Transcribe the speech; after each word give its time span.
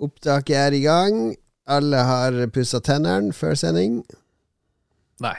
Opptaket 0.00 0.56
er 0.56 0.72
i 0.76 0.82
gang. 0.84 1.34
Alle 1.70 1.96
har 2.08 2.36
pussa 2.54 2.80
tennene 2.82 3.32
før 3.36 3.54
sending. 3.58 4.00
Nei. 5.22 5.36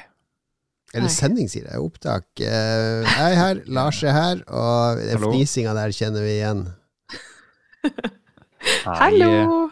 Eller 0.94 1.08
Nei. 1.10 1.16
sending, 1.16 1.50
sier 1.50 1.66
jeg. 1.72 1.80
Opptak. 1.82 2.26
Eh, 2.40 3.02
Jeg 3.04 3.34
er 3.34 3.40
her, 3.40 3.62
Lars 3.80 4.04
er 4.06 4.14
her, 4.14 4.44
og 4.48 5.02
Hallo. 5.02 5.32
fnisinga 5.34 5.74
der 5.76 5.92
kjenner 5.96 6.22
vi 6.24 6.36
igjen. 6.38 6.68
Hallo! 8.86 9.70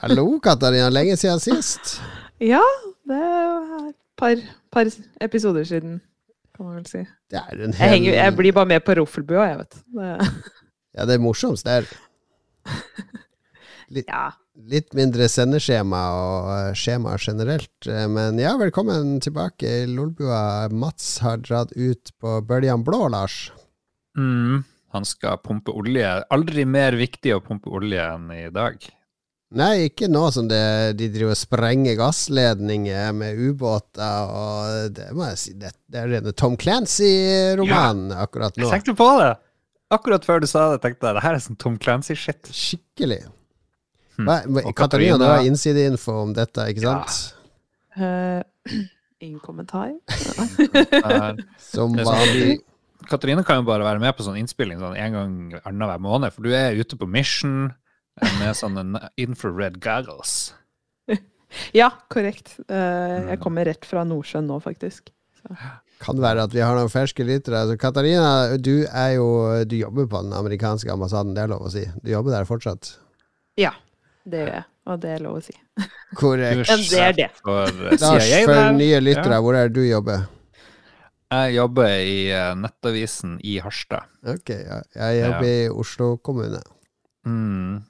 Hallo, 0.00 0.24
Katarina. 0.42 0.88
Lenge 0.90 1.16
siden 1.20 1.40
sist. 1.44 1.98
Ja, 2.40 2.62
det 3.06 3.18
er 3.20 3.90
et 3.90 3.96
par, 4.18 4.40
par 4.72 4.88
episoder 5.20 5.64
siden, 5.68 5.98
kan 6.56 6.66
man 6.66 6.78
vel 6.80 6.86
si. 6.88 7.02
Det 7.30 7.38
er 7.38 7.60
en 7.68 7.74
Jeg, 7.76 7.90
henger, 7.92 8.14
jeg 8.16 8.36
blir 8.38 8.52
bare 8.56 8.66
med 8.72 8.80
på 8.86 8.96
Roffelbua, 8.98 9.44
jeg, 9.52 9.58
vet 9.60 9.76
du. 9.76 10.00
Det- 10.00 10.56
Ja, 10.96 11.04
det 11.06 11.14
er 11.14 11.22
morsomst. 11.22 11.68
Det 11.68 11.84
er 13.98 14.04
Ja. 14.08 14.32
litt 14.70 14.92
mindre 14.94 15.26
sendeskjema 15.28 16.00
og 16.14 16.50
eh, 16.54 16.72
skjema 16.74 17.16
generelt. 17.18 17.70
Eh, 17.86 18.06
Men 18.08 18.38
ja, 18.38 18.56
velkommen 18.56 19.18
tilbake 19.20 19.82
i 19.82 19.86
Lolbua. 19.86 20.68
Mats 20.70 21.18
har 21.24 21.38
dratt 21.38 21.72
ut 21.76 22.12
på 22.20 22.40
bøljan 22.46 22.84
blå, 22.84 23.08
Lars. 23.10 23.50
Mm, 24.18 24.64
han 24.92 25.04
skal 25.04 25.38
pumpe 25.38 25.70
olje. 25.72 26.22
Aldri 26.30 26.64
mer 26.66 26.92
viktig 26.98 27.34
å 27.36 27.40
pumpe 27.42 27.70
olje 27.70 28.00
enn 28.14 28.30
i 28.34 28.48
dag. 28.50 28.78
Nei, 29.52 29.88
ikke 29.88 30.06
nå 30.06 30.28
som 30.30 30.46
det, 30.46 30.94
de 30.94 31.08
driver 31.10 31.32
og 31.32 31.38
sprenger 31.40 31.96
gassledninger 31.98 33.08
med 33.12 33.34
ubåter, 33.48 34.28
og 34.30 34.92
det 34.94 35.08
må 35.10 35.24
jeg 35.32 35.38
si, 35.42 35.54
det, 35.58 35.72
det 35.90 35.98
er 36.04 36.06
rene 36.12 36.32
Tom 36.38 36.54
Clancy-roman 36.56 38.12
akkurat 38.14 38.54
nå. 38.54 38.68
Jeg 38.68 38.78
tenkte 38.78 38.94
på 38.98 39.08
det! 39.18 39.32
Akkurat 39.90 40.22
før 40.22 40.38
du 40.38 40.46
sa 40.46 40.68
det, 40.70 40.82
tenkte 40.84 41.08
jeg 41.08 41.16
det 41.18 41.22
her 41.24 41.34
er 41.34 41.42
sånn 41.42 41.58
Tom 41.58 41.76
Clancy-shit. 41.82 42.46
Skikkelig. 42.54 43.24
Hm. 44.18 44.26
Katarina, 44.26 44.64
du 44.66 44.72
Katarina- 44.72 45.28
har 45.36 45.44
innsideinfo 45.46 46.12
om 46.22 46.32
dette, 46.36 46.66
ikke 46.72 46.82
Ja. 46.82 47.04
sant? 47.04 47.34
Eh, 47.96 48.42
ingen 49.20 49.40
kommentar. 49.40 49.92
Eh, 50.08 51.36
Som 51.58 51.94
sånn- 51.96 52.04
vanlig. 52.04 52.60
Katarina 53.08 53.42
kan 53.44 53.56
jo 53.56 53.62
bare 53.66 53.82
være 53.84 54.00
med 54.00 54.14
på 54.16 54.22
sånn 54.26 54.36
innspilling 54.38 54.78
sånn 54.78 54.96
en 54.96 55.12
gang 55.12 55.60
annenhver 55.64 55.98
måned, 56.00 56.32
for 56.32 56.42
du 56.42 56.52
er 56.52 56.76
ute 56.76 56.96
på 57.00 57.08
mission 57.08 57.72
eh, 58.20 58.32
med 58.38 58.54
sånne 58.54 59.08
infrared 59.16 59.80
goggles. 59.80 60.52
Ja, 61.74 61.88
korrekt. 62.08 62.60
Uh, 62.70 63.26
jeg 63.32 63.40
kommer 63.42 63.64
rett 63.66 63.82
fra 63.84 64.04
Nordsjøen 64.06 64.46
nå, 64.46 64.60
faktisk. 64.62 65.08
Kan 65.98 66.20
være 66.22 66.44
at 66.46 66.52
vi 66.54 66.60
har 66.62 66.76
noen 66.78 66.88
ferske 66.92 67.24
lyttere. 67.26 67.64
Altså, 67.64 67.74
Katarina, 67.80 68.56
du 68.56 68.84
er 68.86 69.16
jo 69.16 69.64
Du 69.66 69.74
jobber 69.74 70.06
på 70.06 70.20
den 70.22 70.32
amerikanske 70.36 70.92
ambassaden, 70.92 71.34
det 71.34 71.42
er 71.42 71.50
lov 71.50 71.64
å 71.66 71.72
si. 71.74 71.82
Du 72.04 72.12
jobber 72.12 72.30
der 72.36 72.46
fortsatt? 72.46 72.92
Ja, 73.58 73.72
det 74.32 74.42
gjør 74.44 74.52
jeg. 74.54 74.64
Og 74.90 75.00
det 75.02 75.10
er 75.14 75.22
lov 75.22 75.38
å 75.38 75.42
si. 75.44 75.54
Korrekt. 76.18 76.68
Ja, 76.70 76.76
det 76.80 77.00
er 77.04 77.16
det. 77.18 77.28
For 77.44 77.68
eh, 77.68 77.96
Lars, 78.00 78.30
for 78.48 78.72
nye 78.78 79.00
lyttere, 79.02 79.36
Ja. 79.36 79.40
hvor 79.44 79.58
er 79.58 79.68
det 79.68 79.76
du 79.76 79.84
jobber? 79.86 80.24
Jeg 81.30 81.54
jobber 81.54 81.92
i 82.02 82.16
eh, 82.34 82.54
Nettavisen 82.58 83.36
i 83.46 83.58
Harstad. 83.62 84.08
Ok, 84.26 84.50
ja. 84.50 84.80
jeg 84.96 85.20
jobber 85.20 85.46
i 85.52 85.68
Oslo 85.70 86.08
kommune. 86.26 86.62
Mm. 87.28 87.84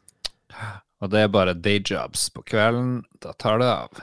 Og 1.00 1.08
det 1.14 1.22
er 1.24 1.32
bare 1.32 1.54
dayjobs 1.56 2.26
på 2.34 2.42
kvelden. 2.50 2.98
Da 3.22 3.32
tar 3.40 3.62
det 3.62 3.70
av. 3.72 4.02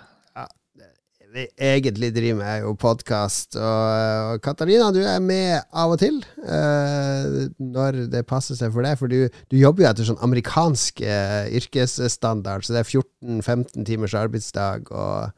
vi 1.38 1.43
egentlig 1.61 2.09
driver 2.16 2.39
med, 2.39 2.47
er 2.49 2.63
jo 2.66 2.71
podkast. 2.80 3.55
Og, 3.59 4.33
og 4.33 4.41
Katarina, 4.41 4.91
du 4.93 5.02
er 5.05 5.19
med 5.23 5.61
av 5.69 5.91
og 5.93 5.99
til 6.02 6.25
uh, 6.41 7.45
når 7.61 7.91
det 8.13 8.30
passer 8.30 8.55
seg 8.57 8.73
for 8.73 8.81
deg. 8.85 8.97
For 8.99 9.07
du, 9.11 9.19
du 9.52 9.55
jobber 9.59 9.83
jo 9.85 9.89
etter 9.91 10.05
sånn 10.08 10.23
amerikansk 10.25 10.93
uh, 11.05 11.45
yrkesstandard, 11.59 12.61
så 12.65 12.69
det 12.75 12.81
er 12.81 12.89
14-15 12.89 13.85
timers 13.88 14.15
arbeidsdag 14.17 14.80
og 14.89 15.30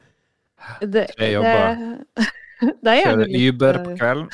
Det, 0.84 1.06
Tre 1.16 1.28
jobber. 1.34 1.60
Det, 2.20 2.26
det 2.84 2.92
er 2.94 2.98
Kjører 3.04 3.26
litt 3.26 3.36
Uber 3.50 3.76
på 3.84 3.90
eh, 3.92 3.98
kvelden. 4.00 4.28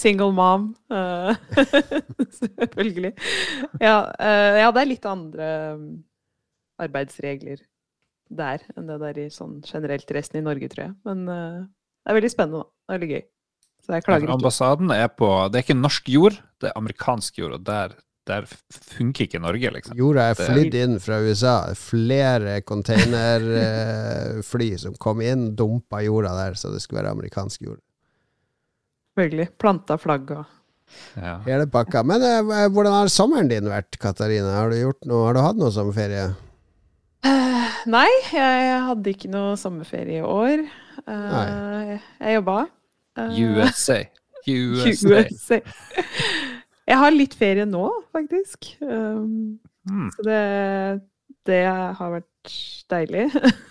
Single 0.00 0.32
mom. 0.32 0.62
eh, 0.94 1.32
Selvfølgelig. 2.40 3.12
Ja, 3.82 3.98
eh, 4.14 4.54
ja, 4.62 4.68
det 4.70 4.80
er 4.84 4.88
litt 4.88 5.06
andre 5.10 5.46
um, 5.74 6.04
arbeidsregler 6.80 7.58
der 8.30 8.62
enn 8.76 8.88
det 8.88 8.98
der 9.02 9.18
i 9.18 9.26
sånn 9.34 9.58
generelt 9.66 10.10
resten 10.14 10.40
i 10.40 10.46
Norge, 10.46 10.70
tror 10.72 10.88
jeg. 10.88 10.94
Men 11.08 11.24
uh, 11.28 11.66
det 11.66 12.12
er 12.12 12.18
veldig 12.20 12.32
spennende, 12.32 12.62
da. 12.62 12.70
Det 12.70 12.94
er 12.94 12.98
veldig 12.98 13.14
gøy. 13.14 13.24
Så 13.80 13.96
jeg 13.96 14.06
klager 14.06 14.26
ikke. 14.26 14.36
Ambassaden 14.36 14.94
er 14.94 15.10
på 15.16 15.28
Det 15.48 15.58
er 15.58 15.66
ikke 15.66 15.80
norsk 15.80 16.12
jord, 16.12 16.38
det 16.60 16.70
er 16.70 16.78
amerikansk 16.78 17.40
jord, 17.40 17.56
og 17.56 17.66
der, 17.66 17.94
der 18.28 18.46
funker 18.46 19.26
ikke 19.26 19.42
Norge, 19.42 19.72
liksom. 19.76 19.98
jorda 19.98 20.30
er 20.30 20.38
flydd 20.38 20.76
inn 20.82 20.98
fra 21.02 21.20
USA. 21.24 21.56
Flere 21.78 22.60
containerfly 22.66 24.70
som 24.84 24.96
kom 25.00 25.22
inn, 25.24 25.50
dumpa 25.56 26.04
jorda 26.06 26.34
der, 26.44 26.58
så 26.60 26.72
det 26.74 26.82
skulle 26.84 27.02
være 27.02 27.16
amerikansk 27.16 27.68
jord. 27.68 27.80
Selvfølgelig. 29.16 29.48
Planta 29.60 29.98
flagg 30.00 30.32
og 30.36 30.56
Ja. 31.14 31.36
Hele 31.46 31.68
pakka. 31.70 32.00
Men 32.02 32.22
eh, 32.26 32.66
hvordan 32.74 32.96
har 32.96 33.10
sommeren 33.14 33.50
din 33.50 33.68
vært, 33.70 33.94
Katarina? 34.02 34.56
Har 34.56 34.72
du, 34.72 34.76
gjort 34.80 35.06
noe, 35.06 35.20
har 35.28 35.36
du 35.36 35.40
hatt 35.44 35.60
noe 35.60 35.70
sommerferie? 35.70 36.24
Nei, 37.88 38.08
jeg 38.34 38.82
hadde 38.86 39.12
ikke 39.14 39.30
noe 39.32 39.56
sommerferie 39.60 40.20
i 40.20 40.26
år. 40.26 40.66
Nei 41.06 41.98
Jeg 42.20 42.36
jobba. 42.40 42.58
Uh, 43.18 43.32
USA. 43.40 44.02
USA. 44.46 45.24
USA. 45.30 45.60
Jeg 46.90 46.98
har 46.98 47.14
litt 47.14 47.34
ferie 47.38 47.64
nå, 47.68 47.86
faktisk. 48.14 48.74
Um, 48.84 49.58
Mm. 49.88 50.10
så 50.12 50.22
det, 50.26 50.40
det 51.48 51.62
har 51.64 52.10
vært 52.12 52.50
deilig. 52.92 53.22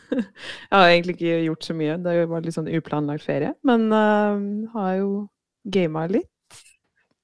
jeg 0.10 0.74
har 0.74 0.88
egentlig 0.90 1.16
ikke 1.20 1.36
gjort 1.46 1.68
så 1.68 1.76
mye. 1.78 1.98
Det 2.02 2.16
var 2.32 2.42
litt 2.46 2.56
sånn 2.58 2.72
uplanlagt 2.80 3.26
ferie. 3.26 3.54
Men 3.68 3.88
uh, 3.94 4.42
har 4.74 4.96
jo 4.98 5.12
gama 5.70 6.08
litt. 6.10 6.30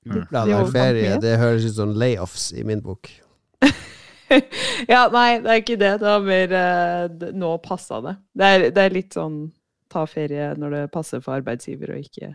Mm. 0.06 0.22
Er 0.22 0.38
overkant 0.38 0.75
ferie. 0.75 1.16
Det 1.24 1.34
høres 1.41 1.66
ut 1.66 1.78
som 1.79 1.95
layoffs 1.97 2.51
i 2.53 2.66
min 2.68 2.84
bok. 2.85 3.09
ja, 4.94 5.06
nei, 5.13 5.41
det 5.44 5.52
er 5.52 5.62
ikke 5.62 5.78
det. 5.81 5.91
Det 6.02 6.08
var 6.08 6.25
mer 6.25 6.56
uh, 6.56 7.30
Nå 7.36 7.52
passa 7.66 8.02
det. 8.03 8.16
Det 8.36 8.50
er, 8.56 8.66
det 8.75 8.88
er 8.88 8.97
litt 8.97 9.18
sånn 9.18 9.46
ta 9.91 10.06
ferie 10.09 10.50
når 10.59 10.75
det 10.75 10.81
passer 10.94 11.22
for 11.24 11.38
arbeidsgiver, 11.38 11.94
og 11.96 12.03
ikke 12.03 12.34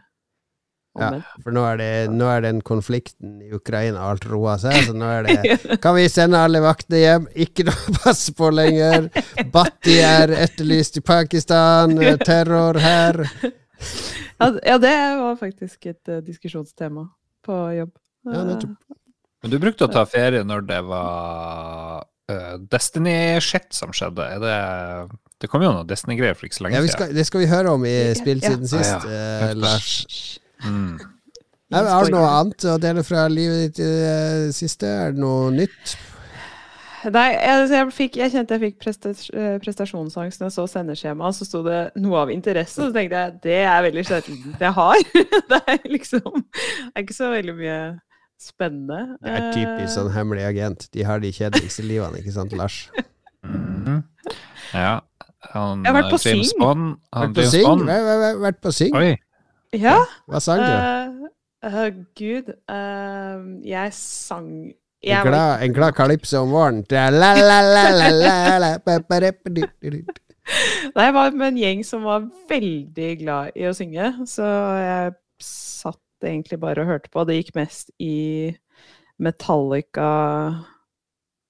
Ja, 0.99 1.11
for 1.45 1.55
nå 1.55 1.63
er, 1.69 1.77
det, 1.79 1.91
nå 2.15 2.27
er 2.31 2.43
den 2.43 2.61
konflikten 2.67 3.37
i 3.45 3.53
Ukraina 3.55 4.09
alt 4.11 4.25
roa 4.27 4.57
seg, 4.59 4.75
så 4.89 4.95
nå 4.97 5.07
er 5.07 5.29
det 5.29 5.59
Kan 5.85 5.95
vi 5.99 6.09
sende 6.11 6.41
alle 6.41 6.63
vaktene 6.65 7.03
hjem? 7.03 7.29
Ikke 7.47 7.67
noe 7.69 7.93
å 7.93 7.97
passe 8.01 8.35
på 8.35 8.51
lenger. 8.55 9.11
Bhatti 9.55 10.01
er 10.03 10.35
etterlyst 10.35 10.99
i 10.99 11.05
Pakistan. 11.07 11.95
Terror 12.25 12.81
her. 12.83 13.23
Ja, 14.41 14.79
det 14.83 14.97
var 15.21 15.37
faktisk 15.39 15.87
et 15.93 16.11
uh, 16.11 16.23
diskusjonstema 16.25 17.07
på 17.47 17.61
jobb. 17.77 17.93
Ja, 18.27 18.45
nettopp. 18.45 18.77
Men 19.41 19.53
du 19.55 19.59
brukte 19.61 19.87
å 19.87 19.93
ta 19.93 20.05
ferie 20.09 20.45
når 20.45 20.67
det 20.69 20.81
var 20.89 22.03
uh, 22.05 22.57
Destiny-shit 22.73 23.71
som 23.77 23.95
skjedde. 23.97 24.27
Er 24.37 24.43
det 24.43 24.59
Det 25.41 25.49
kom 25.49 25.65
jo 25.65 25.73
noe 25.73 25.89
Destiny-greier 25.89 26.37
for 26.37 26.49
ikke 26.49 26.59
så 26.59 26.67
lenge 26.67 26.83
Ja, 26.83 26.85
siden. 26.85 27.15
det 27.17 27.25
skal 27.29 27.45
vi 27.45 27.49
høre 27.49 27.73
om 27.73 27.87
i. 27.89 27.97
Spill 28.19 28.43
siden 28.45 28.69
ja. 28.69 28.75
sist, 28.75 29.09
ja. 29.09 29.49
eh, 29.49 29.57
Lars. 29.57 30.37
Mm. 30.67 31.01
Har 31.73 32.05
du 32.05 32.13
noe 32.13 32.29
annet 32.29 32.67
å 32.67 32.77
dele 32.83 33.05
fra 33.07 33.25
livet 33.31 33.71
ditt 33.71 33.85
i 33.85 33.89
det 33.89 34.55
siste? 34.57 34.91
Er 35.07 35.15
det 35.15 35.23
noe 35.23 35.53
nytt? 35.55 35.97
Nei, 37.09 37.31
jeg, 37.33 37.69
jeg, 37.73 37.93
fikk, 37.97 38.17
jeg 38.21 38.33
kjente 38.35 38.59
jeg 38.59 38.75
fikk 38.75 38.89
eh, 39.33 39.55
prestasjonsangst 39.63 40.43
når 40.43 40.51
jeg 40.51 40.57
så 40.59 40.67
sendeskjemaet, 40.69 41.39
så 41.39 41.47
sto 41.49 41.63
det 41.65 41.79
noe 41.97 42.27
av 42.27 42.33
interesse, 42.35 42.77
og 42.77 42.91
så 42.91 42.97
tenkte 42.99 43.23
jeg 43.23 43.39
det 43.47 43.61
er 43.63 43.87
veldig 43.87 44.05
sjeldent 44.05 44.65
jeg 44.67 44.75
har. 44.77 45.01
det 45.55 45.61
er 45.65 45.81
liksom 45.89 46.29
Det 46.29 46.93
er 46.93 47.07
ikke 47.07 47.17
så 47.17 47.31
veldig 47.33 47.57
mye 47.57 47.81
spennende. 48.41 49.17
Det 49.23 49.31
er 49.37 49.47
typisk 49.55 49.93
sånn 49.95 50.11
hemmelig 50.15 50.45
agent. 50.49 50.89
De 50.97 51.05
har 51.07 51.21
de 51.23 51.31
kjedeligste 51.33 51.85
livene, 51.87 52.21
ikke 52.23 52.33
sant, 52.37 52.53
Lars? 52.57 52.83
Mhm. 53.41 54.03
Ja. 54.75 54.99
Han, 55.55 55.81
Jeg 55.85 55.89
har 55.95 56.03
vært 56.03 56.11
på 56.13 56.19
eh, 56.21 56.25
James 56.29 56.51
Syng. 56.51 56.59
Bond 56.61 56.83
han, 57.17 57.23
Vært 57.33 57.39
på 57.39 57.45
Sing? 57.49 57.65
Bond. 57.65 57.83
Væ- 57.89 58.05
væ- 58.05 58.19
væ- 58.21 58.41
Vært 58.43 58.59
på 58.67 58.73
Sing? 58.77 58.97
Oi. 58.99 59.15
Ja. 59.81 59.95
Hva 60.29 60.41
sang 60.45 60.61
du? 60.61 60.75
Uh, 60.77 61.71
uh, 61.71 61.89
Gud. 62.21 62.51
uh, 62.69 63.39
jeg 63.65 63.95
sang 63.97 64.51
jeg 65.01 65.17
En 65.17 65.25
var 65.25 65.31
glad, 65.33 65.63
en 65.65 65.73
glad 65.73 65.95
kalypso 65.97 66.43
om 66.45 66.51
våren. 66.53 66.83
Nei, 70.97 71.05
jeg 71.07 71.15
var 71.15 71.31
med 71.33 71.47
en 71.53 71.59
gjeng 71.61 71.83
som 71.87 72.05
var 72.05 72.25
veldig 72.51 73.11
glad 73.23 73.53
i 73.57 73.65
å 73.71 73.73
synge, 73.77 74.11
så 74.29 74.45
jeg 74.83 75.13
satt 75.41 76.01
egentlig 76.27 76.59
bare 76.61 76.83
og 76.83 76.87
hørte 76.91 77.11
på. 77.13 77.25
Det 77.29 77.37
gikk 77.41 77.55
mest 77.59 77.91
i 78.03 78.55
Metallica 79.21 80.11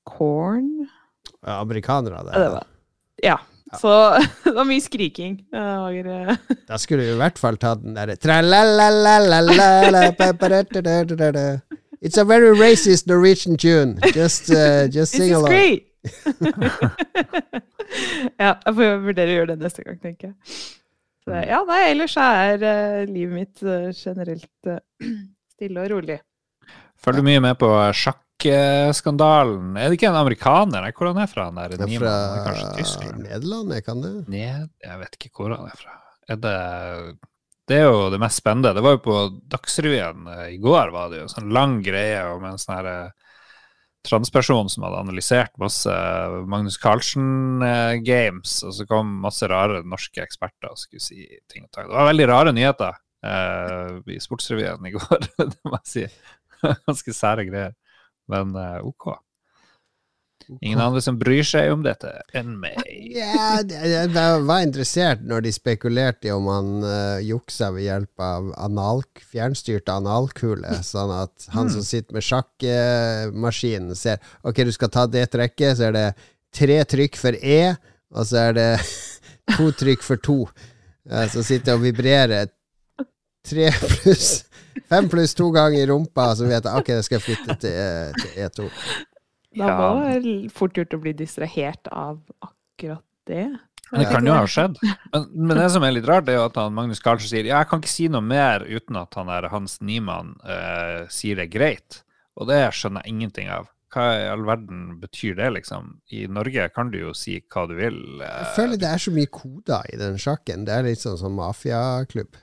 Corn 0.08 0.86
Ja, 1.46 1.60
Amerikanere, 1.60 2.16
Ja, 2.16 2.22
det 2.26 2.32
det. 2.44 2.50
var 2.56 2.66
Ja. 3.24 3.38
Så 3.78 3.90
det 4.44 4.54
var 4.56 4.64
mye 4.66 4.80
skriking. 4.82 5.36
Eh, 5.54 6.34
Da 6.68 6.78
skulle 6.78 7.04
du 7.06 7.12
i 7.14 7.20
hvert 7.20 7.38
fall 7.38 7.56
tatt 7.56 7.82
den 7.84 7.94
derre. 7.94 8.16
It's 12.02 12.16
a 12.18 12.24
very 12.24 12.50
racist 12.58 13.06
Norwegian 13.06 13.56
tune. 13.56 13.98
Just, 14.14 14.50
uh, 14.50 14.88
just 14.90 15.12
sing 15.12 15.32
along. 15.34 15.50
great! 15.50 15.86
ja, 18.40 18.54
jeg 18.64 18.74
får 18.76 19.00
vurdere 19.04 19.28
å 19.32 19.36
gjøre 19.40 19.50
det 19.52 19.58
neste 19.64 19.84
gang, 19.84 19.98
tenker 20.02 20.30
jeg. 20.30 20.36
Så, 21.24 21.30
Mm. 21.34 21.42
ja, 21.50 21.58
nei, 21.68 21.80
ellers 21.90 22.14
er 22.16 22.62
uh, 22.64 23.04
livet 23.10 23.34
mitt 23.36 23.62
uh, 23.62 23.90
generelt 23.92 24.48
uh, 24.72 24.78
stille 25.52 25.82
og 25.84 25.90
rolig. 25.92 26.16
Følger 27.00 27.20
du 27.20 27.26
mye 27.28 27.42
med 27.44 27.58
på 27.60 27.68
sjakkskandalen. 27.96 29.74
Er 29.76 29.88
det 29.92 29.98
ikke 29.98 30.08
en 30.10 30.18
amerikaner? 30.20 30.84
Nei, 30.84 30.92
Hvor 30.96 31.10
han 31.12 31.20
er 31.22 31.30
fra? 31.30 31.46
Han 31.50 31.60
der 31.60 31.74
Det 31.74 31.80
er 31.84 31.90
Niemann? 31.92 32.44
Kanskje 32.46 32.64
fra 32.66 32.76
Tyskland? 32.78 33.22
Nederland, 33.26 33.74
kan 33.86 34.00
det? 34.04 34.12
Ned, 34.32 34.68
jeg 34.84 35.00
vet 35.02 35.18
ikke 35.20 35.32
hvor 35.36 35.54
han 35.56 35.68
er 35.68 35.76
fra. 35.80 35.96
Er 36.30 36.40
det 36.40 36.56
Det 37.70 37.76
er 37.78 37.84
jo 37.86 38.10
det 38.10 38.18
mest 38.18 38.40
spennende. 38.42 38.72
Det 38.74 38.82
var 38.82 38.96
jo 38.96 39.02
på 39.04 39.16
Dagsrevyen 39.52 40.24
i 40.50 40.56
går, 40.58 40.90
var 40.90 41.10
det 41.12 41.20
jo 41.20 41.26
en 41.28 41.34
sånn 41.36 41.52
lang 41.54 41.76
greie 41.86 42.18
om 42.32 42.44
en 42.48 42.58
sånn 42.58 42.76
her 42.80 42.88
eh, 42.90 43.10
transperson 44.06 44.70
som 44.72 44.84
hadde 44.86 45.02
analysert 45.04 45.52
masse 45.60 45.92
Magnus 46.50 46.78
Carlsen-games, 46.80 48.56
og 48.66 48.74
så 48.76 48.86
kom 48.88 49.12
masse 49.24 49.48
rare 49.50 49.82
norske 49.86 50.22
eksperter 50.24 50.72
og 50.72 50.80
skulle 50.80 51.04
si 51.04 51.26
ting 51.50 51.66
og 51.66 51.72
tang. 51.74 51.88
Det 51.90 51.98
var 51.98 52.10
veldig 52.10 52.28
rare 52.30 52.54
nyheter 52.56 53.00
eh, 53.26 53.98
i 54.16 54.20
Sportsrevyen 54.22 54.88
i 54.88 54.94
går, 54.96 55.26
det 55.40 55.50
må 55.66 55.76
jeg 55.80 55.90
si. 55.92 56.06
Ganske 56.88 57.16
sære 57.16 57.46
greier. 57.48 57.76
Men 58.30 58.54
eh, 58.56 58.78
OK. 58.86 59.12
Ingen 60.60 60.80
andre 60.82 61.00
som 61.04 61.18
bryr 61.20 61.44
seg 61.46 61.70
om 61.72 61.82
dette 61.84 62.10
enn 62.36 62.56
meg. 62.60 62.78
Ja, 63.14 63.60
jeg 63.62 64.10
var- 64.14 64.64
interessert 64.64 65.22
når 65.26 65.44
de 65.46 65.52
spekulerte 65.54 66.28
i 66.28 66.32
om 66.34 66.48
han 66.50 66.70
uh, 66.84 67.18
juksa 67.22 67.70
ved 67.74 67.86
hjelp 67.86 68.24
av 68.26 68.50
anal, 68.58 69.04
fjernstyrte 69.30 69.94
analkule, 69.94 70.74
sånn 70.86 71.12
at 71.14 71.48
han 71.54 71.70
som 71.72 71.84
sitter 71.86 72.16
med 72.18 72.26
sjakkmaskinen, 72.26 73.94
ser 73.96 74.18
Ok, 74.42 74.64
du 74.66 74.72
skal 74.74 74.92
ta 74.92 75.06
det 75.06 75.28
trekket, 75.32 75.78
så 75.78 75.88
er 75.90 75.96
det 75.96 76.06
tre 76.54 76.82
trykk 76.84 77.16
for 77.20 77.38
E, 77.40 77.74
og 78.10 78.26
så 78.26 78.48
er 78.50 78.58
det 78.58 78.70
to 79.56 79.70
trykk 79.72 80.02
for 80.06 80.20
to. 80.20 80.42
Så 81.32 81.42
sitter 81.46 81.72
jeg 81.72 81.78
og 81.78 81.84
vibrerer 81.86 82.50
tre 83.46 83.70
pluss 83.80 84.44
Fem 84.90 85.08
pluss 85.10 85.34
to 85.34 85.50
ganger 85.54 85.82
i 85.82 85.86
rumpa, 85.90 86.28
så 86.36 86.46
vet 86.46 86.66
jeg 86.66 86.80
ok, 86.80 86.90
det 86.96 87.04
skal 87.06 87.16
jeg 87.18 87.24
flytte 87.24 87.56
til, 87.62 87.74
eh, 87.74 88.12
til 88.18 88.44
E2. 88.46 88.68
Da 89.56 89.66
Ja. 89.66 89.76
må 89.78 89.86
det 90.04 90.22
være 90.22 90.50
fort 90.54 90.74
gjort 90.78 90.94
å 90.94 91.00
bli 91.02 91.12
distrahert 91.18 91.88
av 91.90 92.20
akkurat 92.46 93.02
det. 93.26 93.48
Men 93.90 94.00
det 94.04 94.08
kan 94.12 94.24
jo 94.28 94.32
ha 94.36 94.44
skjedd. 94.46 94.76
Men, 95.12 95.24
men 95.34 95.56
det 95.58 95.70
som 95.74 95.82
er 95.82 95.90
litt 95.96 96.06
rart, 96.06 96.28
er 96.30 96.36
jo 96.38 96.44
at 96.46 96.54
han, 96.60 96.72
Magnus 96.76 97.00
Carlsen 97.02 97.26
sier 97.32 97.48
ja, 97.48 97.58
jeg 97.58 97.68
kan 97.72 97.80
ikke 97.82 97.90
si 97.90 98.06
noe 98.08 98.22
mer 98.22 98.62
uten 98.62 98.94
at 99.00 99.16
han 99.18 99.26
der 99.26 99.48
Hans 99.50 99.80
Niemann 99.82 100.36
eh, 100.46 101.08
sier 101.10 101.34
det 101.40 101.48
er 101.48 101.52
greit. 101.58 102.02
Og 102.38 102.46
det 102.46 102.60
skjønner 102.78 103.02
jeg 103.02 103.16
ingenting 103.16 103.50
av. 103.50 103.66
Hva 103.90 104.04
i 104.20 104.28
all 104.30 104.44
verden 104.46 105.00
betyr 105.02 105.34
det, 105.34 105.48
liksom? 105.56 105.96
I 106.14 106.28
Norge 106.30 106.68
kan 106.70 106.92
du 106.92 107.00
jo 107.00 107.10
si 107.18 107.40
hva 107.50 107.66
du 107.66 107.74
vil. 107.74 107.98
eh, 108.22 108.36
Jeg 108.44 108.54
føler 108.60 108.78
det 108.78 108.92
er 108.92 109.02
så 109.02 109.10
mye 109.18 109.26
koder 109.34 109.90
i 109.90 109.98
den 109.98 110.14
sjakken. 110.22 110.62
Det 110.70 110.76
er 110.76 110.86
litt 110.86 111.02
sånn 111.02 111.18
som 111.18 111.34
mafiaklubb. 111.34 112.38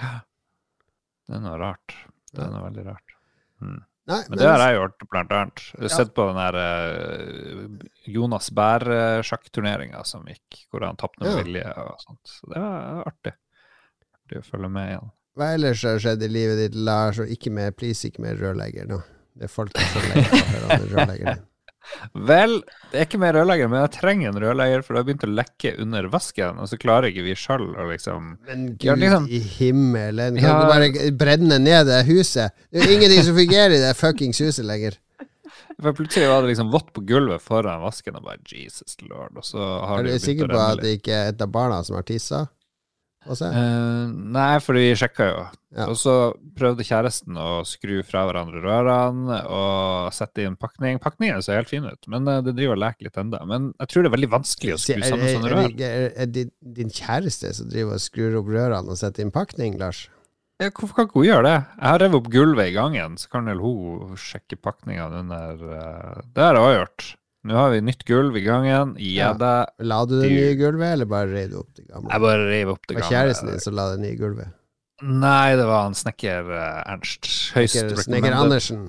Det 0.00 1.36
er 1.36 1.42
noe 1.44 1.58
rart. 1.60 1.94
Det 2.32 2.40
er 2.46 2.50
noe 2.54 2.64
veldig 2.70 2.84
rart. 2.88 3.12
Mm. 3.60 3.82
Nei, 4.10 4.18
Men 4.28 4.38
det 4.40 4.46
har 4.50 4.58
jeg 4.66 4.78
gjort, 4.80 5.04
blant 5.12 5.32
annet. 5.36 5.60
Ja. 5.78 5.88
Sett 5.94 6.10
på 6.16 6.24
den 6.26 6.38
der 6.40 6.56
eh, 6.58 7.88
Jonas 8.10 8.48
Bær-sjakkturneringa 8.50 10.00
som 10.08 10.24
gikk, 10.26 10.64
hvor 10.72 10.82
han 10.86 10.98
tapte 10.98 11.22
med 11.22 11.30
Ja. 11.30 11.42
vilje 11.44 11.74
og 11.84 12.00
sånt. 12.02 12.20
Så 12.26 12.50
det 12.50 12.58
var 12.64 13.04
artig. 13.06 13.34
Artig 14.18 14.40
å 14.42 14.46
følge 14.48 14.70
med 14.74 14.88
igjen. 14.90 15.12
Hva 15.38 15.52
ellers 15.54 15.84
har 15.86 15.98
skjedd 16.02 16.22
i 16.26 16.28
livet 16.28 16.58
ditt, 16.64 16.74
Lars? 16.74 17.18
Og 17.22 17.30
ikke 17.30 17.52
mer, 17.54 17.70
please, 17.72 18.04
ikke 18.10 18.24
mer 18.26 18.36
rørlegger 18.42 18.90
nå. 18.90 18.98
Det 19.38 19.46
er 19.46 19.52
folk 19.54 19.78
som 19.78 20.02
legger 20.10 20.28
av 20.28 20.42
å 20.42 20.50
høre 20.50 20.66
om 20.82 20.88
rørlegger. 20.96 21.38
Vel, 22.14 22.58
det 22.92 22.98
er 23.00 23.06
ikke 23.06 23.20
mer 23.22 23.34
rørlegger, 23.36 23.68
men 23.70 23.80
jeg 23.82 23.92
trenger 23.98 24.30
en 24.30 24.40
rørlegger, 24.42 24.84
for 24.84 24.94
det 24.94 25.00
har 25.02 25.08
begynt 25.08 25.26
å 25.26 25.32
lekke 25.40 25.72
under 25.82 26.08
vasken, 26.12 26.58
og 26.62 26.68
så 26.70 26.78
klarer 26.80 27.10
ikke 27.10 27.24
vi 27.26 27.34
sjøl 27.38 27.66
å 27.74 27.86
liksom 27.90 28.36
Men 28.48 28.66
gud 28.76 28.98
liksom- 29.02 29.28
i 29.28 29.40
himmelen, 29.58 30.38
kan 30.40 30.44
Ja. 30.44 30.60
du 30.62 30.72
bare 30.72 31.10
brenne 31.12 31.58
ned 31.60 31.86
det 31.86 32.04
huset? 32.06 32.52
Det 32.70 32.82
er 32.82 32.92
ingenting 32.96 33.22
som 33.24 33.36
fungerer 33.36 33.74
i 33.76 33.82
det 33.82 33.96
fuckings 33.96 34.38
huset 34.40 34.64
lenger. 34.64 34.98
For 35.82 35.92
plutselig 35.92 36.28
var 36.28 36.42
det 36.42 36.54
liksom 36.54 36.70
vått 36.70 36.92
på 36.94 37.04
gulvet 37.04 37.42
foran 37.42 37.82
vasken, 37.82 38.16
og 38.16 38.24
bare 38.24 38.38
Jesus 38.46 38.96
lord, 39.02 39.36
og 39.36 39.42
så 39.42 39.58
har 39.86 39.98
Er 40.00 40.02
det 40.04 40.12
du 40.20 40.26
sikker 40.26 40.48
på 40.48 40.58
at 40.60 40.80
det 40.80 41.02
ikke 41.02 41.12
er 41.12 41.28
et 41.32 41.40
av 41.42 41.48
barna 41.50 41.82
som 41.84 41.96
har 41.96 42.02
tissa? 42.04 42.48
Eh, 43.26 44.06
nei, 44.34 44.54
for 44.62 44.76
vi 44.78 44.92
sjekka 44.98 45.26
jo. 45.28 45.42
Ja. 45.72 45.86
Og 45.88 45.96
så 45.96 46.14
prøvde 46.58 46.84
kjæresten 46.84 47.36
å 47.40 47.62
skru 47.64 48.00
fra 48.04 48.24
hverandre 48.28 48.60
rørene 48.60 49.38
og 49.48 50.10
sette 50.12 50.44
inn 50.44 50.56
pakning. 50.60 50.98
Pakningen 51.02 51.40
ser 51.44 51.60
helt 51.60 51.70
fin 51.70 51.86
ut, 51.86 52.08
men 52.12 52.28
eh, 52.28 52.42
det 52.44 52.56
driver 52.58 52.76
og 52.76 52.82
leker 52.82 53.08
litt 53.08 53.20
enda. 53.22 53.40
Men 53.48 53.70
jeg 53.78 53.92
tror 53.92 54.04
det 54.04 54.10
er 54.10 54.16
veldig 54.16 54.32
vanskelig 54.34 54.74
å 54.74 54.80
skru 54.82 54.98
Er, 54.98 55.06
sammen 55.06 55.32
sånne 55.36 55.52
rør. 55.54 55.70
er, 55.86 56.08
er, 56.24 56.32
din, 56.34 56.50
din 56.80 56.92
kjæreste 56.92 57.54
som 57.56 57.70
driver 57.72 57.96
og 57.96 58.04
skrur 58.04 58.36
opp 58.42 58.52
rørene 58.52 58.92
og 58.92 59.00
setter 59.00 59.24
inn 59.24 59.32
pakning, 59.34 59.78
Lars? 59.80 60.08
Ja, 60.60 60.68
hvorfor 60.70 60.94
kan 60.94 61.08
ikke 61.08 61.22
hun 61.22 61.26
gjøre 61.30 61.46
det? 61.48 61.56
Jeg 61.78 61.88
har 61.88 62.02
revet 62.04 62.20
opp 62.20 62.30
gulvet 62.30 62.68
i 62.70 62.76
gangen, 62.76 63.16
så 63.18 63.30
kan 63.32 63.48
vel 63.50 63.62
hun 63.62 64.12
sjekke 64.20 64.58
pakningene 64.62 65.24
under 65.24 65.64
eh, 65.78 66.22
Det 66.34 66.44
har 66.44 66.58
jeg 66.58 66.66
også 66.66 66.78
gjort. 66.82 67.08
Nå 67.48 67.56
har 67.58 67.72
vi 67.74 67.80
nytt 67.82 68.04
gulv 68.06 68.36
i 68.38 68.44
gangen. 68.44 68.92
Ja. 69.02 69.32
Gjedda. 69.32 69.52
La 69.90 70.02
du 70.06 70.14
det 70.20 70.28
nye 70.30 70.52
gulvet, 70.60 70.92
eller 70.94 71.08
bare 71.10 71.26
reiv 71.32 71.50
du 71.50 71.56
opp 71.62 71.72
det 71.74 71.88
gamle? 71.88 72.10
Jeg 72.14 72.22
bare 72.22 72.44
rev 72.50 72.70
opp 72.76 72.84
det 72.86 72.94
gamle. 72.96 73.06
var 73.08 73.16
kjæresten 73.16 73.50
din 73.50 73.64
som 73.64 73.74
la 73.78 73.86
det 73.94 74.02
nye 74.04 74.18
gulvet. 74.20 74.52
Nei, 75.02 75.56
det 75.58 75.64
var 75.66 75.88
han 75.88 75.96
snekker 75.98 76.52
eh, 76.54 76.92
Ernst. 76.92 77.26
Høyst 77.56 77.74
Snekker 77.74 78.04
Snekker. 78.04 78.36
Andersen. 78.38 78.84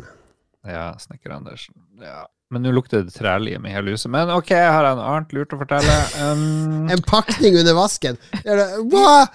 Ja, 0.69 0.91
snekker 1.01 1.33
Andersen. 1.33 1.73
Ja. 2.03 2.27
Men 2.53 2.61
nå 2.67 2.69
lukter 2.75 3.01
det 3.01 3.15
trelim 3.15 3.65
i 3.65 3.71
hele 3.73 3.95
huset. 3.95 4.11
Men 4.13 4.29
OK, 4.29 4.51
jeg 4.53 4.69
har 4.75 4.85
en 4.91 5.01
annet 5.01 5.33
lurt 5.33 5.55
å 5.55 5.57
fortelle. 5.63 5.95
Um, 6.21 6.85
En 6.93 7.01
pakning 7.09 7.57
under 7.57 7.73
vasken! 7.79 8.19
Hva?! 8.45 9.25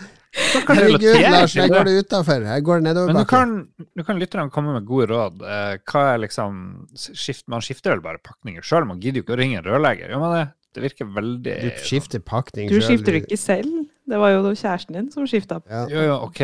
Kan 0.66 0.78
Herregud, 0.78 1.16
Lars, 1.24 1.54
jeg 1.56 1.72
går 1.72 1.88
det 1.88 1.94
utafor. 2.02 2.44
Jeg 2.48 2.64
går 2.66 2.80
det 2.80 2.84
men 2.84 2.88
nå 2.88 2.94
nedoverbakke. 2.94 3.30
kan, 3.32 3.88
nå 3.98 4.06
kan 4.06 4.20
lytterne 4.20 4.52
komme 4.54 4.76
med 4.76 4.86
gode 4.88 5.08
råd. 5.12 5.42
Eh, 5.42 5.74
hva 5.90 6.04
er 6.12 6.22
liksom 6.26 6.62
skift, 6.94 7.46
Man 7.50 7.64
skifter 7.64 7.94
vel 7.96 8.04
bare 8.04 8.22
pakninger 8.22 8.64
sjøl? 8.64 8.86
Man 8.88 9.02
gidder 9.02 9.22
jo 9.22 9.26
ikke 9.26 9.36
å 9.36 9.40
ringe 9.42 9.60
en 9.60 9.68
rørlegger. 9.68 10.12
Gjør 10.12 10.24
man 10.24 10.36
det? 10.36 10.46
Det 10.76 10.84
virker 10.84 11.08
veldig 11.10 11.54
Du 11.64 11.68
skifter 11.80 12.20
pakning 12.22 12.68
Du 12.68 12.76
skifter 12.84 13.16
du 13.16 13.22
ikke 13.22 13.38
selv. 13.40 13.86
Det 14.08 14.18
var 14.20 14.30
jo 14.32 14.52
kjæresten 14.52 14.96
din 14.96 15.10
som 15.12 15.26
skifta. 15.28 15.60
Ja. 15.68 15.84
Jo, 15.90 16.04
jo, 16.06 16.16
OK. 16.28 16.38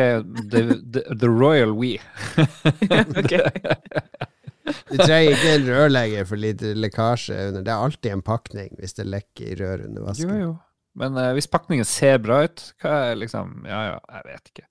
The, 0.51 0.63
the, 0.81 1.05
the 1.15 1.29
royal 1.29 1.73
we. 1.77 1.97
Du 4.65 4.97
trenger 4.97 5.35
ikke 5.35 5.49
en 5.59 5.67
rørlegger 5.69 6.25
for 6.25 6.41
lite 6.41 6.71
lekkasje 6.77 7.35
under. 7.49 7.65
Det 7.65 7.73
er 7.73 7.83
alltid 7.87 8.15
en 8.15 8.23
pakning 8.25 8.71
hvis 8.79 8.97
det 8.97 9.05
lekker 9.05 9.51
i 9.51 9.57
røret 9.59 9.85
under 9.85 10.21
Jo, 10.21 10.37
jo. 10.39 10.53
Men 10.99 11.17
eh, 11.19 11.33
hvis 11.35 11.51
pakningen 11.51 11.87
ser 11.87 12.21
bra 12.23 12.43
ut, 12.47 12.69
hva 12.81 12.95
er 13.11 13.19
liksom 13.19 13.61
Ja, 13.67 13.81
ja, 13.91 13.99
jeg 14.17 14.31
vet 14.31 14.53
ikke. 14.53 14.69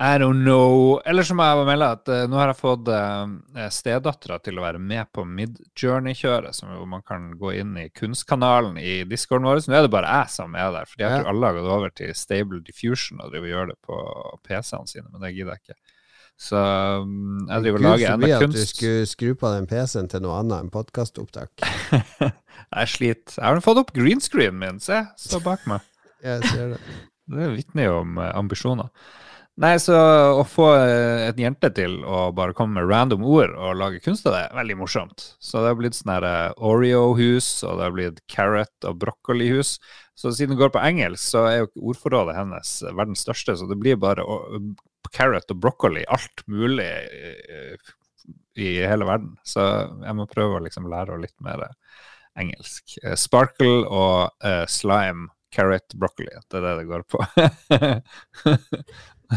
I 0.00 0.16
don't 0.18 0.44
know. 0.46 1.00
Eller 1.04 1.26
så 1.26 1.34
må 1.36 1.44
jeg 1.44 1.66
melde 1.68 1.88
at 1.92 2.08
eh, 2.08 2.22
nå 2.30 2.38
har 2.38 2.52
jeg 2.52 2.60
fått 2.60 2.88
uh, 2.88 3.66
stedattera 3.74 4.38
til 4.40 4.56
å 4.56 4.64
være 4.64 4.80
med 4.80 5.10
på 5.12 5.26
Midjourney-kjøret, 5.28 6.56
som 6.56 6.70
jo 6.72 6.86
man 6.88 7.02
kan 7.04 7.26
gå 7.36 7.52
inn 7.60 7.74
i 7.76 7.90
kunstkanalen 7.92 8.78
i 8.80 9.02
discorden 9.10 9.50
vår. 9.50 9.60
Nå 9.66 9.76
er 9.76 9.84
det 9.84 9.92
bare 9.92 10.14
jeg 10.22 10.34
som 10.38 10.56
er 10.56 10.70
der, 10.78 10.88
for 10.88 11.04
jeg 11.04 11.18
tror 11.18 11.32
alle 11.34 11.50
har 11.50 11.58
gått 11.58 11.72
over 11.76 11.92
til 12.00 12.14
Stable 12.16 12.62
Diffusion 12.64 13.20
og 13.20 13.34
driver 13.34 13.50
og 13.50 13.52
gjør 13.52 13.72
det 13.72 13.78
på 13.90 14.00
PC-ene 14.46 14.94
sine, 14.94 15.08
men 15.10 15.26
det 15.26 15.34
gidder 15.34 15.58
jeg 15.58 15.66
ikke. 15.66 15.98
Så 16.40 16.56
um, 16.56 17.44
jeg 17.50 17.66
driver 17.66 17.76
og 17.76 17.82
Gud 17.82 17.88
lager 17.90 18.14
enda 18.14 18.28
at 18.38 18.54
du 18.54 18.60
skulle 18.64 19.08
skru 19.08 19.34
på 19.36 19.52
den 19.52 19.68
PC-en 19.68 20.08
til 20.08 20.22
noe 20.24 20.38
annet 20.40 20.64
enn 20.64 20.72
podkastopptak. 20.72 21.52
Jeg 22.70 22.88
sliter. 22.92 23.36
Jeg 23.36 23.44
har 23.44 23.60
fått 23.64 23.80
opp 23.82 23.92
greenscreenen 23.96 24.60
min, 24.60 24.78
se. 24.80 25.02
Står 25.20 25.42
bak 25.44 25.66
meg. 25.68 25.84
Jeg 26.24 26.44
ser 26.48 26.76
det. 26.76 26.80
Det 27.30 27.50
vitner 27.54 27.86
jo 27.86 27.98
om 28.00 28.16
eh, 28.18 28.32
ambisjoner. 28.34 28.88
Nei, 29.60 29.74
så 29.82 29.94
å 30.40 30.44
få 30.48 30.70
et 30.78 31.34
en 31.34 31.42
jente 31.42 31.68
til 31.76 31.98
å 32.08 32.30
bare 32.32 32.54
komme 32.56 32.78
med 32.78 32.88
random 32.88 33.26
ord 33.28 33.52
og 33.52 33.76
lage 33.76 34.00
kunst 34.00 34.24
av 34.24 34.32
det, 34.32 34.44
er 34.46 34.56
veldig 34.56 34.76
morsomt. 34.80 35.26
Så 35.42 35.60
det 35.60 35.74
har 35.74 35.78
blitt 35.78 35.98
sånn 35.98 36.14
eh, 36.16 36.54
Oreo-hus, 36.56 37.50
og 37.68 37.76
det 37.76 37.84
har 37.84 37.96
blitt 37.96 38.22
carrot- 38.32 38.88
og 38.88 38.96
broccoli-hus. 39.02 39.76
Så 40.16 40.32
siden 40.32 40.56
det 40.56 40.62
går 40.62 40.72
på 40.72 40.82
engelsk, 40.84 41.22
så 41.34 41.44
er 41.50 41.58
jo 41.60 41.90
ordforrådet 41.92 42.38
hennes 42.38 42.72
verdens 42.88 43.26
største, 43.26 43.58
så 43.60 43.68
det 43.68 43.78
blir 43.80 44.00
bare 44.00 44.24
carrot 45.08 45.50
og 45.50 45.60
broccoli, 45.62 46.04
alt 46.08 46.44
mulig 46.50 46.86
eh, 46.86 47.92
i 48.60 48.70
hele 48.84 49.06
verden. 49.08 49.36
Så 49.46 49.64
jeg 50.04 50.16
må 50.18 50.28
prøve 50.30 50.58
å 50.58 50.64
liksom 50.64 50.88
lære 50.90 51.14
henne 51.14 51.26
litt 51.26 51.44
mer 51.44 51.66
engelsk. 52.38 52.96
Eh, 53.02 53.16
Sparkle 53.18 53.84
og 53.86 54.32
uh, 54.44 54.64
slime, 54.70 55.30
carrot, 55.54 55.94
broccoli. 55.98 56.32
Det 56.48 56.60
er 56.60 56.66
det 56.66 56.74
det 56.80 56.90
går 56.90 57.06
på. 57.10 57.22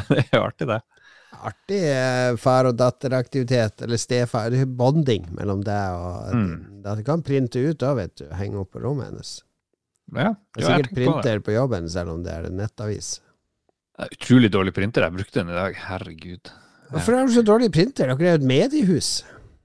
det 0.10 0.20
er 0.26 0.36
jo 0.38 0.44
artig, 0.44 0.70
det. 0.70 0.82
Artig 1.44 1.80
far- 2.40 2.70
og 2.70 2.78
datteraktivitet, 2.78 3.82
eller 3.82 3.98
stefar. 3.98 4.52
Det 4.54 4.62
er 4.64 4.70
bonding 4.70 5.32
mellom 5.34 5.64
deg 5.66 5.98
og 5.98 6.12
Mm. 6.34 6.84
Du 6.84 7.04
kan 7.08 7.24
printe 7.24 7.60
ut 7.60 7.80
da, 7.80 7.94
vet 7.96 8.16
du. 8.20 8.28
Henge 8.36 8.60
opp 8.60 8.74
på 8.76 8.82
rommet 8.84 9.10
hennes. 9.10 9.42
Ja, 10.12 10.36
Det 10.54 10.64
er 10.64 10.68
sikkert 10.68 10.90
på 10.90 10.96
printer 11.00 11.40
på 11.40 11.54
jobben, 11.56 11.90
selv 11.90 12.12
om 12.12 12.24
det 12.24 12.34
er 12.34 12.50
en 12.50 12.58
nettavis. 12.60 13.16
Er 14.00 14.10
Utrolig 14.16 14.50
dårlig 14.54 14.74
printer. 14.74 15.06
Jeg 15.06 15.14
brukte 15.14 15.40
den 15.42 15.54
i 15.54 15.58
dag. 15.58 15.76
Herregud. 15.88 16.50
Hvorfor 16.94 17.18
har 17.18 17.28
du 17.30 17.34
så 17.34 17.44
dårlig 17.46 17.72
printer? 17.74 18.10
Dere 18.10 18.30
er 18.30 18.38
jo 18.38 18.42
et 18.42 18.50
mediehus. 18.50 19.12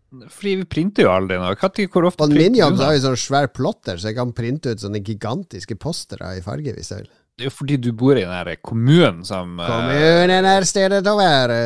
Fordi 0.09 0.55
vi 0.63 0.65
printer 0.69 1.05
jo 1.05 1.13
aldri 1.13 1.37
noe. 1.41 1.57
Hvor 1.57 2.09
ofte 2.09 2.25
og 2.25 2.33
min 2.33 2.57
jobb 2.57 2.81
har 2.81 2.97
jo 2.97 3.05
sånn 3.05 3.21
svær 3.21 3.51
plotter, 3.53 4.01
så 4.01 4.11
jeg 4.11 4.17
kan 4.17 4.33
printe 4.37 4.73
ut 4.73 4.81
sånne 4.85 5.03
gigantiske 5.05 5.77
postere 5.81 6.39
i 6.39 6.45
farge 6.45 6.73
hvis 6.77 6.93
jeg 6.95 7.05
vil. 7.05 7.11
Det 7.39 7.45
er 7.45 7.51
jo 7.53 7.55
fordi 7.55 7.77
du 7.79 7.93
bor 7.95 8.19
i 8.19 8.25
den 8.25 8.33
der 8.35 8.57
kommunen 8.67 9.21
som 9.23 9.61
eh, 9.63 9.69
Kommunen 9.71 10.49
er 10.51 10.65
stedet 10.67 11.05
å 11.07 11.13
være. 11.21 11.59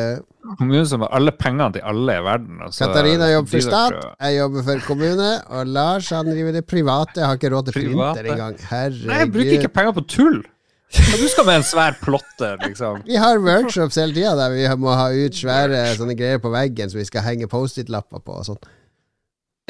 Kommunen 0.59 0.85
som 0.85 1.01
har 1.01 1.15
alle 1.17 1.33
pengene 1.33 1.71
til 1.73 1.87
alle 1.89 2.19
i 2.19 2.25
verden. 2.27 2.59
og 2.61 2.75
Katarina 2.77 3.31
jobber 3.31 3.49
for 3.55 3.65
stat, 3.65 3.95
jeg 4.21 4.37
jobber 4.37 4.67
for 4.67 4.83
kommune, 4.85 5.31
og 5.49 5.71
Lars 5.73 6.11
han 6.13 6.29
driver 6.29 6.53
det 6.59 6.65
private. 6.69 7.23
Har 7.25 7.39
ikke 7.39 7.49
råd 7.55 7.71
til 7.71 7.79
Private. 7.79 8.19
printer 8.19 8.31
engang. 8.35 8.59
Herregud. 8.69 9.07
Nei, 9.09 9.21
jeg 9.23 9.33
bruker 9.33 9.55
ikke 9.57 9.73
penger 9.79 9.97
på 9.97 10.05
tull! 10.13 10.43
Hva 10.93 11.17
du 11.17 11.25
skal 11.31 11.47
med 11.47 11.59
en 11.61 11.65
svær 11.65 11.95
plotte, 12.01 12.51
liksom? 12.63 13.01
Vi 13.07 13.17
har 13.17 13.39
workshops 13.41 13.97
hele 13.97 14.13
tida 14.15 14.35
der 14.37 14.53
vi 14.53 14.63
må 14.81 14.93
ha 14.97 15.07
ut 15.13 15.35
svære 15.37 15.81
sånne 15.97 16.15
greier 16.19 16.41
på 16.43 16.51
veggen 16.53 16.91
som 16.91 16.99
vi 17.01 17.07
skal 17.09 17.25
henge 17.25 17.49
Post-It-lapper 17.51 18.21
på 18.23 18.35
og 18.39 18.45
sånn. 18.51 18.61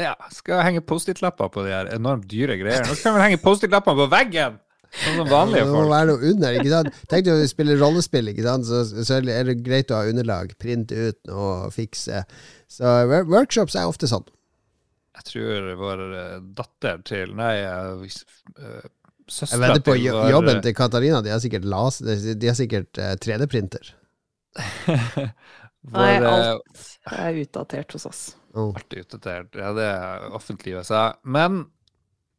Ja, 0.02 0.16
skal 0.34 0.64
henge 0.66 0.82
Post-It-lapper 0.90 1.52
på 1.54 1.64
de 1.68 1.72
her 1.76 1.90
enormt 1.96 2.26
dyre 2.32 2.58
greiene? 2.60 2.88
Nå 2.90 2.98
skal 3.00 3.16
vi 3.18 3.24
henge 3.28 3.40
Post-It-lapper 3.44 3.98
på 4.02 4.08
veggen! 4.12 4.60
Sånn 4.94 5.16
som 5.24 5.30
vanlige 5.32 5.64
Det 5.64 5.72
må 5.72 5.80
folk. 5.80 5.90
være 5.90 6.10
noe 6.12 6.32
under, 6.32 6.56
ikke 6.60 6.70
sant? 6.74 6.98
Tenk 7.10 7.26
deg 7.26 7.34
å 7.42 7.48
spille 7.50 7.78
rollespill, 7.80 8.28
ikke 8.30 8.44
sant? 8.46 8.68
Så, 8.70 8.84
så 9.08 9.18
er 9.22 9.48
det 9.48 9.56
greit 9.66 9.90
å 9.90 9.98
ha 10.02 10.10
underlag. 10.12 10.52
Printe 10.62 11.08
ut 11.10 11.18
noe 11.32 11.48
og 11.68 11.74
fikse. 11.74 12.22
Så 12.70 12.92
workshops 13.32 13.78
er 13.80 13.90
ofte 13.90 14.10
sånn. 14.12 14.28
Jeg 15.18 15.26
tror 15.32 15.72
vår 15.78 16.04
eh, 16.20 16.38
datter 16.58 17.02
til 17.06 17.34
Nei, 17.38 17.56
eh, 19.24 19.32
eh, 19.32 19.40
Jeg 19.40 19.50
søstera 19.50 19.62
vedder 19.68 19.84
på 19.88 19.98
jo- 19.98 20.30
jobben 20.30 20.62
til 20.62 20.76
Katarina. 20.76 21.22
De 21.22 21.32
har 21.34 21.40
sikkert, 21.40 21.66
las, 21.66 22.00
de 22.00 22.48
har 22.48 22.56
sikkert 22.56 22.98
uh, 22.98 23.14
3D-printer. 23.16 23.94
Nei, 25.94 26.10
eh, 26.16 26.28
alt 26.30 26.90
er 27.12 27.40
utdatert 27.44 27.94
hos 27.94 28.06
oss. 28.08 28.24
Oh. 28.54 28.72
Alt 28.76 28.94
er 28.94 29.04
utdatert. 29.04 29.56
Ja, 29.60 29.74
det 29.76 29.88
er 29.88 30.36
offentlig 30.36 30.74
i 30.74 30.78
USA. 30.80 31.14
Men 31.24 31.66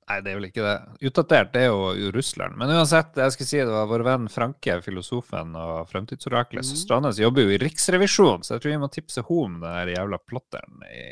Nei, 0.05 0.19
det 0.21 0.33
er 0.33 0.37
vel 0.37 0.49
ikke 0.51 0.65
det. 0.65 1.07
Utdatert 1.09 1.53
det 1.55 1.63
er 1.65 1.71
jo 1.73 2.11
Russland. 2.13 2.59
Men 2.61 2.75
uansett, 2.75 3.15
jeg 3.17 3.33
skal 3.33 3.47
si 3.49 3.61
det 3.63 3.73
var 3.73 3.89
vår 3.89 4.03
venn 4.05 4.27
Franke, 4.29 4.77
filosofen 4.85 5.55
og 5.57 5.89
fremtidsoraklet. 5.89 6.61
Mm. 6.61 6.69
Søstera 6.69 6.99
hans 7.01 7.21
jobber 7.23 7.47
jo 7.47 7.55
i 7.55 7.61
Riksrevisjonen, 7.63 8.45
så 8.45 8.57
jeg 8.57 8.65
tror 8.65 8.75
vi 8.75 8.83
må 8.83 8.91
tipse 8.93 9.25
henne 9.25 9.47
om 9.49 9.57
den 9.65 9.95
jævla 9.95 10.21
plotteren 10.21 10.85
i 10.91 11.07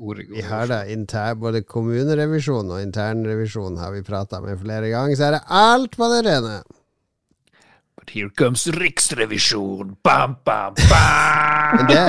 ordet. 0.00 0.26
Vi 0.32 0.42
har 0.42 0.66
det 0.70 0.80
inter, 0.94 1.36
både 1.38 1.62
kommunerevisjon 1.68 2.72
og 2.72 2.82
internrevisjon 2.82 3.78
har 3.80 3.92
vi 3.94 4.04
prata 4.06 4.40
med 4.44 4.60
flere 4.62 4.90
ganger, 4.92 5.16
så 5.16 5.28
er 5.28 5.36
det 5.36 5.42
alt 5.60 5.96
på 6.00 6.08
det 6.12 6.22
rene. 6.26 6.60
But 8.00 8.10
here 8.16 8.30
comes 8.32 8.66
Riksrevisjon! 8.66 9.96
Bam, 10.02 10.38
bam, 10.44 10.74
bam! 10.90 11.84
Det, 11.90 12.06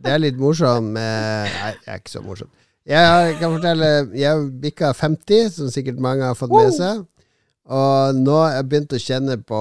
det 0.00 0.14
er 0.14 0.22
litt 0.22 0.38
morsomt 0.40 0.94
Nei, 0.96 1.74
det 1.84 1.92
er 1.92 2.00
ikke 2.00 2.14
så 2.14 2.24
morsomt. 2.24 2.54
Jeg 2.88 3.34
kan 3.36 3.52
fortelle 3.52 3.88
Jeg 4.16 4.46
bikka 4.62 4.94
50, 4.96 5.50
som 5.58 5.68
sikkert 5.72 6.00
mange 6.00 6.24
har 6.24 6.38
fått 6.38 6.54
med 6.54 6.72
seg. 6.72 7.04
Og 7.68 8.16
nå 8.16 8.36
har 8.38 8.54
jeg 8.54 8.68
begynt 8.70 8.94
å 8.96 9.00
kjenne 9.02 9.34
på 9.44 9.58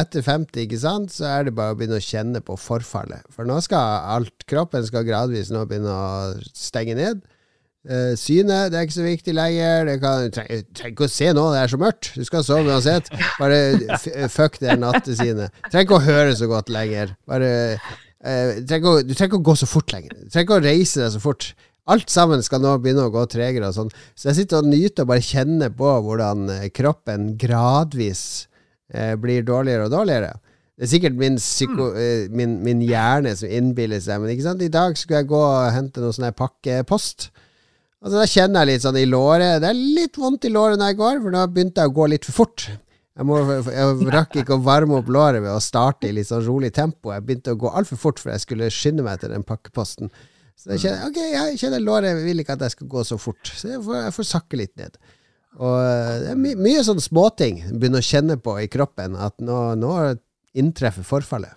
Etter 0.00 0.24
50, 0.24 0.62
ikke 0.64 0.78
sant, 0.80 1.12
så 1.12 1.26
er 1.28 1.48
det 1.48 1.56
bare 1.58 1.74
å 1.74 1.76
begynne 1.76 1.98
å 2.00 2.04
kjenne 2.04 2.40
på 2.44 2.56
forfallet. 2.56 3.26
For 3.34 3.48
nå 3.48 3.58
skal 3.64 4.06
alt 4.14 4.46
Kroppen 4.48 4.86
skal 4.88 5.04
gradvis 5.04 5.52
nå 5.52 5.66
begynne 5.68 5.92
å 5.92 6.32
stenge 6.56 6.96
ned. 6.96 7.20
Uh, 7.80 8.12
synet 8.20 8.68
det 8.68 8.76
er 8.76 8.84
ikke 8.84 8.96
så 8.98 9.04
viktig 9.06 9.34
lenger. 9.36 9.88
Du 9.88 10.34
trenger 10.36 10.92
ikke 10.92 11.06
å 11.06 11.12
se 11.12 11.30
nå, 11.36 11.46
det 11.52 11.62
er 11.62 11.72
så 11.72 11.80
mørkt. 11.80 12.12
Du 12.16 12.24
skal 12.28 12.44
sove 12.44 12.72
uansett. 12.72 13.12
Bare 13.40 14.28
fuck 14.32 14.56
det 14.60 14.76
nattesynet. 14.80 15.60
Trenger 15.68 15.86
ikke 15.86 16.00
å 16.00 16.06
høre 16.08 16.36
så 16.40 16.48
godt 16.48 16.72
lenger. 16.72 17.14
Bare 17.28 17.52
uh, 17.76 18.60
Du 18.60 18.64
trenger 18.68 19.28
ikke 19.28 19.40
å 19.42 19.48
gå 19.52 19.56
så 19.60 19.68
fort 19.68 19.92
lenger. 19.92 20.16
Du 20.16 20.28
trenger 20.28 20.48
ikke 20.48 20.60
å 20.60 20.68
reise 20.70 21.04
deg 21.04 21.12
så 21.16 21.20
fort. 21.24 21.52
Alt 21.90 22.12
sammen 22.12 22.44
skal 22.46 22.62
nå 22.62 22.76
begynne 22.82 23.08
å 23.08 23.14
gå 23.14 23.24
tregere 23.32 23.70
og 23.70 23.76
sånn. 23.76 23.90
Så 24.14 24.30
jeg 24.30 24.42
sitter 24.42 24.60
og 24.60 24.70
nyter 24.70 25.06
og 25.06 25.10
bare 25.10 25.24
kjenner 25.24 25.72
på 25.74 25.90
hvordan 26.06 26.46
eh, 26.54 26.68
kroppen 26.74 27.34
gradvis 27.40 28.22
eh, 28.94 29.16
blir 29.20 29.46
dårligere 29.46 29.88
og 29.88 29.94
dårligere. 29.96 30.36
Det 30.80 30.86
er 30.86 30.92
sikkert 30.94 31.16
min, 31.20 31.36
psyko, 31.36 31.90
eh, 31.98 32.28
min, 32.32 32.60
min 32.64 32.80
hjerne 32.86 33.34
som 33.36 33.50
innbiller 33.52 34.00
seg, 34.00 34.22
men 34.22 34.32
ikke 34.32 34.46
sant? 34.46 34.62
i 34.64 34.72
dag 34.72 34.94
skulle 34.96 35.20
jeg 35.20 35.28
gå 35.32 35.40
og 35.44 35.72
hente 35.74 36.00
noe 36.00 36.14
sånn 36.16 36.30
pakkepost. 36.36 37.30
Altså, 38.00 38.14
da 38.16 38.28
kjenner 38.32 38.64
jeg 38.64 38.70
litt 38.70 38.84
sånn 38.86 38.96
i 38.96 39.08
låret. 39.08 39.58
Det 39.60 39.68
er 39.68 39.82
litt 39.98 40.16
vondt 40.16 40.46
i 40.48 40.52
låret 40.54 40.80
når 40.80 40.94
jeg 40.94 41.00
går, 41.02 41.18
for 41.20 41.34
nå 41.34 41.42
begynte 41.52 41.84
jeg 41.84 41.92
å 41.92 41.98
gå 41.98 42.06
litt 42.14 42.28
for 42.30 42.38
fort. 42.38 42.64
Jeg, 42.70 43.26
må, 43.28 43.42
jeg 43.44 44.08
rakk 44.16 44.38
ikke 44.40 44.56
å 44.56 44.64
varme 44.64 44.96
opp 45.02 45.10
låret 45.12 45.42
ved 45.44 45.52
å 45.52 45.60
starte 45.60 46.08
i 46.08 46.14
litt 46.16 46.30
sånn 46.30 46.46
rolig 46.46 46.72
tempo. 46.76 47.12
Jeg 47.12 47.26
begynte 47.26 47.52
å 47.52 47.60
gå 47.60 47.72
altfor 47.76 48.00
fort, 48.00 48.22
for 48.22 48.32
jeg 48.32 48.46
skulle 48.46 48.70
skynde 48.72 49.04
meg 49.04 49.20
til 49.20 49.34
den 49.34 49.44
pakkeposten. 49.44 50.08
Så 50.60 50.74
jeg 50.74 50.82
kjenner, 50.82 51.06
ok, 51.08 51.18
jeg 51.24 51.60
kjenner 51.62 51.80
låret 51.80 52.18
vil 52.20 52.42
ikke 52.42 52.58
at 52.58 52.66
jeg 52.66 52.74
skal 52.74 52.88
gå 52.92 53.04
så 53.08 53.16
fort, 53.20 53.48
så 53.48 53.70
jeg 53.70 53.80
får, 53.86 53.96
jeg 54.04 54.16
får 54.18 54.26
sakke 54.28 54.58
litt 54.60 54.74
ned. 54.76 54.98
Og 55.56 55.76
eh, 55.80 56.16
det 56.20 56.34
er 56.34 56.42
my 56.42 56.52
mye 56.60 56.82
sånne 56.84 57.02
småting 57.02 57.62
jeg 57.62 57.78
begynner 57.80 58.04
å 58.04 58.06
kjenne 58.10 58.36
på 58.44 58.58
i 58.60 58.68
kroppen, 58.70 59.16
at 59.16 59.40
nå, 59.40 59.62
nå 59.80 59.94
inntreffer 60.60 61.06
forfallet. 61.06 61.56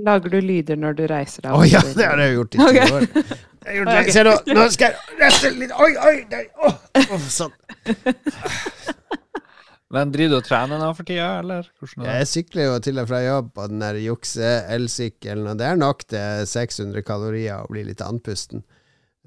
Lager 0.00 0.30
du 0.30 0.40
lyder 0.42 0.78
når 0.78 0.98
du 0.98 1.06
reiser 1.10 1.46
deg? 1.46 1.54
Å 1.54 1.64
ja, 1.66 1.80
det 1.82 2.06
har 2.06 2.20
jeg 2.22 2.34
gjort 2.36 2.54
i 2.54 2.58
ti 2.58 2.66
okay. 2.66 2.92
år. 2.94 3.06
Jeg 3.60 3.80
gjort 3.80 3.90
okay. 3.92 4.12
Se 4.14 4.22
nå, 4.26 4.34
nå 4.56 4.66
skal 4.74 4.94
jeg 4.94 5.18
rette 5.20 5.50
litt 5.58 5.72
Oi, 5.76 5.90
oi, 6.08 6.14
der. 6.30 6.46
Oh, 6.62 6.76
oh, 7.02 7.24
sånn. 7.30 7.52
Men 9.90 10.12
driver 10.14 10.36
du 10.36 10.38
og 10.38 10.46
trener 10.46 10.78
nå 10.78 10.88
for 10.94 11.06
tida, 11.06 11.30
eller? 11.40 11.66
Hvordan 11.80 12.04
er 12.04 12.06
det? 12.06 12.18
Jeg 12.20 12.28
sykler 12.30 12.68
jo 12.68 12.74
til 12.86 13.00
og 13.02 13.08
fra 13.10 13.22
jobb 13.24 13.48
på 13.56 13.64
den 13.72 13.80
der 13.82 13.98
jukse-elsykkelen, 14.04 15.48
og 15.50 15.58
det 15.58 15.66
er 15.66 15.80
nok 15.80 16.04
til 16.12 16.44
600 16.46 17.02
kalorier 17.06 17.64
å 17.64 17.72
bli 17.72 17.82
litt 17.88 18.04
andpusten. 18.06 18.62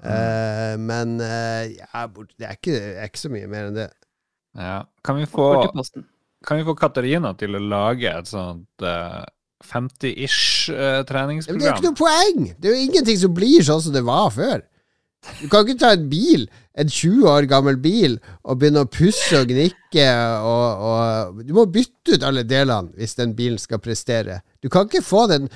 Eh, 0.04 0.72
men 0.80 1.18
uh, 1.20 1.68
ja, 1.68 2.06
det 2.08 2.48
er, 2.48 2.56
ikke, 2.56 2.80
er 2.96 3.10
ikke 3.10 3.22
så 3.26 3.32
mye 3.32 3.50
mer 3.52 3.68
enn 3.68 3.78
det. 3.78 3.90
Ja. 4.56 4.80
Kan 5.04 5.20
vi 5.20 5.28
få. 5.28 5.50
Kan 6.44 6.60
vi 6.60 6.66
få 6.66 6.74
Katarina 6.76 7.32
til 7.40 7.56
å 7.56 7.60
lage 7.62 8.10
et 8.10 8.28
sånt 8.28 8.84
uh, 8.84 9.22
50-ish 9.64 10.72
treningsprogram? 11.08 11.56
Men 11.56 11.62
det 11.62 11.70
er 11.70 11.78
ikke 11.78 11.90
noe 11.90 12.00
poeng! 12.00 12.50
Det 12.56 12.68
er 12.68 12.76
jo 12.76 12.88
ingenting 12.88 13.20
som 13.20 13.36
blir 13.36 13.64
sånn 13.64 13.84
som 13.84 13.96
det 13.96 14.04
var 14.04 14.32
før. 14.32 14.64
Du 15.40 15.48
kan 15.48 15.64
ikke 15.64 15.78
ta 15.80 15.92
en 15.96 16.08
bil, 16.10 16.44
en 16.78 16.88
20 16.90 17.24
år 17.30 17.46
gammel 17.48 17.76
bil, 17.80 18.18
og 18.44 18.58
begynne 18.60 18.82
å 18.84 18.88
pusse 18.90 19.38
og 19.40 19.48
gnikke 19.48 20.04
og, 20.44 20.84
og 20.88 21.40
Du 21.46 21.52
må 21.56 21.64
bytte 21.70 22.16
ut 22.18 22.26
alle 22.26 22.42
delene 22.48 22.92
hvis 22.98 23.16
den 23.18 23.32
bilen 23.38 23.58
skal 23.62 23.80
prestere. 23.84 24.40
Du 24.64 24.68
kan 24.72 24.88
ikke 24.88 25.04
få 25.04 25.24
den 25.30 25.48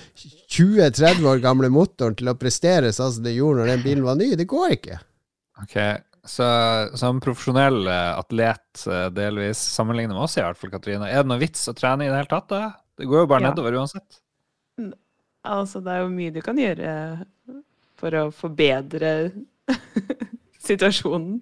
20-30 0.49 1.25
år 1.29 1.43
gamle 1.45 1.71
motoren 1.73 2.17
til 2.19 2.31
å 2.33 2.37
prestere 2.39 2.93
sånn 2.95 3.13
som 3.19 3.25
det 3.27 3.37
gjorde 3.37 3.63
når 3.65 3.73
den 3.75 3.85
bilen 3.87 4.07
var 4.07 4.19
ny. 4.21 4.31
Det 4.39 4.49
går 4.51 4.77
ikke. 4.79 4.99
Ok, 5.63 5.77
så 6.29 6.47
Som 7.01 7.21
profesjonell 7.25 7.81
eh, 7.89 8.13
atlet, 8.21 8.85
eh, 8.87 9.09
delvis 9.17 9.61
sammenlignet 9.75 10.15
med 10.15 10.25
oss, 10.27 10.37
i 10.39 10.45
hvert 10.45 10.59
fall, 10.61 10.71
Katrine, 10.75 11.09
er 11.11 11.25
det 11.25 11.31
noe 11.33 11.41
vits 11.43 11.67
å 11.71 11.75
trene 11.77 12.07
i 12.07 12.11
det 12.13 12.19
hele 12.21 12.31
tatt? 12.31 12.49
da? 12.53 12.63
Det 12.99 13.07
går 13.09 13.25
jo 13.25 13.31
bare 13.31 13.47
Ja. 13.47 13.51
nedover 13.53 13.79
uansett. 13.81 14.21
Altså, 15.49 15.81
det 15.83 15.93
er 15.95 16.03
jo 16.05 16.11
mye 16.13 16.33
du 16.35 16.41
kan 16.45 16.59
gjøre 16.59 17.25
for 17.99 18.15
å 18.15 18.25
forbedre 18.35 19.33
situasjonen. 20.69 21.39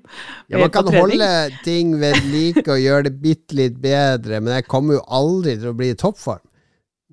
Ja, 0.53 0.61
man 0.63 0.71
kan 0.75 0.89
holde 0.95 1.31
ting 1.65 1.97
ved 2.01 2.19
like 2.31 2.67
og 2.71 2.79
gjøre 2.83 3.09
det 3.09 3.15
bitte 3.23 3.59
litt 3.59 3.81
bedre, 3.83 4.41
men 4.41 4.55
jeg 4.59 4.69
kommer 4.71 4.99
jo 4.99 5.03
aldri 5.19 5.57
til 5.59 5.73
å 5.73 5.77
bli 5.79 5.91
i 5.95 5.99
toppform 5.99 6.43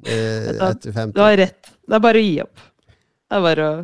eh, 0.05 0.51
etter 0.53 0.93
du 0.93 1.17
Du 1.17 1.23
har 1.23 1.37
rett. 1.39 1.73
Det 1.83 1.97
er 1.97 2.03
bare 2.03 2.21
å 2.21 2.25
gi 2.25 2.35
opp. 2.43 2.65
Det 2.93 3.39
er 3.39 3.45
bare 3.49 3.69
å 3.69 3.83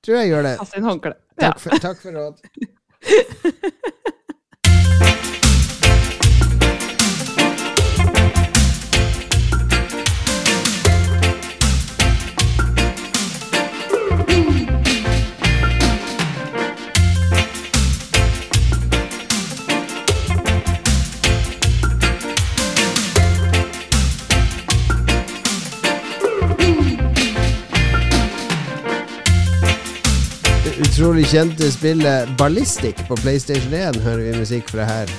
Tror 0.00 0.16
jeg 0.16 0.30
gjør 0.30 0.46
det. 0.46 0.54
kaste 0.62 0.78
inn 0.80 0.86
håndkleet. 0.88 1.18
Takk 1.40 1.58
for, 1.60 1.82
takk 1.82 1.98
for 2.00 2.16
råd. 2.16 2.40
utrolig 31.00 31.30
kjente 31.30 31.64
spillet 31.72 32.28
Ballistic 32.36 32.98
på 33.08 33.16
PlayStation 33.22 33.72
1 33.72 33.96
hører 34.04 34.20
vi 34.20 34.32
musikk 34.36 34.66
fra 34.68 34.84
her. 34.84 35.12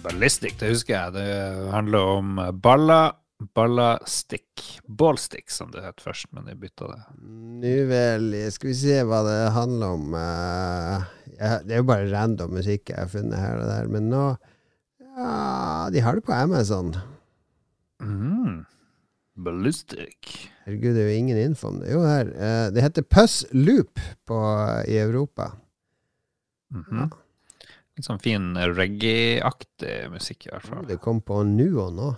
Ballistic, 0.00 0.54
det 0.56 0.70
husker 0.70 0.94
jeg. 0.94 1.12
Det 1.18 1.66
handler 1.68 2.12
om 2.14 2.30
baller, 2.64 3.18
ballastikk. 3.52 4.62
Ballstick, 4.88 5.52
som 5.52 5.68
det 5.74 5.84
het 5.84 6.00
først, 6.00 6.30
men 6.32 6.48
de 6.48 6.56
bytta 6.56 6.88
det. 6.88 6.96
Nå 7.60 7.74
vel, 7.90 8.30
skal 8.54 8.70
vi 8.70 8.78
se 8.80 8.96
hva 9.04 9.20
det 9.26 9.36
handler 9.52 9.98
om. 9.98 10.16
eh, 10.16 11.58
det 11.68 11.76
er 11.76 11.82
jo 11.82 11.90
bare 11.92 12.08
random 12.08 12.56
musikk 12.56 12.88
jeg 12.88 13.02
har 13.02 13.12
funnet 13.12 13.36
her 13.36 13.60
og 13.60 13.68
der, 13.68 13.92
men 13.92 14.08
nå 14.08 14.24
ja, 15.12 15.90
De 15.92 16.00
har 16.00 16.16
det 16.16 16.24
på 16.24 16.32
Amazon. 16.32 16.94
Mm. 18.00 18.64
Ballistic. 19.38 20.32
Herregud, 20.66 20.96
det 20.96 21.04
er 21.04 21.08
jo 21.12 21.18
ingen 21.22 21.38
info 21.38 21.68
om 21.70 21.78
det. 21.82 21.92
Jo, 21.92 22.02
her. 22.06 22.30
eh, 22.34 22.66
det 22.74 22.82
heter 22.84 23.06
Puss 23.06 23.44
Loop 23.54 24.00
på, 24.28 24.38
i 24.90 24.98
Europa. 24.98 25.52
Mhm. 26.74 27.08
Litt 27.98 28.06
sånn 28.06 28.20
fin 28.22 28.52
reggae-aktig 28.54 29.94
musikk, 30.12 30.46
i 30.46 30.50
hvert 30.52 30.66
fall. 30.68 30.84
Det 30.86 31.00
kom 31.02 31.18
på 31.24 31.40
Nuo 31.46 31.88
nå. 31.90 32.10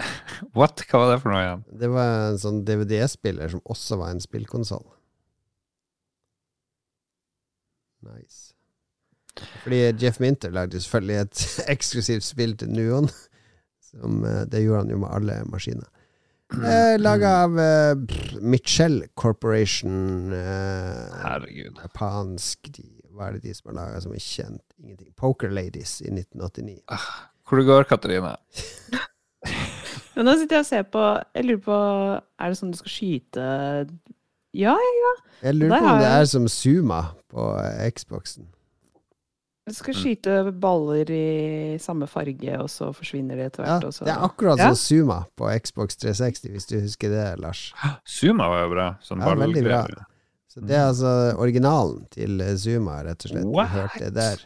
What? 0.56 0.82
Hva 0.88 1.02
var 1.04 1.12
det 1.12 1.20
for 1.22 1.30
noe 1.34 1.42
igjen? 1.44 1.66
Det 1.82 1.90
var 1.92 2.14
en 2.30 2.40
sånn 2.42 2.62
DVD-spiller 2.66 3.52
som 3.52 3.62
også 3.70 3.98
var 4.00 4.14
en 4.14 4.22
spillkonsoll. 4.24 4.86
Nice. 8.06 8.54
Fordi 9.62 9.82
Jeff 10.00 10.18
Minter 10.20 10.50
lagde 10.50 10.80
selvfølgelig 10.80 11.20
et 11.20 11.42
eksklusivt 11.76 12.24
spill 12.26 12.56
til 12.58 12.72
Nuon. 12.74 13.10
Som, 13.90 14.20
eh, 14.24 14.44
det 14.50 14.62
gjorde 14.64 14.84
han 14.84 14.92
jo 14.94 14.98
med 15.02 15.10
alle 15.16 15.40
maskiner. 15.50 15.88
Eh, 16.50 16.96
Laga 16.98 17.28
av 17.44 17.58
eh, 17.62 17.94
Mitchell 18.42 19.04
Corporation. 19.14 20.32
Eh, 20.34 21.20
Herregud. 21.22 21.76
japansk 21.82 22.70
de, 22.74 22.88
Hva 23.14 23.28
er 23.28 23.36
det 23.38 23.42
de 23.48 23.54
som 23.54 23.70
har 23.70 23.76
laga 23.84 24.00
som 24.02 24.14
er 24.16 24.22
kjent? 24.24 24.62
Ingenting. 24.80 25.12
Poker 25.18 25.50
Ladies 25.54 26.00
i 26.02 26.10
1989. 26.10 26.80
Hvor 27.46 27.58
det 27.60 27.66
går, 27.66 27.86
Katarina? 27.90 28.36
Men 30.16 30.26
nå 30.26 30.34
sitter 30.40 30.58
jeg 30.58 30.64
og 30.64 30.68
ser 30.68 30.82
på 30.92 31.02
Jeg 31.34 31.46
lurer 31.46 31.60
på 31.64 31.76
Er 32.42 32.50
det 32.52 32.58
sånn 32.58 32.72
du 32.74 32.78
skal 32.80 32.92
skyte 32.92 33.44
Ja, 34.58 34.74
ja. 34.74 35.12
Jeg 35.46 35.56
lurer 35.56 35.78
på 35.80 35.92
om 35.94 36.02
det 36.02 36.10
er 36.10 36.26
som 36.28 36.48
Zuma 36.50 36.98
på 37.30 37.46
eh, 37.62 37.86
Xboxen. 37.94 38.48
Du 39.70 39.74
skal 39.78 39.94
Mm. 39.94 40.00
skyte 40.02 40.34
baller 40.60 41.10
i 41.14 41.78
samme 41.78 42.08
farge, 42.10 42.56
og 42.58 42.66
så 42.68 42.90
forsvinner 42.96 43.36
de 43.38 43.44
etter 43.46 43.62
hvert. 43.62 43.82
Ja, 43.86 44.04
det 44.04 44.14
er 44.16 44.24
akkurat 44.26 44.58
Ja. 44.58 44.70
Zuma 44.74 45.20
på 45.38 45.46
Xbox 45.62 45.96
360, 45.96 46.50
hvis 46.50 46.66
du 46.66 46.80
husker 46.80 47.08
det, 47.08 47.38
Lars. 47.40 47.72
Zuma 48.06 48.48
var 48.50 48.64
jo 48.66 48.70
bra. 48.74 48.88
Sånn 49.02 49.20
Ja, 49.22 49.34
veldig 49.34 49.62
bra. 49.64 49.84
Så 50.50 50.60
det 50.66 50.74
er 50.74 50.88
altså 50.90 51.36
originalen 51.38 52.08
til 52.10 52.40
Zuma, 52.58 53.02
rett 53.06 53.24
og 53.24 53.30
slett. 53.30 53.46
What? 53.46 53.68
hørte 53.68 54.10
der. 54.12 54.36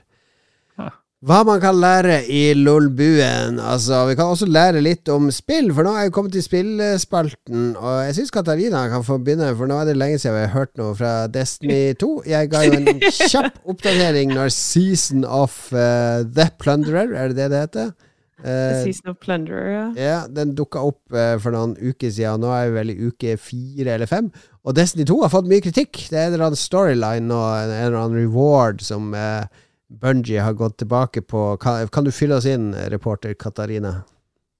Hva 1.24 1.38
man 1.48 1.56
kan 1.56 1.78
lære 1.80 2.18
i 2.28 2.52
LOL-buen. 2.52 3.56
Altså, 3.56 4.02
vi 4.10 4.16
kan 4.18 4.28
også 4.28 4.44
lære 4.44 4.82
litt 4.84 5.08
om 5.08 5.30
spill, 5.32 5.70
for 5.72 5.86
nå 5.86 5.94
er 5.96 6.04
jeg 6.04 6.12
kommet 6.12 6.34
til 6.36 6.44
spillspalten. 6.44 7.70
Og 7.80 7.94
jeg 8.04 8.18
syns 8.18 8.34
Katarina 8.34 8.82
kan 8.92 9.06
få 9.06 9.16
begynne, 9.24 9.48
for 9.56 9.70
nå 9.70 9.78
er 9.80 9.88
det 9.88 9.96
lenge 9.96 10.18
siden 10.20 10.36
vi 10.36 10.42
har 10.42 10.52
hørt 10.52 10.74
noe 10.76 10.92
fra 10.98 11.14
Destiny 11.32 11.94
2. 11.96 12.10
Jeg 12.28 12.50
ga 12.52 12.66
jo 12.66 12.76
en 12.76 13.00
kjapp 13.08 13.56
oppdatering 13.72 14.36
når 14.36 14.52
Season 14.52 15.24
of 15.24 15.56
uh, 15.72 16.26
The 16.28 16.50
Plunderer, 16.60 17.16
er 17.16 17.32
det 17.32 17.40
det 17.40 17.50
det 17.54 17.62
heter? 17.70 17.94
The 17.94 18.14
Eh, 18.44 18.82
Season 18.84 19.10
of 19.10 19.16
Plunderer, 19.24 19.68
ja. 19.72 19.84
ja, 19.96 20.16
den 20.28 20.52
dukka 20.58 20.82
opp 20.84 21.00
uh, 21.16 21.38
for 21.40 21.54
noen 21.54 21.72
uker 21.80 22.10
siden, 22.12 22.36
og 22.36 22.42
nå 22.44 22.52
er 22.52 22.68
vi 22.68 22.76
vel 22.76 22.92
i 22.92 22.96
uke 23.08 23.36
fire 23.40 23.94
eller 23.96 24.10
fem. 24.10 24.28
Og 24.68 24.76
Destiny 24.76 25.06
2 25.08 25.16
har 25.22 25.32
fått 25.32 25.48
mye 25.48 25.64
kritikk. 25.64 26.02
Det 26.10 26.18
er 26.18 26.28
en 26.28 26.34
eller 26.36 26.50
annen 26.50 26.60
storyline 26.60 27.32
og 27.32 27.46
en, 27.62 27.72
eller 27.78 27.96
annen 28.02 28.20
reward 28.20 28.84
som 28.84 29.14
eh, 29.16 29.46
Bungie 29.88 30.40
har 30.40 30.52
gått 30.52 30.78
tilbake 30.78 31.22
på. 31.22 31.56
Kan, 31.56 31.88
kan 31.88 32.04
du 32.04 32.12
fylle 32.12 32.38
oss 32.40 32.46
inn, 32.48 32.72
reporter 32.92 33.34
Katarina? 33.34 34.02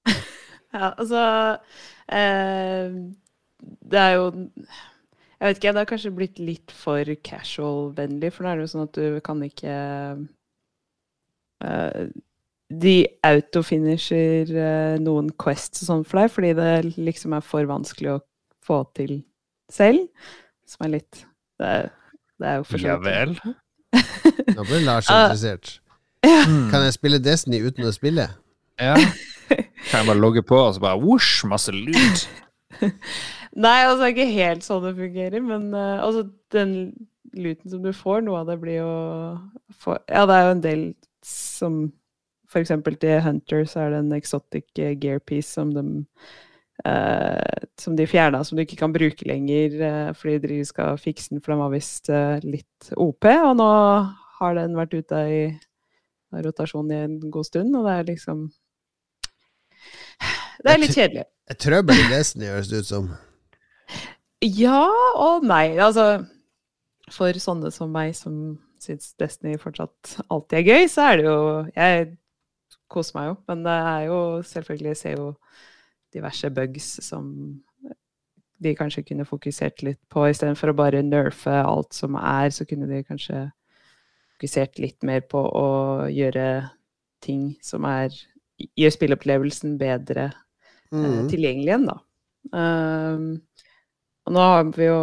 Ja, 0.75 0.89
altså 0.99 1.21
eh, 2.11 2.95
Det 3.63 3.99
er 4.01 4.17
jo 4.17 4.25
Jeg 4.35 5.47
vet 5.47 5.61
ikke, 5.61 5.71
det 5.71 5.83
har 5.85 5.87
kanskje 5.87 6.11
blitt 6.17 6.41
litt 6.43 6.75
for 6.75 7.07
casual-vennlig, 7.29 8.33
for 8.35 8.43
nå 8.43 8.51
er 8.51 8.59
det 8.59 8.67
jo 8.67 8.73
sånn 8.73 8.89
at 8.89 8.99
du 8.99 9.21
kan 9.23 9.45
ikke 9.47 9.77
eh, 11.63 12.11
De 12.83 12.97
autofinisher 13.31 14.51
eh, 14.51 14.99
noen 14.99 15.31
quests 15.39 15.85
og 15.85 15.93
sånn 15.93 16.07
for 16.09 16.25
deg, 16.25 16.35
fordi 16.35 16.55
det 16.59 16.73
liksom 16.99 17.39
er 17.39 17.47
for 17.47 17.71
vanskelig 17.71 18.17
å 18.17 18.23
få 18.67 18.83
til 18.99 19.21
selv. 19.71 20.09
Som 20.67 20.89
er 20.89 20.97
litt 20.99 21.23
Det 21.61 21.71
er, 21.71 21.93
det 22.43 22.51
er 22.51 22.59
jo 22.59 22.67
for 22.67 22.83
så 22.83 22.97
Ja 22.97 22.99
vel. 22.99 23.39
Nå 24.57 24.65
ble 24.69 24.81
Lars 24.85 25.09
Ah. 25.11 25.25
interessert. 25.27 25.79
Mm. 26.25 26.71
Kan 26.73 26.85
jeg 26.87 26.95
spille 26.97 27.19
Destiny 27.21 27.59
uten 27.67 27.85
å 27.85 27.93
spille? 27.93 28.29
Ja. 28.81 28.95
Kan 29.49 30.01
jeg 30.01 30.07
bare 30.09 30.19
logge 30.21 30.43
på 30.43 30.57
og 30.57 30.75
så 30.75 30.81
bare 30.81 30.99
whoosh, 31.01 31.45
masse 31.51 31.73
lyd? 31.75 32.23
Nei, 33.55 33.85
altså 33.87 34.01
det 34.01 34.07
er 34.09 34.15
ikke 34.15 34.31
helt 34.35 34.65
sånn 34.67 34.83
det 34.87 34.95
fungerer, 34.99 35.43
men 35.45 35.69
uh, 35.77 36.01
altså 36.03 36.25
den 36.55 36.73
luten 37.37 37.71
som 37.71 37.83
du 37.85 37.93
får, 37.95 38.25
noe 38.27 38.41
av 38.41 38.49
det 38.51 38.57
blir 38.63 38.81
jo 38.81 38.95
få- 39.85 40.01
Ja, 40.11 40.25
det 40.27 40.35
er 40.39 40.49
jo 40.49 40.55
en 40.57 40.65
del 40.65 40.83
som 41.27 41.77
For 42.51 42.63
eksempel 42.63 42.95
til 43.03 43.21
Hunter 43.25 43.65
så 43.67 43.81
er 43.85 43.91
det 43.95 44.01
en 44.05 44.13
exotic 44.15 44.65
eh, 44.79 44.93
gear 44.95 45.19
piece 45.19 45.49
som 45.57 45.73
de 45.75 45.83
som 47.79 47.97
de 47.97 48.07
fjerna, 48.07 48.43
som 48.45 48.57
du 48.57 48.65
ikke 48.65 48.79
kan 48.81 48.93
bruke 48.95 49.27
lenger 49.29 49.77
eh, 49.79 50.11
fordi 50.19 50.39
de 50.43 50.65
skal 50.67 50.99
fikse 51.01 51.31
den, 51.31 51.43
for 51.43 51.55
den 51.55 51.63
var 51.63 51.73
visst 51.75 52.11
eh, 52.11 52.43
litt 52.45 52.91
OP. 52.97 53.27
Og 53.31 53.55
nå 53.61 53.71
har 54.41 54.59
den 54.59 54.77
vært 54.79 54.97
ute 54.99 55.23
i 55.31 55.41
rotasjon 56.45 56.91
i 56.91 57.03
en 57.05 57.19
god 57.31 57.47
stund, 57.47 57.77
og 57.79 57.87
det 57.87 57.95
er 57.95 58.11
liksom 58.11 58.49
Det 60.65 60.73
er 60.73 60.81
litt 60.81 60.97
kjedelig. 60.97 61.25
Et 61.51 61.61
trøbbel 61.61 62.01
i 62.01 62.11
Destiny, 62.11 62.49
høres 62.49 62.71
det 62.71 62.83
ut 62.83 62.89
som. 62.89 63.09
Ja 64.45 64.87
og 65.21 65.45
nei. 65.47 65.77
Altså, 65.81 66.25
for 67.13 67.37
sånne 67.41 67.71
som 67.73 67.93
meg 67.93 68.15
som 68.17 68.57
syns 68.83 69.13
Destiny 69.21 69.59
fortsatt 69.61 70.19
alltid 70.33 70.59
er 70.61 70.69
gøy, 70.69 70.89
så 70.91 71.09
er 71.11 71.21
det 71.21 71.27
jo 71.29 71.39
Jeg 71.75 72.09
koser 72.93 73.19
meg 73.19 73.29
jo, 73.31 73.37
men 73.49 73.63
det 73.65 73.77
er 73.93 74.03
jo 74.09 74.19
selvfølgelig 74.45 74.91
Jeg 74.93 75.01
ser 75.01 75.17
jo 75.21 75.29
diverse 76.15 76.51
bugs 76.55 76.87
som 77.05 77.29
de 78.65 78.73
kanskje 78.79 79.03
kunne 79.05 79.27
fokusert 79.29 79.83
litt 79.85 80.01
på, 80.13 80.25
istedenfor 80.31 80.71
å 80.73 80.77
bare 80.79 81.03
nerfe 81.05 81.53
alt 81.53 81.93
som 81.93 82.15
er, 82.17 82.49
så 82.55 82.65
kunne 82.69 82.87
de 82.89 83.03
kanskje 83.05 83.49
fokusert 84.37 84.79
litt 84.83 85.03
mer 85.07 85.25
på 85.29 85.43
å 85.43 85.67
gjøre 86.11 86.71
ting 87.25 87.55
som 87.65 87.85
er 87.89 88.15
Gjør 88.79 88.93
spilleopplevelsen 88.95 89.73
bedre 89.81 90.29
eh, 90.31 90.41
Mm. 90.95 91.27
tilgjengelig 91.27 91.67
igjen, 91.73 91.87
da. 91.89 91.97
Um, 92.55 93.25
og 94.29 94.35
nå 94.37 94.45
har 94.47 94.69
vi 94.77 94.87
jo 94.87 94.99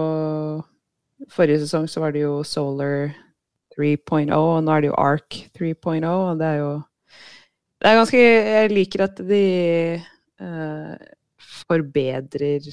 Forrige 1.30 1.60
sesong 1.66 1.90
så 1.92 2.00
var 2.00 2.14
det 2.16 2.22
jo 2.24 2.38
Solar 2.48 3.12
3.0, 3.76 4.32
og 4.32 4.64
nå 4.64 4.72
er 4.72 4.86
det 4.86 4.88
jo 4.88 4.96
Arc 4.96 5.36
3.0, 5.58 6.08
og 6.08 6.40
det 6.40 6.48
er 6.48 6.58
jo 6.62 6.72
Det 7.82 7.92
er 7.92 8.00
ganske 8.00 8.22
Jeg 8.24 8.72
liker 8.72 9.04
at 9.10 9.20
de 9.20 9.42
eh, 9.42 10.08
forbedrer 11.42 12.66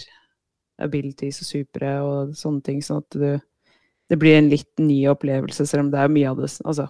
abilities 0.79 1.43
og 1.43 1.49
supere 1.49 1.93
og 2.07 2.35
sånne 2.39 2.65
ting, 2.65 2.83
sånn 2.85 3.03
at 3.03 3.17
du 3.19 3.31
det 4.09 4.17
blir 4.17 4.39
en 4.39 4.49
litt 4.49 4.81
ny 4.81 5.03
opplevelse, 5.11 5.67
selv 5.69 5.87
om 5.87 5.93
det 5.93 6.01
er 6.01 6.13
mye 6.13 6.31
av 6.31 6.41
det 6.41 6.51
Altså, 6.65 6.89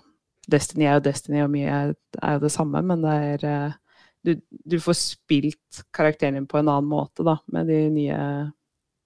Destiny 0.49 0.87
er 0.87 0.97
jo 0.97 1.05
Destiny, 1.09 1.43
og 1.45 1.53
mye 1.53 1.69
er, 1.69 1.95
er 2.23 2.37
jo 2.37 2.45
det 2.45 2.53
samme, 2.55 2.83
men 2.87 3.03
det 3.05 3.15
er 3.33 3.47
eh, 3.49 3.79
du, 4.25 4.35
du 4.49 4.79
får 4.83 4.97
spilt 4.99 5.83
karakteren 5.95 6.39
din 6.39 6.47
på 6.49 6.61
en 6.61 6.71
annen 6.71 6.89
måte, 6.89 7.27
da, 7.27 7.37
med 7.53 7.69
de 7.71 7.81
nye, 7.93 8.21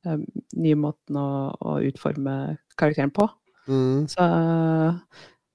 eh, 0.06 0.26
nye 0.60 0.78
måtene 0.78 1.22
å, 1.22 1.46
å 1.56 1.78
utforme 1.88 2.36
karakteren 2.78 3.14
på. 3.14 3.26
Mm. 3.66 4.04
Så, 4.10 4.28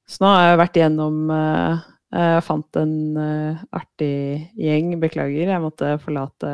så 0.08 0.23
nå 0.23 0.34
har 0.34 0.49
jeg 0.49 0.62
vært 0.63 0.82
igjennom 0.82 1.34
eh, 1.38 1.88
Jeg 2.08 2.43
fant 2.48 2.78
en 2.80 2.91
eh, 3.20 3.63
artig 3.76 4.12
gjeng. 4.56 4.93
Beklager, 5.02 5.50
jeg 5.52 5.60
måtte 5.63 5.89
forlate 6.00 6.52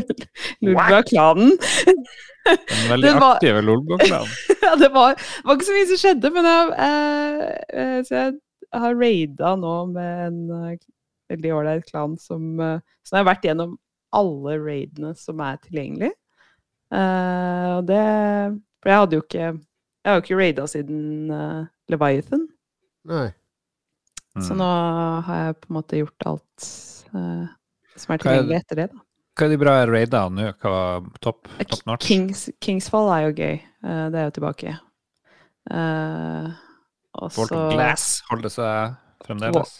Lulba-klanen 0.64 1.54
En 1.56 2.82
veldig 2.90 3.06
Det 3.06 3.14
var- 3.16 3.38
aktive 3.38 3.62
Lolbua-klan. 3.64 4.28
ja, 4.66 4.74
det 4.76 4.90
var, 4.92 5.16
var 5.44 5.56
ikke 5.56 5.68
så 5.70 5.78
mye 5.78 5.88
som 5.88 6.02
skjedde, 6.02 6.32
men 6.34 6.50
jeg, 6.50 6.74
eh, 6.84 7.40
eh, 7.80 7.96
så 8.04 8.18
jeg 8.20 8.36
har 8.84 9.00
raida 9.00 9.54
nå 9.56 9.72
med 9.94 10.20
en 10.26 10.38
eh, 10.58 10.76
veldig 11.32 11.54
ålreit 11.56 11.88
klan 11.88 12.18
som 12.20 12.60
eh, 12.60 12.76
Så 13.00 13.16
jeg 13.16 13.22
har 13.24 13.30
vært 13.32 13.48
gjennom 13.48 13.74
alle 14.16 14.58
raidene 14.60 15.14
som 15.18 15.40
er 15.44 15.56
tilgjengelig. 15.64 16.12
Uh, 16.86 17.80
og 17.80 17.88
det 17.88 18.02
For 18.78 18.92
jeg 18.92 19.00
hadde 19.00 19.16
jo 19.16 19.22
ikke 19.24 19.40
Jeg 19.42 20.06
har 20.06 20.14
jo 20.14 20.22
ikke 20.22 20.36
raida 20.38 20.66
siden 20.70 21.32
uh, 21.34 21.64
Leviathan, 21.90 22.44
Nei. 23.10 23.24
Så 24.42 24.54
Mm. 24.54 24.58
nå 24.60 24.70
har 25.26 25.42
jeg 25.42 25.56
på 25.62 25.70
en 25.70 25.76
måte 25.76 26.00
gjort 26.00 26.26
alt 26.30 26.66
uh, 27.14 27.46
som 27.96 28.12
er 28.14 28.18
tilgjengelig 28.22 28.58
etter 28.60 28.80
det. 28.82 28.86
da. 28.92 29.02
Hva 29.36 29.46
er 29.46 29.52
de 29.52 29.58
bra 29.60 29.74
raidene 29.88 30.36
nå? 30.36 30.52
Hva 30.60 30.72
var 30.74 31.08
topp 31.24 31.48
top 31.68 31.86
notch? 31.88 32.06
Kings, 32.06 32.46
Kingsfall 32.60 33.10
er 33.14 33.26
jo 33.26 33.34
gøy. 33.36 33.58
Uh, 33.84 34.06
det 34.12 34.20
er 34.20 34.28
jo 34.28 34.36
tilbake. 34.38 34.76
Uh, 35.70 36.52
og 37.16 37.32
Bolt 37.34 37.50
så 37.50 37.58
of 37.58 37.72
Glass 37.74 38.06
holder 38.30 38.52
seg 38.52 38.96
fremdeles. 39.26 39.74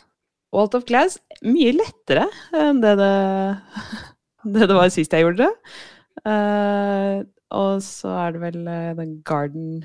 Walt 0.56 0.74
of 0.78 0.86
Glass 0.88 1.18
mye 1.44 1.74
lettere 1.76 2.26
enn 2.56 2.80
det 2.80 2.96
det, 3.00 3.12
det, 4.54 4.68
det 4.70 4.76
var 4.76 4.92
sist 4.94 5.12
jeg 5.12 5.26
gjorde 5.26 5.46
det. 5.46 5.52
Uh, 6.26 7.24
og 7.54 7.82
så 7.84 8.10
er 8.24 8.34
det 8.34 8.40
vel 8.42 8.64
eh, 8.66 8.94
den 8.98 9.12
Garden 9.26 9.84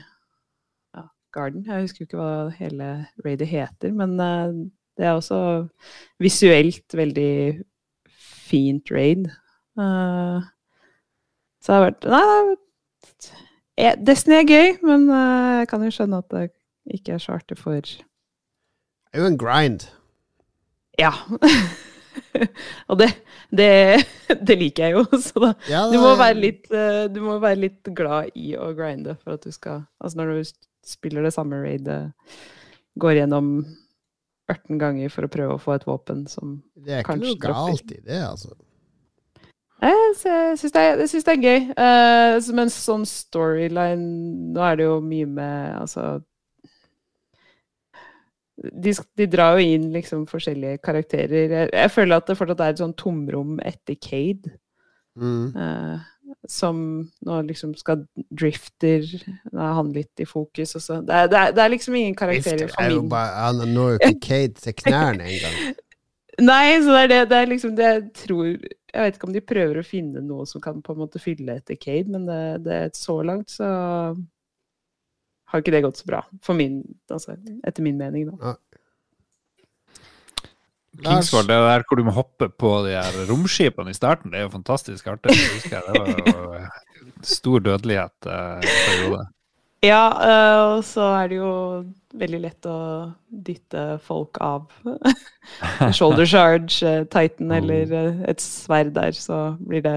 Garden. 1.31 1.65
Jeg 1.67 1.85
husker 1.85 2.03
jo 2.03 2.07
ikke 2.07 2.19
hva 2.19 2.53
hele 2.57 2.89
raidet 3.25 3.49
heter, 3.49 3.93
men 3.95 4.15
eh, 4.19 4.55
det 4.99 5.07
er 5.07 5.17
også 5.17 5.67
visuelt 6.21 6.95
veldig 6.97 7.61
fint 8.49 8.91
raid. 8.91 9.29
Eh, 9.79 10.49
så 11.61 11.71
det 11.71 11.77
har 11.77 11.85
vært 11.87 12.09
Nei, 12.11 12.55
eh, 13.79 13.99
Destiny 14.01 14.41
er 14.41 14.49
gøy, 14.49 14.73
men 14.87 15.07
jeg 15.11 15.69
kan 15.71 15.85
jo 15.85 15.93
skjønne 15.95 16.23
at 16.23 16.33
det 16.33 16.47
ikke 16.97 17.15
er 17.15 17.23
charter 17.23 17.59
for 17.59 17.79
Det 17.79 18.03
er 19.13 19.23
jo 19.23 19.31
en 19.31 19.39
grind. 19.39 19.87
Ja. 20.99 21.13
Og 22.91 22.97
det, 22.99 23.07
det, 23.55 24.03
det 24.47 24.57
liker 24.59 24.89
jeg 24.89 24.97
jo, 24.97 25.05
så 25.25 25.45
da 25.45 25.51
Ja, 25.69 25.85
Du 25.91 25.95
må 26.01 26.11
litt, 26.35 26.67
du 26.67 27.21
må 27.23 27.37
være 27.39 27.61
litt 27.61 27.87
glad 27.95 28.35
i 28.35 28.51
å 28.59 28.73
grinde 28.75 29.15
for 29.21 29.37
at 29.37 29.47
du 29.47 29.53
skal 29.55 29.85
Altså 30.01 30.19
når 30.19 30.31
du 30.31 30.41
spiller 30.87 31.25
det 31.25 31.33
samme 31.35 31.61
raidet, 31.63 32.01
går 32.99 33.21
gjennom 33.21 33.53
18 34.51 34.81
ganger 34.81 35.13
for 35.13 35.25
å 35.25 35.31
prøve 35.31 35.55
å 35.55 35.61
få 35.61 35.77
et 35.77 35.87
våpen 35.87 36.25
som 36.27 36.59
Det 36.75 36.97
er 36.97 37.05
ikke 37.05 37.21
noe 37.21 37.39
galt 37.39 37.93
i 37.93 38.01
det, 38.03 38.19
altså. 38.25 38.55
Jeg 39.81 40.57
syns 40.59 40.73
det, 40.75 40.81
det 41.25 41.31
er 41.31 41.39
gøy. 41.41 41.61
Eh, 41.73 42.49
men 42.53 42.69
sånn 42.69 43.05
storyline 43.09 44.51
Nå 44.53 44.61
er 44.61 44.75
det 44.77 44.85
jo 44.85 44.99
mye 45.01 45.25
med 45.25 45.71
Altså 45.79 46.19
de, 48.61 48.93
de 49.17 49.25
drar 49.25 49.57
jo 49.57 49.75
inn 49.75 49.89
liksom 49.93 50.27
forskjellige 50.29 50.81
karakterer. 50.85 51.49
Jeg, 51.49 51.69
jeg 51.73 51.91
føler 51.95 52.19
at 52.19 52.27
det 52.29 52.37
fortsatt 52.37 52.61
er 52.61 52.73
et 52.75 52.81
sånn 52.81 52.93
tomrom 52.99 53.55
etter 53.65 53.97
Cade. 53.97 54.51
Mm. 55.17 55.47
Eh, 55.57 56.10
som 56.49 56.81
nå 57.27 57.37
liksom 57.47 57.73
skal 57.79 58.03
Drifter 58.29 59.05
Nå 59.51 59.61
er 59.61 59.77
han 59.77 59.91
litt 59.95 60.23
i 60.23 60.27
fokus 60.27 60.75
også. 60.79 61.01
Det 61.07 61.15
er, 61.15 61.29
det 61.31 61.39
er, 61.39 61.55
det 61.57 61.63
er 61.63 61.73
liksom 61.73 61.97
ingen 61.99 62.17
karakterer 62.17 62.71
for 62.71 62.83
er 62.83 62.95
min 62.95 63.09
bare 63.11 63.47
Han 63.47 63.63
når 63.75 63.95
jo 63.95 64.01
ikke 64.01 64.27
Cade 64.27 64.65
til 64.65 64.77
knærne 64.83 65.29
engang. 65.29 65.79
Nei, 66.51 66.65
så 66.81 66.95
det 66.95 67.01
er 67.01 67.09
det, 67.11 67.21
det 67.29 67.37
er 67.37 67.49
liksom 67.51 67.73
det 67.77 67.87
jeg 67.87 68.03
tror 68.23 68.45
Jeg 68.47 69.03
vet 69.03 69.17
ikke 69.17 69.27
om 69.27 69.35
de 69.35 69.43
prøver 69.53 69.79
å 69.81 69.85
finne 69.85 70.23
noe 70.25 70.47
som 70.49 70.63
kan 70.63 70.79
på 70.83 70.95
en 70.95 71.01
måte 71.03 71.21
fylle 71.21 71.59
etter 71.59 71.79
Cade, 71.79 72.11
men 72.11 72.25
det, 72.29 72.43
det 72.65 72.81
så 72.97 73.19
langt 73.25 73.51
så 73.53 73.67
har 75.51 75.59
ikke 75.59 75.73
det 75.75 75.83
gått 75.83 75.99
så 75.99 76.07
bra. 76.07 76.21
For 76.43 76.55
min, 76.55 76.79
altså, 77.11 77.35
etter 77.67 77.83
min 77.83 77.99
mening, 77.99 78.29
da. 78.31 78.53
Lars? 78.53 78.70
Kingsfall, 80.99 81.47
det 81.47 81.55
der 81.55 81.83
hvor 81.87 81.97
du 81.97 82.03
må 82.03 82.11
hoppe 82.11 82.49
på 82.49 82.71
de 82.85 82.97
her 82.97 83.19
romskipene 83.29 83.93
i 83.93 83.97
starten, 83.97 84.31
det 84.31 84.41
er 84.41 84.47
jo 84.47 84.55
fantastisk 84.57 85.07
artig. 85.07 85.37
Jeg 85.37 85.53
husker 85.55 85.77
jeg, 85.79 86.15
Det 86.25 86.35
var 86.35 86.57
jo 86.59 87.11
stor 87.23 87.63
dødelighet 87.63 88.27
eh, 88.27 88.73
periode. 88.89 89.25
Ja, 89.81 90.03
øh, 90.13 90.77
og 90.77 90.83
så 90.85 91.01
er 91.01 91.27
det 91.31 91.37
jo 91.39 91.51
veldig 92.13 92.39
lett 92.43 92.67
å 92.69 92.77
dytte 93.31 93.85
folk 94.05 94.37
av. 94.43 94.67
Shoulder 95.97 96.27
charge, 96.29 96.81
eh, 96.85 97.05
Titan 97.09 97.53
eller 97.55 97.95
eh, 97.97 98.19
et 98.29 98.43
sverd 98.43 98.93
der, 98.97 99.15
så 99.17 99.55
blir 99.57 99.81
det 99.85 99.95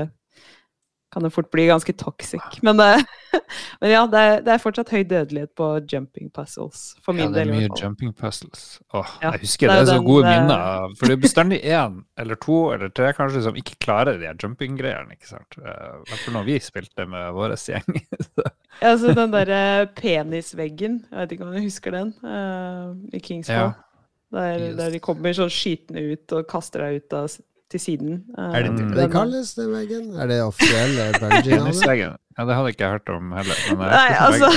kan 1.15 1.23
det 1.25 1.31
fort 1.33 1.47
bli 1.55 1.69
ganske 1.71 1.95
toxic. 1.97 2.43
Men, 2.67 2.81
eh, 2.83 3.01
men 3.81 3.91
ja, 3.93 4.01
det 4.11 4.21
er, 4.21 4.41
det 4.45 4.53
er 4.57 4.61
fortsatt 4.63 4.91
høy 4.91 5.05
dødelighet 5.11 5.53
på 5.59 5.69
jumping 5.91 6.29
puzzles. 6.35 6.83
For 7.07 7.15
Ja, 7.15 7.23
min 7.29 7.33
det 7.37 7.45
er 7.45 7.47
del. 7.47 7.53
i 7.55 7.57
mye 7.57 7.69
hvert 7.69 7.79
fall. 7.79 7.85
jumping 7.87 8.13
puzzles. 8.19 8.65
Åh, 8.93 9.15
Ja, 9.23 9.31
jeg 9.37 9.45
husker 9.47 9.71
det 9.71 9.77
det 9.77 9.79
er 9.79 9.87
er 9.87 9.91
så 9.93 9.97
den, 10.01 10.09
gode 10.11 10.27
eh, 10.27 10.35
minner. 10.43 10.95
For 10.99 11.07
det 11.11 11.17
er 11.17 11.23
bestandig 11.25 11.61
én 11.65 11.97
eller 12.25 12.41
to 12.45 12.59
eller 12.75 12.93
tre 12.99 13.13
kanskje 13.17 13.45
som 13.47 13.57
ikke 13.63 13.79
klarer 13.87 14.19
de 14.21 14.35
jumping-greiene. 14.43 15.15
ikke 15.17 15.31
sant? 15.33 15.59
Eh, 15.63 15.89
I 16.03 16.11
hvert 16.11 16.25
fall 16.27 16.37
når 16.41 16.49
vi 16.51 16.59
spilte 16.67 17.07
med 17.15 17.33
vår 17.39 17.57
gjeng. 17.63 18.03
Ja, 18.83 18.97
så 18.99 19.13
den 19.15 19.31
derre 19.31 19.87
penisveggen, 19.95 20.97
jeg 21.11 21.19
vet 21.21 21.33
ikke 21.37 21.45
om 21.47 21.53
du 21.55 21.61
husker 21.63 21.95
den, 21.95 22.09
uh, 22.27 22.91
i 23.15 23.21
Kingsfall. 23.23 23.71
Ja. 23.71 23.91
Der, 24.35 24.59
Yes. 24.59 24.77
der 24.81 24.91
de 24.91 24.99
kommer 24.99 25.31
sånn 25.37 25.53
skytende 25.53 26.03
ut 26.11 26.33
og 26.35 26.49
kaster 26.51 26.83
deg 26.83 26.97
ut 27.05 27.15
av, 27.15 27.29
til 27.75 27.83
siden. 27.83 28.13
Eh, 28.39 28.45
Er 28.55 28.63
det 28.69 28.73
det 28.79 28.85
Mm. 28.87 28.95
det 28.97 29.07
kalles, 29.13 29.55
den 29.59 29.73
veggen? 29.75 30.05
Er 30.23 30.27
det 30.31 30.39
offisielle 30.45 31.09
Bungie-navnet? 31.19 31.65
Penisveggen. 31.65 32.15
Ja, 32.39 32.45
det 32.49 32.55
hadde 32.57 32.67
jeg 32.71 32.77
ikke 32.77 32.91
hørt 32.95 33.09
om 33.15 33.33
heller. 33.37 33.59
Men 33.71 33.85
jeg 33.85 33.95
Nei, 33.95 34.15
altså. 34.27 34.49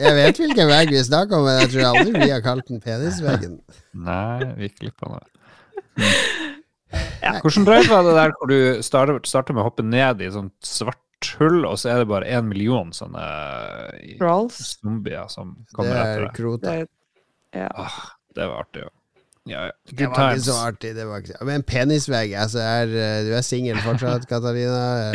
Jeg 0.00 0.12
vet 0.16 0.38
hvilken 0.40 0.68
vegg 0.70 0.90
vi 0.92 1.02
snakker 1.04 1.36
om, 1.38 1.44
men 1.48 1.58
jeg 1.62 1.70
tror 1.72 1.88
aldri 1.90 2.12
vi 2.24 2.30
har 2.32 2.42
kalt 2.44 2.68
den 2.68 2.80
penisveggen. 2.84 3.56
Nei, 3.94 4.44
vi 4.56 4.68
gikk 4.68 4.78
glipp 4.84 5.04
av 5.08 5.18
det. 5.18 5.26
Ja. 7.22 7.32
Hvordan 7.42 7.66
raid 7.68 7.88
var 7.90 8.04
det 8.06 8.14
der 8.16 8.32
hvor 8.38 8.48
du 8.52 8.82
starter, 8.84 9.52
med 9.56 9.62
å 9.64 9.66
hoppe 9.68 9.84
ned 9.84 10.20
i 10.22 10.28
sånt 10.32 10.54
svart 10.64 11.30
hull, 11.40 11.64
og 11.66 11.76
så 11.80 11.90
er 11.94 12.02
det 12.02 12.08
bare 12.10 12.28
én 12.28 12.46
million 12.48 12.92
sånne 12.94 13.24
eh, 14.20 14.50
zombier 14.52 15.26
som 15.32 15.56
kommer 15.74 15.96
er 15.96 16.02
etter 16.04 16.26
deg? 16.28 16.34
krota. 16.36 16.74
Det, 16.76 16.88
ja. 17.56 17.68
Ah, 17.74 17.98
det 18.36 18.46
var 18.50 18.62
artig, 18.66 18.84
jo. 18.86 18.92
Ja, 19.46 19.66
ja. 19.68 19.72
Det 19.90 19.96
Good 19.96 20.16
var 20.16 20.32
ikke 20.34 20.42
så 20.48 20.56
artig. 20.66 20.94
Det 20.96 21.06
var 21.06 21.22
ikke... 21.22 21.38
Men 21.46 21.62
penisvegg, 21.62 22.34
altså 22.34 22.58
er, 22.58 22.90
eh, 22.90 23.20
Du 23.26 23.34
er 23.36 23.44
singel 23.46 23.78
fortsatt, 23.84 24.26
Katarina? 24.30 25.12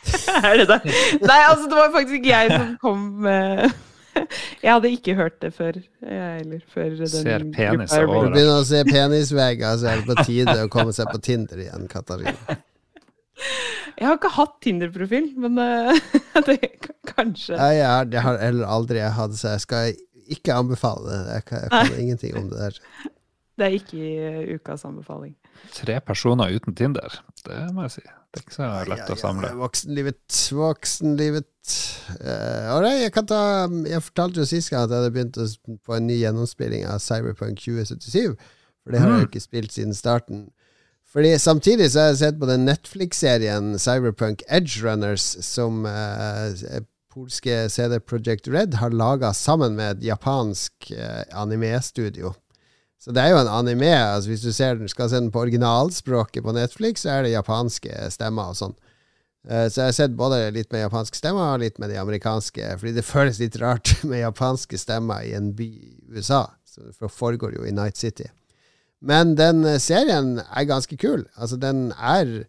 Er, 0.00 0.46
eh, 0.46 0.48
er 0.48 0.56
det 0.56 0.64
det? 0.70 0.78
Nei, 1.20 1.38
altså, 1.44 1.66
det 1.68 1.76
var 1.76 1.90
faktisk 1.92 2.14
ikke 2.22 2.30
jeg 2.30 2.52
som 2.54 2.70
kom 2.80 3.00
med 3.26 3.66
Jeg 4.64 4.72
hadde 4.72 4.90
ikke 4.90 5.14
hørt 5.14 5.36
det 5.42 5.50
før, 5.54 5.76
jeg 5.76 6.30
heller. 6.38 6.62
Før 6.72 6.88
den 6.96 7.10
Ser 7.12 7.44
penis 7.54 7.92
jeg 7.92 8.08
Du 8.08 8.14
begynner 8.32 8.54
å 8.54 8.64
se 8.66 8.80
penisvegg, 8.88 9.62
altså 9.66 9.90
er 9.92 10.00
det 10.00 10.08
på 10.08 10.24
tide 10.24 10.56
å 10.64 10.72
komme 10.72 10.96
seg 10.96 11.12
på 11.12 11.20
Tinder 11.28 11.62
igjen, 11.66 11.86
Katarina. 11.92 12.56
Jeg 14.00 14.08
har 14.08 14.16
ikke 14.16 14.32
hatt 14.34 14.56
Tinder-profil, 14.64 15.30
men 15.40 15.60
uh, 15.60 16.40
det 16.48 16.58
kanskje 17.08 17.56
Nei, 17.60 17.74
jeg 17.78 17.86
har, 17.86 18.08
det 18.08 18.24
har 18.24 18.40
heller 18.40 18.72
aldri 18.78 19.00
jeg 19.00 19.16
hatt, 19.16 19.36
så 19.36 19.54
jeg 19.54 19.64
skal 19.66 19.94
ikke 20.30 20.56
anbefale 20.56 21.06
det. 21.10 21.22
Jeg 21.34 21.46
kan, 21.48 21.64
jeg 21.64 21.70
kan 21.70 22.00
ingenting 22.00 22.36
om 22.40 22.50
det 22.50 22.66
der. 22.66 22.82
Det 23.60 23.66
er 23.66 23.76
ikke 23.76 23.98
i 24.00 24.10
eh, 24.24 24.54
ukas 24.56 24.86
anbefaling. 24.88 25.34
Tre 25.76 25.98
personer 26.00 26.54
uten 26.56 26.72
Tinder, 26.76 27.20
det 27.44 27.58
må 27.76 27.84
jeg 27.84 27.98
si. 27.98 28.04
Det 28.30 28.38
er 28.38 28.44
ikke 28.46 28.54
så 28.54 28.68
lett 28.88 29.10
å 29.12 29.16
samle. 29.18 29.50
Voksenlivet, 29.58 30.38
voksenlivet. 30.56 31.48
Uh, 32.22 32.70
Alright, 32.72 33.02
jeg 33.04 33.12
kan 33.14 33.26
ta 33.28 33.40
Jeg 33.86 34.02
fortalte 34.02 34.40
jo 34.40 34.46
sist 34.48 34.72
gang 34.72 34.86
at 34.86 34.94
jeg 34.94 35.02
hadde 35.02 35.12
begynt 35.14 35.38
å 35.38 35.44
på 35.86 35.94
en 35.94 36.06
ny 36.08 36.16
gjennomspilling 36.22 36.86
av 36.88 37.02
Cyberpunk 37.04 37.60
2077. 37.60 38.38
For 38.80 38.94
det 38.94 39.02
har 39.02 39.12
jeg 39.12 39.26
jo 39.26 39.28
ikke 39.28 39.44
spilt 39.44 39.76
siden 39.76 39.94
starten. 39.98 40.46
Fordi 41.10 41.34
Samtidig 41.42 41.90
så 41.90 42.04
har 42.04 42.12
jeg 42.12 42.20
sett 42.22 42.38
på 42.40 42.48
den 42.48 42.64
Netflix-serien 42.68 43.74
Cyberpunk 43.82 44.44
Edge 44.48 44.80
Runners, 44.84 45.26
som 45.44 45.84
eh, 45.90 46.86
polske 47.10 47.64
CD 47.68 47.98
Project 48.00 48.48
Red 48.48 48.78
har 48.78 48.94
laga 48.94 49.34
sammen 49.34 49.74
med 49.76 49.98
et 49.98 50.06
japansk 50.12 50.92
eh, 50.94 51.26
anime-studio. 51.34 52.32
Så 53.00 53.14
det 53.16 53.22
er 53.24 53.30
jo 53.32 53.38
en 53.40 53.48
anime. 53.48 53.88
altså 53.96 54.28
Hvis 54.30 54.42
du 54.44 54.50
den- 54.52 54.88
skal 54.88 55.08
se 55.08 55.16
den 55.16 55.30
på 55.30 55.40
originalspråket 55.40 56.42
på 56.44 56.52
Netflix, 56.52 57.00
så 57.02 57.08
er 57.18 57.22
det 57.22 57.32
japanske 57.32 58.10
stemmer 58.12 58.50
og 58.52 58.56
sånn. 58.56 58.74
Eh, 59.48 59.68
Så 59.68 59.80
jeg 59.80 59.86
har 59.86 59.92
sett 59.92 60.16
både 60.16 60.52
litt 60.52 60.70
med 60.72 60.82
japanske 60.90 61.16
stemmer 61.16 61.54
og 61.54 61.60
litt 61.60 61.78
med 61.78 61.88
de 61.90 61.96
amerikanske, 61.96 62.78
fordi 62.78 62.92
det 62.94 63.04
føles 63.04 63.38
litt 63.40 63.56
rart 63.60 63.94
med 64.04 64.20
japanske 64.20 64.76
stemmer 64.78 65.24
i 65.24 65.32
en 65.32 65.52
by 65.52 65.64
i 65.64 65.96
USA. 66.12 66.46
Så 66.66 66.82
det 66.84 67.10
foregår 67.10 67.56
jo 67.56 67.64
i 67.64 67.72
Night 67.72 67.96
City. 67.96 68.26
Men 69.00 69.34
den 69.34 69.64
eh, 69.64 69.78
serien 69.78 70.38
er 70.40 70.64
ganske 70.68 70.96
kul. 70.98 71.24
Altså, 71.38 71.56
den 71.58 71.92
er 71.98 72.44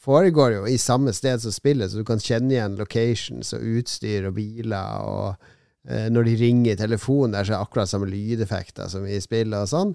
foregår 0.00 0.54
jo 0.54 0.64
i 0.64 0.78
samme 0.78 1.12
sted 1.12 1.42
som 1.42 1.52
spillet, 1.52 1.90
så 1.92 1.98
du 2.00 2.04
kan 2.08 2.18
kjenne 2.18 2.54
igjen 2.54 2.78
locations 2.78 3.52
og 3.52 3.60
utstyr 3.60 4.30
og 4.30 4.34
biler. 4.38 5.04
Og 5.04 5.36
når 5.88 6.26
de 6.28 6.32
ringer 6.36 6.74
i 6.74 6.76
telefonen, 6.76 7.32
der 7.32 7.46
så 7.46 7.54
er 7.54 7.56
det 7.56 7.64
akkurat 7.64 7.88
samme 7.88 8.08
lydeffekter 8.10 8.90
som 8.92 9.06
i 9.08 9.16
spillet 9.22 9.56
og 9.56 9.70
sånn. 9.70 9.94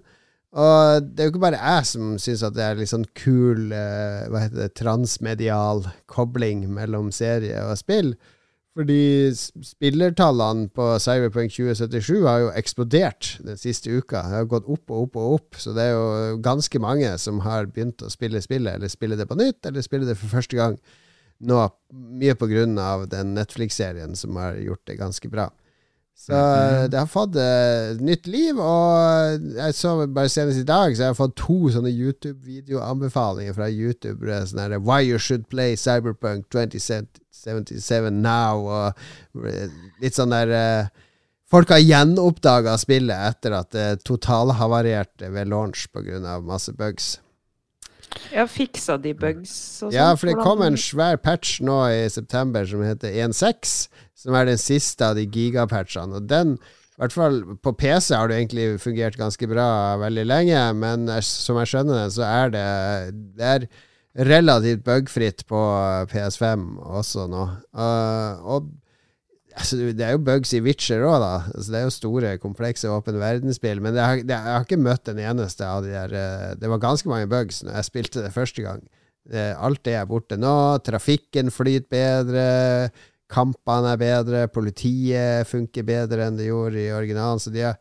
Og 0.56 1.04
det 1.04 1.20
er 1.20 1.28
jo 1.28 1.34
ikke 1.34 1.44
bare 1.44 1.60
jeg 1.60 1.88
som 1.90 2.14
syns 2.22 2.44
at 2.48 2.56
det 2.56 2.64
er 2.64 2.78
litt 2.80 2.92
sånn 2.92 3.10
kul 3.18 3.74
eh, 3.76 4.24
hva 4.32 4.46
heter 4.46 4.62
det, 4.64 4.76
transmedial 4.80 5.84
kobling 6.12 6.64
mellom 6.72 7.10
serie 7.16 7.60
og 7.66 7.76
spill. 7.80 8.14
Fordi 8.76 9.32
spillertallene 9.36 10.68
på 10.76 10.86
Cyberpunk 11.00 11.52
2077 11.52 12.24
har 12.28 12.42
jo 12.44 12.54
eksplodert 12.60 13.34
den 13.44 13.60
siste 13.60 13.92
uka. 13.92 14.24
Det 14.28 14.40
har 14.42 14.50
gått 14.52 14.68
opp 14.68 14.92
og 14.92 15.06
opp 15.06 15.20
og 15.20 15.36
opp, 15.38 15.60
så 15.60 15.72
det 15.76 15.90
er 15.90 15.94
jo 15.96 16.40
ganske 16.44 16.82
mange 16.84 17.12
som 17.24 17.40
har 17.44 17.68
begynt 17.72 18.04
å 18.04 18.12
spille 18.12 18.44
spillet, 18.44 18.76
eller 18.76 18.92
spille 18.92 19.20
det 19.20 19.28
på 19.32 19.40
nytt, 19.40 19.62
eller 19.68 19.84
spille 19.84 20.08
det 20.08 20.18
for 20.20 20.32
første 20.40 20.60
gang 20.60 20.80
nå. 21.44 21.62
Mye 22.16 22.36
på 22.40 22.48
grunn 22.52 22.76
av 22.80 23.08
den 23.12 23.36
Netflix-serien 23.36 24.16
som 24.20 24.36
har 24.40 24.60
gjort 24.60 24.84
det 24.88 25.00
ganske 25.00 25.32
bra. 25.32 25.50
Så 26.16 26.32
Mhm. 26.34 26.90
det 26.90 26.98
har 27.00 27.06
fått 27.12 27.36
uh, 27.36 27.98
nytt 28.02 28.26
liv, 28.28 28.58
og 28.58 29.42
jeg 29.58 29.74
så 29.76 30.08
bare 30.08 30.30
senest 30.32 30.62
i 30.62 30.64
dag 30.64 30.96
Så 30.96 31.04
jeg 31.04 31.12
har 31.12 31.18
fått 31.20 31.36
to 31.36 31.58
sånne 31.70 31.92
YouTube-videoanbefalinger 31.92 33.54
fra 33.54 33.68
youtubere. 33.70 34.40
Sånn 34.48 34.60
her, 34.64 34.80
Why 34.80 35.02
you 35.04 35.20
should 35.20 35.50
play 35.50 35.76
Cyberpunk 35.76 36.48
2077 36.50 38.10
now, 38.12 38.64
og 38.66 39.46
eh, 39.46 39.68
litt 40.02 40.16
sånn 40.18 40.32
der 40.34 40.56
uh, 40.56 40.88
Folk 41.52 41.70
har 41.70 41.78
gjenoppdaga 41.84 42.74
spillet 42.82 43.28
etter 43.36 43.54
at 43.54 43.70
det 43.76 44.04
totalhavarerte 44.04 45.30
ved 45.32 45.48
launch 45.52 45.86
pga. 45.94 46.40
masse 46.42 46.74
bugs. 46.74 47.20
Ja, 48.34 48.46
fiksa 48.50 48.98
de 49.02 49.14
bugs 49.18 49.52
og 49.84 49.90
sånn? 49.90 49.96
Ja, 49.96 50.08
for 50.18 50.30
det 50.30 50.38
kom 50.42 50.64
en 50.66 50.78
svær 50.80 51.20
patch 51.22 51.60
nå 51.66 51.78
i 51.94 52.06
september 52.12 52.68
som 52.68 52.84
heter 52.86 53.14
1.6, 53.26 53.76
som 54.26 54.38
er 54.38 54.50
den 54.50 54.62
siste 54.62 55.08
av 55.08 55.20
de 55.20 55.26
gigapatchene. 55.28 56.20
Og 56.20 56.30
den, 56.30 56.56
i 56.96 57.04
hvert 57.04 57.16
fall 57.16 57.42
på 57.64 57.76
PC, 57.80 58.14
har 58.16 58.32
det 58.32 58.40
egentlig 58.42 58.70
fungert 58.84 59.20
ganske 59.20 59.50
bra 59.52 59.68
veldig 60.02 60.26
lenge, 60.28 60.64
men 60.80 61.10
som 61.26 61.60
jeg 61.62 61.74
skjønner 61.74 62.04
det, 62.04 62.16
så 62.18 62.26
er 62.30 62.56
det 62.56 62.70
Det 63.36 63.52
er 63.52 63.68
relativt 64.16 64.84
bugfritt 64.86 65.46
på 65.48 65.62
PS5 66.12 66.66
også 66.80 67.28
nå. 67.32 67.46
Uh, 67.76 68.40
og 68.56 68.72
altså, 69.56 69.80
det 69.98 70.06
er 70.06 70.14
jo 70.16 70.22
bugs 70.28 70.54
i 70.56 70.62
Witcher 70.66 71.06
òg, 71.08 71.18
da. 71.24 71.32
Altså, 71.54 71.72
det 71.72 71.80
er 71.80 71.88
jo 71.88 71.96
store, 71.96 72.36
komplekse 72.44 72.92
åpen 72.92 73.18
verdensspill. 73.22 73.82
Men 73.84 73.98
jeg 73.98 74.28
har 74.30 74.68
ikke 74.68 74.82
møtt 74.82 75.12
en 75.12 75.24
eneste 75.24 75.68
av 75.68 75.86
de 75.86 75.96
der 75.96 76.14
uh, 76.14 76.54
Det 76.60 76.72
var 76.72 76.84
ganske 76.84 77.12
mange 77.12 77.32
bugs 77.32 77.64
når 77.66 77.80
jeg 77.80 77.90
spilte 77.90 78.24
det 78.26 78.36
første 78.36 78.66
gang. 78.66 78.86
Alt 79.34 79.82
det 79.88 79.96
er 79.98 80.06
borte 80.06 80.38
nå. 80.38 80.56
Trafikken 80.86 81.50
flyter 81.50 81.90
bedre. 81.90 82.48
Kampene 83.32 83.96
er 83.96 84.02
bedre. 84.02 84.48
Politiet 84.54 85.50
funker 85.50 85.88
bedre 85.88 86.28
enn 86.28 86.38
det 86.38 86.52
gjorde 86.52 86.84
i 86.84 86.92
originalen. 86.94 87.42
Så 87.42 87.54
de 87.54 87.66
har 87.66 87.80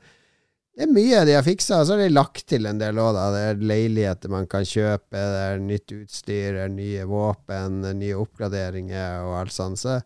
det 0.74 0.88
er 0.88 0.90
mye 0.90 1.20
de 1.22 1.36
har 1.36 1.44
fiksa, 1.46 1.76
og 1.78 1.86
så 1.86 1.94
har 1.94 2.00
de 2.02 2.14
lagt 2.16 2.48
til 2.50 2.66
en 2.66 2.80
del 2.80 2.98
òg. 2.98 3.14
Det 3.14 3.42
er 3.46 3.60
leiligheter 3.62 4.32
man 4.32 4.48
kan 4.50 4.64
kjøpe, 4.66 5.14
det 5.14 5.42
er 5.44 5.62
nytt 5.62 5.94
utstyr, 5.94 6.56
det 6.56 6.64
er 6.64 6.72
nye 6.74 7.04
våpen, 7.06 7.84
nye 8.00 8.16
oppgraderinger 8.18 9.22
og 9.28 9.36
alt 9.44 9.54
sånt. 9.54 9.78
Så 9.78 10.00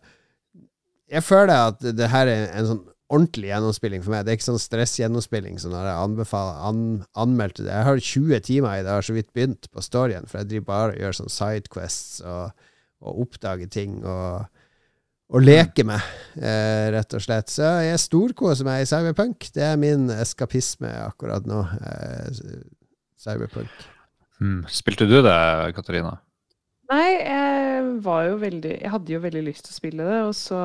jeg 1.09 1.25
føler 1.25 1.69
at 1.71 1.83
det 1.97 2.09
her 2.11 2.29
er 2.31 2.47
en 2.59 2.69
sånn 2.69 2.85
ordentlig 3.09 3.49
gjennomspilling 3.49 4.03
for 4.05 4.13
meg. 4.13 4.25
Det 4.25 4.31
er 4.31 4.37
ikke 4.37 4.49
sånn 4.51 4.61
stressgjennomspilling 4.61 5.57
som 5.61 5.73
når 5.73 5.87
jeg 5.89 6.03
anbefaler, 6.05 6.59
an, 6.69 6.83
anmeldte 7.17 7.65
det. 7.65 7.73
Jeg 7.73 7.87
har 7.87 8.03
20 8.11 8.45
timer 8.45 8.77
i 8.77 8.83
det, 8.85 8.93
har 8.93 9.05
så 9.05 9.15
vidt 9.15 9.31
begynt 9.33 9.69
på 9.73 9.81
storyen, 9.81 10.29
for 10.29 10.41
jeg 10.41 10.51
driver 10.51 10.67
bare 10.69 10.93
og 10.93 11.01
gjør 11.01 11.17
sånn 11.17 11.33
sidequests 11.33 12.21
og, 12.21 12.67
og 13.01 13.25
oppdager 13.25 13.71
ting. 13.73 14.01
og 14.05 14.47
og 15.29 15.43
leker 15.45 15.85
med, 15.85 16.01
eh, 16.41 16.87
rett 16.89 17.13
og 17.13 17.21
slett. 17.21 17.51
Så 17.53 17.67
jeg 17.85 18.01
storkoser 18.01 18.65
meg 18.65 18.81
i 18.81 18.87
Cyberpunk. 18.89 19.51
Det 19.53 19.61
er 19.61 19.75
min 19.77 20.07
eskapisme 20.09 20.89
akkurat 21.03 21.45
nå. 21.45 21.59
Eh, 21.85 22.39
cyberpunk. 23.21 23.69
Mm. 24.41 24.63
Spilte 24.73 25.05
du 25.05 25.19
det, 25.21 25.37
Katarina? 25.77 26.15
Nei, 26.89 27.09
jeg 27.21 27.85
var 28.01 28.23
jo 28.25 28.39
veldig 28.41 28.71
Jeg 28.71 28.91
hadde 28.91 29.13
jo 29.13 29.21
veldig 29.21 29.45
lyst 29.45 29.67
til 29.67 29.75
å 29.75 29.77
spille 29.77 30.07
det, 30.07 30.19
og 30.25 30.35
så 30.37 30.59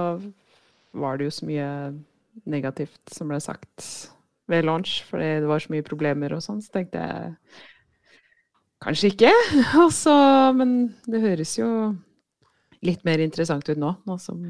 var 0.95 1.19
det 1.19 1.29
jo 1.29 1.35
så 1.37 1.49
mye 1.49 1.69
negativt 2.51 3.13
som 3.13 3.29
ble 3.31 3.41
sagt 3.43 3.89
ved 4.51 4.65
launch, 4.65 5.03
fordi 5.09 5.41
det 5.43 5.49
var 5.49 5.63
så 5.63 5.73
mye 5.73 5.85
problemer 5.87 6.35
og 6.37 6.43
sånn, 6.45 6.63
så 6.65 6.73
tenkte 6.75 7.01
jeg 7.01 7.35
kanskje 8.85 9.11
ikke. 9.15 9.31
Og 9.83 9.93
så, 9.97 10.15
men 10.57 10.75
det 11.09 11.23
høres 11.23 11.55
jo 11.57 11.69
litt 12.85 13.05
mer 13.09 13.23
interessant 13.25 13.69
ut 13.71 13.81
nå, 13.81 13.95
nå 14.05 14.17
som 14.21 14.43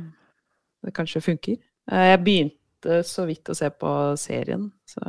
det 0.84 0.94
kanskje 0.96 1.22
funker. 1.22 1.60
Eh, 1.90 2.08
jeg 2.10 2.22
begynte 2.26 2.63
så 3.06 3.24
vidt 3.28 3.48
å 3.50 3.54
se 3.56 3.68
på 3.70 3.90
serien, 4.20 4.66
så 4.88 5.02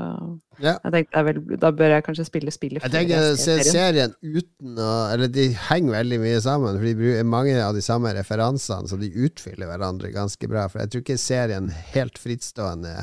ja. 0.63 0.73
jeg 0.73 0.93
tenkte 0.93 1.23
vel, 1.27 1.41
da 1.61 1.71
bør 1.75 1.95
jeg 1.95 2.05
kanskje 2.05 2.25
spille 2.27 2.53
spillet 2.53 2.85
Jeg 2.85 2.93
tenker 2.93 3.25
å 3.33 3.35
se 3.39 3.57
serien 3.67 4.13
uten 4.23 4.79
å 4.79 4.91
Eller 5.11 5.27
de 5.29 5.49
henger 5.67 5.97
veldig 5.97 6.19
mye 6.23 6.39
sammen, 6.43 6.77
for 6.79 6.87
de 6.87 6.95
bruker 6.99 7.27
mange 7.27 7.57
av 7.61 7.75
de 7.75 7.83
samme 7.85 8.13
referansene, 8.15 8.87
så 8.89 8.99
de 9.01 9.11
utfyller 9.27 9.69
hverandre 9.69 10.13
ganske 10.15 10.49
bra. 10.51 10.67
For 10.71 10.83
jeg 10.83 10.93
tror 10.93 11.05
ikke 11.05 11.19
serien 11.21 11.69
helt 11.93 12.21
frittstående 12.21 12.95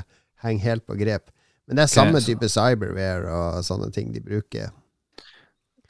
henger 0.42 0.70
helt 0.72 0.86
på 0.88 0.98
grep. 1.00 1.30
Men 1.68 1.78
det 1.78 1.86
er 1.86 1.92
samme 1.92 2.18
okay, 2.18 2.32
type 2.32 2.48
cyberware 2.50 3.28
og 3.36 3.60
sånne 3.66 3.92
ting 3.94 4.10
de 4.14 4.24
bruker. 4.24 4.72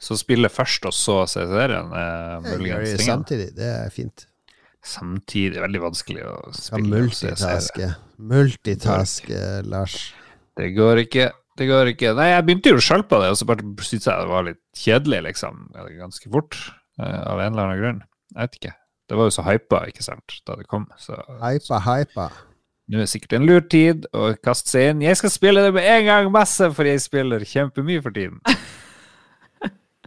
Så 0.03 0.17
spille 0.19 0.51
først, 0.51 0.85
og 0.89 0.93
så 0.95 1.23
se 1.31 1.47
serien? 1.47 1.89
muligens 2.43 2.97
tingen. 2.97 3.07
Samtidig. 3.07 3.49
Det 3.55 3.71
er 3.71 3.89
fint. 3.93 4.27
Samtidig 4.83 5.61
veldig 5.63 5.79
vanskelig 5.79 6.25
å 6.27 6.35
spille. 6.55 6.83
Ja, 6.83 7.05
multitaske. 7.05 7.89
Multitaske, 8.33 9.39
Lars. 9.71 9.97
Det 10.59 10.73
går 10.75 11.05
ikke. 11.05 11.29
Det 11.57 11.67
går 11.69 11.91
ikke. 11.93 12.13
Nei, 12.17 12.31
jeg 12.33 12.45
begynte 12.47 12.73
jo 12.73 12.81
sjøl 12.83 13.05
på 13.07 13.19
det, 13.21 13.29
og 13.31 13.37
så 13.39 13.47
bare 13.47 13.63
syntes 13.85 14.09
jeg 14.09 14.23
det 14.25 14.31
var 14.31 14.47
litt 14.47 14.61
kjedelig, 14.77 15.19
liksom. 15.29 15.67
Ganske 15.99 16.31
fort. 16.33 16.57
Uh, 16.99 17.21
av 17.31 17.39
en 17.41 17.53
eller 17.53 17.63
annen 17.63 17.79
grunn. 17.81 18.01
Jeg 18.33 18.41
vet 18.41 18.57
ikke. 18.59 18.73
Det 19.09 19.19
var 19.19 19.29
jo 19.29 19.35
så 19.35 19.45
hypa, 19.45 19.83
ikke 19.91 20.05
sant, 20.05 20.35
da 20.47 20.57
det 20.57 20.67
kom. 20.71 20.87
Så, 20.99 21.17
hypa, 21.43 21.79
hypa. 21.85 22.27
Nå 22.91 22.99
er 22.99 23.05
det 23.05 23.11
sikkert 23.13 23.37
en 23.37 23.47
lur 23.47 23.61
tid 23.71 24.07
å 24.11 24.33
kaste 24.43 24.73
seg 24.73 24.89
inn. 24.91 25.03
Jeg 25.05 25.19
skal 25.19 25.31
spille 25.31 25.63
det 25.63 25.71
med 25.75 25.87
en 25.87 26.07
gang 26.09 26.31
masse, 26.33 26.67
for 26.75 26.87
jeg 26.87 27.03
spiller 27.03 27.45
kjempemye 27.47 28.03
for 28.03 28.15
tiden. 28.15 28.41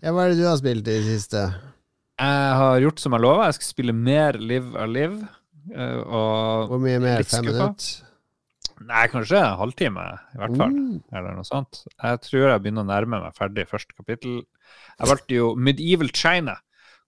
Ja, 0.04 0.12
Hva 0.12 0.26
er 0.26 0.34
det 0.34 0.42
du 0.42 0.44
har 0.44 0.58
spilt 0.60 0.84
i 0.84 0.92
det 0.92 1.06
siste? 1.06 1.46
Jeg 2.16 2.56
har 2.60 2.78
gjort 2.80 3.00
som 3.02 3.12
jeg 3.12 3.24
lova. 3.26 3.48
Jeg 3.50 3.58
skal 3.58 3.68
spille 3.74 3.92
mer 3.92 4.38
Live 4.40 4.72
of 4.72 4.88
Live. 4.88 5.28
Eh, 5.74 6.00
og 6.00 6.70
Hvor 6.70 6.80
mye 6.80 7.00
mer? 7.02 7.24
Fem 7.28 7.44
minutter? 7.44 8.04
Nei, 8.86 9.06
kanskje 9.08 9.38
en 9.40 9.56
halvtime, 9.56 10.04
i 10.36 10.38
hvert 10.40 10.56
fall. 10.60 10.72
Mm. 10.72 11.00
Eller 11.16 11.36
noe 11.36 11.48
sånt. 11.48 11.82
Jeg 11.96 12.20
tror 12.26 12.46
jeg 12.50 12.62
begynner 12.64 12.84
å 12.84 12.90
nærme 12.90 13.20
meg 13.24 13.36
ferdig 13.36 13.64
første 13.70 13.96
kapittel. 13.96 14.42
Jeg 14.98 15.10
valgte 15.10 15.36
jo 15.38 15.50
Medieval 15.56 16.12
China, 16.12 16.58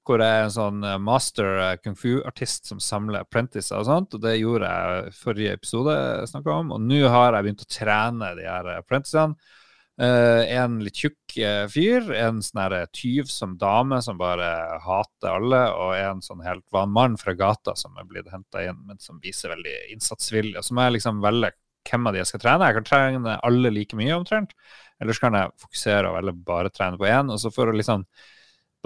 hvor 0.08 0.24
jeg 0.24 0.38
er 0.38 0.46
en 0.46 0.54
sånn 0.54 0.84
eh, 0.88 0.98
master 1.00 1.60
eh, 1.64 1.74
kung 1.82 1.96
fu-artist 1.98 2.68
som 2.70 2.80
samler 2.80 3.20
apprentices 3.24 3.72
og 3.76 3.88
sånt. 3.88 4.16
Og 4.16 4.24
det 4.24 4.38
gjorde 4.38 4.72
jeg 4.72 5.16
forrige 5.20 5.56
episode 5.60 5.96
jeg 5.96 6.32
snakka 6.32 6.56
om. 6.56 6.74
Og 6.76 6.84
nå 6.84 7.02
har 7.12 7.36
jeg 7.36 7.48
begynt 7.48 7.64
å 7.64 7.72
trene 7.78 8.32
de 8.36 8.48
her 8.48 8.72
apprenticene. 8.78 9.56
Uh, 9.98 10.44
en 10.54 10.76
litt 10.86 11.00
tjukk 11.00 11.34
uh, 11.42 11.64
fyr, 11.66 12.04
en 12.14 12.36
sånn 12.44 12.74
tyv 12.94 13.30
som 13.34 13.56
dame 13.58 13.98
som 14.04 14.20
bare 14.20 14.46
hater 14.84 15.32
alle, 15.32 15.62
og 15.74 15.94
en 15.98 16.20
sånn 16.22 16.44
helt 16.46 16.62
vanlig 16.70 16.94
mann 16.94 17.16
fra 17.18 17.34
gata 17.34 17.74
som 17.74 17.98
er 17.98 18.06
blitt 18.06 18.30
henta 18.30 18.62
inn, 18.62 18.78
men 18.86 19.00
som 19.02 19.18
viser 19.22 19.50
veldig 19.56 19.74
innsatsvilje. 19.96 20.62
Så 20.62 20.76
må 20.76 20.86
jeg 20.86 21.00
liksom 21.00 21.18
velge 21.24 21.50
hvem 21.88 22.06
av 22.06 22.14
de 22.14 22.22
jeg 22.22 22.30
skal 22.30 22.44
trene. 22.44 22.68
Jeg 22.68 22.78
kan 22.78 22.88
trene 22.88 23.36
alle 23.48 23.72
like 23.74 23.98
mye, 23.98 24.14
omtrent. 24.14 24.54
Eller 25.00 25.16
så 25.16 25.26
kan 25.26 25.38
jeg 25.38 25.54
fokusere 25.62 26.10
og 26.10 26.18
velge 26.18 26.34
bare 26.46 26.72
trene 26.74 27.00
på 27.00 27.08
én. 27.08 27.30
Og 27.32 27.40
så 27.42 27.50
for 27.54 27.70
å 27.70 27.74
liksom 27.74 28.04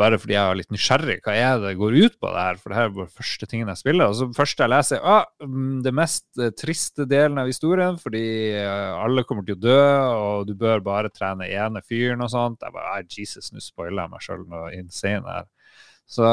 bare 0.01 0.19
fordi 0.21 0.35
jeg 0.35 0.49
var 0.49 0.57
litt 0.57 0.73
nysgjerrig. 0.73 1.19
Hva 1.25 1.35
er 1.37 1.59
det 1.61 1.73
går 1.81 1.97
ut 1.99 2.15
på 2.21 2.31
det 2.33 2.45
her? 2.47 2.61
For 2.61 2.73
det 2.73 2.79
her 2.79 2.89
er 2.89 2.95
bare 2.97 3.17
første 3.21 3.49
tingen 3.49 3.71
jeg 3.73 3.81
spiller. 3.83 4.09
Og 4.09 4.17
så 4.19 4.29
første 4.37 4.65
jeg 4.65 4.73
leser, 4.73 5.03
ah, 5.05 5.27
det 5.85 5.95
mest 5.97 6.27
eh, 6.41 6.53
triste 6.57 7.07
delen 7.09 7.41
av 7.43 7.51
historien, 7.51 7.99
fordi 8.01 8.25
eh, 8.57 8.93
alle 8.97 9.27
kommer 9.29 9.47
til 9.49 9.59
å 9.59 9.63
dø, 9.63 9.81
og 10.23 10.47
du 10.49 10.55
bør 10.59 10.85
bare 10.85 11.13
trene 11.13 11.51
ene 11.51 11.85
fyren 11.85 12.25
og 12.25 12.33
sånt. 12.33 12.65
Jeg 12.65 12.75
bare, 12.75 12.97
ah, 12.97 13.05
Jesus, 13.05 13.53
nå 13.53 13.61
spoiler 13.61 14.05
jeg 14.05 14.15
meg 14.15 14.25
sjøl 14.25 14.47
noe 14.49 14.73
insane 14.79 15.37
her. 15.37 15.51
Så, 16.09 16.25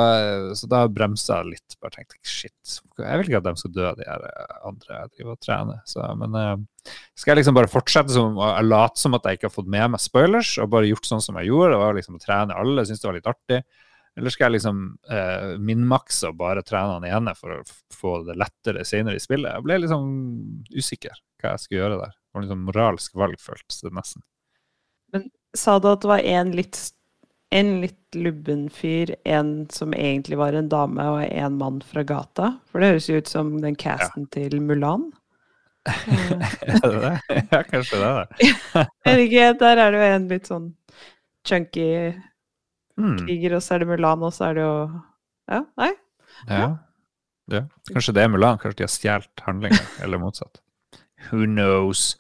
så, 0.60 0.68
da 0.68 0.82
bremsa 0.92 1.40
jeg 1.40 1.54
litt. 1.54 1.76
Bare 1.80 1.94
tenkte 1.94 2.18
shit, 2.28 2.80
jeg 3.00 3.20
vil 3.22 3.30
ikke 3.30 3.40
at 3.40 3.46
de 3.48 3.62
skal 3.62 3.74
dø, 3.76 3.92
de 3.96 4.08
her 4.08 4.26
eh, 4.28 4.56
andre 4.68 4.98
jeg 4.98 5.12
driver 5.14 5.36
og 5.36 5.44
trener. 5.46 5.78
Så, 5.88 6.08
men 6.20 6.36
uh, 6.36 6.96
skal 7.16 7.34
jeg 7.34 7.42
liksom 7.42 7.56
bare 7.56 7.72
fortsette 7.72 8.16
som, 8.16 8.36
å 8.36 8.50
late 8.66 9.00
som 9.00 9.16
at 9.16 9.30
jeg 9.30 9.40
ikke 9.40 9.48
har 9.48 9.56
fått 9.56 9.72
med 9.72 9.94
meg 9.94 10.04
spoilers, 10.04 10.58
og 10.60 10.74
bare 10.74 10.90
gjort 10.90 11.08
sånn 11.08 11.24
som 11.24 11.40
jeg 11.40 11.52
gjorde, 11.54 11.80
var 11.80 11.96
liksom 11.96 12.20
trene 12.20 12.58
alle, 12.60 12.84
syntes 12.84 13.06
det 13.06 13.10
var 13.12 13.20
litt 13.22 13.32
artig? 13.32 13.62
Eller 14.20 14.36
skal 14.36 14.50
jeg 14.50 14.58
liksom 14.58 14.84
uh, 15.14 15.56
minmakse 15.64 16.28
og 16.28 16.40
bare 16.42 16.66
trene 16.68 16.98
han 16.98 17.08
ene 17.08 17.36
for 17.38 17.56
å 17.56 17.64
få 17.96 18.18
det 18.28 18.36
lettere 18.42 18.84
senere 18.88 19.16
i 19.16 19.24
spillet? 19.24 19.54
Jeg 19.54 19.68
ble 19.68 19.80
liksom 19.86 20.10
usikker 20.76 21.16
hva 21.40 21.56
jeg 21.56 21.64
skulle 21.64 21.86
gjøre 21.86 22.02
der. 22.02 22.16
Det 22.18 22.36
var 22.36 22.44
liksom 22.46 22.68
moralsk 22.68 23.20
valg, 23.22 23.40
føltes 23.40 23.80
det 23.86 23.96
nesten. 23.96 24.26
Men 25.16 25.30
sa 25.56 25.80
du 25.80 25.88
at 25.94 26.04
det 26.04 26.12
var 26.12 26.26
en 26.36 26.52
litt 26.58 26.82
en 27.50 27.82
litt 27.82 28.16
lubben 28.16 28.70
fyr, 28.70 29.16
en 29.26 29.70
som 29.74 29.94
egentlig 29.94 30.38
var 30.38 30.54
en 30.54 30.70
dame, 30.70 31.06
og 31.10 31.24
en 31.26 31.58
mann 31.58 31.80
fra 31.86 32.04
gata. 32.06 32.54
For 32.70 32.82
det 32.82 32.92
høres 32.94 33.10
jo 33.10 33.22
ut 33.22 33.32
som 33.32 33.56
den 33.64 33.78
casten 33.80 34.28
ja. 34.28 34.34
til 34.38 34.62
Mulan. 34.62 35.10
er 35.90 36.84
det 36.84 37.00
det? 37.02 37.14
Ja, 37.50 37.64
kanskje 37.66 38.02
det. 38.02 38.12
Er 38.78 39.16
det 39.16 39.24
ikke, 39.28 39.48
der 39.62 39.82
er 39.86 39.96
det 39.96 40.02
jo 40.02 40.12
en 40.18 40.28
litt 40.30 40.52
sånn 40.52 40.68
chunky 41.48 41.90
mm. 43.00 43.18
kriger, 43.24 43.58
og 43.58 43.66
så 43.66 43.76
er 43.78 43.84
det 43.84 43.90
Mulan, 43.96 44.26
og 44.28 44.36
så 44.36 44.52
er 44.52 44.60
det 44.60 44.68
jo 44.68 44.78
Ja, 45.50 45.64
nei? 45.82 45.92
Ja. 46.46 46.68
ja. 47.50 47.64
Kanskje 47.90 48.14
det 48.14 48.26
er 48.26 48.34
Mulan. 48.34 48.62
Kanskje 48.62 48.84
de 48.84 48.86
har 48.86 48.94
stjålet 48.94 49.46
handlinga, 49.48 49.86
eller 50.06 50.22
motsatt. 50.22 50.62
Who 51.28 51.46
knows? 51.46 52.14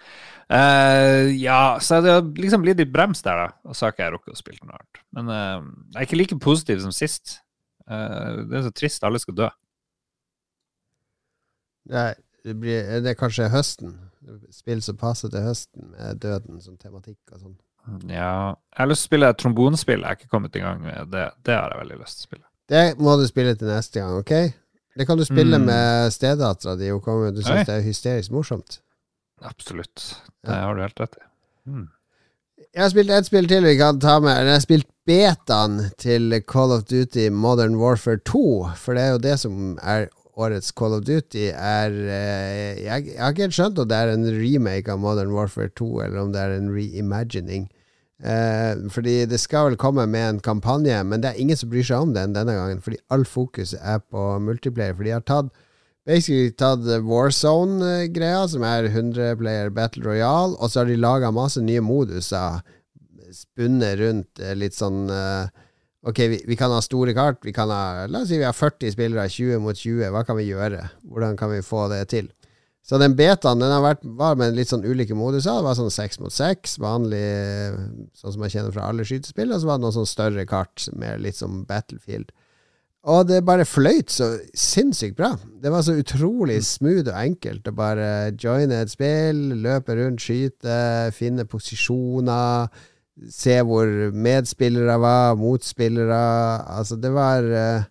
Uh, 0.49 1.29
ja, 1.37 1.77
så 1.81 1.99
det 2.01 2.11
har 2.11 2.23
liksom 2.41 2.63
blitt 2.65 2.79
litt 2.81 2.91
brems 2.93 3.21
der, 3.21 3.37
da. 3.37 3.69
Og 3.69 3.77
så 3.77 3.85
har 3.85 3.93
ikke 3.93 4.07
jeg 4.07 4.15
rukket 4.15 4.33
å 4.33 4.39
spille 4.39 4.65
noe 4.65 4.79
annet. 4.79 5.01
Men 5.15 5.29
uh, 5.29 5.69
jeg 5.93 6.01
er 6.01 6.07
ikke 6.07 6.19
like 6.19 6.39
positiv 6.41 6.81
som 6.83 6.93
sist. 6.95 7.37
Uh, 7.85 8.45
det 8.49 8.57
er 8.57 8.65
så 8.65 8.73
trist. 8.73 9.05
Alle 9.05 9.21
skal 9.21 9.37
dø. 9.37 9.49
Nei, 11.89 12.11
det, 12.45 12.55
blir, 12.57 12.85
det 13.05 13.13
er 13.13 13.19
kanskje 13.19 13.49
høsten. 13.53 13.95
Spill 14.53 14.81
som 14.85 14.97
passer 14.99 15.31
til 15.33 15.45
høsten, 15.45 15.93
med 15.93 16.19
døden 16.21 16.59
som 16.61 16.77
tematikk 16.81 17.21
og 17.33 17.43
sånn. 17.43 17.57
Ja. 18.09 18.57
Jeg 18.73 18.81
har 18.81 18.89
lyst 18.89 19.05
til 19.05 19.07
å 19.07 19.11
spille 19.11 19.29
et 19.33 19.39
trombonspill. 19.41 20.03
Jeg 20.03 20.17
er 20.17 20.19
ikke 20.19 20.33
kommet 20.33 20.57
i 20.57 20.61
gang 20.61 20.81
med 20.83 21.13
det. 21.13 21.29
Det 21.45 21.55
har 21.55 21.73
jeg 21.73 21.81
veldig 21.85 22.01
lyst 22.01 22.19
til 22.19 22.25
å 22.25 22.29
spille. 22.29 22.45
Det 22.69 22.83
må 23.01 23.15
du 23.17 23.25
spille 23.25 23.55
til 23.57 23.71
neste 23.71 24.01
gang, 24.01 24.17
OK? 24.19 24.33
Det 24.99 25.05
kan 25.07 25.17
du 25.17 25.25
spille 25.25 25.57
mm. 25.57 25.65
med 25.65 26.13
stedattera 26.13 26.75
di. 26.77 26.91
Du 26.91 27.41
syns 27.41 27.65
det 27.69 27.77
er 27.79 27.85
hysterisk 27.85 28.33
morsomt. 28.35 28.81
Absolutt. 29.41 30.15
Det 30.45 30.55
har 30.55 30.75
du 30.75 30.81
helt 30.81 30.99
rett 30.99 31.17
i. 31.19 31.25
Mm. 31.69 31.87
Jeg 32.69 32.83
har 32.83 32.91
spilt 32.93 33.11
ett 33.11 33.25
spill 33.25 33.47
til 33.49 33.65
vi 33.65 33.77
kan 33.79 33.99
ta 34.01 34.19
med. 34.21 34.35
Jeg 34.45 34.53
har 34.53 34.63
spilt 34.63 34.89
betaen 35.09 35.79
til 35.97 36.35
Call 36.47 36.73
of 36.75 36.85
Duty 36.89 37.29
Modern 37.33 37.79
Warfare 37.79 38.21
2. 38.29 38.43
For 38.77 38.97
det 38.97 39.03
er 39.03 39.15
jo 39.15 39.21
det 39.23 39.35
som 39.41 39.79
er 39.81 40.09
årets 40.39 40.71
Call 40.75 40.93
of 40.99 41.07
Duty. 41.07 41.49
Er, 41.49 41.89
eh, 41.89 42.83
jeg, 42.83 43.07
jeg, 43.09 43.17
har 43.19 43.33
ikke 43.33 43.47
helt 43.47 43.57
skjønt 43.57 43.81
om 43.81 43.89
det 43.89 43.97
er 43.97 44.13
en 44.13 44.29
remake 44.35 44.91
av 44.91 45.01
Modern 45.01 45.33
Warfare 45.35 45.71
2, 45.75 45.89
eller 46.05 46.21
om 46.21 46.33
det 46.35 46.43
er 46.43 46.55
en 46.57 46.71
reimagining. 46.75 47.67
Eh, 48.19 48.75
fordi 48.91 49.23
det 49.31 49.39
skal 49.39 49.69
vel 49.69 49.79
komme 49.79 50.05
med 50.07 50.27
en 50.27 50.43
kampanje, 50.43 50.99
men 51.07 51.23
det 51.23 51.31
er 51.31 51.41
ingen 51.41 51.57
som 51.57 51.71
bryr 51.71 51.87
seg 51.87 52.05
om 52.05 52.13
den 52.15 52.35
denne 52.35 52.55
gangen, 52.55 52.83
fordi 52.83 52.99
all 53.09 53.25
fokus 53.25 53.73
er 53.79 54.01
på 54.03 54.29
multiplayer. 54.43 54.95
For 54.95 55.07
de 55.07 55.15
har 55.15 55.25
tatt 55.25 55.51
basically 56.09 56.49
tatt 56.57 56.85
Warzone-greia, 57.05 58.43
som 58.49 58.65
er 58.65 58.89
100 58.89 59.37
player 59.39 59.69
battle 59.73 60.05
royal, 60.07 60.55
og 60.57 60.71
så 60.71 60.81
har 60.81 60.89
de 60.89 60.97
laga 60.99 61.31
masse 61.35 61.61
nye 61.61 61.83
moduser 61.85 62.63
spunnet 63.35 63.99
rundt 63.99 64.41
eh, 64.41 64.55
litt 64.57 64.77
sånn 64.77 65.05
eh, 65.13 65.65
Ok, 66.09 66.19
vi, 66.31 66.37
vi, 66.47 66.55
kan 66.55 66.71
ha 66.71 66.77
store 66.79 67.11
kart. 67.11 67.41
Vi 67.43 67.51
kan 67.51 67.67
ha, 67.75 68.05
La 68.07 68.21
oss 68.23 68.29
si 68.31 68.37
vi 68.39 68.45
har 68.47 68.55
40 68.55 68.93
spillere, 68.93 69.25
20 69.27 69.59
mot 69.59 69.75
20. 69.75 70.05
Hva 70.15 70.21
kan 70.23 70.37
vi 70.39 70.45
gjøre? 70.47 70.85
Hvordan 71.03 71.35
kan 71.37 71.51
vi 71.51 71.57
få 71.59 71.89
det 71.91 72.05
til? 72.13 72.29
Så 72.87 72.95
den 73.01 73.17
betaen 73.19 73.59
den 73.59 73.73
har 73.73 73.83
vært, 73.83 74.05
var 74.15 74.39
med 74.39 74.55
litt 74.55 74.71
sånn 74.71 74.87
ulike 74.87 75.17
moduser. 75.19 75.59
Det 75.59 75.67
var 75.67 75.75
sånn 75.75 75.91
seks 75.91 76.21
mot 76.23 76.31
seks, 76.31 76.77
vanlig 76.79 77.19
sånn 78.15 78.31
som 78.31 78.39
man 78.39 78.53
kjenner 78.53 78.71
fra 78.71 78.87
alle 78.87 79.03
skytespill. 79.03 79.51
Og 79.51 79.59
så 79.59 79.67
var 79.67 79.81
det 79.81 79.89
noen 79.89 79.97
sånn 79.99 80.09
større 80.09 80.47
kart 80.47 80.87
med 80.95 81.19
litt 81.27 81.41
sånn 81.41 81.65
Battlefield. 81.67 82.31
Og 83.07 83.27
det 83.29 83.45
bare 83.47 83.63
fløyt 83.63 84.11
så 84.11 84.33
sinnssykt 84.51 85.15
bra. 85.15 85.31
Det 85.63 85.71
var 85.71 85.85
så 85.87 85.95
utrolig 85.95 86.59
smooth 86.67 87.07
og 87.07 87.15
enkelt 87.15 87.67
å 87.69 87.75
bare 87.75 88.07
joine 88.35 88.81
et 88.83 88.91
spill, 88.91 89.39
løpe 89.63 89.95
rundt, 89.95 90.23
skyte, 90.25 91.11
finne 91.15 91.47
posisjoner 91.47 92.67
se 93.27 93.57
hvor 93.67 93.89
medspillere 94.15 94.95
var, 95.01 95.35
motspillere 95.39 96.19
Altså, 96.79 96.95
det 96.95 97.11
var 97.13 97.43
uh, 97.43 97.83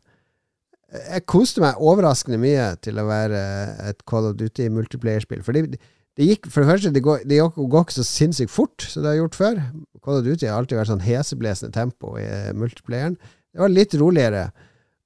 Jeg 1.10 1.26
koste 1.28 1.62
meg 1.62 1.80
overraskende 1.84 2.40
mye 2.40 2.70
til 2.82 2.98
å 3.00 3.06
være 3.08 3.42
et 3.90 4.04
Call 4.08 4.30
of 4.30 4.38
Duty 4.38 4.70
multiplayer-spill. 4.72 5.42
For 5.44 5.56
det, 5.56 5.76
det, 6.16 6.28
gikk 6.30 6.48
For 6.48 6.64
det 6.64 6.70
første, 6.72 6.94
det 6.94 7.04
går, 7.04 7.26
det 7.28 7.42
går 7.42 7.84
ikke 7.84 7.98
så 7.98 8.06
sinnssykt 8.06 8.52
fort 8.52 8.86
som 8.88 9.04
det 9.04 9.12
har 9.12 9.20
gjort 9.22 9.38
før. 9.38 9.60
Call 10.04 10.22
of 10.22 10.24
Duty 10.24 10.48
har 10.48 10.56
alltid 10.56 10.80
vært 10.80 10.92
sånn 10.94 11.04
heseblesende 11.04 11.76
tempo 11.76 12.16
i 12.20 12.28
multiplayeren. 12.56 13.18
Det 13.52 13.64
var 13.64 13.72
litt 13.72 13.96
roligere. 14.00 14.48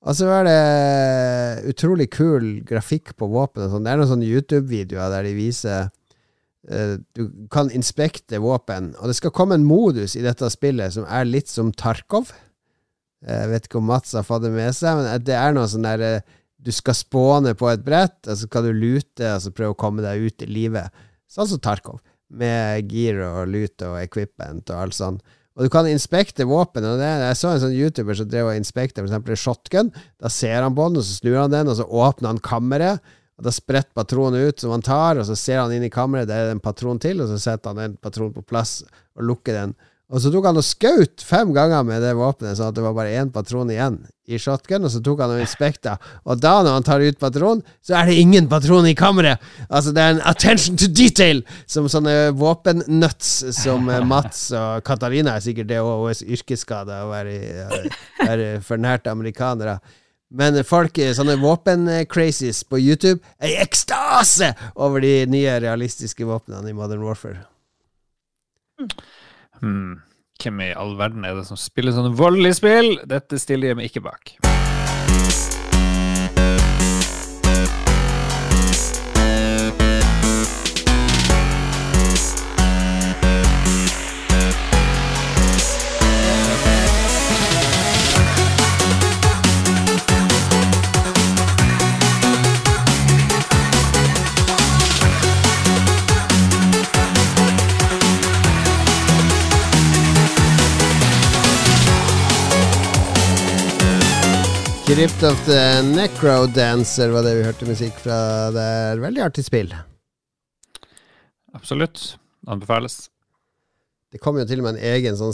Og 0.02 0.16
så 0.18 0.26
var 0.26 0.46
det 0.48 1.70
utrolig 1.70 2.08
kul 2.10 2.60
grafikk 2.66 3.14
på 3.14 3.28
våpenet. 3.30 3.70
Sånn. 3.70 3.84
Det 3.86 3.92
er 3.92 4.00
noen 4.00 4.10
sånne 4.10 4.30
YouTube-videoer 4.30 5.12
der 5.14 5.28
de 5.28 5.34
viser 5.36 5.90
Eh, 6.68 6.98
du 7.12 7.48
kan 7.50 7.70
inspekte 7.70 8.38
våpen. 8.38 8.92
Og 9.00 9.10
det 9.10 9.16
skal 9.18 9.34
komme 9.34 9.58
en 9.58 9.66
modus 9.66 10.14
i 10.16 10.22
dette 10.22 10.50
spillet 10.52 10.94
som 10.94 11.06
er 11.08 11.26
litt 11.26 11.50
som 11.50 11.72
Tarkov. 11.74 12.30
Jeg 13.22 13.50
vet 13.50 13.66
ikke 13.66 13.80
om 13.80 13.90
Mats 13.90 14.14
har 14.18 14.26
fått 14.26 14.44
det 14.46 14.52
med 14.54 14.74
seg, 14.74 14.98
men 14.98 15.26
det 15.26 15.34
er 15.38 15.54
noe 15.54 15.68
sånn 15.70 15.86
der 15.86 16.06
eh, 16.06 16.38
Du 16.62 16.70
skal 16.70 16.94
spåne 16.94 17.56
på 17.58 17.66
et 17.72 17.82
brett, 17.82 18.20
og 18.28 18.36
så 18.38 18.46
skal 18.46 18.68
du 18.68 18.70
lute 18.70 19.26
og 19.34 19.40
så 19.42 19.50
prøve 19.50 19.74
å 19.74 19.78
komme 19.78 20.02
deg 20.04 20.28
ut 20.28 20.44
i 20.44 20.46
livet. 20.46 20.94
Sånn 21.26 21.48
som 21.50 21.58
Tarkov, 21.58 21.98
med 22.30 22.86
gear 22.92 23.18
og 23.26 23.50
lute 23.50 23.88
og 23.88 23.98
equipment 23.98 24.70
og 24.70 24.76
alt 24.78 24.94
sånt. 24.94 25.24
Og 25.56 25.66
du 25.66 25.72
kan 25.72 25.88
inspekte 25.90 26.46
våpen. 26.48 26.86
Og 26.88 27.00
det, 27.00 27.08
jeg 27.26 27.38
så 27.40 27.52
en 27.52 27.62
sånn 27.66 27.76
YouTuber 27.76 28.16
som 28.16 28.28
drev 28.30 28.50
og 28.50 28.58
inspekte 28.58 29.04
f.eks. 29.04 29.40
shotgun. 29.40 29.92
Da 30.20 30.30
ser 30.32 30.62
han 30.64 30.76
på 30.76 30.88
den, 30.88 31.00
og 31.02 31.06
så 31.06 31.18
snur 31.18 31.40
han 31.42 31.52
den, 31.52 31.68
og 31.68 31.76
så 31.80 31.86
åpner 31.86 32.32
han 32.32 32.42
kammeret. 32.44 33.14
Og 33.38 33.46
Da 33.46 33.52
spretter 33.54 33.92
patronen 33.96 34.48
ut 34.48 34.60
som 34.62 34.72
han 34.74 34.84
tar, 34.84 35.20
og 35.20 35.28
så 35.28 35.36
ser 35.38 35.62
han 35.62 35.72
inn 35.74 35.84
i 35.86 35.92
kammeret, 35.92 36.28
der 36.30 36.48
er 36.48 36.54
en 36.54 36.62
patron 36.62 37.00
til, 37.02 37.20
og 37.24 37.30
så 37.32 37.40
setter 37.40 37.72
han 37.72 37.80
en 37.84 37.96
patron 38.00 38.32
på 38.32 38.44
plass 38.44 38.80
og 39.16 39.24
lukker 39.28 39.56
den. 39.56 39.74
Og 40.12 40.20
så 40.20 40.28
tok 40.28 40.44
han 40.44 40.60
og 40.60 40.64
skjøt 40.66 41.22
fem 41.24 41.54
ganger 41.56 41.86
med 41.88 42.02
det 42.04 42.10
våpenet, 42.18 42.58
sånn 42.58 42.68
at 42.68 42.76
det 42.76 42.82
var 42.84 42.92
bare 42.96 43.14
én 43.16 43.30
patron 43.32 43.70
igjen 43.72 44.02
i 44.28 44.36
shotgun, 44.40 44.84
og 44.84 44.92
så 44.92 45.00
tok 45.04 45.22
han 45.24 45.32
og 45.32 45.40
inspekta. 45.40 45.94
Og 46.28 46.42
da, 46.42 46.58
når 46.60 46.76
han 46.76 46.84
tar 46.86 47.04
ut 47.04 47.20
patron, 47.20 47.62
så 47.80 47.96
er 47.96 48.10
det 48.10 48.18
ingen 48.20 48.48
patron 48.50 48.86
i 48.90 48.92
kammeret! 48.98 49.40
Altså, 49.70 49.94
det 49.96 50.04
er 50.04 50.12
en 50.14 50.20
attention 50.28 50.76
to 50.76 50.90
detail! 50.92 51.40
Som 51.64 51.88
sånne 51.92 52.34
våpennuts 52.36 53.30
som 53.56 53.88
eh, 53.88 54.04
Mats 54.04 54.50
og 54.52 54.84
Katarina 54.84 55.38
er 55.38 55.46
sikkert 55.46 55.72
det 55.72 55.80
òg, 55.80 56.04
hennes 56.04 56.22
yrkesskade 56.36 57.00
å 57.06 57.08
være, 57.14 57.38
være 58.20 58.52
fornært 58.68 59.08
amerikanere. 59.10 59.78
Men 60.32 60.60
folk, 60.64 61.00
sånne 61.16 61.38
våpen-crazies 61.40 62.62
på 62.68 62.80
YouTube, 62.84 63.20
er 63.40 63.56
i 63.56 63.58
ekstase 63.64 64.52
over 64.76 65.04
de 65.04 65.22
nye 65.32 65.56
realistiske 65.64 66.28
våpnene 66.28 66.72
i 66.72 66.76
Modern 66.76 67.04
Warfare. 67.04 67.48
Hmm. 69.62 70.00
Hvem 70.42 70.64
i 70.64 70.72
all 70.74 70.96
verden 70.98 71.24
er 71.24 71.38
det 71.38 71.46
som 71.46 71.60
spiller 71.60 71.94
sånne 71.94 72.16
voldelige 72.18 72.58
spill? 72.58 72.96
Dette 73.06 73.38
stiller 73.38 73.72
jeg 73.72 73.78
meg 73.78 73.92
ikke 73.92 74.04
bak. 74.08 74.36
Crypt 104.92 105.22
of 105.22 105.46
the 105.46 105.82
Necrodancer 105.82 107.08
var 107.08 107.22
det 107.24 107.30
vi 107.38 107.44
hørte 107.46 107.64
musikk 107.64 107.94
fra. 107.96 108.16
Det 108.52 108.60
er 108.60 108.98
veldig 109.00 109.22
artig 109.24 109.40
spill. 109.46 109.70
Absolutt. 111.56 112.18
Anbefales. 112.44 113.08
Det 114.12 114.20
kom 114.20 114.36
jo 114.36 114.44
til 114.44 114.60
og 114.60 114.66
med 114.66 114.76
en 114.76 114.84
egen 114.90 115.16
sånn 115.16 115.32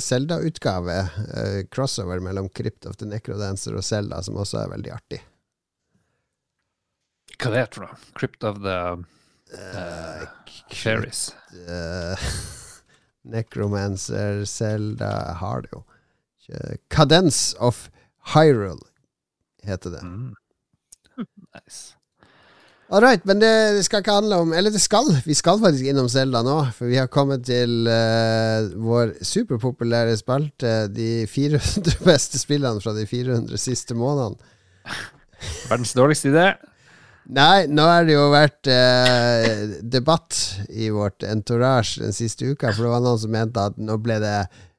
Zelda-utgave. 0.00 0.96
Uh, 1.28 1.60
crossover 1.68 2.24
mellom 2.24 2.48
Crypt 2.48 2.88
of 2.88 2.96
the 2.96 3.04
Necrodancer 3.10 3.76
og 3.76 3.84
Zelda, 3.84 4.22
som 4.24 4.40
også 4.40 4.62
er 4.62 4.72
veldig 4.72 4.92
artig. 4.96 5.20
Hva 7.36 7.52
det 7.52 7.60
er 7.60 7.68
det 7.68 7.76
for 7.76 7.84
noe? 7.84 8.00
Crypt 8.16 8.48
of 8.48 8.64
the 8.64 8.78
uh, 9.60 10.24
Fairies? 10.72 11.36
Uh, 11.68 12.16
Necromancer, 13.36 14.48
Zelda 14.48 15.12
Jeg 15.34 15.38
har 15.44 15.68
det 15.68 15.72
jo. 15.76 15.84
Cadence 16.88 17.52
of 17.60 17.90
Hyrule 18.34 18.84
heter 19.64 19.96
det. 19.96 20.02
Mm. 20.02 20.34
Nice. 21.54 21.98
All 22.88 23.02
right, 23.02 23.24
men 23.28 23.40
det 23.40 23.82
skal 23.84 24.00
ikke 24.00 24.14
handle 24.16 24.36
om 24.40 24.52
Eller 24.56 24.72
det 24.72 24.80
skal. 24.80 25.10
Vi 25.24 25.34
skal 25.36 25.58
faktisk 25.60 25.90
innom 25.90 26.08
Selda 26.08 26.40
nå. 26.46 26.56
For 26.76 26.88
vi 26.88 26.96
har 26.96 27.10
kommet 27.12 27.44
til 27.48 27.84
uh, 27.84 28.70
vår 28.80 29.18
superpopulære 29.24 30.16
spalte, 30.20 30.86
de 30.88 31.26
400 31.28 31.98
beste 32.08 32.40
spillene 32.40 32.80
fra 32.80 32.94
de 32.96 33.04
400 33.06 33.60
siste 33.60 33.96
månedene. 33.98 34.40
Verdens 35.68 35.92
dårligste 35.98 36.32
idé? 36.32 36.48
Nei, 37.28 37.66
nå 37.68 37.84
har 37.84 38.06
det 38.08 38.14
jo 38.14 38.22
vært 38.32 38.70
eh, 38.72 39.74
debatt 39.84 40.38
i 40.72 40.88
vårt 40.88 41.26
entourage 41.28 42.00
den 42.00 42.14
siste 42.16 42.48
uka. 42.48 42.70
For 42.72 42.86
det 42.86 42.92
var 42.94 43.02
noen 43.04 43.20
som 43.20 43.34
mente 43.34 43.66
at 43.68 43.76
nå 43.76 43.98
ble 44.00 44.16
det 44.22 44.38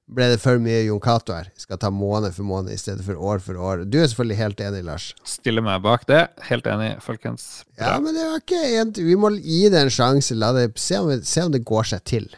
ble 0.10 0.28
det 0.32 0.40
for 0.42 0.60
mye 0.62 0.82
Jon 0.88 1.02
Cato 1.04 1.36
her. 1.36 1.50
Skal 1.60 1.80
ta 1.82 1.92
måned 1.94 2.34
for 2.36 2.48
måned 2.48 2.74
i 2.74 2.80
stedet 2.82 3.06
for 3.06 3.20
år 3.20 3.42
for 3.46 3.60
år. 3.60 3.86
Du 3.86 4.00
er 4.02 4.10
selvfølgelig 4.10 4.40
helt 4.40 4.64
enig, 4.66 4.84
Lars? 4.88 5.08
Stiller 5.28 5.66
meg 5.66 5.84
bak 5.86 6.08
det. 6.10 6.26
Helt 6.50 6.68
enig, 6.70 6.92
folkens. 7.06 7.48
Bra. 7.76 7.94
Ja, 7.94 7.96
men 8.04 8.18
det 8.18 8.26
var 8.26 8.44
ikke 8.44 8.62
en, 8.82 8.94
Vi 8.98 9.18
må 9.20 9.34
gi 9.38 9.64
det 9.70 9.86
en 9.86 9.94
sjanse. 9.94 10.38
La 10.38 10.52
det, 10.58 10.72
se, 10.82 11.00
om, 11.02 11.12
se 11.22 11.46
om 11.46 11.54
det 11.54 11.66
går 11.68 11.92
seg 11.94 12.06
til. 12.10 12.30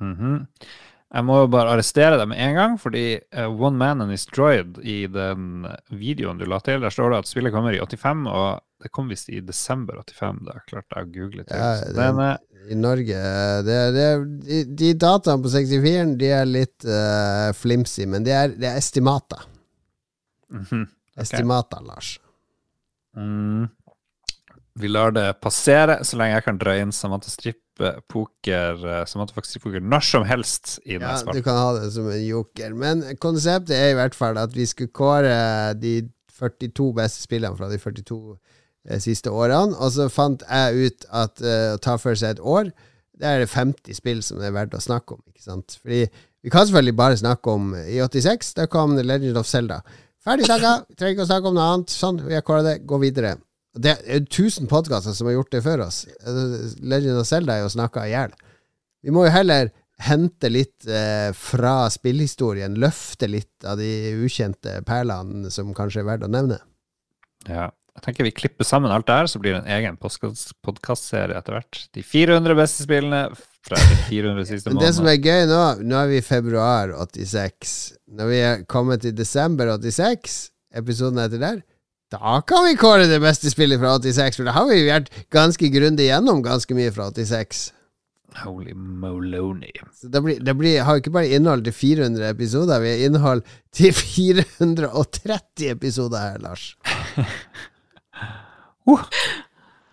Mm 0.00 0.16
-hmm. 0.16 0.44
Jeg 1.14 1.24
må 1.24 1.38
jo 1.38 1.46
bare 1.46 1.70
arrestere 1.70 2.18
deg 2.18 2.28
med 2.28 2.40
en 2.42 2.54
gang, 2.54 2.80
fordi 2.80 3.20
uh, 3.38 3.46
One 3.48 3.78
Man 3.78 4.02
and 4.02 4.10
His 4.10 4.26
Droid 4.26 4.78
i 4.82 5.06
den 5.06 5.66
videoen 5.88 6.38
du 6.38 6.44
la 6.44 6.58
til, 6.58 6.80
der 6.80 6.90
står 6.90 7.10
det 7.10 7.18
at 7.18 7.30
spillet 7.30 7.52
kommer 7.54 7.72
i 7.72 7.78
85, 7.78 8.26
og 8.26 8.60
det 8.82 8.90
kom 8.92 9.08
visst 9.08 9.30
i 9.32 9.40
desember 9.40 10.02
85. 10.02 10.42
Da 10.48 10.58
klarte 10.66 10.98
jeg 10.98 11.06
å 11.06 11.12
google 11.14 11.44
til. 11.44 11.56
Ja, 11.56 11.70
den, 11.96 12.20
i 12.70 12.76
Norge. 12.78 13.22
Det, 13.66 13.78
det, 13.94 14.06
de, 14.46 14.60
de 14.78 14.92
dataene 14.98 15.42
på 15.42 15.52
64-en 15.52 16.16
De 16.18 16.30
er 16.34 16.48
litt 16.48 16.86
uh, 16.88 17.50
flimsy, 17.56 18.06
men 18.10 18.26
det 18.26 18.34
er, 18.36 18.54
det 18.54 18.70
er 18.70 18.78
estimater. 18.80 19.42
Mm 20.50 20.64
-hmm. 20.64 20.82
okay. 20.82 21.22
Estimater, 21.22 21.80
Lars. 21.80 22.20
Mm. 23.16 23.68
Vi 24.78 24.88
lar 24.88 25.10
det 25.10 25.40
passere 25.40 26.04
så 26.04 26.16
lenge 26.16 26.34
jeg 26.34 26.44
kan 26.44 26.58
dra 26.58 26.74
inn 26.76 26.92
Samantha 26.92 27.30
Strippe-poker 27.30 28.82
eh, 28.84 29.04
Samantha 29.08 29.34
faktisk 29.34 29.62
poker 29.62 29.80
når 29.80 30.00
som 30.00 30.26
helst 30.28 30.78
i 30.84 30.98
Ja, 31.00 31.16
du 31.32 31.42
kan 31.42 31.56
ha 31.56 31.70
det 31.78 31.92
som 31.92 32.10
en 32.10 32.26
joker. 32.26 32.74
Men 32.74 33.16
konseptet 33.18 33.76
er 33.76 33.94
i 33.94 33.94
hvert 33.94 34.14
fall 34.14 34.36
at 34.38 34.52
vi 34.56 34.66
skulle 34.66 34.92
kåre 34.92 35.72
de 35.80 36.10
42 36.36 36.92
beste 36.92 37.24
spillene 37.24 37.56
fra 37.56 37.70
de 37.72 37.78
42 37.78 38.36
de 38.36 38.36
siste 39.02 39.32
årene. 39.32 39.76
Og 39.76 39.92
så 39.94 40.08
fant 40.12 40.44
jeg 40.46 40.86
ut 40.86 41.08
at 41.10 41.42
uh, 41.44 41.74
å 41.74 41.82
ta 41.82 41.96
for 42.00 42.18
seg 42.18 42.36
et 42.36 42.42
år, 42.42 42.70
det 43.16 43.28
er 43.28 43.42
det 43.42 43.52
50 43.52 43.96
spill 43.96 44.22
som 44.24 44.40
det 44.40 44.50
er 44.50 44.56
verdt 44.56 44.76
å 44.76 44.82
snakke 44.82 45.16
om. 45.16 45.22
ikke 45.30 45.44
sant? 45.44 45.78
Fordi 45.80 46.02
vi 46.44 46.52
kan 46.52 46.66
selvfølgelig 46.66 46.98
bare 46.98 47.16
snakke 47.18 47.54
om 47.56 47.72
I 47.74 47.96
86 48.04 48.52
da 48.58 48.68
kom 48.70 48.96
The 48.98 49.06
Legend 49.06 49.40
of 49.40 49.48
Zelda. 49.48 49.80
Ferdig 50.26 50.48
snakka, 50.48 50.74
trenger 50.98 51.16
ikke 51.16 51.26
å 51.26 51.30
snakke 51.30 51.50
om 51.50 51.56
noe 51.56 51.70
annet. 51.72 51.94
Sånn, 51.94 52.20
vi 52.26 52.36
har 52.36 52.44
kåra 52.46 52.64
det, 52.66 52.76
gå 52.86 53.00
videre. 53.02 53.36
Det 53.76 53.92
er 53.92 54.22
1000 54.22 54.68
podkaster 54.70 55.16
som 55.16 55.28
har 55.28 55.36
gjort 55.36 55.52
det 55.52 55.64
før 55.64 55.86
oss. 55.88 56.04
Legend 56.80 57.20
of 57.20 57.28
Zelda 57.28 57.56
er 57.56 57.66
jo 57.66 57.72
snakka 57.72 58.06
i 58.06 58.14
hjel. 58.14 58.36
Vi 59.04 59.12
må 59.14 59.26
jo 59.26 59.34
heller 59.34 59.72
hente 60.02 60.48
litt 60.52 60.86
eh, 60.88 61.30
fra 61.36 61.88
spillhistorien. 61.92 62.76
Løfte 62.80 63.28
litt 63.30 63.64
av 63.64 63.80
de 63.80 63.90
ukjente 64.24 64.80
perlene 64.88 65.52
som 65.52 65.74
kanskje 65.76 66.02
er 66.02 66.08
verdt 66.10 66.26
å 66.26 66.32
nevne. 66.32 66.60
Ja. 67.48 67.70
Jeg 67.96 68.04
tenker 68.04 68.26
vi 68.28 68.34
klipper 68.36 68.66
sammen 68.68 68.92
alt 68.92 69.06
det 69.08 69.14
her, 69.16 69.28
så 69.30 69.40
blir 69.40 69.56
det 69.56 69.62
en 69.64 69.72
egen 69.78 69.96
podkastserie 69.98 71.36
etter 71.38 71.56
hvert. 71.56 71.78
De 71.96 72.02
400 72.04 72.56
beste 72.58 72.84
spillene 72.84 73.22
fra 73.66 73.78
de 73.80 73.96
400 74.10 74.44
siste 74.46 74.70
månedene. 74.70 74.84
det 74.84 74.96
som 74.98 75.08
er 75.10 75.16
gøy 75.16 75.46
nå, 75.50 75.62
nå 75.88 75.96
er 75.98 76.10
vi 76.10 76.18
i 76.20 76.24
februar 76.24 76.92
86. 76.92 77.78
Når 78.18 78.28
vi 78.30 78.42
er 78.50 78.66
kommet 78.70 79.02
til 79.02 79.16
desember 79.16 79.72
86, 79.74 80.36
episoden 80.76 81.22
etter 81.24 81.42
der, 81.42 81.62
da 82.12 82.36
kan 82.46 82.62
vi 82.68 82.76
kåre 82.78 83.08
det 83.10 83.18
beste 83.24 83.50
spillet 83.50 83.80
fra 83.82 83.96
86, 83.98 84.38
for 84.38 84.46
da 84.46 84.54
har 84.54 84.68
vi 84.68 84.84
vært 84.86 85.08
ganske 85.34 85.72
grundig 85.74 86.06
gjennom 86.06 86.44
ganske 86.44 86.76
mye 86.78 86.92
fra 86.94 87.08
86. 87.10 87.64
Holy 88.44 88.74
moloney. 88.76 89.72
Det, 90.02 90.20
blir, 90.20 90.38
det 90.44 90.54
blir, 90.54 90.82
har 90.84 91.00
ikke 91.00 91.14
bare 91.14 91.32
innhold 91.32 91.64
til 91.66 91.74
400 91.74 92.28
episoder, 92.28 92.84
vi 92.84 92.92
har 92.92 93.06
innhold 93.08 93.42
til 93.74 93.96
430 93.96 95.72
episoder 95.72 96.28
her, 96.28 96.38
Lars. 96.44 96.74
Uh. 98.86 99.02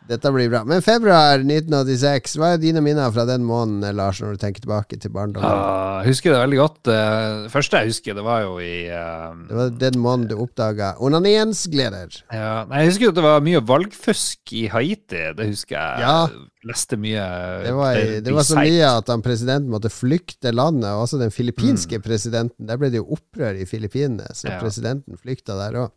Dette 0.04 0.28
blir 0.36 0.50
bra. 0.52 0.66
Men 0.68 0.82
februar 0.84 1.40
1986, 1.40 2.34
hva 2.36 2.50
er 2.54 2.58
dine 2.60 2.82
minner 2.84 3.08
fra 3.16 3.24
den 3.24 3.46
måneden, 3.48 3.96
Lars, 3.96 4.18
når 4.20 4.34
du 4.36 4.42
tenker 4.42 4.66
tilbake 4.66 4.98
til 5.00 5.14
barndommen? 5.16 5.48
Ah, 5.48 6.02
jeg 6.04 6.12
husker 6.12 6.34
det 6.34 6.42
veldig 6.42 6.58
godt. 6.60 6.90
Eh, 6.92 7.28
Det 7.46 7.52
første 7.54 7.80
jeg 7.80 7.94
husker, 7.94 8.18
det 8.18 8.26
var 8.26 8.42
jo 8.44 8.58
i 8.60 8.74
uh, 8.92 9.32
Det 9.48 9.56
var 9.62 9.72
den 9.86 10.00
måneden 10.04 10.28
du 10.34 10.36
oppdaga 10.44 10.90
onaniens 11.00 11.64
gleder. 11.72 12.20
ja, 12.36 12.66
Jeg 12.68 12.92
husker 12.92 13.06
jo 13.08 13.14
at 13.14 13.20
det 13.22 13.24
var 13.30 13.48
mye 13.48 13.64
valgfusk 13.72 14.54
i 14.60 14.66
Haiti. 14.76 15.24
Det 15.40 15.48
husker 15.54 15.80
jeg. 15.80 16.04
Ja. 16.04 16.52
Leste 16.68 17.00
mye 17.00 17.24
Det 17.64 17.74
var, 17.80 18.04
det 18.28 18.36
var 18.36 18.44
så 18.52 18.60
mye 18.60 18.92
at 19.00 19.08
han 19.08 19.24
presidenten 19.24 19.72
måtte 19.72 19.90
flykte 19.92 20.52
landet, 20.52 20.92
og 20.92 21.08
også 21.08 21.24
den 21.24 21.32
filippinske 21.32 22.04
presidenten. 22.04 22.68
Der 22.68 22.76
ble 22.76 22.92
det 22.92 23.00
jo 23.00 23.08
opprør 23.16 23.56
i 23.56 23.64
Filippinene, 23.72 24.28
så 24.36 24.52
Ja. 24.52 24.60
presidenten 24.60 25.16
flykta 25.16 25.56
der 25.64 25.80
òg. 25.88 25.92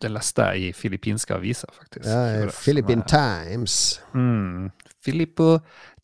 Det 0.00 0.08
leste 0.08 0.46
jeg 0.52 0.70
i 0.70 0.72
filippinske 0.72 1.34
aviser, 1.36 1.68
faktisk. 1.76 2.06
Ja, 2.08 2.46
Philippine 2.54 3.04
Times. 3.08 4.00
Mm. 4.14 4.70
Filippo 5.04 5.58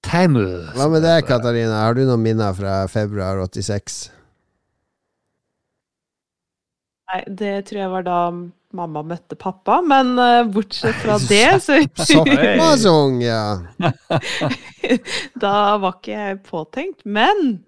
Timus. 0.05 0.75
Hva 0.77 0.91
med 0.93 1.03
deg, 1.05 1.25
Katarina? 1.29 1.81
Har 1.87 1.97
du 1.97 2.05
noen 2.05 2.23
minner 2.23 2.53
fra 2.57 2.83
februar 2.93 3.41
86? 3.47 3.97
Nei, 7.07 7.23
det 7.41 7.55
tror 7.69 7.81
jeg 7.81 7.91
var 7.93 8.07
da 8.07 8.21
mamma 8.77 9.03
møtte 9.07 9.39
pappa, 9.39 9.79
men 9.87 10.17
uh, 10.19 10.43
bortsett 10.53 10.97
fra 11.01 11.17
det, 11.23 11.63
så 11.65 11.79
Såpass 12.11 12.85
ung, 12.91 13.21
ja. 13.25 13.63
Da 15.43 15.55
var 15.83 15.97
ikke 15.97 16.17
jeg 16.17 16.41
påtenkt. 16.47 17.07
Men 17.07 17.63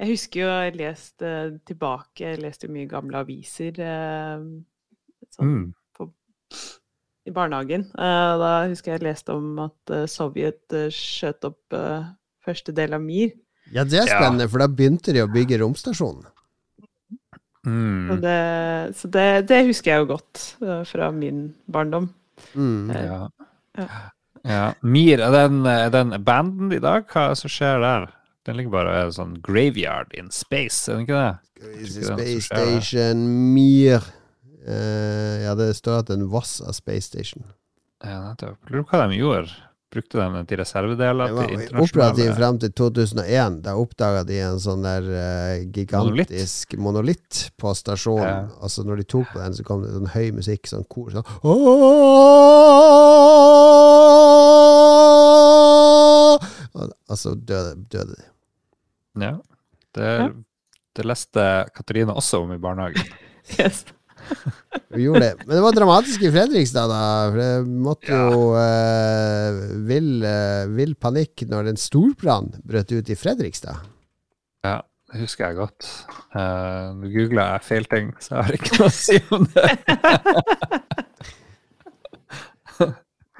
jeg 0.00 0.14
husker 0.14 0.42
jo 0.42 0.48
jeg 0.48 0.76
leste 0.80 1.30
tilbake 1.68 2.24
Jeg 2.24 2.40
leste 2.40 2.70
mye 2.72 2.88
gamle 2.88 3.20
aviser 3.20 3.76
eh, 3.84 4.44
sånn, 5.36 5.50
Mm. 5.50 5.74
i 7.28 7.30
barnehagen. 7.36 7.84
Uh, 7.94 8.38
da 8.40 8.50
husker 8.70 8.94
jeg 8.96 9.02
leste 9.04 9.34
om 9.36 9.58
at 9.66 9.90
uh, 9.92 10.06
Sovjet 10.08 10.62
uh, 10.72 10.88
skjøt 10.90 11.44
opp 11.50 11.76
første 12.44 12.72
del 12.74 12.94
av 12.96 13.02
Mir. 13.04 13.34
Ja, 13.70 13.84
det 13.84 14.00
er 14.00 14.06
Ja. 14.08 14.16
spennende, 14.18 14.48
for 14.50 14.58
da 14.58 14.66
begynte 14.66 15.12
de 15.14 15.20
å 15.22 15.28
bygge 15.30 15.58
romstasjonen. 15.60 16.24
Så, 17.60 17.68
Mm. 17.68 18.20
det, 18.22 18.96
så 18.96 19.08
det, 19.12 19.46
det 19.46 19.66
husker 19.66 19.90
jeg 19.92 20.00
jo 20.00 20.06
godt 20.16 20.56
fra 20.88 21.10
min 21.12 21.54
barndom. 21.68 22.06
Mm. 22.56 22.88
Ja. 22.88 23.28
Ja. 23.76 23.86
ja. 24.48 24.62
Mir, 24.82 25.20
er 25.20 25.30
den, 25.30 25.66
er 25.68 25.90
den 25.92 26.14
banden 26.24 26.72
i 26.72 26.78
dag? 26.80 27.04
Hva 27.12 27.26
er 27.26 27.34
det 27.34 27.38
som 27.42 27.52
skjer 27.52 27.82
der? 27.84 28.06
Den 28.48 28.56
ligger 28.56 28.70
bare 28.72 28.88
og 28.88 28.96
er 28.96 29.12
sånn 29.12 29.34
graveyard 29.44 30.14
in 30.16 30.30
space, 30.32 30.88
er 30.88 30.96
den 30.96 31.04
ikke 31.04 31.20
det? 31.20 31.90
Space. 31.92 32.46
Station 32.48 33.26
Mir. 33.52 34.00
Eh, 34.66 35.42
ja, 35.44 35.54
det 35.58 35.72
står 35.78 36.04
at 36.04 36.12
den 36.12 36.28
Voss 36.30 36.60
av 36.60 36.72
Space 36.76 37.08
Station. 37.08 37.44
Ja, 38.04 38.20
nettopp. 38.28 38.58
Lurer 38.70 38.86
på 38.86 38.96
hva 38.96 39.08
de 39.10 39.18
gjorde. 39.20 39.50
Brukte 39.90 40.20
de 40.20 40.26
den 40.36 40.46
til 40.46 40.60
reservedeler 40.60 41.32
Den 41.32 41.34
var 41.34 41.48
til 41.50 41.80
operativ 41.82 42.28
frem 42.38 42.58
til 42.62 42.70
2001. 42.78 43.56
Da 43.64 43.72
oppdaga 43.74 44.22
de 44.28 44.36
en 44.46 44.60
sånn 44.62 44.84
der 44.86 45.02
uh, 45.10 45.64
gigantisk 45.74 46.76
monolitt 46.78 47.48
på 47.58 47.72
stasjonen. 47.74 48.28
Ja. 48.28 48.44
Altså 48.62 48.86
Når 48.86 49.02
de 49.02 49.06
tok 49.10 49.32
på 49.32 49.40
den, 49.42 49.56
så 49.58 49.66
kom 49.66 49.82
det 49.82 49.90
sånn 49.96 50.12
høy 50.14 50.30
musikk, 50.36 50.70
sånn 50.70 50.86
kor 50.86 51.10
sånn 51.10 51.26
Og 51.42 51.66
og 57.10 57.18
så 57.18 57.34
døde, 57.34 57.74
døde 57.90 58.14
de. 58.14 58.26
Ja. 59.24 59.32
Det, 59.94 60.10
det 60.94 61.06
leste 61.06 61.46
Katarina 61.74 62.14
også 62.14 62.44
om 62.44 62.54
i 62.54 62.60
barnehagen. 62.62 63.10
Yes. 63.58 63.80
Vi 64.94 65.02
gjorde 65.02 65.20
det. 65.20 65.34
Men 65.46 65.56
det 65.56 65.62
var 65.62 65.72
dramatisk 65.76 66.22
i 66.22 66.30
Fredrikstad, 66.34 66.90
da. 66.90 67.02
For 67.30 67.38
det 67.40 67.52
måtte 67.86 68.20
jo 68.20 68.52
eh, 68.58 69.58
vill, 69.88 70.12
eh, 70.26 70.64
vill 70.74 70.94
panikk 70.98 71.44
når 71.50 71.72
en 71.72 71.80
storbrann 71.80 72.52
brøt 72.66 72.92
ut 72.92 73.10
i 73.10 73.18
Fredrikstad. 73.18 73.76
Ja, 74.66 74.80
det 75.12 75.22
husker 75.22 75.48
jeg 75.48 75.58
godt. 75.60 75.88
Uh, 76.34 76.90
Nå 76.98 77.12
googla 77.12 77.42
jeg 77.54 77.66
feil 77.68 77.86
ting, 77.90 78.10
så 78.22 78.36
jeg 78.36 78.48
har 78.48 78.58
ikke 78.58 78.74
noe 78.78 78.90
å 78.90 78.94
si 78.94 79.16
om 79.34 79.46
det. 79.54 79.68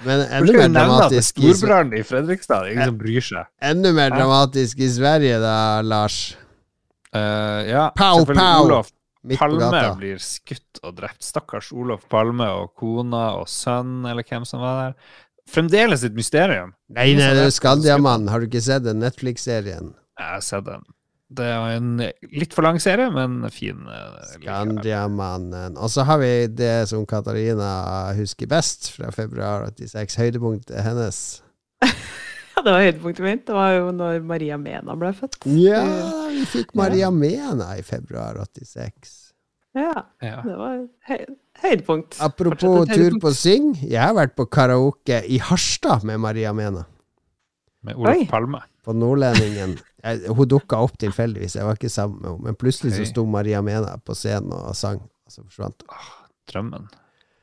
Men 0.01 0.23
enda 0.33 0.53
mer 0.55 0.63
er 0.65 0.71
dramatisk 0.73 1.43
i, 1.43 1.51
storbrann 1.51 1.91
i 1.93 2.01
Fredrikstad? 2.07 2.63
Det 2.65 2.71
er 2.71 2.73
ingen 2.79 2.93
som 2.95 3.01
bryr 3.03 3.25
seg. 3.27 3.51
enda 3.71 3.91
mer 3.93 4.15
dramatisk 4.15 4.81
i 4.81 4.89
Sverige, 4.95 5.37
da, 5.43 5.57
Lars. 5.85 6.23
Uh, 7.11 7.61
ja, 7.67 7.85
Pow, 7.99 8.23
pow! 8.25 8.65
Olof 8.65 8.89
Palme 9.37 9.81
blir 9.99 10.21
skutt 10.23 10.81
og 10.83 10.95
drept. 10.97 11.23
Stakkars 11.25 11.73
Olof 11.77 12.07
Palme 12.09 12.47
og 12.63 12.71
kona 12.81 13.35
og 13.41 13.49
sønn, 13.53 14.05
eller 14.09 14.25
hvem 14.27 14.47
som 14.49 14.63
var 14.65 14.79
der. 14.81 14.95
Fremdeles 15.51 16.05
et 16.07 16.15
mysterium. 16.17 16.73
Nei, 16.89 17.11
nei, 17.19 17.27
det 17.35 17.43
er 17.43 17.49
vet 17.49 17.57
Skandiamannen. 17.59 18.31
Har 18.31 18.41
du 18.41 18.47
ikke 18.47 18.63
sett 18.65 18.87
den 18.87 19.03
Netflix-serien? 19.03 19.93
Jeg 20.21 20.35
har 20.37 20.43
sett 20.47 20.65
den. 20.69 20.87
Det 21.31 21.47
er 21.47 21.77
en 21.77 21.91
litt 22.35 22.55
for 22.57 22.67
lang 22.67 22.81
serie, 22.83 23.07
men 23.15 23.45
fin. 23.55 23.85
eh. 23.87 24.33
Skandiamannen. 24.35 25.77
Og 25.79 25.91
så 25.93 26.03
har 26.09 26.19
vi 26.23 26.33
det 26.49 26.89
som 26.91 27.05
Katarina 27.07 28.13
husker 28.19 28.51
best 28.51 28.91
fra 28.97 29.13
februar 29.15 29.69
86. 29.77 30.17
Høydepunktet 30.19 30.83
hennes. 30.87 31.21
Det 32.67 32.73
var 32.75 32.83
høydepunktet 32.85 33.25
mitt. 33.25 33.43
Det 33.49 33.55
var 33.57 33.73
jo 33.77 33.91
når 33.97 34.21
Maria 34.29 34.57
Mena 34.61 34.95
ble 35.01 35.11
født. 35.17 35.39
Ja, 35.57 35.83
vi 36.33 36.45
fikk 36.51 36.75
Maria 36.79 37.11
Mena 37.15 37.73
i 37.79 37.83
februar 37.87 38.37
86. 38.45 39.17
Ja, 39.79 39.93
Ja. 40.23 40.41
det 40.43 40.57
var 40.59 40.81
høy, 41.09 41.21
høydepunkt. 41.63 42.17
Apropos 42.21 42.89
høydepunkt. 42.89 42.95
tur 42.97 43.19
på 43.23 43.33
Syng. 43.39 43.69
Jeg 43.87 44.01
har 44.03 44.15
vært 44.19 44.35
på 44.37 44.47
karaoke 44.51 45.21
i 45.31 45.39
Harstad 45.39 46.03
med 46.05 46.19
Maria 46.21 46.53
Mena. 46.53 46.85
Med 47.87 47.95
Olof 47.97 48.17
Oi. 48.17 48.27
Palme. 48.29 48.61
På 48.85 48.93
Nordlendingen. 48.97 49.79
Jeg, 50.03 50.23
hun 50.33 50.49
dukka 50.49 50.79
opp 50.81 50.97
tilfeldigvis, 50.99 51.55
jeg 51.59 51.65
var 51.69 51.77
ikke 51.77 51.91
sammen 51.93 52.19
med 52.21 52.31
henne. 52.31 52.45
Men 52.49 52.57
plutselig 52.61 52.95
så 52.97 53.05
sto 53.09 53.25
Maria 53.29 53.61
Mena 53.65 53.95
på 54.05 54.15
scenen 54.17 54.53
og 54.57 54.75
sang, 54.77 55.01
og 55.27 55.33
så 55.33 55.45
forsvant 55.45 55.85
hun. 55.85 56.09
Drømmen. 56.51 56.89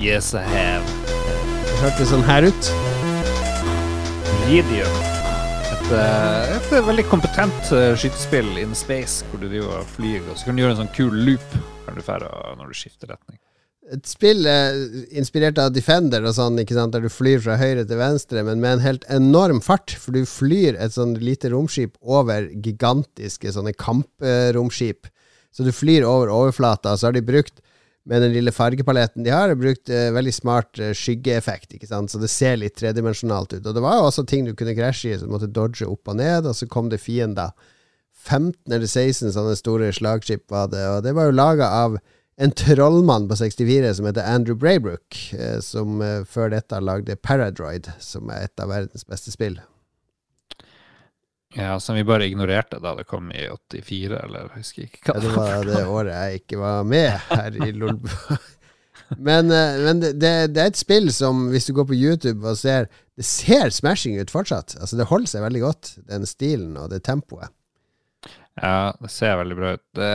Yes, 0.00 0.32
I 0.32 0.40
have. 0.48 0.86
Det 1.04 1.74
hørtes 1.82 2.08
sånn 2.08 2.22
her 2.24 2.46
ut. 2.48 2.68
Medium. 4.46 4.94
Et, 5.74 5.90
eh, 5.92 6.54
et 6.54 6.70
eh, 6.72 6.86
veldig 6.86 7.04
kompetent 7.10 7.68
eh, 7.76 7.92
skytespill 8.00 8.48
in 8.62 8.72
space, 8.72 9.26
hvor 9.28 9.42
du 9.42 9.44
driver 9.50 9.82
og 9.82 9.92
flyr, 9.98 10.24
og 10.24 10.40
så 10.40 10.48
kan 10.48 10.56
du 10.56 10.62
gjøre 10.64 10.72
en 10.78 10.80
sånn 10.86 10.94
kul 10.96 11.20
loop 11.28 11.58
når 11.84 12.00
du 12.00 12.02
når 12.08 12.72
du 12.72 12.80
skifter 12.80 13.12
retning. 13.12 13.36
Et 13.92 14.08
spill 14.08 14.48
eh, 14.48 14.80
inspirert 15.20 15.60
av 15.60 15.74
Defender 15.76 16.24
og 16.24 16.32
sånn, 16.32 16.56
ikke 16.64 16.80
sant, 16.80 16.96
der 16.96 17.04
du 17.04 17.12
flyr 17.12 17.44
fra 17.44 17.60
høyre 17.60 17.84
til 17.84 18.00
venstre, 18.00 18.40
men 18.48 18.64
med 18.64 18.78
en 18.78 18.86
helt 18.86 19.04
enorm 19.12 19.60
fart, 19.60 19.92
for 20.00 20.16
du 20.16 20.24
flyr 20.24 20.80
et 20.80 20.96
sånn 20.96 21.18
lite 21.20 21.52
romskip 21.52 22.00
over 22.00 22.48
gigantiske 22.48 23.52
sånne 23.52 23.76
kampromskip. 23.76 25.12
Så 25.52 25.68
du 25.68 25.74
flyr 25.76 26.08
over 26.08 26.32
overflata, 26.32 26.94
og 26.94 27.02
så 27.02 27.10
har 27.10 27.20
de 27.20 27.28
brukt 27.34 27.60
med 28.08 28.22
den 28.24 28.32
lille 28.32 28.52
fargepaletten 28.54 29.26
de 29.26 29.32
har, 29.34 29.52
brukt 29.58 29.90
uh, 29.92 30.08
veldig 30.16 30.32
smart 30.34 30.80
uh, 30.80 30.92
skyggeeffekt, 30.96 31.74
ikke 31.76 31.90
sant? 31.90 32.12
så 32.12 32.20
det 32.22 32.30
ser 32.32 32.56
litt 32.60 32.78
tredimensjonalt 32.80 33.52
ut. 33.58 33.66
Og 33.66 33.76
det 33.76 33.84
var 33.84 33.98
jo 33.98 34.06
også 34.08 34.24
ting 34.28 34.46
du 34.48 34.54
kunne 34.56 34.76
krasje 34.78 35.12
i, 35.12 35.18
så 35.18 35.28
du 35.28 35.34
måtte 35.34 35.50
dodge 35.50 35.88
opp 35.88 36.08
og 36.08 36.16
ned, 36.20 36.48
og 36.48 36.56
så 36.56 36.68
kom 36.70 36.88
det 36.92 37.02
fiender. 37.02 37.52
15 38.20 38.72
eller 38.72 38.86
16 38.86 39.32
sånne 39.34 39.56
store 39.56 39.92
slagskip 39.96 40.48
var 40.52 40.72
det, 40.72 40.82
og 40.88 41.04
det 41.04 41.14
var 41.16 41.28
jo 41.28 41.36
laga 41.36 41.68
av 41.84 42.00
en 42.40 42.52
trollmann 42.56 43.28
på 43.28 43.36
64 43.36 43.94
som 43.94 44.06
heter 44.08 44.24
Andrew 44.24 44.56
Braybrook, 44.56 45.16
eh, 45.36 45.58
som 45.60 46.00
eh, 46.00 46.22
før 46.24 46.54
dette 46.54 46.78
lagde 46.80 47.16
Paradroid, 47.20 47.90
som 48.00 48.30
er 48.32 48.46
et 48.46 48.62
av 48.62 48.72
verdens 48.72 49.04
beste 49.04 49.32
spill. 49.34 49.58
Ja, 51.54 51.80
som 51.82 51.96
vi 51.98 52.04
bare 52.06 52.28
ignorerte 52.30 52.78
da 52.78 52.94
det 52.94 53.08
kom 53.10 53.32
i 53.34 53.48
84, 53.50 54.20
eller 54.22 54.46
jeg 54.46 54.62
husker 54.62 54.86
ikke 54.86 55.02
hva 55.08 55.16
ja, 55.16 55.22
det 55.24 55.34
var. 55.34 55.64
det 55.66 55.84
året 55.90 56.14
jeg 56.14 56.42
ikke 56.44 56.60
var 56.60 56.84
med 56.86 57.10
her 57.26 57.60
i 57.66 57.72
Lolbua. 57.74 58.38
Men, 59.18 59.50
eh, 59.50 59.80
men 59.82 59.98
det, 59.98 60.12
det, 60.22 60.60
er 60.60 60.68
et 60.70 60.78
spill 60.78 61.08
som, 61.10 61.48
hvis 61.50 61.64
du 61.66 61.72
går 61.74 61.88
på 61.88 61.96
YouTube 61.98 62.46
og 62.46 62.54
ser 62.60 62.84
Det 63.18 63.24
ser 63.26 63.72
smashing 63.74 64.20
ut 64.20 64.30
fortsatt. 64.30 64.76
Altså 64.78 65.00
Det 65.00 65.08
holder 65.10 65.32
seg 65.32 65.42
veldig 65.42 65.62
godt, 65.64 65.90
den 66.06 66.28
stilen 66.30 66.76
og 66.78 66.92
det 66.92 67.00
tempoet. 67.08 67.50
Ja, 68.54 68.92
det 69.00 69.10
ser 69.10 69.40
veldig 69.40 69.56
bra 69.58 69.72
ut. 69.74 69.82
Det, 69.98 70.12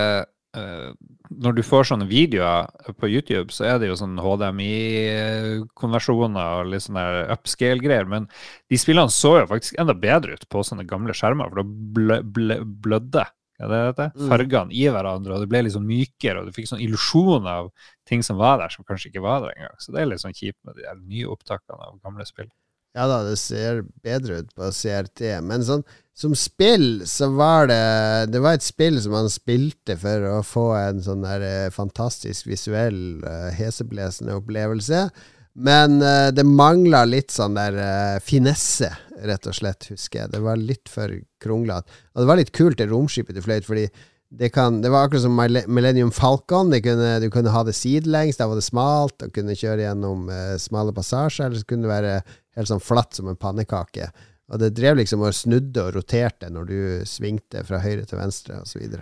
når 0.56 1.58
du 1.58 1.64
får 1.66 1.88
sånne 1.90 2.06
videoer 2.10 2.68
på 3.00 3.10
YouTube, 3.12 3.54
så 3.54 3.62
er 3.70 3.76
det 3.82 3.88
jo 3.90 3.98
sånn 4.00 4.22
HDMI-konversjoner 4.22 6.46
og 6.60 6.70
litt 6.72 6.84
sånne 6.86 7.06
upscale-greier. 7.36 8.06
Men 8.12 8.24
de 8.72 8.78
spillene 8.80 9.12
så 9.14 9.32
jo 9.42 9.52
faktisk 9.52 9.74
enda 9.82 9.96
bedre 9.98 10.32
ut 10.38 10.46
på 10.52 10.58
sånne 10.68 10.90
gamle 10.90 11.14
skjermer, 11.18 11.48
for 11.52 11.58
da 11.62 11.66
blø, 11.98 12.18
blø, 12.24 12.56
blødde 12.64 13.26
det 13.56 13.84
det. 13.98 14.10
Mm. 14.16 14.30
fargene 14.30 14.76
i 14.76 14.84
hverandre, 14.92 15.34
og 15.34 15.40
det 15.44 15.52
ble 15.52 15.60
litt 15.64 15.76
sånn 15.76 15.88
mykere, 15.88 16.38
og 16.42 16.46
du 16.48 16.52
fikk 16.56 16.68
sånn 16.72 16.84
illusjon 16.84 17.44
av 17.48 17.64
ting 18.10 18.22
som 18.26 18.36
var 18.38 18.56
der, 18.60 18.70
som 18.74 18.88
kanskje 18.88 19.10
ikke 19.12 19.24
var 19.24 19.38
der 19.46 19.54
engang. 19.56 19.78
Så 19.80 19.88
det 19.96 20.02
er 20.02 20.10
litt 20.12 20.24
sånn 20.24 20.36
kjipt 20.36 20.62
med 20.68 20.74
de 20.80 20.84
nye 21.08 21.32
opptakene 21.32 21.84
av 21.88 21.94
gamle 22.04 22.26
spill. 22.28 22.50
Ja 22.96 23.10
da, 23.12 23.20
det 23.28 23.36
ser 23.42 23.84
bedre 24.06 24.42
ut 24.42 24.52
på 24.56 24.72
CRT, 24.72 25.22
men 25.44 25.66
sånn 25.68 25.84
som 26.16 26.32
spill 26.40 27.04
så 27.04 27.28
var 27.36 27.68
det 27.68 28.32
Det 28.32 28.40
var 28.40 28.56
et 28.56 28.64
spill 28.64 29.02
som 29.04 29.18
han 29.18 29.28
spilte 29.32 29.98
for 30.00 30.24
å 30.30 30.38
få 30.48 30.70
en 30.80 31.02
sånn 31.04 31.26
der 31.26 31.44
eh, 31.44 31.74
fantastisk 31.76 32.48
visuell, 32.48 33.20
uh, 33.26 33.52
heseblesende 33.56 34.38
opplevelse. 34.40 35.10
Men 35.56 36.00
uh, 36.00 36.32
det 36.36 36.48
mangla 36.48 37.04
litt 37.08 37.36
sånn 37.36 37.60
der 37.60 37.76
uh, 37.80 38.24
finesse, 38.24 38.94
rett 39.28 39.48
og 39.48 39.56
slett, 39.60 39.90
husker 39.92 40.24
jeg. 40.24 40.34
Det 40.34 40.44
var 40.44 40.60
litt 40.60 40.92
for 40.92 41.12
kronglete. 41.44 41.92
Og 42.16 42.24
det 42.24 42.32
var 42.32 42.40
litt 42.40 42.56
kult, 42.56 42.80
det 42.80 42.90
romskipet 42.92 43.36
du 43.36 43.44
fløyt, 43.44 43.68
fordi 43.68 43.90
det, 44.36 44.50
kan, 44.56 44.82
det, 44.84 44.92
var 44.92 45.06
akkurat 45.06 45.24
som 45.24 45.36
Millennium 45.36 46.12
Falcon. 46.16 46.74
Kunne, 46.84 47.12
du 47.24 47.30
kunne 47.32 47.54
ha 47.54 47.64
det 47.64 47.76
sidelengs, 47.78 48.40
da 48.40 48.50
var 48.52 48.60
det 48.60 48.68
smalt, 48.68 49.20
og 49.24 49.36
kunne 49.36 49.56
kjøre 49.56 49.86
gjennom 49.86 50.28
uh, 50.32 50.56
smale 50.60 50.96
passasjer. 50.96 51.48
Eller 51.48 51.62
så 51.62 51.70
kunne 51.70 51.88
det 51.88 51.94
være 51.94 52.18
helt 52.56 52.72
sånn 52.72 52.84
flatt 52.84 53.18
som 53.18 53.30
en 53.32 53.40
pannekake. 53.40 54.10
Og 54.52 54.62
det 54.62 54.76
drev 54.78 55.00
liksom 55.00 55.24
og 55.26 55.34
snudde 55.34 55.88
og 55.88 55.96
roterte 55.96 56.52
når 56.54 56.70
du 56.70 56.78
svingte 57.10 57.64
fra 57.66 57.82
høyre 57.82 58.06
til 58.06 58.22
venstre 58.22 58.60
osv. 58.62 59.00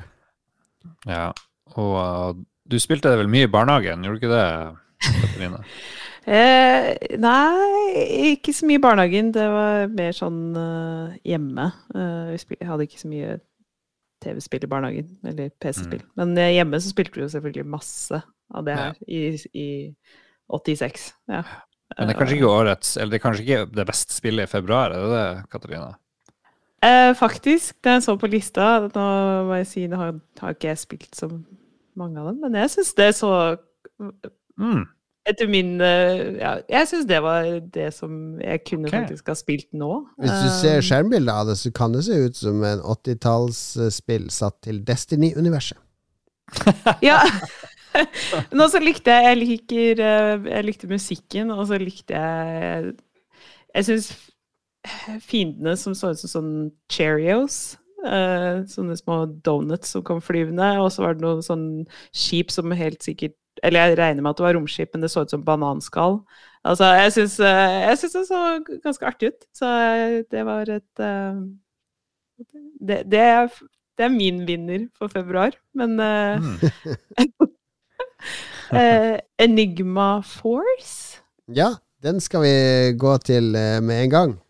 Ja, 1.10 1.28
og 1.80 1.93
uh, 1.99 2.32
du 2.70 2.80
spilte 2.80 3.12
det 3.12 3.20
vel 3.20 3.32
mye 3.32 3.49
i 3.49 3.51
barnehagen, 3.51 4.06
gjorde 4.06 4.20
du 4.20 4.24
ikke 4.24 4.32
det, 4.32 4.45
Katarina? 5.04 5.60
eh, 6.38 6.89
nei, 7.20 8.04
ikke 8.34 8.56
så 8.56 8.70
mye 8.70 8.80
i 8.80 8.84
barnehagen. 8.84 9.34
Det 9.36 9.47
var 9.51 9.91
mer 9.91 10.16
sånn 10.16 10.43
uh, 10.56 11.18
hjemme. 11.28 11.68
Uh, 11.95 12.32
vi 12.47 12.60
hadde 12.64 12.88
ikke 12.88 13.01
så 13.01 13.12
mye 13.12 13.36
TV-spill 14.24 14.64
i 14.64 14.72
barnehagen, 14.72 15.12
eller 15.28 15.51
PC-spill. 15.60 16.06
Mm. 16.06 16.14
Men 16.22 16.34
uh, 16.39 16.54
hjemme 16.56 16.80
så 16.80 16.93
spilte 16.93 17.20
vi 17.20 17.26
jo 17.26 17.34
selvfølgelig 17.36 17.68
masse 17.76 18.24
av 18.54 18.68
det 18.68 18.80
her 18.80 18.95
ja. 18.95 19.12
i, 19.12 19.60
i 19.60 19.68
86. 20.54 21.12
Ja. 21.32 21.43
Men 21.98 22.10
det 22.10 22.16
er 22.16 22.20
kanskje 22.20 22.38
ikke 22.39 22.54
årets, 22.54 22.96
eller 22.98 23.12
det 23.12 23.20
er 23.20 23.24
kanskje 23.24 23.44
ikke 23.46 23.66
det 23.74 23.86
beste 23.89 24.16
spillet 24.16 24.48
i 24.48 24.52
februar, 24.52 24.94
er 24.94 25.04
det 25.04 25.12
det, 25.14 25.28
Katarina? 25.54 25.91
Eh, 26.84 27.12
faktisk, 27.16 27.78
det 27.84 27.98
jeg 27.98 28.04
så 28.04 28.16
på 28.20 28.28
lista 28.28 28.66
Nå 28.91 29.04
må 29.48 29.60
jeg 29.62 29.68
si, 29.70 29.86
nå 29.88 30.00
har, 30.00 30.18
har 30.41 30.56
ikke 30.56 30.74
jeg 30.74 30.82
spilt 30.82 31.16
så 31.16 31.30
mange 31.96 32.20
av 32.20 32.32
dem, 32.32 32.41
men 32.44 32.58
jeg 32.60 32.74
syns 32.74 32.91
det 32.98 33.08
så 33.16 33.30
mm. 34.60 34.82
Etter 35.30 35.48
min 35.48 35.78
eh, 35.80 36.34
ja, 36.41 36.58
Jeg 36.68 36.89
syns 36.89 37.08
det 37.08 37.22
var 37.24 37.48
det 37.76 37.88
som 37.96 38.41
jeg 38.44 38.66
kunne 38.68 38.89
okay. 38.89 39.06
faktisk 39.06 39.32
ha 39.32 39.38
spilt 39.39 39.70
nå. 39.72 40.02
Hvis 40.20 40.34
du 40.34 40.50
ser 40.58 40.82
eh, 40.82 40.84
skjermbildet 40.84 41.32
av 41.32 41.48
det, 41.48 41.56
så 41.62 41.72
kan 41.72 41.96
det 41.96 42.04
se 42.10 42.18
ut 42.26 42.36
som 42.41 42.66
en 42.68 42.84
80-tallsspill 42.84 44.28
satt 44.34 44.60
til 44.68 44.82
Destiny-universet. 44.84 45.80
ja. 47.10 47.22
Men 48.52 48.64
også 48.66 48.82
likte 48.82 49.14
jeg 49.14 49.30
Jeg 49.30 49.39
liker 49.39 50.04
eh, 50.04 50.48
Jeg 50.52 50.68
likte 50.68 50.89
musikken, 50.91 51.52
og 51.54 51.68
så 51.70 51.80
likte 51.82 52.18
jeg 52.18 52.94
Jeg 53.74 53.88
syns 53.89 54.12
fiendene 55.24 55.78
som 55.80 55.96
så 55.96 56.12
ut 56.12 56.20
som 56.20 56.32
sånn 56.32 56.54
Cheerios 56.91 57.78
uh, 58.04 58.64
Sånne 58.70 58.98
små 59.00 59.24
donuts 59.46 59.94
som 59.96 60.04
kom 60.06 60.20
flyvende, 60.24 60.74
og 60.84 60.91
så 60.91 61.06
var 61.06 61.16
det 61.16 61.24
noen 61.24 61.44
sånn 61.46 61.68
skip 62.12 62.52
som 62.52 62.74
helt 62.76 63.04
sikkert 63.06 63.38
Eller 63.64 63.88
jeg 63.94 64.00
regner 64.02 64.26
med 64.26 64.34
at 64.34 64.41
det 64.41 64.48
var 64.48 64.58
romskip, 64.58 64.91
men 64.94 65.06
det 65.06 65.12
så 65.14 65.24
ut 65.24 65.32
som 65.32 65.44
bananskall. 65.46 66.18
Altså, 66.68 66.89
jeg 66.98 67.14
syns, 67.16 67.38
jeg 67.39 68.00
syns 68.02 68.16
det 68.18 68.24
så 68.28 68.39
ganske 68.84 69.08
artig 69.08 69.30
ut. 69.32 69.46
Så 69.56 69.70
det 70.32 70.41
var 70.48 70.72
et 70.74 71.04
det, 72.82 72.98
det, 73.14 73.22
er, 73.22 73.54
det, 73.96 74.08
er, 74.08 74.12
min 74.12 74.41
vinner 74.48 74.88
for 74.98 75.08
februar, 75.14 75.56
men 75.78 75.96
mm. 75.96 76.58
uh, 78.74 79.17
Enigma 79.43 80.21
Force. 80.21 81.21
Ja, 81.47 81.74
den 82.03 82.19
skal 82.19 82.41
vi 82.43 82.55
gå 82.97 83.17
til 83.17 83.55
uh, 83.55 83.84
med 83.84 84.03
en 84.03 84.09
gang. 84.09 84.43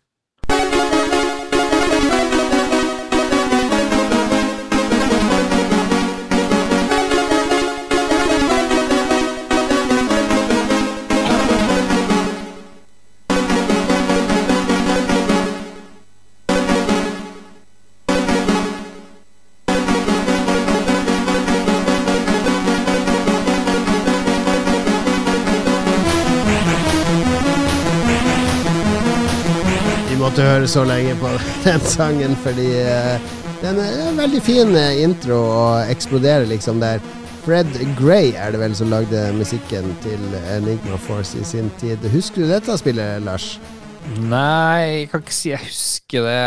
Høre 30.54 30.68
så 30.70 30.84
lenge 30.86 31.16
på 31.18 31.30
den 31.66 31.82
sangen, 31.82 32.36
fordi 32.44 32.68
uh, 32.86 33.18
den 33.62 33.80
er 33.82 33.94
en 34.06 34.18
veldig 34.20 34.42
fin 34.44 34.74
eh, 34.78 35.02
intro 35.02 35.40
og 35.50 35.90
eksploderer 35.90 36.46
liksom 36.50 36.82
der. 36.82 37.02
Fred 37.44 37.74
Gray 37.98 38.32
er 38.40 38.54
det 38.54 38.60
vel 38.62 38.76
som 38.76 38.88
lagde 38.92 39.20
musikken 39.36 39.90
til 40.04 40.20
Enigma 40.54 40.96
Force 40.96 41.40
i 41.40 41.44
sin 41.44 41.72
tid. 41.80 42.06
Husker 42.12 42.44
du 42.44 42.48
dette 42.48 42.76
spillet, 42.80 43.22
Lars? 43.26 43.58
Nei, 44.04 45.00
jeg 45.00 45.06
kan 45.08 45.22
ikke 45.24 45.32
si 45.32 45.48
jeg 45.48 45.64
husker 45.64 46.26
det. 46.26 46.40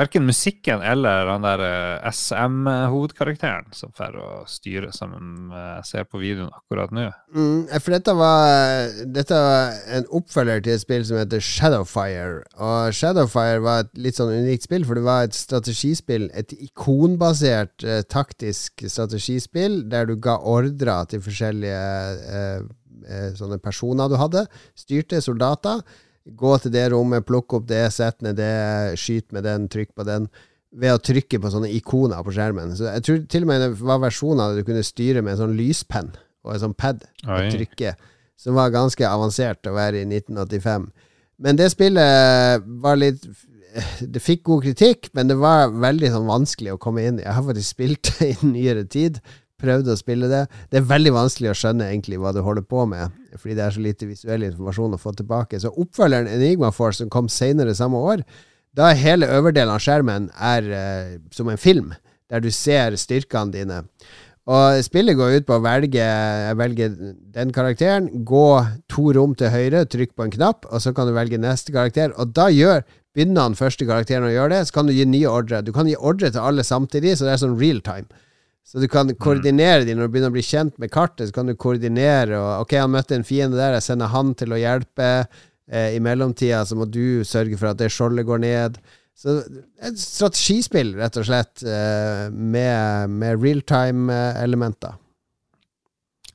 Verken 0.00 0.24
musikken 0.26 0.80
eller 0.82 1.28
han 1.30 1.44
der 1.44 1.60
eh, 1.62 2.06
SM-hovedkarakteren 2.10 3.68
som 3.76 3.92
får 3.94 4.16
å 4.18 4.30
styre, 4.50 4.90
som 4.94 5.12
jeg 5.54 5.84
ser 5.86 6.08
på 6.10 6.18
videoen 6.18 6.50
akkurat 6.50 6.90
nå. 6.94 7.04
Mm, 7.30 7.68
for 7.78 7.94
dette 7.94 8.14
var, 8.18 8.90
dette 9.14 9.38
var 9.38 9.76
en 9.98 10.08
oppfølger 10.18 10.64
til 10.66 10.74
et 10.74 10.82
spill 10.82 11.06
som 11.06 11.20
heter 11.20 11.44
Shadowfire. 11.46 12.40
Og 12.58 12.96
Shadowfire 12.98 13.62
var 13.64 13.84
et 13.84 13.92
litt 14.08 14.18
sånn 14.18 14.34
unikt 14.34 14.66
spill, 14.66 14.86
for 14.88 14.98
det 14.98 15.06
var 15.06 15.28
et 15.28 15.38
strategispill, 15.38 16.26
et 16.34 16.56
ikonbasert 16.58 17.86
eh, 17.86 18.02
taktisk 18.10 18.82
strategispill, 18.82 19.84
der 19.92 20.10
du 20.10 20.16
ga 20.18 20.40
ordrer 20.42 21.06
til 21.12 21.22
forskjellige 21.22 21.86
eh, 22.40 22.66
eh, 23.06 23.30
sånne 23.38 23.62
personer 23.62 24.10
du 24.10 24.18
hadde. 24.18 24.44
Styrte 24.74 25.22
soldater 25.22 25.86
Gå 26.26 26.56
til 26.58 26.72
det 26.74 26.88
rommet, 26.90 27.26
plukke 27.26 27.60
opp 27.60 27.66
det, 27.70 27.84
sett 27.94 28.22
ned 28.24 28.38
det, 28.40 28.98
skyt 28.98 29.30
med 29.36 29.46
den, 29.46 29.68
trykk 29.70 29.92
på 29.94 30.06
den. 30.08 30.26
Ved 30.76 30.96
å 30.96 31.02
trykke 31.02 31.38
på 31.40 31.52
sånne 31.52 31.70
ikoner 31.76 32.24
på 32.26 32.34
skjermen. 32.34 32.74
Så 32.76 32.88
jeg 32.88 33.04
tror 33.06 33.20
til 33.30 33.46
og 33.46 33.50
med 33.52 33.62
det 33.62 33.70
var 33.78 34.02
versjoner 34.02 34.50
det 34.50 34.62
du 34.64 34.68
kunne 34.68 34.84
styre 34.86 35.22
med 35.22 35.36
en 35.36 35.44
sånn 35.44 35.56
lyspenn 35.58 36.10
og 36.46 36.54
en 36.54 36.62
sånn 36.66 36.76
pad 36.78 37.04
og 37.26 37.50
trykke, 37.54 37.94
som 38.38 38.58
var 38.58 38.74
ganske 38.74 39.06
avansert 39.06 39.66
å 39.66 39.74
være 39.76 40.02
i 40.02 40.08
1985. 40.08 40.90
Men 41.42 41.58
det 41.58 41.70
spillet 41.72 42.66
var 42.80 42.96
litt 42.96 43.26
Det 44.00 44.22
fikk 44.24 44.46
god 44.48 44.62
kritikk, 44.64 45.10
men 45.12 45.28
det 45.28 45.34
var 45.36 45.68
veldig 45.68 46.08
sånn 46.14 46.30
vanskelig 46.30 46.72
å 46.72 46.78
komme 46.80 47.02
inn 47.04 47.18
i. 47.20 47.26
Jeg 47.26 47.36
har 47.36 47.44
faktisk 47.44 47.74
spilt 47.74 48.12
det 48.16 48.30
i 48.32 48.48
nyere 48.48 48.86
tid 48.88 49.18
prøvde 49.60 49.94
å 49.94 49.98
spille 49.98 50.28
det. 50.30 50.42
Det 50.70 50.80
er 50.80 50.90
veldig 50.90 51.12
vanskelig 51.16 51.52
å 51.52 51.56
skjønne 51.56 51.88
egentlig 51.90 52.20
hva 52.20 52.32
du 52.34 52.42
holder 52.44 52.66
på 52.66 52.84
med, 52.90 53.14
fordi 53.36 53.56
det 53.58 53.64
er 53.64 53.76
så 53.76 53.84
lite 53.84 54.08
visuell 54.10 54.44
informasjon 54.48 54.96
å 54.96 55.00
få 55.00 55.14
tilbake. 55.16 55.60
Så 55.62 55.72
oppfølgeren 55.72 56.30
Enigma 56.32 56.72
Force, 56.74 57.00
som 57.00 57.12
kom 57.12 57.30
senere 57.32 57.76
samme 57.76 58.00
år, 58.12 58.24
da 58.76 58.90
er 58.90 59.00
hele 59.00 59.30
øverdelen 59.32 59.72
av 59.72 59.80
skjermen 59.80 60.28
er 60.36 60.68
uh, 60.68 61.16
som 61.32 61.48
en 61.48 61.60
film, 61.60 61.94
der 62.28 62.44
du 62.44 62.50
ser 62.52 62.96
styrkene 63.00 63.54
dine. 63.54 63.82
Og 64.46 64.78
spillet 64.86 65.16
går 65.18 65.40
ut 65.40 65.46
på 65.48 65.56
å 65.56 65.62
velge 65.64 65.98
Jeg 65.98 66.54
velger 66.54 66.92
den 67.34 67.50
karakteren, 67.54 68.06
gå 68.28 68.50
to 68.92 69.08
rom 69.16 69.34
til 69.34 69.50
høyre, 69.50 69.82
trykk 69.90 70.12
på 70.14 70.26
en 70.26 70.36
knapp, 70.36 70.68
og 70.70 70.84
så 70.84 70.92
kan 70.94 71.08
du 71.08 71.16
velge 71.16 71.40
neste 71.42 71.74
karakter. 71.74 72.14
Og 72.14 72.30
da 72.36 72.46
gjør 72.52 72.84
begynner 73.16 73.48
den 73.48 73.58
første 73.58 73.88
karakteren 73.88 74.28
å 74.28 74.30
gjøre 74.34 74.52
det, 74.52 74.68
så 74.68 74.76
kan 74.76 74.86
du 74.86 74.94
gi 74.94 75.06
nye 75.08 75.30
ordre. 75.30 75.64
Du 75.64 75.72
kan 75.74 75.88
gi 75.88 75.96
ordre 75.96 76.30
til 76.30 76.44
alle 76.44 76.66
samtidig, 76.66 77.16
så 77.16 77.26
det 77.26 77.34
er 77.34 77.42
sånn 77.42 77.58
real 77.58 77.80
time. 77.82 78.06
Så 78.66 78.82
du 78.82 78.88
kan 78.90 79.12
koordinere 79.22 79.84
dem 79.86 80.00
når 80.00 80.08
du 80.08 80.14
begynner 80.16 80.32
å 80.32 80.34
bli 80.34 80.42
kjent 80.42 80.74
med 80.82 80.90
kartet. 80.90 81.28
Så 81.28 81.36
kan 81.36 81.46
du 81.46 81.54
koordinere 81.54 82.40
og 82.40 82.64
Ok, 82.64 82.74
han 82.80 82.90
møtte 82.90 83.14
en 83.14 83.26
fiende 83.26 83.60
der, 83.60 83.76
jeg 83.76 83.86
sender 83.86 84.10
han 84.10 84.34
til 84.38 84.56
å 84.56 84.58
hjelpe. 84.58 85.10
Eh, 85.70 85.94
I 85.94 86.02
mellomtida 86.02 86.64
så 86.66 86.78
må 86.78 86.88
du 86.90 87.22
sørge 87.26 87.58
for 87.60 87.70
at 87.70 87.78
det 87.78 87.92
skjoldet 87.94 88.26
går 88.26 88.42
ned. 88.42 88.80
Så 89.16 89.38
et 89.80 89.96
strategispill, 89.96 90.92
rett 90.98 91.14
og 91.16 91.28
slett, 91.28 91.62
eh, 91.62 92.26
med, 92.28 93.14
med 93.14 93.38
realtime-elementer. 93.40 94.98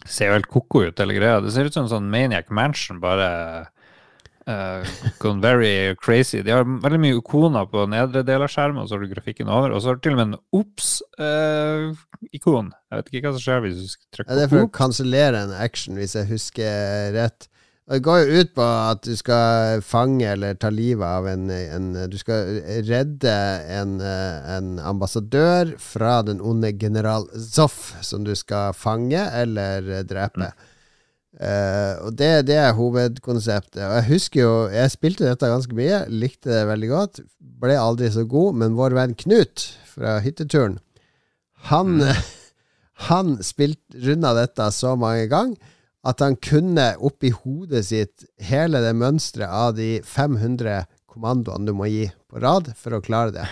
Ser 0.07 0.31
jo 0.31 0.37
helt 0.39 0.49
ko-ko 0.49 0.87
ut, 0.87 0.97
hele 1.03 1.19
greia. 1.19 1.43
Det 1.43 1.51
ser 1.53 1.67
ut 1.67 1.75
som 1.75 1.85
en 1.85 1.91
sånn 1.91 2.09
Maniac 2.09 2.49
Mansion, 2.49 3.03
bare 3.03 3.27
uh, 4.51 4.83
gone 5.23 5.41
very 5.41 5.95
crazy. 5.95 6.41
De 6.43 6.51
har 6.53 6.65
veldig 6.67 6.99
mye 7.01 7.17
ikoner 7.19 7.65
på 7.71 7.85
nedre 7.91 8.23
del 8.27 8.41
av 8.45 8.51
skjermen, 8.51 8.81
og 8.83 8.87
så 8.89 8.93
har 8.97 9.03
du 9.05 9.13
grafikken 9.13 9.51
over. 9.51 9.69
Og 9.71 9.79
så 9.81 9.87
har 9.91 9.97
du 9.97 10.03
til 10.05 10.15
og 10.15 10.19
med 10.19 10.27
en 10.27 10.41
OBS-ikon. 10.59 12.67
jeg 12.91 12.97
vet 12.99 13.11
ikke 13.11 13.27
hva 13.27 13.35
som 13.37 13.45
skjer 13.45 13.59
hvis 13.65 13.79
du 13.79 13.85
trykker 14.11 14.27
på 14.27 14.31
ja, 14.31 14.37
Det 14.37 14.43
er 14.43 14.53
for 14.53 14.67
å 14.67 14.75
kansellere 14.81 15.37
en 15.45 15.55
action, 15.55 15.93
hvis 15.99 16.17
jeg 16.19 16.31
husker 16.31 16.71
rett. 17.17 17.41
Det 17.91 17.99
går 18.05 18.17
jo 18.21 18.39
ut 18.39 18.51
på 18.55 18.63
at 18.63 19.01
du 19.03 19.15
skal 19.19 19.81
fange 19.83 20.23
eller 20.29 20.55
ta 20.55 20.69
livet 20.71 21.03
av 21.03 21.25
en, 21.27 21.49
en 21.51 22.07
Du 22.07 22.15
skal 22.19 22.61
redde 22.87 23.33
en, 23.67 23.99
en, 23.99 24.79
ambassadør 24.79 25.73
fra 25.81 26.21
den 26.23 26.39
onde 26.39 26.71
general 26.79 27.27
Zoff, 27.35 27.91
som 28.05 28.23
du 28.23 28.35
skal 28.37 28.73
fange 28.77 29.19
eller 29.19 30.03
drepe. 30.07 30.53
Mm. 30.53 30.70
Uh, 31.41 32.05
og 32.05 32.13
det, 32.19 32.45
det, 32.51 32.57
er 32.61 32.75
hovedkonseptet. 32.77 33.81
Og 33.81 33.95
jeg 33.97 34.07
husker 34.11 34.41
jo 34.43 34.53
Jeg 34.69 34.93
spilte 34.93 35.25
dette 35.25 35.49
ganske 35.49 35.73
mye, 35.73 36.03
likte 36.13 36.51
det 36.51 36.67
veldig 36.69 36.89
godt. 36.91 37.21
Ble 37.61 37.79
aldri 37.81 38.11
så 38.13 38.27
god, 38.29 38.59
men 38.61 38.77
vår 38.77 38.93
venn 38.97 39.17
Knut 39.17 39.65
fra 39.89 40.19
hytteturen, 40.21 40.77
han, 41.71 41.97
mm. 41.99 42.21
han 43.09 43.35
spilte 43.43 43.99
runda 44.05 44.35
dette 44.37 44.69
så 44.73 44.93
mange 44.99 45.27
ganger 45.33 45.77
at 46.07 46.21
han 46.23 46.37
kunne 46.41 46.87
oppi 46.97 47.29
hodet 47.33 47.83
sitt 47.91 48.23
hele 48.41 48.81
det 48.81 48.95
mønsteret 48.97 49.51
av 49.51 49.75
de 49.77 49.99
500 50.07 50.85
kommandoene 51.11 51.67
du 51.67 51.75
må 51.77 51.89
gi 51.91 52.07
på 52.31 52.39
rad 52.41 52.71
for 52.79 52.95
å 52.95 53.03
klare 53.03 53.35
det. 53.35 53.45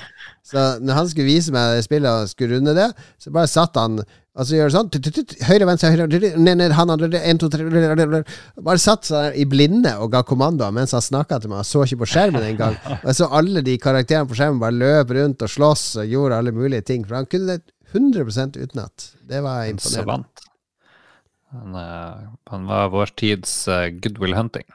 Så 0.47 0.79
når 0.81 0.97
han 1.01 1.09
skulle 1.11 1.29
vise 1.29 1.53
meg 1.53 1.75
det 1.75 1.85
spillet 1.85 2.09
og 2.09 2.31
skulle 2.31 2.57
runde 2.57 2.73
det, 2.77 2.87
så 3.21 3.33
bare 3.35 3.51
satt 3.51 3.77
han 3.77 3.99
og 4.39 4.47
så 4.47 4.55
gjør 4.55 4.69
det 4.69 4.75
sånn 4.77 5.45
Høyre, 5.49 5.65
venstre, 5.67 5.89
høyre 5.91 6.05
ned, 6.07 6.53
ned, 6.61 6.73
han 6.77 6.93
en, 6.95 7.39
to, 7.41 7.49
tre 7.51 7.65
Bare 8.63 8.79
satt 8.79 9.09
seg 9.09 9.35
i 9.35 9.45
blinde 9.49 9.91
og 9.99 10.13
ga 10.13 10.23
kommandoer 10.27 10.71
mens 10.75 10.95
han 10.95 11.03
snakka 11.03 11.41
til 11.43 11.51
meg. 11.51 11.65
Jeg 11.65 11.71
så 11.73 11.83
ikke 11.83 12.01
på 12.05 12.09
skjermen 12.13 12.45
engang. 12.47 12.77
Og 13.01 13.11
så 13.17 13.27
alle 13.35 13.63
de 13.65 13.75
karakterene 13.81 14.29
på 14.29 14.37
skjermen 14.39 14.61
bare 14.61 14.77
løp 14.77 15.11
rundt 15.17 15.43
og 15.43 15.51
slåss 15.51 15.85
og 16.03 16.13
gjorde 16.13 16.39
alle 16.39 16.55
mulige 16.55 16.87
ting. 16.87 17.03
For 17.07 17.19
han 17.19 17.27
kunne 17.29 17.57
det 17.57 17.75
100 17.91 18.63
utenat. 18.63 19.09
Det 19.27 19.41
var 19.43 19.65
imponerende. 19.67 20.47
Han, 21.49 21.75
eh, 21.75 22.29
han 22.51 22.65
var 22.69 22.91
vår 22.93 23.11
tids 23.17 23.51
uh, 23.67 23.87
goodwill 23.89 24.35
hunting, 24.37 24.67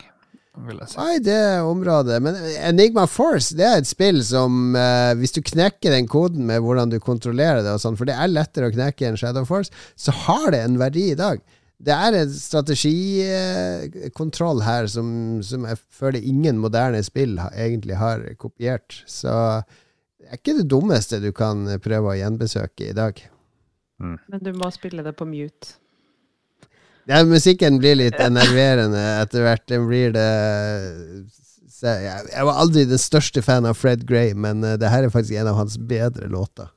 vil 0.62 0.78
jeg 0.78 0.86
si. 0.92 0.98
Nei, 1.00 1.16
det 1.24 1.62
området. 1.66 2.20
Men 2.22 2.36
Enigma 2.68 3.06
Force 3.10 3.56
det 3.58 3.66
er 3.66 3.80
et 3.80 3.88
spill 3.90 4.20
som 4.26 4.76
uh, 4.76 5.12
Hvis 5.18 5.34
du 5.34 5.40
knekker 5.44 5.90
den 5.94 6.06
koden 6.10 6.42
med 6.48 6.58
hvordan 6.64 6.90
du 6.92 6.98
kontrollerer 7.02 7.62
det, 7.64 7.72
og 7.74 7.80
sånn, 7.82 7.98
for 7.98 8.04
det 8.08 8.16
er 8.16 8.28
lettere 8.30 8.68
å 8.70 8.74
knekke 8.74 9.06
enn 9.08 9.20
Shadow 9.20 9.44
Force, 9.48 9.70
så 9.98 10.10
har 10.24 10.46
det 10.54 10.60
en 10.64 10.80
verdi 10.80 11.04
i 11.12 11.18
dag. 11.18 11.36
Det 11.84 11.92
er 11.92 12.12
en 12.16 12.30
strategikontroll 12.32 14.60
her 14.64 14.86
som, 14.88 15.42
som, 15.44 15.64
jeg 15.68 15.76
føler 15.92 16.20
ingen 16.22 16.58
moderne 16.62 17.02
spill 17.04 17.38
egentlig 17.50 17.96
har 18.00 18.18
kopiert. 18.40 19.02
Så 19.10 19.32
det 20.22 20.28
er 20.30 20.36
ikke 20.38 20.58
det 20.62 20.70
dummeste 20.70 21.20
du 21.20 21.32
kan 21.36 21.66
prøve 21.84 22.06
å 22.12 22.20
gjenbesøke 22.20 22.82
i 22.88 22.96
dag. 22.96 23.14
Mm. 24.00 24.18
Men 24.30 24.40
du 24.46 24.52
må 24.56 24.66
spille 24.74 25.02
det 25.04 25.14
på 25.18 25.24
mute. 25.28 25.66
Ja, 27.06 27.24
musikken 27.24 27.78
blir 27.78 27.98
litt 28.00 28.16
enerverende 28.20 29.00
etter 29.20 29.44
hvert. 29.44 29.64
Den 29.68 29.88
blir 29.88 30.14
det 30.14 30.28
Jeg 31.84 32.46
var 32.48 32.60
aldri 32.62 32.86
den 32.88 33.00
største 33.00 33.42
fan 33.44 33.66
av 33.68 33.76
Fred 33.76 34.06
Gray, 34.08 34.32
men 34.32 34.64
uh, 34.64 34.78
det 34.80 34.88
her 34.88 35.04
er 35.04 35.12
faktisk 35.12 35.36
en 35.36 35.50
av 35.50 35.58
hans 35.58 35.76
bedre 35.76 36.30
låter. 36.32 36.70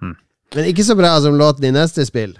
Hmm. 0.00 0.16
Men 0.56 0.70
ikke 0.70 0.86
så 0.86 0.96
bra 0.96 1.18
som 1.20 1.36
låten 1.36 1.68
i 1.68 1.74
neste 1.74 2.06
spill. 2.08 2.32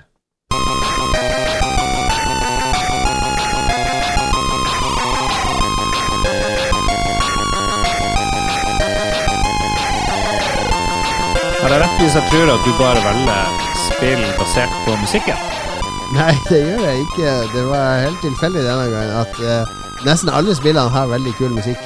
Har 11.65 11.73
jeg 11.73 11.81
rett 11.81 12.01
hvis 12.01 12.17
jeg 12.17 12.33
tror 12.33 12.55
at 12.57 12.65
du 12.65 12.73
bare 12.81 13.05
velger 13.05 13.63
spill 13.85 14.25
basert 14.41 14.81
på 14.89 14.97
musikken? 15.05 15.64
Nei, 16.15 16.31
det 16.47 16.61
gjør 16.63 16.83
jeg 16.85 17.01
ikke. 17.03 17.31
Det 17.51 17.63
var 17.67 18.05
helt 18.05 18.21
tilfeldig 18.23 18.61
denne 18.63 18.87
gangen 18.93 19.17
at 19.19 19.39
uh, 19.43 19.71
nesten 20.07 20.31
alle 20.31 20.55
spillene 20.55 20.93
har 20.95 21.11
veldig 21.11 21.33
kul 21.41 21.51
musikk. 21.57 21.81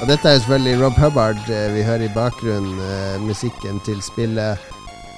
Og 0.00 0.08
dette 0.10 0.26
er 0.26 0.34
jo 0.34 0.40
selvfølgelig 0.42 0.80
Rob 0.80 0.96
Hubbard 0.98 1.42
uh, 1.46 1.68
vi 1.76 1.84
hører 1.86 2.08
i 2.08 2.14
bakgrunnen. 2.16 2.80
Uh, 2.82 3.22
musikken 3.22 3.78
til 3.86 4.00
spillet 4.02 4.58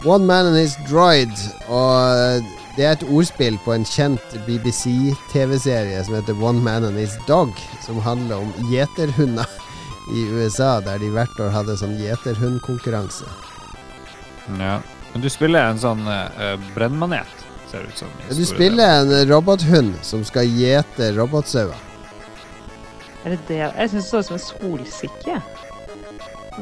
One 0.05 0.29
Man 0.29 0.51
and 0.51 0.59
His 0.61 0.77
Droid. 0.91 1.33
Og 1.73 2.45
det 2.77 2.85
er 2.85 2.93
et 2.99 3.07
ordspill 3.09 3.57
på 3.65 3.73
en 3.73 3.89
kjent 3.89 4.37
BBC-TV-serie 4.45 6.03
som 6.05 6.19
heter 6.19 6.45
One 6.45 6.61
Man 6.61 6.85
and 6.91 7.01
His 7.01 7.17
Dog, 7.29 7.57
som 7.87 8.03
handler 8.05 8.45
om 8.45 8.53
gjeterhunder 8.69 9.49
i 10.13 10.27
USA, 10.29 10.75
der 10.85 11.01
de 11.01 11.09
hvert 11.15 11.41
år 11.41 11.55
hadde 11.55 11.79
sånn 11.81 11.97
gjeterhundkonkurranse. 12.03 13.31
Ja. 14.61 14.83
Men 15.13 15.25
du 15.25 15.29
spiller 15.33 15.71
en 15.71 15.81
sånn 15.81 16.05
brennmanet? 16.75 17.42
Ser 17.73 17.89
ut 17.89 17.99
som. 17.99 18.09
Du 18.29 18.45
spiller 18.47 19.01
en 19.01 19.33
robothund 19.33 19.95
som 20.05 20.25
skal 20.29 20.49
gjete 20.61 21.13
robotsauer. 21.17 21.77
Er 23.25 23.37
det 23.37 23.43
det? 23.49 23.61
Jeg 23.65 23.91
syns 23.91 24.05
det 24.05 24.11
så 24.11 24.19
ut 24.19 24.27
som 24.27 24.39
en 24.39 24.47
solsikke. 24.47 25.37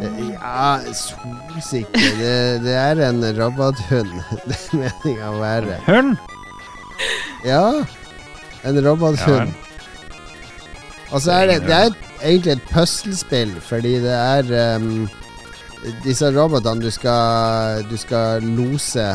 Eh, 0.01 0.19
ja, 0.31 0.79
solsikke 0.95 2.05
det, 2.21 2.35
det, 2.67 2.77
er 2.77 3.01
en 3.09 3.25
robothund. 3.39 4.13
Det 4.49 4.59
er 4.59 4.77
meninga 4.85 5.33
å 5.33 5.41
være. 5.41 5.81
Hund? 5.89 6.15
Ja. 7.47 7.65
En 8.69 8.79
robothund. 8.85 9.57
Og 11.11 11.23
så 11.25 11.41
er 11.41 11.49
det, 11.51 11.57
det 11.67 11.75
er 11.75 11.97
egentlig 12.23 12.53
et 12.53 12.69
puslespill, 12.71 13.57
fordi 13.67 13.97
det 14.05 14.15
er 14.15 14.77
um, 14.79 15.09
disse 16.05 16.29
robotene 16.31 16.85
du 16.85 16.91
skal, 16.95 17.83
du 17.91 17.97
skal 17.99 18.45
lose 18.45 19.09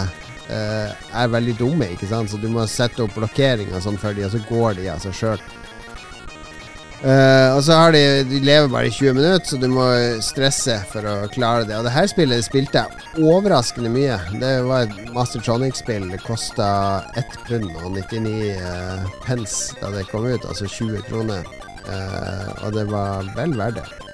uh, 0.49 0.89
er 1.21 1.35
veldig 1.35 1.57
dumme, 1.59 1.91
ikke 1.95 2.09
sant? 2.09 2.31
så 2.31 2.39
du 2.41 2.49
må 2.51 2.65
sette 2.69 3.03
opp 3.03 3.15
blokkeringer 3.17 3.83
sånn 3.83 3.99
for 4.01 4.17
dem, 4.17 4.27
og 4.27 4.35
så 4.35 4.41
går 4.49 4.79
de 4.79 4.89
av 4.93 5.03
seg 5.03 5.15
sjøl. 5.19 5.45
Uh, 7.05 7.11
eh, 7.11 7.49
og 7.53 7.59
så 7.67 7.75
har 7.75 7.91
de 7.93 7.99
De 8.25 8.39
lever 8.41 8.69
bare 8.71 8.87
i 8.87 8.93
20 8.93 9.17
minutter, 9.17 9.43
så 9.45 9.59
du 9.61 9.67
må 9.69 9.83
stresse 10.25 10.77
for 10.89 11.05
å 11.05 11.15
klare 11.33 11.67
det. 11.67 11.75
Og 11.77 11.85
det 11.85 11.93
her 11.93 12.07
spillet 12.09 12.47
spilte 12.47 12.81
jeg 12.85 13.25
overraskende 13.25 13.91
mye. 13.93 14.17
Det 14.41 14.53
var 14.65 14.87
et 14.87 15.11
Mastertronic-spill. 15.13 16.07
Det 16.13 16.23
kosta 16.23 16.69
1 17.19 17.37
pund 17.49 17.69
og 17.83 17.99
99 17.99 18.55
uh, 18.63 19.05
pence 19.27 19.77
da 19.81 19.93
det 19.93 20.07
kom 20.09 20.25
ut, 20.25 20.47
altså 20.47 20.71
20 20.71 21.05
kroner. 21.11 21.45
Uh, 21.85 22.49
og 22.65 22.73
det 22.79 22.89
var 22.89 23.29
vel 23.37 23.53
verdt 23.59 23.83
det. 23.83 24.05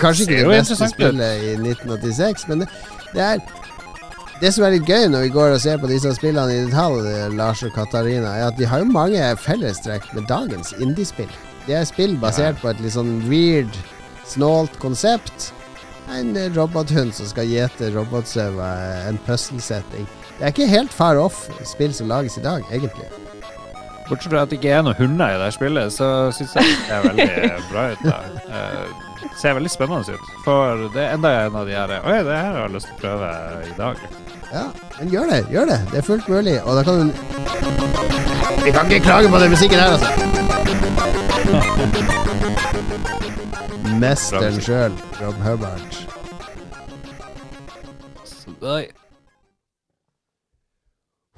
Kanskje 0.00 0.26
ikke 0.26 0.36
det, 0.38 0.44
det 0.44 0.58
beste 0.58 0.88
spillet 0.90 1.44
i 1.44 1.54
1986, 1.58 2.48
men 2.50 2.64
det, 2.64 2.68
det, 3.14 3.22
er 3.22 3.38
Det 4.40 4.50
som 4.54 4.66
er 4.66 4.74
litt 4.74 4.88
gøy 4.90 5.08
når 5.12 5.26
vi 5.26 5.32
går 5.34 5.54
og 5.54 5.62
ser 5.62 5.80
på 5.80 5.90
disse 5.90 6.10
spillene 6.16 6.52
i 6.52 6.62
detalj, 6.66 7.08
Lars 7.38 7.62
og 7.66 7.74
Katarina, 7.76 8.34
er 8.34 8.48
at 8.50 8.58
de 8.58 8.68
har 8.68 8.82
jo 8.82 8.90
mange 8.90 9.22
fellestrekk 9.40 10.10
med 10.16 10.28
dagens 10.30 10.74
indiespill. 10.80 11.30
Det 11.64 11.78
er 11.78 11.86
spill 11.88 12.18
basert 12.20 12.58
på 12.60 12.68
et 12.72 12.80
litt 12.84 12.96
sånn 12.96 13.22
weird, 13.30 13.78
snålt 14.28 14.76
konsept. 14.82 15.52
En 16.12 16.34
robothund 16.52 17.14
som 17.16 17.30
skal 17.30 17.48
gjete 17.48 17.88
robotsauer, 17.94 19.06
en 19.08 19.20
puzzle-setting. 19.24 20.04
Det 20.36 20.42
er 20.42 20.52
ikke 20.52 20.68
helt 20.68 20.92
far 20.92 21.16
off 21.16 21.46
spill 21.64 21.94
som 21.96 22.10
lages 22.10 22.36
i 22.36 22.44
dag, 22.44 22.66
egentlig. 22.74 23.08
Bortsett 24.08 24.32
fra 24.34 24.42
at 24.44 24.50
det 24.52 24.58
ikke 24.58 24.74
er 24.76 24.82
noen 24.84 24.98
hunder 24.98 25.32
i 25.32 25.40
det 25.40 25.50
spillet, 25.54 25.94
så 25.94 26.08
syns 26.36 26.52
jeg 26.58 26.76
det 26.84 26.92
er 26.92 27.06
veldig 27.08 27.28
bra 27.70 27.86
ut. 27.94 28.04
da. 28.04 28.18
Ser 29.40 29.56
veldig 29.56 29.70
spennende 29.72 30.14
ut. 30.14 30.20
For 30.44 30.88
det 30.94 31.02
er 31.02 31.14
enda 31.16 31.28
en 31.44 31.56
av 31.56 31.66
de 31.68 31.74
her 31.76 31.90
Oi, 32.00 32.18
det 32.26 32.36
her 32.36 32.52
har 32.52 32.60
jeg 32.64 32.74
lyst 32.76 32.86
til 32.90 32.96
å 32.96 33.00
prøve 33.02 33.28
i 33.64 33.74
dag. 33.78 33.96
Ja, 34.52 34.64
men 34.98 35.06
gjør 35.12 35.26
det. 35.32 35.40
Gjør 35.50 35.66
det. 35.72 35.78
Det 35.90 35.98
er 35.98 36.06
fullt 36.06 36.28
mulig. 36.30 36.56
Og 36.62 36.72
da 36.78 36.82
kan 36.86 36.94
du 37.00 37.04
Vi 38.64 38.70
kan 38.72 38.84
ikke 38.90 39.04
klage 39.04 39.28
på 39.28 39.38
den 39.42 39.50
musikken 39.52 39.78
her, 39.80 39.90
altså. 39.96 40.10
Mesteren 44.00 44.60
sjøl, 44.62 44.92
Rob 45.20 45.38
Hubbard. 45.44 45.90
Oi. 48.64 48.84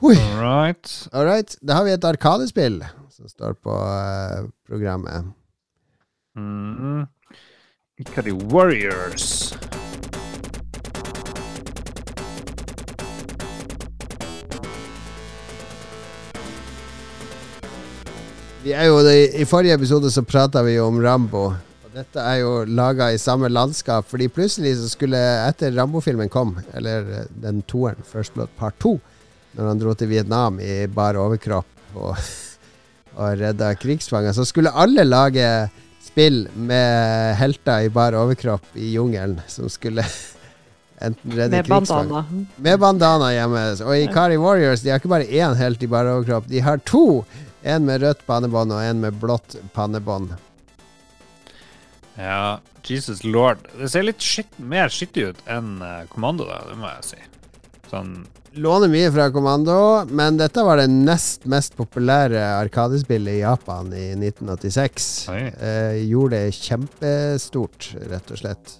All 0.02 0.14
right. 0.40 1.08
All 1.12 1.24
right. 1.26 1.56
Da 1.62 1.74
har 1.74 1.84
vi 1.84 1.92
et 1.96 2.04
arkadespill 2.04 2.84
som 3.10 3.28
står 3.28 3.56
på 3.64 3.72
uh, 3.72 4.46
programmet. 4.68 5.32
Mm. 6.36 7.02
Ikari 7.02 7.15
Warriors. 7.96 9.54
Vi 18.62 18.72
er 18.72 18.84
jo, 18.84 18.98
I 19.00 19.44
forrige 19.48 19.72
episode 19.72 20.10
så 20.12 20.20
prata 20.22 20.60
vi 20.62 20.74
jo 20.74 20.90
om 20.90 21.00
Rambo. 21.00 21.46
Og 21.86 21.94
dette 21.94 22.20
er 22.20 22.42
jo 22.42 22.66
laga 22.68 23.14
i 23.14 23.16
samme 23.16 23.48
landskap, 23.48 24.04
fordi 24.04 24.28
plutselig 24.28 24.74
så 24.76 24.90
skulle, 24.92 25.16
etter 25.46 25.72
Rambo-filmen 25.72 26.28
kom, 26.28 26.52
eller 26.76 27.08
eh, 27.08 27.32
den 27.32 27.62
toeren, 27.64 28.04
First 28.04 28.36
Blood 28.36 28.52
Part 28.60 28.76
2, 28.84 28.92
når 29.56 29.70
han 29.70 29.80
dro 29.80 29.96
til 29.96 30.12
Vietnam 30.12 30.60
i 30.60 30.84
bar 30.84 31.16
overkropp 31.16 31.96
og, 31.96 32.12
og 33.16 33.40
redda 33.40 33.72
krigsfanger, 33.80 34.36
så 34.36 34.44
skulle 34.44 34.76
alle 34.76 35.08
lage 35.08 35.48
spill 36.16 36.46
med 36.56 37.34
helter 37.36 37.84
i 37.84 37.88
bar 37.92 38.14
overkropp 38.16 38.64
i 38.72 38.94
jungelen, 38.94 39.36
som 39.52 39.68
skulle 39.68 40.00
enten 41.04 41.32
redde 41.36 41.58
Med 41.58 41.66
krigsfanger 41.66 42.30
med 42.56 42.78
bandana 42.80 43.28
hjemme. 43.34 43.64
Og 43.84 43.98
i 43.98 44.06
Kari 44.08 44.38
Warriors 44.40 44.80
de 44.80 44.94
har 44.94 45.02
ikke 45.02 45.12
bare 45.12 45.28
én 45.28 45.58
helt 45.60 45.84
i 45.84 45.90
bare 45.92 46.14
overkropp, 46.16 46.48
de 46.48 46.62
har 46.64 46.80
to. 46.88 47.26
En 47.60 47.84
med 47.84 48.00
rødt 48.00 48.24
pannebånd 48.24 48.72
og 48.72 48.80
en 48.80 49.04
med 49.04 49.18
blått 49.20 49.58
pannebånd. 49.76 50.32
Ja, 52.16 52.62
Jesus 52.86 53.20
lord. 53.20 53.60
Det 53.76 53.92
ser 53.92 54.08
litt 54.08 54.24
skitt, 54.24 54.56
mer 54.56 54.88
skittig 54.88 55.34
ut 55.34 55.44
enn 55.52 55.82
eh, 55.84 56.06
Kommando, 56.08 56.48
da, 56.48 56.62
det 56.70 56.78
må 56.80 56.88
jeg 56.94 57.10
si. 57.10 57.20
Sånn 57.90 58.22
Låner 58.56 58.88
mye 58.88 59.12
fra 59.12 59.30
Kommando, 59.30 60.04
men 60.08 60.36
dette 60.40 60.62
var 60.64 60.78
det 60.80 60.86
nest 60.88 61.44
mest 61.44 61.74
populære 61.76 62.40
arkadespillet 62.56 63.34
i 63.36 63.42
Japan 63.42 63.90
i 63.92 64.06
1986. 64.16 65.08
Eh, 65.28 65.96
gjorde 66.08 66.38
det 66.40 66.54
kjempestort, 66.56 67.90
rett 68.08 68.32
og 68.32 68.40
slett. 68.40 68.72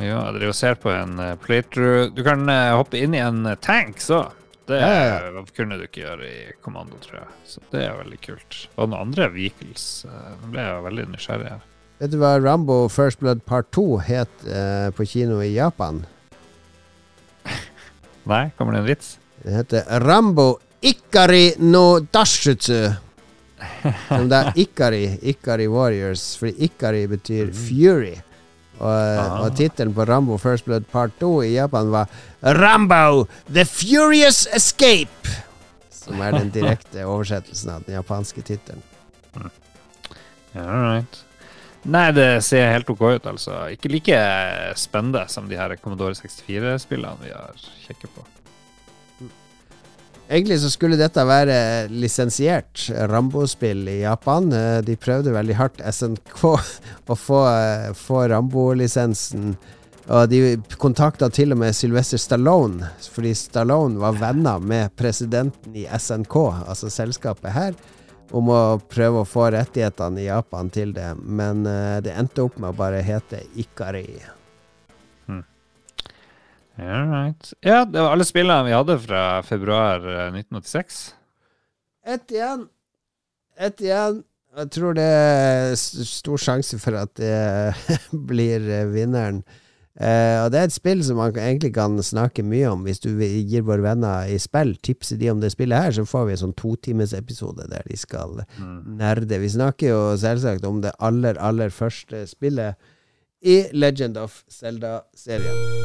Ja, 0.00 0.16
jeg 0.24 0.32
driver 0.38 0.50
og 0.50 0.56
ser 0.58 0.80
på 0.80 0.90
en 0.90 1.20
uh, 1.20 1.34
playthrough. 1.44 2.08
Du 2.16 2.24
kan 2.26 2.48
eh, 2.50 2.72
hoppe 2.74 2.98
inn 2.98 3.12
i 3.14 3.20
en 3.22 3.44
uh, 3.46 3.54
tank, 3.62 4.00
så. 4.02 4.24
Det 4.66 4.80
Ja, 4.80 4.88
ja, 4.88 5.20
eh, 5.28 5.52
kunne 5.54 5.76
du 5.78 5.84
ikke 5.86 6.06
gjøre 6.06 6.24
i 6.26 6.40
Kommando, 6.64 6.96
tror 7.04 7.20
jeg. 7.20 7.28
Så 7.52 7.62
det 7.70 7.84
er 7.84 8.00
veldig 8.00 8.18
kult. 8.24 8.58
Og 8.74 8.88
noen 8.88 9.10
andre 9.10 9.28
vehicles. 9.36 9.84
eh, 10.08 10.32
Nå 10.40 10.50
ble 10.56 10.64
jeg 10.66 10.86
veldig 10.88 11.06
nysgjerrig 11.12 11.52
her. 11.52 11.62
Vet 12.00 12.10
du 12.10 12.18
hva 12.18 12.34
Rambo 12.42 12.88
First 12.90 13.20
Blood 13.22 13.44
Part 13.46 13.70
2 13.76 13.84
het 14.08 14.44
eh, 14.50 14.88
på 14.96 15.06
kino 15.06 15.38
i 15.44 15.52
Japan? 15.54 16.02
Nei, 18.30 18.48
kommer 18.58 18.74
det 18.74 18.82
en 18.82 18.88
vits? 18.88 19.14
Det 19.44 19.54
heter 19.54 20.00
Rambo 20.04 20.48
Ikari 20.84 21.54
no 21.64 22.00
Dashutsu. 22.12 22.82
Som 24.10 24.28
det 24.28 24.36
er 24.40 24.58
Ikari, 24.60 25.04
Ikari 25.32 25.68
Warriors, 25.70 26.34
for 26.40 26.50
Ikari 26.52 27.06
betyr 27.08 27.52
fury. 27.56 28.14
Og, 28.74 28.90
Ah. 28.90 29.38
og 29.46 29.54
tittelen 29.54 29.92
på 29.94 30.02
Rambo 30.08 30.34
First 30.42 30.64
Blood 30.66 30.88
Part 30.90 31.12
2 31.20 31.28
i 31.46 31.52
Japan 31.54 31.92
var 31.94 32.08
Rambo 32.42 33.28
The 33.46 33.62
Furious 33.64 34.48
Escape. 34.52 35.30
Som 35.94 36.18
er 36.20 36.34
den 36.34 36.50
direkte 36.56 37.06
oversettelsen 37.06 37.70
av 37.76 37.84
den 37.86 37.94
japanske 38.00 38.42
tittelen. 38.44 38.82
All 40.54 40.82
right. 40.82 41.20
Nei, 41.84 42.06
det 42.16 42.28
ser 42.46 42.70
helt 42.72 42.88
OK 42.88 43.02
ut, 43.02 43.26
altså. 43.28 43.58
Ikke 43.74 43.90
like 43.92 44.20
spennende 44.80 45.26
som 45.28 45.50
de 45.50 45.58
her 45.58 45.74
Commodore 45.82 46.16
64-spillene 46.16 47.26
vi 47.26 47.34
har 47.34 47.66
kikket 47.84 48.14
på. 48.14 48.24
Egentlig 50.24 50.56
så 50.62 50.70
skulle 50.72 50.96
dette 50.96 51.20
være 51.28 51.56
lisensiert 51.92 52.86
Rambo-spill 53.10 53.82
i 53.92 53.98
Japan. 54.06 54.48
Eh, 54.56 54.78
De 54.86 54.96
prøvde 54.96 55.34
veldig 55.34 55.56
hardt, 55.58 55.82
SNK, 55.84 56.44
å 57.12 57.16
få, 57.18 57.40
eh, 57.52 57.90
få 57.98 58.22
Rambo-lisensen. 58.32 59.52
Og 60.04 60.28
de 60.28 60.56
kontakta 60.80 61.28
til 61.32 61.52
og 61.52 61.60
med 61.60 61.76
Sylvester 61.76 62.20
Stallone, 62.20 62.88
fordi 63.12 63.34
Stallone 63.36 64.00
var 64.00 64.16
venner 64.20 64.60
med 64.60 64.96
presidenten 64.96 65.76
i 65.76 65.84
SNK, 65.88 66.34
altså 66.68 66.90
selskapet 66.92 67.52
her, 67.52 67.76
om 68.30 68.48
å 68.48 68.62
prøve 68.88 69.22
å 69.22 69.28
få 69.28 69.50
rettighetene 69.54 70.22
i 70.22 70.28
Japan 70.28 70.70
til 70.72 70.94
det. 70.96 71.10
Men 71.20 71.66
eh, 71.68 71.98
det 72.04 72.14
endte 72.16 72.46
opp 72.46 72.56
med 72.58 72.72
å 72.72 72.78
bare 72.78 73.02
hete 73.04 73.42
Ikari. 73.60 74.06
All 76.76 77.06
right. 77.06 77.52
Ja, 77.60 77.84
det 77.84 78.00
var 78.00 78.12
alle 78.12 78.24
spillene 78.26 78.66
vi 78.66 78.74
hadde 78.74 78.96
fra 78.98 79.42
februar 79.46 80.02
eh, 80.02 80.30
1986. 80.34 81.02
Ett 82.06 82.32
igjen. 82.34 82.66
Ett 83.58 83.80
igjen. 83.80 84.22
Jeg 84.54 84.70
tror 84.74 84.94
det 84.94 85.04
er 85.06 85.74
stor 85.78 86.38
sjanse 86.38 86.78
for 86.82 86.98
at 86.98 87.14
det 87.18 87.74
blir 88.30 88.66
eh, 88.66 88.88
vinneren. 88.90 89.44
Eh, 89.94 90.40
og 90.42 90.48
det 90.50 90.58
er 90.58 90.66
et 90.66 90.74
spill 90.74 91.04
som 91.06 91.20
man 91.22 91.36
egentlig 91.38 91.70
kan 91.76 91.94
snakke 92.02 92.42
mye 92.46 92.72
om. 92.72 92.82
Hvis 92.86 93.02
du 93.04 93.12
gir 93.14 93.66
våre 93.66 93.84
venner 93.84 94.26
i 94.26 94.38
spill, 94.42 94.74
tipser 94.82 95.20
de 95.20 95.30
om 95.30 95.42
det 95.42 95.52
spillet 95.54 95.86
her, 95.86 95.94
så 95.94 96.06
får 96.08 96.26
vi 96.26 96.34
en 96.34 96.42
sånn 96.46 96.56
totimesepisode 96.58 97.68
der 97.70 97.86
de 97.86 97.98
skal 98.00 98.42
nerde. 98.98 99.38
Vi 99.42 99.54
snakker 99.54 99.92
jo 99.92 100.02
selvsagt 100.18 100.66
om 100.66 100.82
det 100.82 100.96
aller, 100.98 101.38
aller 101.38 101.70
første 101.74 102.26
spillet 102.30 102.74
i 103.44 103.62
Legend 103.76 104.18
of 104.18 104.42
Zelda-serien. 104.50 105.82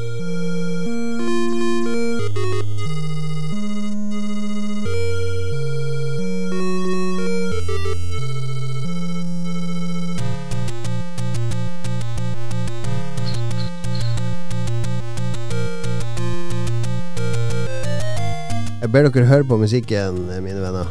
Jeg 18.89 19.03
ber 19.03 19.05
dere 19.13 19.29
høre 19.29 19.45
på 19.45 19.57
musikken, 19.61 20.15
mine 20.41 20.63
venner. 20.63 20.87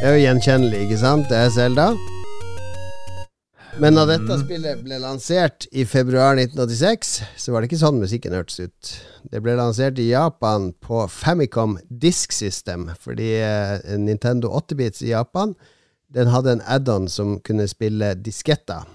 Det 0.00 0.08
er 0.08 0.16
jo 0.16 0.24
gjenkjennelig, 0.24 0.80
ikke 0.82 0.98
sant? 0.98 1.28
Det 1.30 1.38
er 1.38 1.52
Zelda. 1.54 1.84
Men 3.78 3.94
da 3.94 4.02
dette 4.10 4.40
spillet 4.40 4.82
ble 4.82 4.98
lansert 5.04 5.68
i 5.70 5.84
februar 5.86 6.34
1986, 6.42 7.12
så 7.38 7.54
var 7.54 7.62
det 7.62 7.70
ikke 7.70 7.78
sånn 7.84 8.00
musikken 8.02 8.34
hørtes 8.34 8.64
ut. 8.66 8.90
Det 9.30 9.44
ble 9.46 9.54
lansert 9.60 10.00
i 10.02 10.08
Japan 10.08 10.72
på 10.82 11.04
Famicom 11.06 11.78
Disk 11.86 12.34
System, 12.34 12.88
fordi 12.98 13.30
eh, 13.44 13.94
Nintendo 13.94 14.50
8-bits 14.58 15.06
i 15.06 15.12
Japan 15.14 15.54
den 16.12 16.32
hadde 16.32 16.56
en 16.56 16.64
add-on 16.68 17.08
som 17.08 17.38
kunne 17.44 17.68
spille 17.70 18.12
disketter. 18.20 18.86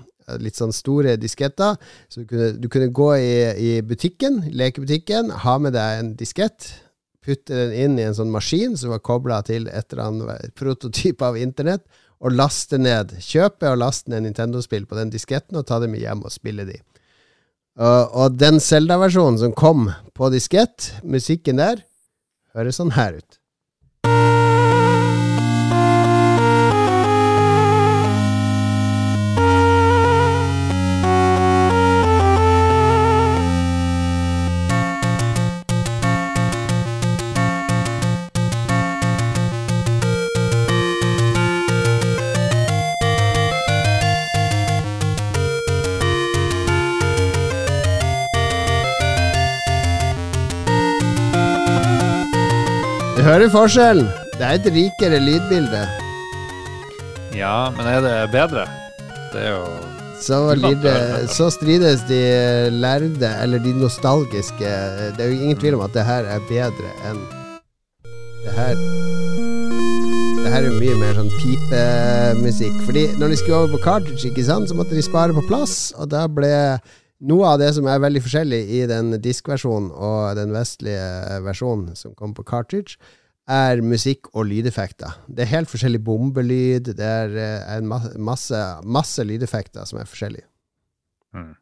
Litt 0.44 0.60
sånn 0.60 0.76
store 0.76 1.16
disketter. 1.20 1.78
Så 2.12 2.24
du 2.24 2.28
kunne, 2.30 2.50
du 2.60 2.68
kunne 2.72 2.92
gå 2.94 3.12
i, 3.16 3.38
i 3.58 3.72
butikken, 3.86 4.42
lekebutikken, 4.52 5.32
ha 5.46 5.56
med 5.62 5.76
deg 5.78 6.02
en 6.02 6.12
diskett, 6.20 6.74
putte 7.24 7.56
den 7.56 7.74
inn 7.76 7.96
i 8.00 8.06
en 8.08 8.16
sånn 8.16 8.32
maskin 8.32 8.76
som 8.80 8.94
var 8.94 9.04
kobla 9.04 9.40
til 9.48 9.70
et 9.72 9.92
eller 9.92 10.04
annet 10.06 10.54
prototyp 10.60 11.24
av 11.26 11.40
internett, 11.40 11.84
og 12.18 12.34
laste 12.34 12.80
ned. 12.82 13.14
Kjøpe 13.22 13.70
og 13.70 13.82
laste 13.82 14.12
ned 14.12 14.26
Nintendo-spill 14.26 14.88
på 14.90 14.98
den 14.98 15.12
disketten 15.14 15.60
og 15.60 15.68
ta 15.70 15.78
dem 15.84 15.94
med 15.94 16.02
hjem 16.02 16.24
og 16.26 16.34
spille 16.34 16.66
de. 16.68 16.80
Og, 17.78 18.16
og 18.18 18.38
den 18.42 18.58
Zelda-versjonen 18.64 19.38
som 19.44 19.54
kom 19.54 19.92
på 20.18 20.32
diskett, 20.34 20.96
musikken 21.06 21.62
der, 21.62 21.84
høres 22.58 22.80
sånn 22.82 22.96
her 22.98 23.20
ut. 23.20 23.38
Hører 53.28 53.50
forskjellen. 53.52 54.08
Det 54.38 54.46
er 54.46 54.56
et 54.56 54.68
rikere 54.72 55.18
lydbilde. 55.20 55.82
Ja, 57.36 57.68
men 57.76 57.90
er 57.92 58.00
det 58.06 58.14
bedre? 58.32 58.64
Det 59.34 59.42
er 59.44 59.58
jo 59.58 59.66
Så, 60.22 60.38
lide, 60.56 60.94
så 61.30 61.50
strides 61.54 62.06
de 62.08 62.22
lærde, 62.72 63.30
eller 63.44 63.60
de 63.60 63.74
nostalgiske. 63.82 64.70
Det 65.18 65.26
er 65.26 65.28
jo 65.28 65.42
ingen 65.42 65.60
tvil 65.60 65.76
om 65.76 65.84
at 65.86 65.94
det 65.94 66.06
her 66.08 66.26
er 66.26 66.46
bedre 66.50 66.94
enn 67.10 67.20
det 68.46 68.56
her. 68.56 68.80
Det 70.40 70.54
her 70.54 70.62
er 70.64 70.70
jo 70.72 70.80
mye 70.80 70.96
mer 70.98 71.20
sånn 71.20 71.34
pipemusikk. 71.38 72.80
Fordi 72.88 73.06
når 73.20 73.34
de 73.34 73.42
skulle 73.42 73.60
over 73.60 73.76
på 73.76 73.84
cartridge, 73.84 74.32
ikke 74.32 74.48
sant, 74.48 74.72
så 74.72 74.78
måtte 74.78 74.96
de 74.96 75.04
spare 75.04 75.36
på 75.36 75.44
plass, 75.52 75.92
og 76.00 76.10
da 76.16 76.24
ble 76.32 76.54
noe 77.20 77.54
av 77.54 77.62
det 77.62 77.72
som 77.78 77.88
er 77.90 78.02
veldig 78.04 78.24
forskjellig 78.26 78.60
i 78.78 78.82
den 78.90 79.16
diskversjonen 79.24 79.90
og 79.92 80.36
den 80.38 80.54
vestlige 80.56 81.40
versjonen 81.46 81.96
som 81.98 82.16
kom 82.18 82.36
på 82.38 82.46
cartridge, 82.48 82.98
er 83.48 83.80
musikk 83.80 84.28
og 84.36 84.50
lydeffekter. 84.50 85.22
Det 85.32 85.46
er 85.46 85.54
helt 85.54 85.72
forskjellig 85.72 86.02
bombelyd, 86.04 86.92
det 86.98 87.08
er 87.08 87.38
eh, 87.40 87.80
masse, 88.20 88.60
masse 88.84 89.24
lydeffekter 89.24 89.88
som 89.88 90.02
er 90.02 90.10
forskjellige. 90.10 90.48
Mm. 91.36 91.56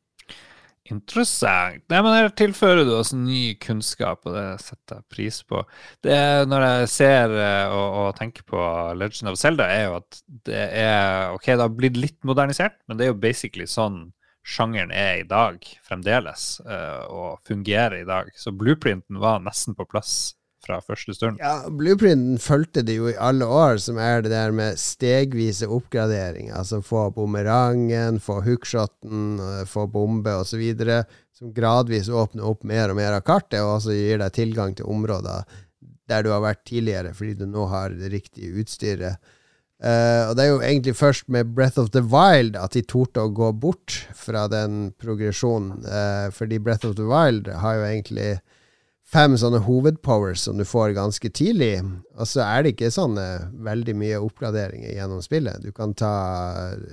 Interessant. 0.94 1.82
Nei, 1.90 2.00
men 2.06 2.14
Her 2.14 2.28
tilfører 2.38 2.84
du 2.86 2.92
oss 2.94 3.14
ny 3.18 3.56
kunnskap, 3.62 4.26
og 4.28 4.36
det 4.38 4.46
setter 4.62 5.00
jeg 5.00 5.14
pris 5.14 5.40
på. 5.42 5.64
Det 6.06 6.18
Når 6.50 6.66
jeg 6.66 6.92
ser 6.94 7.34
eh, 7.34 7.74
og, 7.74 7.88
og, 8.02 8.10
tenker 8.20 8.46
på 8.46 8.66
Legend 8.98 9.32
of 9.32 9.40
Zelda, 9.42 9.66
er 9.66 9.88
jo 9.88 9.96
at 10.02 10.22
det 10.46 10.68
er 10.82 11.34
Ok, 11.34 11.50
det 11.50 11.64
har 11.64 11.74
blitt 11.74 11.98
litt 11.98 12.20
modernisert, 12.28 12.78
men 12.86 12.98
det 12.98 13.08
er 13.08 13.14
jo 13.14 13.24
basically 13.24 13.66
sånn 13.70 14.12
sjangeren 14.46 14.94
er 14.94 15.22
i 15.24 15.28
dag 15.28 15.66
fremdeles, 15.88 16.60
uh, 16.68 17.04
og 17.10 17.48
fungerer 17.48 18.02
i 18.04 18.08
dag. 18.08 18.30
Så 18.38 18.54
blueprinten 18.56 19.20
var 19.22 19.42
nesten 19.44 19.76
på 19.78 19.88
plass 19.90 20.36
fra 20.66 20.80
første 20.82 21.14
stund. 21.14 21.42
Ja, 21.42 21.70
Blueprinten 21.70 22.40
fulgte 22.42 22.82
det 22.86 22.98
jo 22.98 23.10
i 23.12 23.18
alle 23.22 23.46
år, 23.46 23.78
som 23.82 24.00
er 24.02 24.24
det 24.26 24.32
der 24.34 24.54
med 24.56 24.80
stegvise 24.82 25.70
oppgradering. 25.70 26.50
Altså 26.56 26.82
få 26.86 27.08
bumerangen, 27.14 28.20
få 28.24 28.40
hookshoten, 28.46 29.38
få 29.70 29.86
bombe 29.92 30.34
osv. 30.42 30.64
Som 31.36 31.54
gradvis 31.54 32.10
åpner 32.10 32.48
opp 32.48 32.66
mer 32.66 32.94
og 32.94 33.00
mer 33.02 33.18
av 33.18 33.26
kartet, 33.28 33.62
og 33.62 33.78
også 33.78 33.94
gir 33.98 34.22
deg 34.24 34.34
tilgang 34.34 34.76
til 34.78 34.90
områder 34.90 35.46
der 36.10 36.22
du 36.22 36.30
har 36.30 36.44
vært 36.44 36.66
tidligere, 36.70 37.16
fordi 37.18 37.34
du 37.40 37.48
nå 37.50 37.66
har 37.72 37.94
det 37.98 38.12
riktige 38.14 38.54
utstyret. 38.62 39.34
Uh, 39.84 40.30
og 40.30 40.38
det 40.38 40.44
er 40.46 40.52
jo 40.54 40.60
egentlig 40.64 40.96
først 40.96 41.26
med 41.28 41.52
Breath 41.56 41.80
of 41.82 41.90
the 41.92 42.02
Wild 42.02 42.56
at 42.56 42.78
de 42.78 42.84
torde 42.88 43.26
å 43.26 43.32
gå 43.36 43.50
bort 43.60 43.98
fra 44.16 44.46
den 44.52 44.94
progresjonen. 45.02 45.84
Uh, 45.84 46.32
fordi 46.32 46.62
Breath 46.64 46.88
of 46.88 46.96
the 46.96 47.08
Wild 47.10 47.50
har 47.52 47.82
jo 47.82 47.88
egentlig 47.90 48.30
fem 49.06 49.36
sånne 49.38 49.62
hovedpowers 49.68 50.46
som 50.48 50.58
du 50.58 50.66
får 50.66 50.96
ganske 50.96 51.30
tidlig. 51.30 51.84
Og 52.16 52.32
så 52.32 52.46
er 52.48 52.64
det 52.64 52.76
ikke 52.76 52.94
sånn 52.96 53.20
veldig 53.68 53.98
mye 54.00 54.24
oppgraderinger 54.24 54.96
gjennom 54.96 55.22
spillet. 55.24 55.62
Du 55.62 55.76
kan 55.76 55.94
ta 55.94 56.16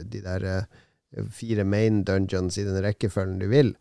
de 0.03 0.25
der 0.27 0.49
uh, 0.51 0.83
fire 1.31 1.65
main 1.65 2.03
dungeons 2.09 2.59
i 2.59 2.67
den 2.67 2.83
rekkefølgen 2.83 3.39
du 3.41 3.49
vil. 3.53 3.77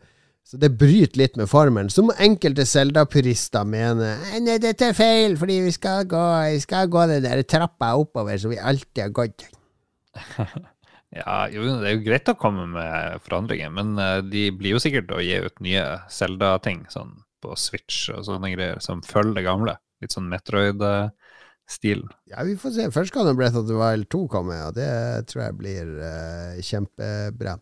Så 0.48 0.60
det 0.60 0.74
bryter 0.76 1.22
litt 1.22 1.38
med 1.40 1.48
formelen, 1.48 1.90
som 1.94 2.12
enkelte 2.12 2.66
Zelda-purister 2.68 3.64
mener 3.64 4.20
Nei, 4.44 4.58
dette 4.60 4.90
er 4.90 4.98
feil, 4.98 5.38
fordi 5.40 5.62
vi 5.64 5.72
skal 5.72 6.10
gå, 6.12 6.26
vi 6.52 6.60
skal 6.64 6.90
gå 6.92 7.06
den 7.08 7.24
der 7.24 7.44
trappa 7.48 7.94
oppover 8.00 8.42
som 8.42 8.52
vi 8.52 8.60
alltid 8.60 9.04
har 9.06 9.14
gått. 9.16 9.46
ja, 11.22 11.38
jo, 11.54 11.64
det 11.80 11.88
er 11.88 11.96
jo 11.96 12.06
greit 12.10 12.34
å 12.34 12.36
komme 12.40 12.68
med 12.74 13.24
forandringer, 13.24 13.72
men 13.72 13.96
uh, 14.02 14.20
de 14.26 14.50
blir 14.52 14.76
jo 14.76 14.84
sikkert 14.84 15.14
å 15.16 15.22
gi 15.24 15.40
ut 15.46 15.64
nye 15.64 15.86
Zelda-ting. 16.12 16.84
sånn 16.92 17.16
på 17.42 17.58
Switch 17.58 18.08
og 18.14 18.26
sånne 18.28 18.54
greier, 18.54 18.80
som 18.84 19.02
følger 19.06 19.40
det 19.40 19.48
gamle. 19.48 19.76
Litt 20.02 20.16
sånn 20.16 20.30
Metroid-stil. 20.32 22.04
Ja, 22.30 22.46
vi 22.48 22.58
får 22.60 22.76
se. 22.78 22.88
Først 22.94 23.14
kan 23.16 23.30
Breath 23.38 23.60
of 23.60 23.68
the 23.70 23.78
Wild 23.78 24.10
2 24.14 24.26
komme, 24.32 24.58
og 24.68 24.76
det 24.78 24.92
tror 25.32 25.48
jeg 25.48 25.60
blir 25.60 25.94
uh, 26.02 26.62
kjempebra. 26.66 27.58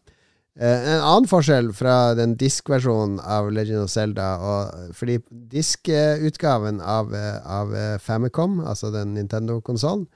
Uh, 0.60 0.66
en 0.68 1.02
annen 1.02 1.28
forskjell 1.30 1.72
fra 1.76 2.14
den 2.20 2.34
diskversjonen 2.40 3.20
av 3.24 3.48
Legend 3.56 3.86
of 3.86 3.94
Zelda 3.94 4.30
og, 4.44 4.80
Fordi 4.98 5.20
diskutgaven 5.52 6.82
av, 6.84 7.14
av 7.48 7.76
Famicom, 8.04 8.60
altså 8.68 8.92
den 8.92 9.16
Nintendo-konsollen, 9.16 10.08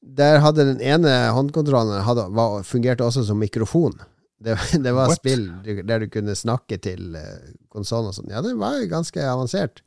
der 0.00 0.40
hadde 0.40 0.64
den 0.68 0.80
ene 0.80 1.12
håndkontrollen 1.36 2.04
hadde, 2.06 2.26
var, 2.32 2.62
fungerte 2.64 3.04
også 3.04 3.26
som 3.28 3.40
mikrofon. 3.40 3.98
Det, 4.40 4.56
det 4.84 4.92
var 4.96 5.12
What? 5.12 5.20
spill 5.20 5.48
der 5.64 6.04
du 6.04 6.08
kunne 6.12 6.36
snakke 6.36 6.80
til 6.80 7.16
konsollen 7.72 8.12
og 8.12 8.16
sånn. 8.16 8.32
Ja, 8.32 8.44
det 8.44 8.56
var 8.60 8.80
ganske 8.88 9.24
avansert. 9.28 9.82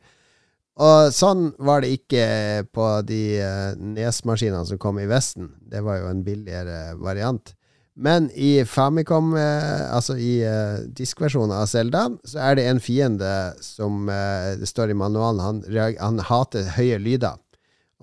Og 0.82 1.14
sånn 1.14 1.52
var 1.62 1.84
det 1.84 1.92
ikke 2.00 2.26
på 2.74 2.86
de 3.06 3.24
uh, 3.46 3.74
Nes-maskinene 3.78 4.66
som 4.66 4.80
kom 4.82 4.98
i 5.02 5.10
Vesten. 5.10 5.52
Det 5.70 5.84
var 5.86 6.02
jo 6.02 6.10
en 6.10 6.24
billigere 6.26 6.96
variant. 6.98 7.54
Men 7.96 8.32
i 8.34 8.66
Famicom, 8.66 9.36
eh, 9.38 9.94
altså 9.94 10.16
i 10.18 10.40
eh, 10.42 10.82
diskversjonen 10.98 11.54
av 11.54 11.68
Selda, 11.70 12.08
så 12.26 12.42
er 12.42 12.58
det 12.58 12.66
en 12.66 12.82
fiende 12.82 13.54
som 13.62 14.10
eh, 14.10 14.56
Det 14.58 14.70
står 14.70 14.90
i 14.90 14.98
manualen, 14.98 15.42
han, 15.44 15.96
han 16.00 16.22
hater 16.26 16.72
høye 16.74 16.98
lyder. 16.98 17.38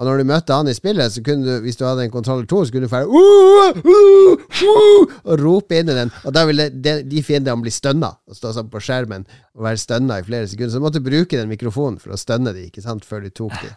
Og 0.00 0.06
når 0.08 0.22
du 0.22 0.28
møtte 0.30 0.56
han 0.56 0.68
i 0.70 0.72
spillet, 0.72 1.12
så 1.12 1.20
kunne 1.20 1.44
du, 1.44 1.64
hvis 1.66 1.76
du 1.76 1.82
hadde 1.84 2.06
en 2.06 2.12
kontroller 2.12 2.46
2, 2.48 2.62
så 2.64 2.72
kunne 2.72 2.88
du 2.88 2.92
fære 2.92 3.04
uh, 3.04 3.80
uh, 3.84 4.44
uh, 4.64 5.10
og 5.26 5.42
rope 5.42 5.76
inn 5.76 5.92
i 5.92 5.96
den. 5.98 6.12
Og 6.24 6.32
da 6.32 6.46
ville 6.48 6.70
de, 6.72 6.94
de 7.04 7.20
fiendene 7.26 7.60
bli 7.60 7.72
stønna 7.74 8.14
og 8.24 8.38
stå 8.38 8.54
sånn 8.56 8.70
på 8.72 8.80
skjermen 8.80 9.26
og 9.58 9.66
være 9.66 9.82
stønna 9.82 10.22
i 10.22 10.24
flere 10.24 10.48
sekunder. 10.48 10.72
Så 10.72 10.80
du 10.80 10.86
måtte 10.86 11.04
bruke 11.04 11.36
den 11.36 11.52
mikrofonen 11.52 12.00
for 12.00 12.16
å 12.16 12.20
stønne 12.20 12.54
de, 12.56 12.70
ikke 12.70 12.86
sant, 12.86 13.04
før 13.04 13.26
du 13.26 13.28
tok 13.42 13.52
de. 13.60 13.74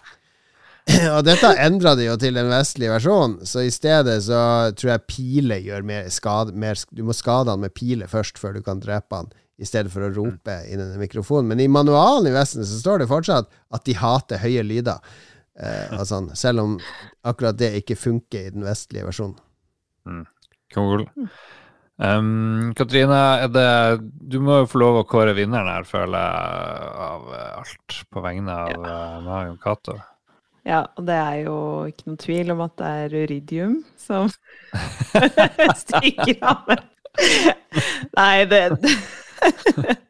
og 1.15 1.21
dette 1.23 1.49
endra 1.63 1.93
de 1.95 2.09
jo 2.09 2.15
til 2.19 2.35
den 2.35 2.49
vestlige 2.51 2.91
versjonen, 2.91 3.37
så 3.47 3.63
i 3.63 3.71
stedet 3.71 4.17
så 4.25 4.39
tror 4.75 4.91
jeg 4.93 5.07
piler 5.07 5.63
gjør 5.63 5.85
mer 5.87 6.09
skade 6.11 6.55
mer, 6.59 6.79
Du 6.91 7.05
må 7.07 7.15
skade 7.15 7.53
han 7.53 7.63
med 7.63 7.75
piler 7.77 8.11
først 8.11 8.41
før 8.41 8.57
du 8.57 8.63
kan 8.65 8.83
drepe 8.83 9.21
han, 9.21 9.31
i 9.55 9.67
stedet 9.69 9.93
for 9.93 10.03
å 10.03 10.11
rope 10.11 10.57
inn 10.67 10.81
i 10.81 10.83
den 10.83 10.99
mikrofonen. 10.99 11.53
Men 11.53 11.63
i 11.63 11.69
manualen 11.71 12.27
i 12.27 12.35
Vesten 12.35 12.67
så 12.67 12.81
står 12.81 13.03
det 13.03 13.11
fortsatt 13.11 13.47
at 13.47 13.87
de 13.87 13.95
hater 13.95 14.43
høye 14.43 14.65
lyder. 14.67 14.99
Eh, 15.55 15.95
altså, 15.95 16.25
selv 16.43 16.65
om 16.65 16.77
akkurat 17.23 17.59
det 17.59 17.75
ikke 17.79 17.99
funker 17.99 18.49
i 18.49 18.53
den 18.55 18.67
vestlige 18.67 19.07
versjonen. 19.07 19.39
Mm. 20.09 20.23
Cool. 20.73 21.05
Um, 22.01 22.73
Katrine, 22.75 23.47
det, 23.53 23.67
du 24.01 24.41
må 24.43 24.63
jo 24.63 24.71
få 24.71 24.81
lov 24.81 25.03
å 25.03 25.07
kåre 25.07 25.35
vinneren 25.37 25.69
her, 25.69 25.85
føler 25.87 26.17
jeg, 26.17 26.87
av 27.07 27.35
alt 27.37 27.99
på 28.11 28.23
vegne 28.25 28.63
av 28.65 28.73
ja. 28.73 28.81
uh, 28.81 29.21
Mario 29.23 29.61
Cato. 29.61 30.01
Ja, 30.63 30.85
og 30.95 31.07
det 31.07 31.15
er 31.19 31.35
jo 31.43 31.55
ikke 31.91 32.07
noen 32.07 32.19
tvil 32.21 32.51
om 32.53 32.61
at 32.63 32.77
det 32.79 32.91
er 33.03 33.15
Uridium 33.25 33.75
som 33.99 34.29
stikker 35.83 36.39
av. 36.39 36.71
Nei, 38.15 38.45
det 38.49 38.61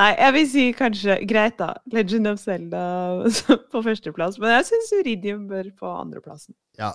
Nei, 0.00 0.10
jeg 0.14 0.32
vil 0.36 0.46
si 0.48 0.64
kanskje 0.76 1.16
Greit, 1.28 1.58
da. 1.58 1.74
Legend 1.92 2.30
of 2.30 2.38
Zelda 2.40 2.82
på 3.72 3.82
førsteplass. 3.84 4.38
Men 4.40 4.54
jeg 4.54 4.68
syns 4.70 4.92
Uridium 5.00 5.48
bør 5.50 5.66
på 5.76 5.90
andreplassen. 5.90 6.54
Ja. 6.78 6.94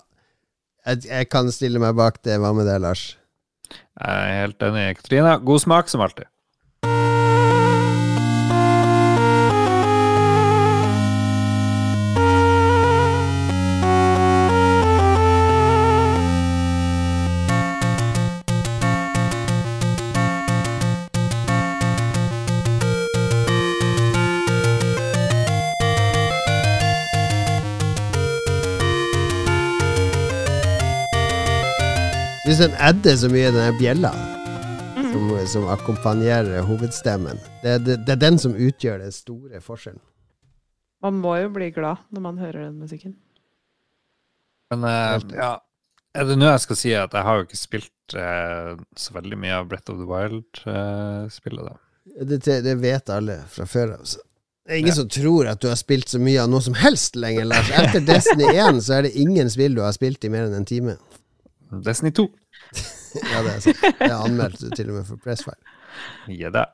Jeg, 0.85 1.03
jeg, 1.09 1.29
kan 1.33 1.51
stille 1.53 1.81
meg 1.81 1.97
bak 1.97 2.21
det. 2.25 2.39
Hva 2.41 2.53
med 2.55 2.69
det, 2.69 2.79
Lars? 2.81 3.03
Jeg 3.67 4.07
er 4.07 4.39
helt 4.45 4.63
enig. 4.63 4.87
Katrine, 5.01 5.35
god 5.43 5.61
smak 5.65 5.91
som 5.91 6.03
alltid. 6.05 6.29
Syns 32.55 32.71
den 32.71 32.75
adder 32.79 33.15
så 33.19 33.27
mye, 33.31 33.51
den 33.51 33.77
bjella 33.79 34.11
mm. 34.95 35.07
som, 35.11 35.23
som 35.51 35.67
akkompagnerer 35.73 36.63
hovedstemmen. 36.63 37.39
Det, 37.63 37.77
det, 37.83 37.95
det, 38.05 38.13
er 38.13 38.21
den 38.21 38.37
som 38.39 38.55
utgjør 38.55 39.01
den 39.03 39.11
store 39.11 39.59
forskjellen. 39.63 40.01
Man 41.03 41.19
må 41.19 41.35
jo 41.41 41.49
bli 41.57 41.69
glad 41.75 42.05
når 42.15 42.23
man 42.23 42.39
hører 42.39 42.67
den 42.67 42.77
musikken. 42.79 43.17
Men 44.71 44.87
uh, 44.87 45.17
ja, 45.35 45.49
er 46.15 46.29
det 46.29 46.37
nå 46.39 46.47
jeg 46.47 46.63
skal 46.63 46.79
si 46.79 46.93
at 46.95 47.17
jeg 47.17 47.27
har 47.27 47.41
jo 47.41 47.47
ikke 47.47 47.59
spilt 47.59 48.15
uh, 48.15 48.71
så 48.97 49.17
veldig 49.17 49.41
mye 49.41 49.57
av 49.57 49.67
Brett 49.73 49.91
of 49.91 49.99
the 49.99 50.07
Wild-spillet, 50.09 51.59
uh, 51.59 51.73
da. 51.73 51.75
Det, 52.23 52.39
det, 52.63 52.77
vet 52.79 53.11
alle 53.11 53.41
fra 53.51 53.67
før 53.67 53.97
av. 53.97 54.07
Det 54.07 54.77
er 54.77 54.79
ingen 54.79 54.93
ja. 54.93 55.01
som 55.01 55.11
tror 55.11 55.51
at 55.51 55.59
du 55.61 55.67
har 55.67 55.77
spilt 55.77 56.09
så 56.13 56.21
mye 56.23 56.39
av 56.45 56.49
noe 56.49 56.63
som 56.63 56.77
helst 56.79 57.19
lenger, 57.19 57.49
Lars. 57.51 57.67
Etter 57.83 58.05
Destiny 58.07 58.47
1 58.69 58.79
så 58.87 59.01
er 59.01 59.09
det 59.09 59.13
ingen 59.19 59.51
spill 59.51 59.75
du 59.75 59.83
har 59.83 59.93
spilt 59.97 60.23
i 60.23 60.31
mer 60.31 60.47
enn 60.47 60.55
en 60.61 60.69
time. 60.69 60.95
Destiny 61.83 62.15
2. 62.15 62.29
ja, 63.31 63.43
det 63.45 63.53
er 63.53 63.61
sant. 63.63 63.83
Jeg 63.83 63.93
anmeldte 63.99 64.23
anmeldt 64.27 64.65
det 64.65 64.79
til 64.79 64.91
og 64.91 64.99
med 64.99 65.07
for 65.09 65.21
Pressfire. 65.21 65.61
Ja 66.31 66.51
da. 66.53 66.65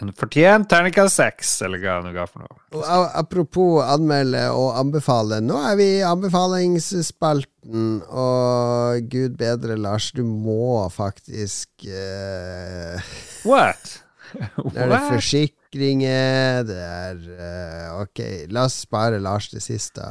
En 0.00 0.12
fortjent 0.16 0.68
terningkast 0.70 1.18
seks, 1.18 1.48
eller 1.66 1.80
hva 1.82 1.98
du 2.04 2.12
ga 2.14 2.24
for 2.28 2.44
noe. 2.44 2.58
Og, 2.78 2.84
apropos 3.18 3.82
anmelde 3.84 4.46
og 4.54 4.78
anbefale. 4.80 5.40
Nå 5.44 5.58
er 5.66 5.74
vi 5.76 5.88
i 5.98 6.04
anbefalingsspalten, 6.06 7.88
og 8.08 9.10
gud 9.12 9.34
bedre, 9.40 9.76
Lars, 9.76 10.12
du 10.16 10.22
må 10.24 10.86
faktisk 10.94 11.84
uh, 11.90 12.96
What? 13.50 13.98
Det 14.30 14.78
er 14.78 14.92
det 14.92 15.00
forsikringer, 15.08 16.62
det 16.68 16.78
er 16.78 17.16
uh, 17.26 17.98
Ok, 18.04 18.22
la 18.54 18.68
oss 18.70 18.78
spare 18.86 19.18
Lars 19.20 19.50
det 19.52 19.64
siste. 19.66 20.06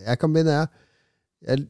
Jeg 0.00 0.18
kan 0.18 0.32
begynne, 0.34 0.64
jeg. 0.64 0.83
Jeg 1.44 1.66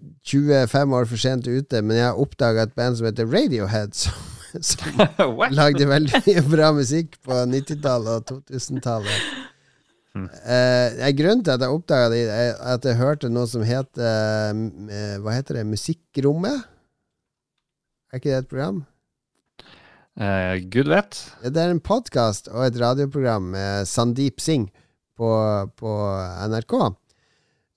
er 0.55 0.68
25 0.70 0.95
år 0.95 1.09
for 1.11 1.18
sent 1.18 1.49
ute, 1.51 1.81
men 1.83 1.99
jeg 1.99 2.07
har 2.07 2.20
oppdaga 2.20 2.66
et 2.66 2.75
band 2.79 2.99
som 2.99 3.09
heter 3.09 3.27
Radiohead, 3.27 3.95
som, 3.99 4.14
som 4.62 5.01
lagde 5.59 5.89
veldig 5.91 6.20
mye 6.29 6.45
bra 6.47 6.70
musikk 6.77 7.18
på 7.27 7.41
90-tallet 7.51 8.31
og 8.31 8.45
2000-tallet. 8.47 9.27
Mm. 10.14 10.29
Eh, 10.31 11.11
grunnen 11.18 11.43
til 11.43 11.57
at 11.57 11.62
jeg 11.64 11.75
oppdaga 11.75 12.11
det, 12.12 12.22
er 12.31 12.53
at 12.70 12.85
jeg 12.87 13.01
hørte 13.01 13.33
noe 13.33 13.51
som 13.51 13.64
heter 13.66 14.55
eh, 14.55 15.16
Hva 15.18 15.35
heter 15.35 15.59
det? 15.59 15.64
Musikkrommet? 15.66 16.68
Er 18.12 18.20
ikke 18.20 18.31
det 18.31 18.45
et 18.45 18.53
program? 18.53 18.85
Eh, 20.14 20.62
Gud 20.70 20.87
vet. 20.93 21.18
Det 21.43 21.59
er 21.59 21.75
en 21.75 21.83
podkast 21.83 22.47
og 22.53 22.62
et 22.68 22.79
radioprogram 22.79 23.51
med 23.57 23.91
Sandeep 23.91 24.39
Singh 24.39 24.70
på, 25.18 25.31
på 25.75 25.97
NRK. 26.47 26.77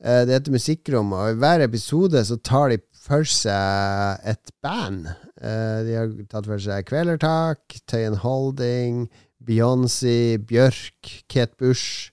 Eh, 0.04 0.26
Det 0.28 0.34
heter 0.34 0.52
Musikkrom, 0.54 1.14
og 1.14 1.32
i 1.32 1.38
hver 1.42 1.64
episode 1.66 2.22
så 2.26 2.38
tar 2.38 2.70
de 2.70 2.78
for 3.08 3.24
seg 3.26 4.20
et 4.28 4.52
band. 4.62 5.08
Eh, 5.42 5.80
De 5.88 5.96
har 5.98 6.12
tatt 6.30 6.46
for 6.46 6.60
seg 6.62 6.86
Kvelertak, 6.90 7.80
Tøyen 7.88 8.18
Holding, 8.22 9.08
Beyoncé, 9.44 10.38
Bjørk, 10.38 11.24
Kate 11.30 11.56
Bush, 11.58 12.12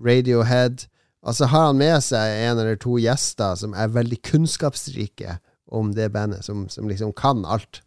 Radiohead. 0.00 0.86
Og 1.22 1.34
så 1.38 1.46
har 1.46 1.66
han 1.68 1.78
med 1.78 2.00
seg 2.02 2.42
en 2.48 2.58
eller 2.58 2.76
to 2.80 2.96
gjester 2.98 3.54
som 3.60 3.74
er 3.78 3.92
veldig 3.94 4.18
kunnskapsrike 4.26 5.38
om 5.72 5.92
det 5.94 6.10
bandet, 6.12 6.42
som, 6.44 6.66
som 6.68 6.88
liksom 6.90 7.12
kan 7.14 7.44
alt. 7.46 7.82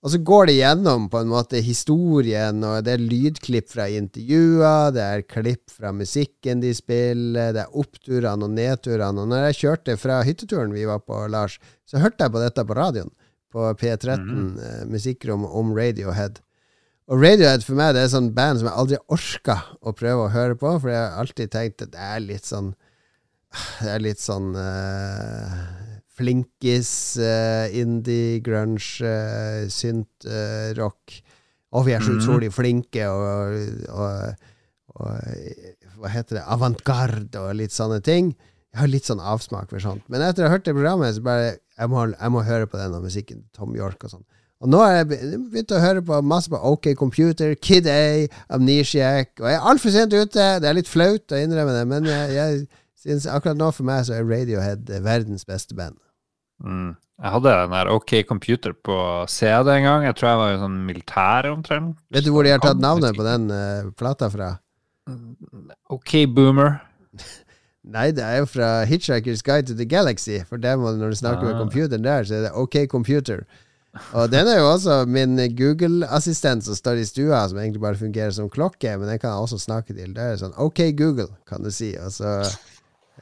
Og 0.00 0.12
så 0.14 0.18
går 0.24 0.46
det 0.48 0.54
gjennom 0.56 1.10
på 1.12 1.20
en 1.20 1.28
måte 1.28 1.60
historien, 1.60 2.62
og 2.64 2.86
det 2.86 2.94
er 2.94 3.02
lydklipp 3.04 3.68
fra 3.68 3.84
intervjuer, 3.92 4.94
det 4.96 5.02
er 5.04 5.24
klipp 5.28 5.68
fra 5.68 5.92
musikken 5.92 6.62
de 6.62 6.70
spiller, 6.76 7.52
det 7.52 7.66
er 7.66 7.76
oppturene 7.76 8.48
og 8.48 8.54
nedturene. 8.54 9.20
Og 9.20 9.28
når 9.28 9.50
jeg 9.50 9.58
kjørte 9.58 9.98
fra 10.00 10.22
hytteturen 10.24 10.72
vi 10.72 10.86
var 10.88 11.02
på, 11.04 11.18
Lars, 11.28 11.58
så 11.84 12.00
hørte 12.00 12.24
jeg 12.24 12.32
på 12.32 12.40
dette 12.40 12.64
på 12.64 12.78
radioen. 12.78 13.12
På 13.50 13.66
P13, 13.76 14.22
eh, 14.62 14.82
musikkrom 14.88 15.44
om 15.44 15.74
Radiohead. 15.76 16.38
Og 17.10 17.20
Radiohead 17.20 17.66
for 17.66 17.76
meg 17.76 17.92
det 17.96 18.06
er 18.06 18.12
sånn 18.12 18.30
band 18.32 18.60
som 18.60 18.70
jeg 18.70 18.78
aldri 18.80 19.00
orka 19.10 19.56
å 19.82 19.92
prøve 19.98 20.28
å 20.28 20.32
høre 20.32 20.56
på, 20.56 20.76
for 20.78 20.92
jeg 20.92 21.00
har 21.02 21.18
alltid 21.20 21.52
tenkt 21.52 21.84
at 21.84 21.92
det 21.92 22.08
er 22.08 22.24
litt 22.24 22.48
sånn 22.48 22.72
Det 23.82 23.88
er 23.90 23.98
litt 23.98 24.20
sånn 24.22 24.52
eh, 24.54 25.89
flinkis, 26.20 26.92
eh, 27.18 27.72
indie, 27.80 28.38
grunge, 28.44 29.00
uh, 29.02 29.64
synt, 29.72 30.28
eh, 30.28 30.70
rock. 30.78 31.16
Og 31.72 31.84
vi 31.86 31.92
er 31.94 32.00
så 32.02 32.10
Mhm. 32.14 32.20
utrolig 32.20 32.52
flinke 32.52 33.04
og, 33.08 33.58
og, 33.88 34.34
og 34.96 35.10
eh, 35.26 35.76
Hva 36.00 36.08
heter 36.08 36.38
det? 36.38 36.44
Avantgarde 36.48 37.36
og 37.42 37.54
litt 37.58 37.74
sånne 37.76 37.98
ting. 38.02 38.30
Jeg 38.72 38.80
har 38.80 38.88
litt 38.88 39.04
sånn 39.04 39.20
avsmak 39.20 39.68
for 39.68 39.78
sånt. 39.82 40.02
Men 40.08 40.22
etter 40.24 40.44
å 40.44 40.48
ha 40.48 40.54
hørt 40.54 40.64
det 40.64 40.72
programmet, 40.74 41.14
så 41.14 41.22
bare 41.26 41.58
Jeg 41.80 41.88
må, 41.92 42.06
jeg 42.12 42.30
må 42.32 42.42
høre 42.44 42.66
på 42.68 42.76
den 42.80 42.94
og 42.94 43.02
musikken 43.04 43.42
til 43.42 43.50
Tom 43.56 43.74
York 43.76 44.02
og 44.04 44.10
sånn. 44.14 44.24
Og 44.60 44.68
nå 44.68 44.78
har 44.84 44.98
jeg 44.98 45.08
begynt 45.48 45.72
å 45.72 45.80
høre 45.80 46.02
på 46.04 46.18
masse 46.22 46.50
på 46.52 46.58
OK 46.60 46.90
Computer, 46.98 47.54
Kid 47.56 47.86
A, 47.88 48.26
Amnesiac, 48.52 49.30
og 49.40 49.46
jeg 49.48 49.56
er 49.56 49.64
altfor 49.70 49.90
sent 49.94 50.12
ute. 50.12 50.48
Det 50.60 50.68
er 50.68 50.76
litt 50.76 50.90
flaut 50.90 51.32
å 51.32 51.38
innrømme 51.40 51.72
det, 51.78 51.86
men 51.88 52.04
jeg, 52.04 52.34
jeg 52.36 52.66
synes 53.00 53.24
akkurat 53.32 53.56
nå 53.56 53.70
for 53.72 53.88
meg 53.88 54.04
så 54.04 54.18
er 54.18 54.28
Radiohead 54.28 54.90
eh, 54.92 55.00
verdens 55.00 55.46
beste 55.48 55.74
band. 55.78 55.96
Mm. 56.64 56.96
Jeg 57.20 57.30
hadde 57.34 57.52
den 57.52 57.70
der 57.74 57.88
OK 57.92 58.12
Computer 58.28 58.72
på 58.72 58.96
CD 59.28 59.68
en 59.76 59.84
gang. 59.84 60.04
Jeg 60.08 60.14
tror 60.16 60.28
jeg 60.30 60.38
var 60.40 60.54
i 60.54 60.60
sånn 60.62 60.78
militær 60.88 61.48
omtrent. 61.52 61.96
Vet 62.12 62.24
du 62.24 62.30
hvor 62.32 62.44
de 62.46 62.54
har 62.54 62.62
tatt 62.64 62.80
navnet 62.80 63.16
på 63.16 63.24
den 63.26 63.50
uh, 63.52 63.90
plata 63.96 64.28
fra? 64.32 64.54
OK 65.90 66.14
Boomer. 66.34 66.78
Nei, 67.96 68.10
det 68.12 68.22
er 68.24 68.38
jo 68.42 68.46
fra 68.48 68.70
Hitchhiker's 68.88 69.42
Guide 69.44 69.66
to 69.70 69.74
the 69.76 69.86
Galaxy. 69.88 70.38
For 70.48 70.60
dem, 70.60 70.80
når 70.84 71.12
du 71.14 71.16
snakker 71.20 71.44
med 71.48 71.54
Ah. 71.56 71.60
computeren 71.64 72.04
der, 72.04 72.24
så 72.24 72.34
er 72.38 72.42
det 72.48 72.52
OK 72.54 72.76
Computer. 72.92 73.44
Og 74.14 74.28
den 74.30 74.46
er 74.46 74.60
jo 74.60 74.68
også 74.70 75.00
min 75.10 75.34
Google-assistent 75.58 76.62
som 76.64 76.76
står 76.78 77.00
i 77.02 77.06
stua, 77.08 77.40
som 77.50 77.58
egentlig 77.58 77.80
bare 77.82 77.98
fungerer 77.98 78.30
som 78.30 78.48
klokke, 78.52 78.92
men 79.00 79.08
den 79.08 79.18
kan 79.18 79.30
jeg 79.32 79.46
også 79.48 79.58
snakke 79.58 79.96
til. 79.96 80.12
Det 80.14 80.22
er 80.22 80.36
sånn 80.38 80.54
OK 80.62 80.78
Google, 80.96 81.26
kan 81.48 81.64
du 81.64 81.70
si. 81.74 81.94
Altså 81.98 82.36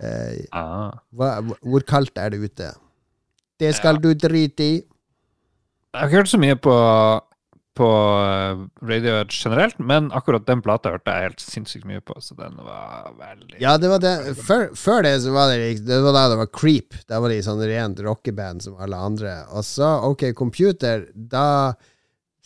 eh, 0.03 0.45
Ah. 0.53 0.91
hva, 1.15 1.39
Hvor 1.63 1.87
kaldt 1.89 2.19
er 2.21 2.31
det 2.35 2.43
ute? 2.45 2.75
Det 3.59 3.75
skal 3.77 3.99
Ja. 3.99 4.01
du 4.01 4.13
drite 4.15 4.63
i. 4.65 4.77
Jeg 5.95 6.01
har 6.01 6.07
ikke 6.09 6.21
hørt 6.21 6.31
så 6.31 6.39
mye 6.39 6.55
på, 6.63 6.75
på 7.79 7.89
eh, 7.89 8.61
Radiohead 8.87 9.31
generelt, 9.35 9.79
men 9.79 10.11
akkurat 10.15 10.45
den 10.47 10.61
plata 10.63 10.93
hørte 10.95 11.11
jeg 11.15 11.29
helt 11.31 11.41
sinnssykt 11.43 11.87
mye 11.89 12.01
på, 12.05 12.15
så 12.23 12.37
den 12.39 12.57
var 12.63 13.13
veldig 13.19 13.61
Ja, 13.63 13.77
det 13.81 13.89
var 13.91 14.03
det. 14.03 14.15
Før, 14.39 14.69
før 14.79 15.03
det 15.07 15.15
så 15.25 15.33
var 15.35 15.51
det 15.53 15.85
Det 15.87 16.01
var 16.05 16.13
da 16.17 16.25
det 16.35 16.39
var 16.43 16.51
Creep. 16.55 16.99
Da 17.09 17.21
var 17.25 17.33
de 17.35 17.41
sånn 17.43 17.63
rent 17.67 18.03
rockeband 18.05 18.63
som 18.67 18.77
alle 18.79 18.97
andre. 19.11 19.37
Og 19.57 19.65
så 19.67 19.89
OK 20.11 20.29
Computer, 20.39 21.07
da 21.15 21.75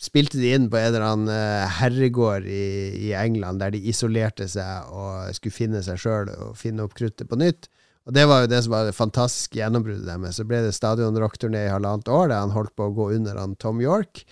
spilte 0.03 0.35
de 0.41 0.49
inn 0.55 0.65
på 0.71 0.75
en 0.79 0.89
eller 0.89 1.05
annen 1.07 1.29
eh, 1.31 1.67
herregård 1.79 2.43
i, 2.49 2.63
i 3.09 3.13
England, 3.15 3.61
der 3.63 3.71
de 3.71 3.79
isolerte 3.87 4.47
seg 4.51 4.89
og 4.91 5.29
skulle 5.37 5.55
finne 5.55 5.83
seg 5.85 5.99
sjøl 6.01 6.31
og 6.43 6.57
finne 6.59 6.83
opp 6.83 6.93
kruttet 6.97 7.29
på 7.29 7.37
nytt. 7.39 7.69
Og 8.03 8.15
det 8.15 8.23
var 8.27 8.43
jo 8.43 8.49
det 8.51 8.59
som 8.65 8.73
var 8.73 8.87
det 8.87 8.95
fantastiske 8.97 9.59
gjennombruddet 9.59 10.07
deres. 10.07 10.39
Så 10.39 10.45
ble 10.47 10.59
det 10.65 10.73
stadionrockturné 10.75 11.67
i 11.67 11.71
halvannet 11.71 12.09
år, 12.11 12.27
der 12.31 12.41
han 12.41 12.55
holdt 12.55 12.75
på 12.75 12.89
å 12.89 12.95
gå 12.95 13.13
under 13.15 13.39
han 13.39 13.55
Tom 13.61 13.79
York. 13.83 14.25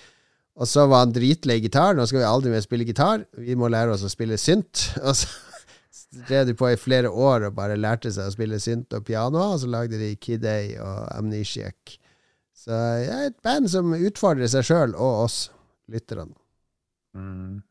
Og 0.59 0.67
så 0.67 0.83
var 0.91 1.05
han 1.05 1.13
dritlei 1.15 1.61
gitar. 1.63 1.95
Nå 1.95 2.03
skal 2.09 2.21
vi 2.21 2.27
aldri 2.27 2.51
mer 2.51 2.65
spille 2.65 2.87
gitar. 2.87 3.23
Vi 3.39 3.55
må 3.55 3.71
lære 3.71 3.95
oss 3.95 4.03
å 4.03 4.11
spille 4.11 4.39
synt. 4.41 4.89
Og 5.05 5.15
så 5.15 5.31
drev 6.27 6.49
de 6.49 6.57
på 6.59 6.67
i 6.67 6.79
flere 6.79 7.07
år 7.07 7.47
og 7.47 7.55
bare 7.55 7.79
lærte 7.79 8.11
seg 8.11 8.27
å 8.27 8.33
spille 8.33 8.59
synt 8.59 8.91
og 8.95 9.05
piano, 9.07 9.53
og 9.53 9.61
så 9.61 9.69
lagde 9.71 9.99
de 9.99 10.09
Kid 10.19 10.43
A 10.47 10.57
og 10.83 10.97
Amnesiac. 11.15 11.95
Så 12.51 12.71
det 12.75 13.07
er 13.15 13.29
et 13.29 13.37
band 13.43 13.71
som 13.71 13.93
utfordrer 13.95 14.51
seg 14.51 14.67
sjøl 14.67 14.95
og 14.95 15.25
oss 15.25 15.37
lytterne. 15.91 16.35
mm. 17.15 17.61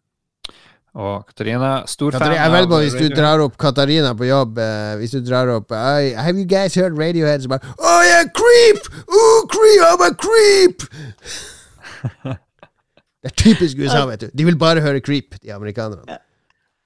Og 0.98 1.26
Katarina, 1.28 1.84
stor 1.86 2.10
fan 2.10 2.18
Katarina, 2.18 2.36
jeg 2.40 2.48
er 2.48 2.54
veldig 2.56 2.74
av 2.74 2.80
hvis 2.82 2.96
du 2.98 3.14
drar 3.14 3.42
opp 3.44 3.56
Katarina 3.62 4.10
på 4.18 4.26
jobb 4.26 4.56
uh, 4.58 4.96
Hvis 4.98 5.12
du 5.14 5.20
drar 5.22 5.52
opp 5.54 5.70
I, 5.70 6.10
Have 6.18 6.34
you 6.34 6.48
guys 6.50 6.74
heard 6.74 6.98
Radiohead? 6.98 7.44
Så 7.44 7.52
bare 7.52 7.62
Oh 7.78 8.00
yeah, 8.02 8.24
creep! 8.34 8.88
Oh, 9.06 9.46
creep! 9.52 9.84
I'm 9.86 10.02
a 10.02 10.10
creep! 10.18 10.82
det 13.22 13.30
er 13.30 13.36
typisk 13.36 13.78
USA, 13.78 14.02
vet 14.08 14.24
du. 14.24 14.28
De 14.34 14.46
vil 14.48 14.58
bare 14.58 14.82
høre 14.82 15.02
creep, 15.04 15.36
de 15.42 15.52
amerikanerne. 15.54 16.18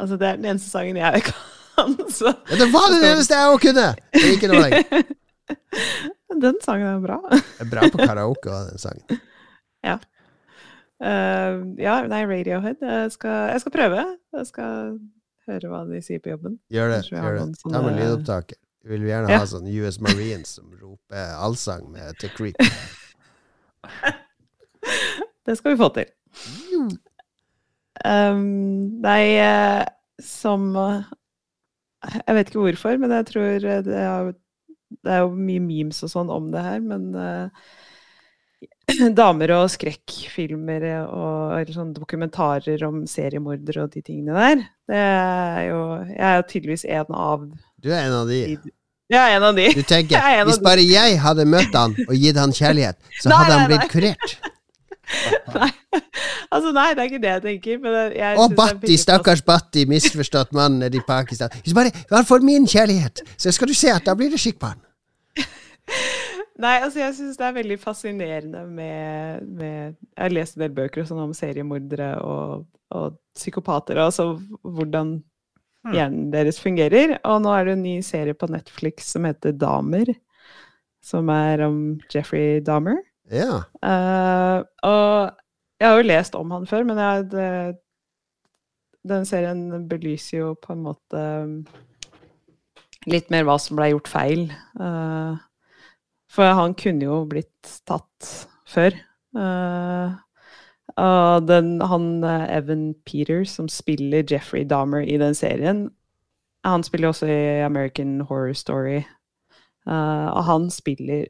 Altså, 0.02 0.18
det 0.20 0.28
er 0.28 0.36
den 0.36 0.50
eneste 0.52 0.68
sangen 0.70 0.98
jeg 1.00 1.22
kan, 1.30 1.94
så 2.18 2.34
Ja, 2.50 2.58
det 2.60 2.68
var 2.74 2.90
den 2.92 3.06
eneste 3.08 3.38
jeg 3.38 3.54
òg 3.54 3.62
kunne! 3.62 3.86
Det 4.12 4.24
er 4.24 4.34
ikke 4.36 4.50
noe 4.52 4.64
lenger. 4.66 5.04
Den 6.44 6.56
sangen 6.64 6.88
er 6.88 6.98
bra. 6.98 7.20
Jeg 7.30 7.62
er 7.62 7.68
bra 7.70 7.86
på 7.92 7.98
karaoke 8.00 8.50
den 8.50 8.80
sangen. 8.82 9.20
Eh, 11.02 11.56
ja, 11.82 11.96
nei, 12.08 12.22
Radiohead. 12.30 12.76
Jeg 12.80 13.10
skal, 13.16 13.50
jeg 13.54 13.60
skal 13.64 13.72
prøve. 13.74 14.04
Jeg 14.38 14.46
skal 14.50 14.98
høre 15.48 15.68
hva 15.72 15.82
de 15.88 16.00
sier 16.04 16.20
på 16.24 16.30
jobben. 16.32 16.58
Gjør 16.72 16.94
det. 16.94 17.00
Gjør 17.10 17.38
det. 17.40 17.48
Ta 17.64 17.82
med 17.84 17.98
lydopptaker. 17.98 18.56
Vi 18.84 18.92
vil 18.98 19.06
gjerne 19.08 19.30
Ja. 19.32 19.38
ha 19.40 19.46
sånn 19.48 19.66
US 19.80 19.96
Marines 20.04 20.48
som 20.58 20.68
roper 20.76 21.34
allsang 21.40 21.86
med 21.92 22.18
The 22.20 22.28
creep. 22.36 22.56
Det 25.44 25.56
skal 25.58 25.74
vi 25.74 25.80
få 25.80 25.88
til. 25.92 26.08
Um, 28.04 29.00
nei, 29.04 29.36
eh, 29.40 29.84
som 30.20 30.70
eh, 30.76 31.04
Jeg 32.26 32.34
vet 32.36 32.48
ikke 32.50 32.62
hvorfor, 32.64 32.96
men 33.00 33.12
jeg 33.14 33.26
tror 33.30 33.58
det 33.62 33.96
er, 34.00 34.32
det 35.04 35.12
er 35.14 35.20
jo 35.22 35.30
mye 35.36 35.62
memes 35.64 36.02
og 36.04 36.10
sånn 36.12 36.32
om 36.32 36.50
det 36.52 36.64
her, 36.64 36.80
men 36.84 37.06
eh, 37.16 37.48
Damer 39.18 39.54
og 39.56 39.66
skrekkfilmer 39.72 40.86
og 41.04 41.56
eller 41.56 41.72
sånn 41.72 41.92
dokumentarer 41.96 42.82
om 42.86 43.04
seriemordere 43.08 43.86
og 43.86 43.92
de 43.94 44.02
tingene 44.04 44.36
der. 44.36 44.64
Det 44.90 45.02
er 45.02 45.60
jo 45.70 45.82
Jeg 46.10 46.24
er 46.28 46.34
jo 46.36 46.48
tydeligvis 46.50 46.84
en 46.84 47.14
av 47.26 47.46
Du 47.80 47.90
er 47.92 48.02
en 48.06 48.16
av 48.22 48.28
de. 48.28 48.40
Jeg 49.12 49.20
er 49.20 49.36
en 49.36 49.46
av 49.50 49.56
de. 49.56 49.68
Du 49.76 49.84
tenker 49.88 50.18
er 50.20 50.42
av 50.42 50.50
hvis 50.50 50.60
bare 50.64 50.84
jeg 50.84 51.20
hadde 51.20 51.46
møtt 51.48 51.76
han 51.76 51.96
og 52.06 52.16
gitt 52.16 52.40
han 52.40 52.52
kjærlighet, 52.52 53.00
så 53.20 53.30
Nei, 53.30 53.38
hadde 53.40 53.56
han 53.58 53.70
blitt 53.72 53.86
nei. 53.86 53.92
kurert. 53.92 54.36
Nei, 55.54 55.68
altså 56.48 56.70
nei, 56.72 56.86
det 56.96 57.02
er 57.02 57.08
ikke 57.10 57.18
det 57.20 57.32
jeg 57.34 57.42
tenker. 57.44 57.80
Men 57.82 57.96
jeg, 58.16 58.38
og 58.40 58.54
Batti, 58.56 58.96
stakkars 58.98 59.42
Batti, 59.44 59.84
misforstått 59.90 60.54
mann 60.56 60.78
nede 60.80 60.96
i 60.96 61.02
Pakistan. 61.04 61.52
Hvis 61.60 61.76
bare 61.76 61.92
han 62.10 62.24
får 62.26 62.44
min 62.46 62.64
kjærlighet, 62.66 63.20
så 63.36 63.52
skal 63.52 63.68
du 63.68 63.76
se 63.76 63.92
at 63.92 64.08
da 64.08 64.16
blir 64.16 64.32
det 64.32 64.40
skikk 64.40 64.56
på 64.62 64.72
han. 64.72 64.80
Nei, 66.62 66.76
altså 66.84 67.00
jeg 67.00 67.14
syns 67.16 67.38
det 67.40 67.46
er 67.48 67.56
veldig 67.56 67.76
fascinerende 67.82 68.60
med, 68.70 69.46
med 69.58 69.96
Jeg 69.96 70.20
har 70.22 70.34
lest 70.34 70.54
en 70.54 70.62
del 70.62 70.74
bøker 70.76 71.02
og 71.02 71.08
sånn 71.08 71.22
om 71.24 71.32
seriemordere 71.34 72.12
og, 72.22 72.66
og 72.94 73.16
psykopater, 73.34 73.98
altså 73.98 74.36
hvordan 74.62 75.16
Hmm. 75.84 75.92
hjernen 75.92 76.28
deres 76.32 76.60
fungerer. 76.62 77.18
Og 77.28 77.42
nå 77.44 77.52
er 77.52 77.66
det 77.68 77.76
en 77.76 77.84
ny 77.84 77.98
serie 78.04 78.34
på 78.36 78.48
Netflix 78.48 79.10
som 79.12 79.26
heter 79.28 79.52
Damer, 79.52 80.14
som 81.04 81.28
er 81.28 81.60
om 81.66 81.80
Jeffrey 82.12 82.62
Dahmer. 82.64 83.02
Ja. 83.28 83.64
Uh, 83.84 84.64
og 84.84 85.34
jeg 85.80 85.88
har 85.88 85.98
jo 85.98 86.08
lest 86.08 86.36
om 86.38 86.54
han 86.56 86.64
før, 86.68 86.86
men 86.88 87.00
jeg, 87.00 87.26
det, 87.34 87.48
den 89.04 89.28
serien 89.28 89.88
belyser 89.88 90.38
jo 90.38 90.54
på 90.56 90.72
en 90.72 90.84
måte 90.86 91.24
litt 93.04 93.28
mer 93.32 93.44
hva 93.44 93.58
som 93.60 93.76
ble 93.76 93.90
gjort 93.90 94.08
feil. 94.08 94.46
Eh, 94.80 95.42
For 96.34 96.56
han 96.58 96.74
kunne 96.74 97.06
jo 97.06 97.22
blitt 97.30 97.78
tatt 97.86 98.30
før. 98.66 98.96
Uh, 99.34 100.14
uh, 100.98 101.38
den, 101.46 101.76
han 101.82 102.24
eh, 102.24 102.46
Evan 102.56 102.94
Peters, 103.06 103.54
som 103.54 103.68
spiller 103.70 104.26
Jeffrey 104.30 104.64
Dahmer 104.66 105.00
i 105.06 105.18
den 105.18 105.34
serien, 105.34 105.88
han 106.64 106.82
spiller 106.82 107.08
også 107.08 107.26
i 107.26 107.60
American 107.60 108.20
Horror 108.20 108.52
Story. 108.52 109.02
Uh, 109.86 110.32
og 110.32 110.44
han 110.44 110.70
spiller 110.70 111.26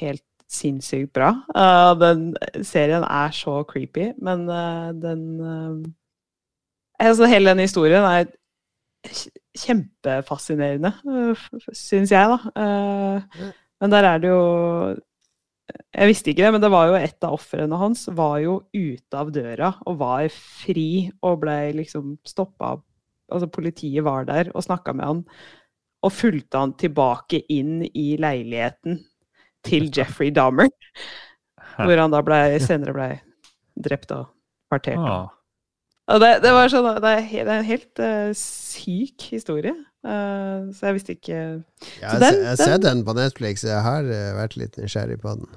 helt 0.00 0.22
sinnssykt 0.48 1.12
bra. 1.12 1.32
Den 1.98 2.36
serien 2.62 3.02
er 3.02 3.30
så 3.34 3.64
creepy, 3.68 4.12
men 4.22 4.46
den 5.02 5.94
Altså, 6.98 7.26
hele 7.26 7.50
den 7.50 7.58
historien 7.58 8.04
er 8.04 8.24
kjempefascinerende, 9.58 10.92
syns 11.74 12.12
jeg, 12.12 12.30
da. 12.30 13.50
Men 13.82 13.92
der 13.92 14.08
er 14.08 14.22
det 14.22 14.32
jo 14.32 14.42
jeg 15.66 16.06
visste 16.06 16.30
ikke 16.30 16.44
det, 16.44 16.52
men 16.54 16.62
det 16.62 16.70
var 16.70 16.88
jo 16.88 16.98
et 16.98 17.24
av 17.26 17.34
ofrene 17.34 17.78
hans 17.80 18.04
var 18.14 18.38
jo 18.38 18.60
ute 18.70 19.18
av 19.18 19.32
døra 19.34 19.72
og 19.88 19.98
var 19.98 20.28
fri 20.32 21.08
og 21.26 21.40
ble 21.44 21.58
liksom 21.82 22.18
stoppa 22.26 22.76
Altså 23.26 23.48
politiet 23.50 24.04
var 24.06 24.22
der 24.22 24.52
og 24.52 24.62
snakka 24.62 24.92
med 24.94 25.02
han 25.02 25.22
og 26.06 26.12
fulgte 26.14 26.60
han 26.60 26.76
tilbake 26.78 27.40
inn 27.50 27.80
i 27.88 28.12
leiligheten 28.22 29.00
til 29.66 29.88
Jeffrey 29.90 30.30
Dahmer. 30.30 30.70
Hvor 31.76 31.98
han 31.98 32.14
da 32.14 32.20
ble, 32.24 32.38
senere 32.62 32.94
ble 32.94 33.08
drept 33.74 34.14
og 34.14 34.28
partert. 34.70 35.02
Ah. 35.02 35.26
Og 36.14 36.22
det, 36.22 36.30
det, 36.44 36.52
var 36.54 36.70
sånn, 36.70 36.86
det 37.02 37.12
er 37.42 37.50
en 37.56 37.66
helt 37.66 38.02
uh, 38.02 38.30
syk 38.38 39.26
historie. 39.34 39.74
Uh, 40.06 40.70
så 40.70 40.86
jeg 40.86 40.96
visste 41.00 41.14
ikke 41.16 41.36
ja, 41.98 42.10
den, 42.22 42.36
Jeg 42.38 42.50
har 42.52 42.60
sett 42.60 42.82
den 42.84 43.00
på 43.06 43.14
Netflix, 43.16 43.64
jeg 43.66 43.82
har 43.82 44.06
uh, 44.06 44.36
vært 44.36 44.54
litt 44.60 44.76
nysgjerrig 44.78 45.16
på 45.22 45.32
den. 45.34 45.56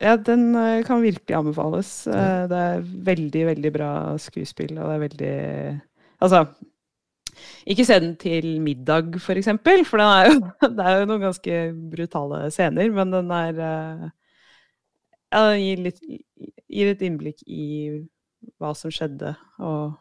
Ja, 0.00 0.18
den 0.20 0.52
kan 0.88 1.02
virkelig 1.04 1.36
anbefales. 1.36 1.88
Det 2.08 2.56
er 2.56 2.84
veldig, 3.08 3.42
veldig 3.50 3.72
bra 3.74 3.90
skuespill, 4.20 4.78
og 4.78 4.86
det 4.88 4.94
er 4.94 5.02
veldig 5.02 5.34
Altså, 6.24 6.38
ikke 7.68 7.84
se 7.88 7.98
den 8.00 8.14
til 8.20 8.48
middag, 8.64 9.18
for 9.20 9.36
eksempel, 9.36 9.84
for 9.88 10.00
er 10.04 10.30
jo, 10.30 10.38
det 10.76 10.86
er 10.86 11.02
jo 11.02 11.08
noen 11.08 11.26
ganske 11.26 11.60
brutale 11.92 12.40
scener, 12.52 12.88
men 12.96 13.12
den 13.12 13.32
er 13.36 13.60
Ja, 15.30 15.42
den 15.52 15.60
gir, 15.60 15.84
litt, 15.84 16.00
gir 16.68 16.92
et 16.94 17.04
innblikk 17.04 17.44
i 17.44 17.68
hva 18.60 18.72
som 18.76 18.92
skjedde, 18.92 19.34
og 19.60 19.96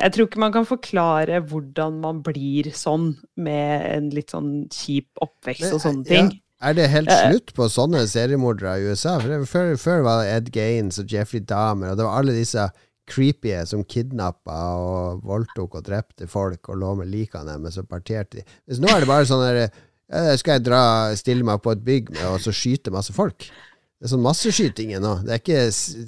jeg 0.00 0.14
tror 0.14 0.28
ikke 0.28 0.42
man 0.42 0.54
kan 0.54 0.68
forklare 0.68 1.40
hvordan 1.50 1.98
man 2.02 2.20
blir 2.24 2.70
sånn 2.76 3.12
med 3.40 3.86
en 3.90 4.08
litt 4.14 4.32
sånn 4.32 4.52
kjip 4.72 5.20
oppvekst 5.24 5.74
og 5.76 5.82
sånne 5.84 6.06
ting. 6.08 6.30
Ja. 6.34 6.44
Er 6.70 6.76
det 6.76 6.90
helt 6.92 7.08
eh, 7.08 7.22
slutt 7.30 7.54
på 7.56 7.70
sånne 7.72 8.02
seriemordere 8.08 8.74
i 8.80 8.88
USA? 8.90 9.14
For 9.22 9.46
før, 9.48 9.70
før, 9.80 10.02
var 10.04 10.20
det 10.20 10.32
Ed 10.34 10.50
Gaines 10.52 11.00
og 11.00 11.08
Jeffrey 11.08 11.40
Dahmer, 11.40 11.92
og 11.92 12.00
det 12.00 12.04
var 12.04 12.20
alle 12.20 12.36
disse 12.36 12.66
creepy 13.10 13.54
som 13.66 13.80
kidnappa 13.88 14.58
og 14.78 15.24
voldtok 15.26 15.78
og 15.80 15.86
drepte 15.86 16.28
folk 16.30 16.68
og 16.70 16.78
lå 16.82 16.92
med 17.00 17.10
likene 17.10 17.56
deres 17.56 17.80
og 17.80 17.88
parterte 17.90 18.40
de. 18.40 18.44
Nå 18.76 18.92
er 18.92 19.02
det 19.02 19.10
bare 19.10 19.26
sånn 19.28 19.42
der 19.42 20.36
Skal 20.38 20.58
jeg 20.58 20.66
dra, 20.66 20.82
stille 21.18 21.46
meg 21.46 21.62
på 21.62 21.72
et 21.72 21.82
bygg 21.86 22.12
med 22.12 22.22
og 22.28 22.40
så 22.44 22.52
skyte 22.54 22.92
masse 22.92 23.14
folk? 23.14 23.46
Det 23.46 24.08
er 24.08 24.12
sånn 24.14 24.24
masseskytinger 24.24 25.02
nå. 25.02 25.16
Det 25.26 25.34
er 25.34 25.42
ikke, 25.42 25.64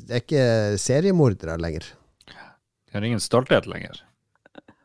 det 0.08 0.16
er 0.16 0.22
ikke 0.24 0.46
seriemordere 0.80 1.58
lenger. 1.60 1.86
De 2.92 2.98
har 2.98 3.06
ingen 3.08 3.22
stolthet 3.24 3.64
lenger. 3.70 4.02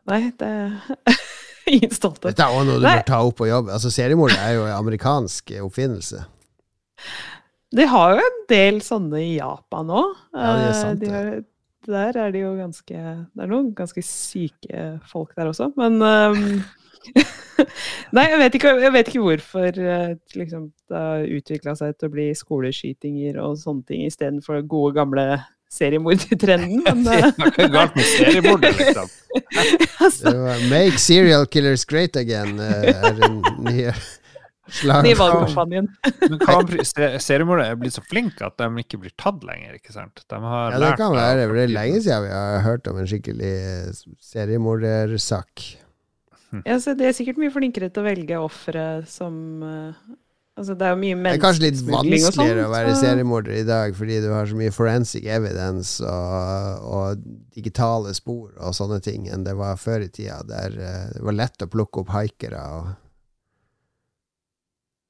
Nei, 0.07 0.29
det 0.39 0.47
er 0.47 1.17
ingen 1.75 1.91
stolthet. 1.91 2.31
Dette 2.31 2.45
er 2.45 2.55
også 2.55 2.69
noe 2.69 2.79
du 2.79 2.87
bør 2.87 3.03
ta 3.09 3.19
opp 3.27 3.35
på 3.41 3.49
jobb. 3.49 3.73
Altså, 3.75 3.91
Seriemord 3.91 4.31
er 4.31 4.53
jo 4.55 4.63
en 4.69 4.77
amerikansk 4.77 5.51
oppfinnelse. 5.65 6.21
De 7.75 7.87
har 7.91 8.15
jo 8.15 8.23
en 8.23 8.39
del 8.47 8.79
sånne 8.85 9.19
i 9.25 9.33
Japan 9.41 9.91
òg. 9.91 10.15
Ja, 10.31 10.53
det 10.55 10.69
er 10.69 10.79
sant, 10.79 11.03
de 11.03 11.11
har, 11.11 11.27
der 11.87 12.21
er 12.23 12.31
de 12.31 12.45
jo 12.45 12.53
ganske 12.55 12.95
Det 12.95 13.43
er 13.43 13.51
noen 13.51 13.73
ganske 13.75 14.03
syke 14.07 14.87
folk 15.11 15.35
der 15.35 15.51
også, 15.51 15.69
men 15.75 15.99
um, 15.99 16.39
Nei, 18.15 18.23
jeg 18.31 18.39
vet, 18.39 18.55
ikke, 18.55 18.73
jeg 18.83 18.93
vet 18.93 19.11
ikke 19.11 19.23
hvorfor 19.23 19.77
eh, 19.81 20.15
liksom, 20.37 20.69
det 20.87 21.03
har 21.03 21.27
utvikla 21.37 21.75
seg 21.79 21.95
til 21.95 22.09
å 22.09 22.13
bli 22.13 22.25
skoleskytinger 22.37 23.39
og 23.43 23.59
sånne 23.59 23.87
ting 23.87 24.07
istedenfor 24.07 24.63
gode, 24.69 24.95
gamle 24.99 25.25
seriemordertrenden. 25.73 26.83
Men, 26.87 27.03
det 27.03 27.17
er 27.23 27.33
noe 27.41 27.71
galt 27.73 27.97
med 27.97 28.07
seriemorder, 28.11 28.77
liksom. 28.77 29.11
altså. 30.05 30.35
Make 30.71 31.01
serial 31.01 31.47
killers 31.51 31.85
great 31.89 32.15
again 32.19 32.59
uh, 32.61 32.87
er 32.91 33.19
den 33.19 33.41
nye 33.67 33.91
kan 36.43 36.67
seriemordere 37.23 37.69
er 37.71 37.77
blitt 37.79 37.95
så 37.95 38.03
flinke 38.03 38.43
at 38.47 38.57
de 38.59 38.67
ikke 38.83 38.99
blir 38.99 39.13
tatt 39.19 39.43
lenger, 39.47 39.77
ikke 39.79 39.95
sant? 39.95 40.23
De 40.27 40.39
ja, 40.43 40.79
det 40.81 40.93
kan 40.99 41.15
være. 41.15 41.47
Det 41.47 41.63
er 41.63 41.71
lenge 41.71 42.01
siden 42.03 42.25
vi 42.25 42.33
har 42.35 42.63
hørt 42.65 42.89
om 42.91 42.99
en 42.99 43.07
skikkelig 43.07 43.53
seriemordersak. 44.27 45.67
Ja, 46.63 46.77
så 46.79 46.95
De 46.97 47.07
er 47.07 47.15
sikkert 47.15 47.39
mye 47.39 47.51
flinkere 47.51 47.89
til 47.91 48.03
å 48.03 48.07
velge 48.07 48.39
ofre 48.39 48.85
som 49.07 49.63
uh, 49.63 49.95
Altså, 50.57 50.73
det 50.73 50.87
er 50.87 50.95
jo 50.95 50.97
mye 50.97 51.17
Det 51.21 51.33
er 51.35 51.41
kanskje 51.41 51.65
litt 51.67 51.81
vanskeligere 51.85 52.63
å 52.65 52.71
være 52.73 52.93
seriemorder 52.97 53.59
i 53.59 53.65
dag, 53.67 53.91
fordi 53.97 54.15
du 54.23 54.31
har 54.33 54.47
så 54.49 54.57
mye 54.57 54.73
forensic 54.73 55.27
evidence 55.29 56.01
og, 56.01 56.87
og, 56.97 57.27
digitale 57.57 58.13
spor 58.17 58.49
og 58.57 58.73
sånne 58.77 58.97
ting 59.05 59.27
enn 59.29 59.45
det 59.45 59.53
var 59.57 59.77
før 59.81 60.05
i 60.05 60.09
tida, 60.13 60.39
der 60.49 60.73
uh, 60.77 61.03
det 61.13 61.21
var 61.25 61.37
lett 61.37 61.65
å 61.65 61.69
plukke 61.69 62.01
opp 62.01 62.15
haikere. 62.15 62.63
og 62.77 62.95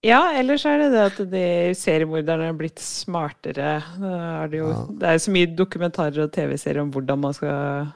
ja, 0.06 0.20
ellers 0.38 0.64
er 0.70 0.78
det 0.84 0.92
det 0.94 1.06
at 1.10 1.18
de 1.32 1.46
seriemorderne 1.76 2.52
er 2.52 2.60
blitt 2.60 2.80
smartere. 2.84 3.72
Er 3.82 4.52
det, 4.52 4.60
jo, 4.60 4.68
ja. 4.70 4.84
det 5.02 5.10
er 5.10 5.24
så 5.24 5.34
mye 5.34 5.50
dokumentarer 5.58 6.28
og 6.28 6.36
TV-serier 6.36 6.84
om 6.84 6.92
hvordan 6.94 7.24
man 7.24 7.36
skal 7.36 7.90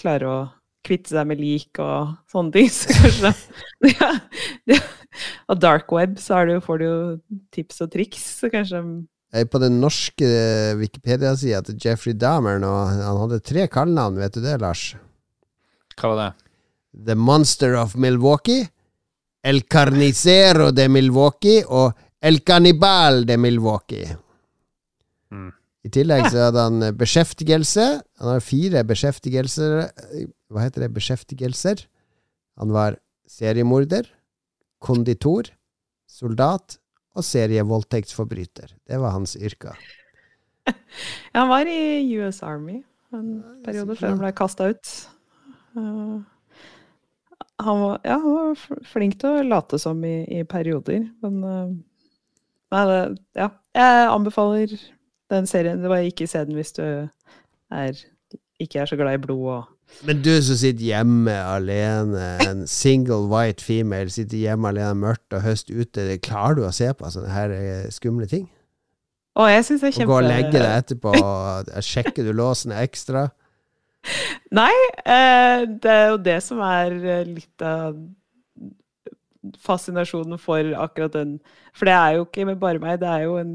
klare 0.00 0.28
å 0.28 0.40
kvitte 0.82 1.14
seg 1.14 1.28
med 1.30 1.40
lik 1.40 1.78
og 1.82 2.16
sånne 2.32 2.56
ting. 2.56 2.72
Så 2.74 2.96
kanskje 2.96 3.32
ja, 3.94 4.10
ja. 4.74 4.80
Og 5.50 5.60
dark 5.60 5.92
web, 5.94 6.18
så 6.20 6.42
du, 6.48 6.56
får 6.64 6.82
du 6.82 6.84
jo 6.86 6.98
tips 7.54 7.82
og 7.84 7.92
triks, 7.94 8.24
så 8.40 8.50
kanskje 8.52 8.82
På 9.52 9.60
den 9.62 9.80
norske 9.80 10.28
Wikipedia-sida 10.80 11.62
til 11.66 11.78
Jeffrey 11.80 12.16
Dahmer 12.16 12.60
nå, 12.62 12.72
han 12.92 13.20
hadde 13.24 13.40
tre 13.44 13.66
kallenavn, 13.72 14.20
vet 14.20 14.36
du 14.36 14.42
det, 14.44 14.58
Lars? 14.60 14.92
Hva 15.96 16.12
var 16.12 16.20
det? 16.22 16.30
The 17.06 17.16
Monster 17.16 17.76
of 17.80 17.96
Milwaukee, 17.96 18.66
El 19.42 19.64
Carnicero 19.64 20.70
de 20.70 20.86
Milwaukee 20.92 21.64
og 21.64 21.96
El 22.22 22.42
Cannibal 22.46 23.24
de 23.26 23.36
Milwaukee. 23.40 24.12
Mm. 25.32 25.50
I 25.82 25.90
tillegg 25.90 26.28
så 26.30 26.44
hadde 26.46 26.66
han 26.68 26.84
beskjeftigelse. 26.94 27.86
Han 28.22 28.30
har 28.36 28.44
fire 28.44 28.84
beskjeftigelser 28.86 29.80
hva 30.52 30.66
heter 30.66 30.84
det, 30.84 30.92
beskjeftigelser. 30.94 31.86
Han 32.60 32.74
var 32.74 33.00
seriemorder, 33.30 34.06
konditor, 34.82 35.50
soldat 36.10 36.78
og 37.16 37.26
serievoldtektsforbryter. 37.26 38.74
Det 38.88 38.98
var 39.00 39.14
hans 39.16 39.36
yrke. 39.36 39.76
Ja, 41.32 41.42
han 41.42 41.50
var 41.50 41.66
i 41.66 42.04
US 42.20 42.42
Army 42.46 42.82
en 43.12 43.30
periode 43.64 43.96
før 43.96 44.12
han 44.12 44.20
ble 44.20 44.32
kasta 44.36 44.68
ut. 44.72 44.90
Uh, 45.76 46.20
han, 47.62 47.80
var, 47.80 47.96
ja, 48.04 48.18
han 48.20 48.36
var 48.36 48.84
flink 48.88 49.18
til 49.20 49.40
å 49.40 49.46
late 49.46 49.80
som 49.80 50.00
i, 50.06 50.22
i 50.28 50.42
perioder, 50.48 51.08
men 51.24 51.40
uh, 51.42 51.72
Nei, 52.72 52.82
det, 52.88 53.00
ja. 53.36 53.50
Jeg 53.76 54.08
anbefaler 54.08 54.70
den 55.32 55.48
serien. 55.48 55.80
Det 55.82 55.90
var 55.92 56.04
ikke 56.04 56.28
se 56.28 56.40
den 56.48 56.56
hvis 56.56 56.74
du 56.76 56.84
er, 56.84 57.98
ikke 58.60 58.80
er 58.80 58.88
så 58.88 58.96
glad 58.96 59.18
i 59.18 59.20
blod 59.20 59.48
og 59.52 59.71
men 60.06 60.22
du 60.24 60.32
som 60.42 60.58
sitter 60.58 60.82
hjemme 60.88 61.34
alene, 61.34 62.24
en 62.46 62.64
single 62.70 63.28
white 63.30 63.62
female, 63.64 64.10
sitter 64.10 64.40
hjemme 64.40 64.72
alene 64.72 64.96
mørkt 64.98 65.36
og 65.36 65.44
høst 65.44 65.70
ute, 65.70 66.08
klarer 66.24 66.58
du 66.58 66.64
å 66.66 66.72
se 66.74 66.88
på 66.96 67.10
sånne 67.12 67.30
her 67.32 67.54
eh, 67.54 67.86
skumle 67.94 68.26
ting? 68.30 68.48
Å, 69.38 69.46
jeg 69.48 69.68
synes 69.68 69.84
det 69.84 69.90
er 69.92 69.94
kjempe... 69.98 70.08
Og 70.08 70.12
gå 70.12 70.18
og 70.18 70.28
legge 70.28 70.58
deg 70.58 70.72
etterpå, 70.72 71.12
og 71.22 71.70
sjekker 71.86 72.26
du 72.26 72.34
låsen 72.36 72.74
ekstra? 72.76 73.28
Nei, 74.58 74.72
eh, 75.06 75.62
det 75.70 75.92
er 75.92 76.10
jo 76.10 76.18
det 76.20 76.38
som 76.44 76.60
er 76.66 76.98
eh, 76.98 77.24
litt 77.28 77.64
av 77.64 77.96
fascinasjonen 79.62 80.38
for 80.38 80.68
akkurat 80.78 81.16
den 81.16 81.32
For 81.74 81.88
det 81.88 81.94
er 81.96 82.16
jo 82.16 82.26
ikke 82.28 82.54
bare 82.60 82.82
meg, 82.82 83.00
det 83.02 83.08
er 83.10 83.24
jo 83.26 83.38
en 83.40 83.54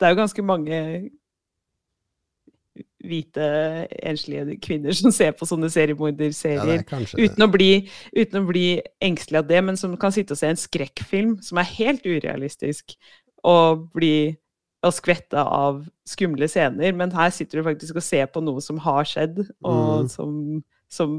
Det 0.00 0.06
er 0.06 0.14
jo 0.14 0.20
ganske 0.22 0.44
mange 0.44 0.78
hvite, 3.06 3.46
enslige 4.06 4.56
kvinner 4.62 4.96
som 4.96 5.12
ser 5.14 5.34
på 5.36 5.48
sånne 5.48 5.70
seriemorderserier 5.72 6.82
ja, 6.82 7.02
uten, 7.16 7.44
å 7.44 7.50
bli, 7.52 7.70
uten 8.16 8.40
å 8.40 8.48
bli 8.48 8.66
engstelig 9.04 9.42
av 9.42 9.50
det, 9.50 9.60
men 9.64 9.78
som 9.80 9.94
kan 10.00 10.14
sitte 10.14 10.34
og 10.34 10.40
se 10.40 10.50
en 10.50 10.60
skrekkfilm 10.60 11.36
som 11.44 11.60
er 11.62 11.70
helt 11.76 12.06
urealistisk, 12.08 12.96
og 13.46 13.86
bli 13.94 14.34
og 14.86 14.94
skvette 14.94 15.40
av 15.40 15.84
skumle 16.06 16.48
scener. 16.50 16.92
Men 16.96 17.14
her 17.14 17.32
sitter 17.34 17.60
du 17.60 17.66
faktisk 17.66 17.98
og 17.98 18.04
ser 18.04 18.28
på 18.30 18.42
noe 18.44 18.62
som 18.64 18.78
har 18.82 19.06
skjedd, 19.08 19.40
og 19.66 20.06
mm. 20.06 20.10
som, 20.12 20.34
som 20.92 21.16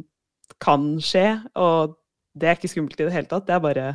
kan 0.63 0.93
skje. 1.03 1.25
Og 1.59 1.97
det 2.38 2.49
er 2.49 2.59
ikke 2.59 2.71
skummelt 2.71 2.99
i 2.99 3.07
det 3.07 3.15
hele 3.15 3.29
tatt. 3.31 3.47
Det 3.47 3.55
er 3.57 3.63
bare 3.63 3.88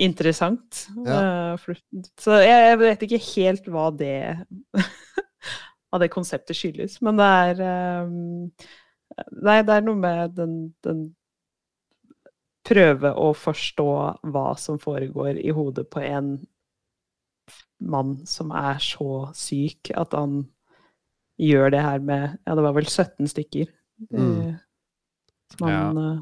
interessant. 0.00 0.86
Ja. 1.06 1.54
Eh, 1.56 1.76
Så 2.20 2.40
jeg, 2.40 2.66
jeg 2.70 2.80
vet 2.80 3.06
ikke 3.06 3.24
helt 3.30 3.70
hva 3.72 3.90
det 3.92 4.14
Hva 5.90 5.98
det 6.02 6.12
konseptet 6.12 6.58
skyldes, 6.58 7.00
men 7.02 7.18
det 7.18 7.30
er 7.46 7.64
eh, 7.66 8.12
Nei, 9.42 9.56
det 9.66 9.74
er 9.74 9.82
noe 9.82 9.98
med 9.98 10.36
den, 10.36 10.54
den 10.86 11.08
Prøve 12.70 13.10
å 13.16 13.32
forstå 13.34 13.90
hva 14.30 14.46
som 14.60 14.78
foregår 14.78 15.40
i 15.40 15.50
hodet 15.56 15.88
på 15.90 16.02
en 16.04 16.34
mann 17.80 18.18
som 18.28 18.52
er 18.54 18.78
så 18.84 19.30
syk 19.34 19.90
at 19.96 20.12
han 20.14 20.44
gjør 21.40 21.72
det 21.74 21.80
her 21.82 22.04
med 22.04 22.36
Ja, 22.44 22.54
det 22.54 22.66
var 22.66 22.76
vel 22.76 22.86
17 22.86 23.30
stykker. 23.32 23.72
Mm. 24.12 24.20
eh, 24.20 24.54
Som 25.56 25.66
han 25.66 25.98
eh, 26.04 26.20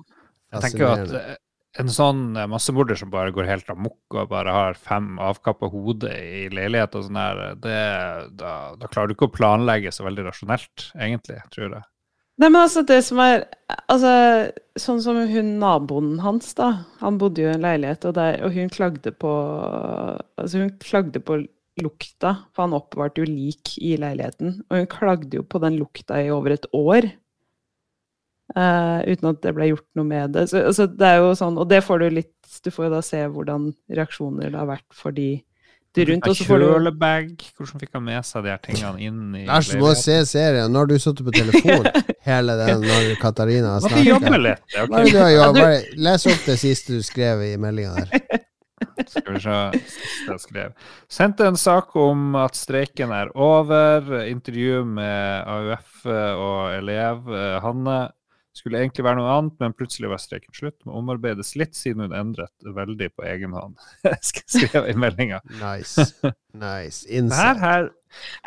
Jeg 0.54 0.64
tenker 0.64 0.84
jo 0.84 0.92
at 0.94 1.42
en 1.78 1.90
sånn 1.92 2.22
eh, 2.36 2.48
massemorder 2.50 2.98
som 2.98 3.10
bare 3.12 3.34
går 3.34 3.48
helt 3.50 3.68
amok 3.72 4.16
og 4.16 4.30
bare 4.32 4.54
har 4.54 4.80
fem 4.80 5.18
avkappa 5.20 5.68
hoder 5.72 6.16
i 6.16 6.48
leilighet 6.52 6.96
og 6.96 7.06
sånn 7.06 7.20
her, 7.20 7.44
det, 7.60 7.82
da, 8.40 8.54
da 8.78 8.90
klarer 8.90 9.10
du 9.10 9.16
ikke 9.18 9.28
å 9.28 9.36
planlegge 9.36 9.92
så 9.94 10.06
veldig 10.06 10.28
rasjonelt, 10.30 10.88
egentlig, 10.96 11.42
tror 11.54 11.68
jeg. 11.68 11.84
Nei, 12.38 12.48
men 12.52 12.60
altså, 12.62 12.84
det 12.86 13.00
som 13.06 13.20
er 13.22 13.48
Altså, 13.90 14.10
sånn 14.80 15.00
som 15.04 15.18
hun 15.28 15.48
naboen 15.60 16.20
hans, 16.22 16.54
da. 16.56 16.84
Han 17.02 17.18
bodde 17.20 17.42
jo 17.42 17.50
i 17.50 17.52
en 17.56 17.64
leilighet, 17.64 18.06
og, 18.08 18.14
der, 18.16 18.38
og 18.46 18.54
hun 18.54 18.70
klagde 18.72 19.12
på 19.12 19.32
Altså, 20.38 20.62
hun 20.62 20.70
klagde 20.80 21.20
på 21.20 21.42
lukta, 21.82 22.32
for 22.54 22.64
han 22.64 22.76
oppbevarte 22.78 23.22
jo 23.22 23.28
lik 23.28 23.74
i 23.84 23.96
leiligheten. 24.00 24.62
Og 24.68 24.80
hun 24.80 24.88
klagde 24.90 25.38
jo 25.40 25.44
på 25.46 25.60
den 25.62 25.76
lukta 25.78 26.22
i 26.22 26.30
over 26.34 26.56
et 26.56 26.66
år. 26.74 27.10
Eh, 28.56 28.98
uten 29.12 29.32
at 29.32 29.42
det 29.44 29.54
ble 29.56 29.70
gjort 29.72 29.88
noe 29.98 30.08
med 30.08 30.36
det. 30.36 30.48
Så, 30.52 30.62
altså, 30.70 30.88
det 30.88 31.10
er 31.10 31.20
jo 31.22 31.34
sånn, 31.38 31.58
og 31.60 31.68
det 31.70 31.82
får 31.86 32.04
du 32.04 32.08
litt 32.22 32.34
Du 32.64 32.70
får 32.72 32.88
jo 32.88 32.94
da 32.94 33.02
se 33.04 33.18
hvordan 33.28 33.68
reaksjoner 33.92 34.48
det 34.48 34.56
har 34.56 34.70
vært 34.70 34.96
for 34.96 35.12
de 35.12 35.42
du 35.94 36.04
rundt. 36.04 36.26
Og 36.28 36.36
så 36.36 36.44
får 36.44 36.62
du 36.62 36.66
Kjølebag, 36.68 37.30
hvordan 37.56 37.82
fikk 37.82 37.96
han 37.96 38.04
med 38.06 38.26
seg 38.26 38.44
de 38.44 38.52
her 38.52 38.60
tingene 38.64 39.04
inn 39.04 39.38
i 39.38 39.44
Æsj, 39.48 39.72
du 39.74 39.82
må 39.82 39.94
se 39.98 40.18
serien. 40.28 40.72
Nå 40.72 40.82
har 40.82 40.90
du 40.90 40.96
sittet 41.00 41.24
på 41.26 41.34
telefon 41.34 41.88
hele 42.28 42.58
den 42.60 42.84
når 42.84 43.14
Katarina 43.22 43.76
har 43.76 43.86
snakket. 43.86 44.36
litt. 44.44 44.76
ja, 44.76 45.48
Bare 45.56 45.80
les 45.96 46.28
opp 46.28 46.44
det 46.46 46.58
siste 46.60 46.98
du 46.98 47.06
skrev 47.06 47.44
i 47.48 47.54
meldinga 47.60 48.04
der. 48.04 48.44
Skal 49.08 49.36
vi 49.36 49.40
se 49.42 49.56
siste 49.78 50.32
jeg 50.32 50.42
skrev. 50.42 50.92
Sendte 51.10 51.46
en 51.48 51.58
sak 51.58 51.94
om 51.98 52.36
at 52.38 52.58
streiken 52.58 53.14
er 53.14 53.30
over. 53.34 54.20
Intervju 54.26 54.84
med 54.84 55.48
AUF 55.48 56.06
og 56.06 56.60
elev 56.76 57.30
eh, 57.32 57.58
Hanne. 57.64 57.98
Skulle 58.58 58.80
egentlig 58.82 59.04
være 59.06 59.20
noe 59.20 59.30
annet, 59.36 59.54
men 59.62 59.74
plutselig 59.78 60.08
var 60.10 60.18
streiken 60.18 60.50
slutt. 60.56 60.74
Må 60.88 60.96
omarbeides 60.98 61.52
litt, 61.60 61.76
siden 61.78 62.02
hun 62.08 62.14
endret 62.16 62.50
veldig 62.74 63.06
på 63.14 63.22
egen 63.30 63.52
hånd. 63.54 63.76
Skrev 64.32 64.88
i 64.90 64.96
meldinga. 64.98 65.38
Nice. 65.60 66.08
Nice. 66.58 67.04
Insight. 67.20 67.62
her, 67.62 67.62
her 67.62 67.88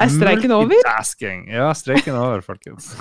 Er 0.02 0.10
streiken 0.12 0.52
over? 0.52 0.74
Ja, 0.84 1.70
streiken 1.78 2.16
er 2.16 2.20
over, 2.20 2.42
folkens. 2.44 2.90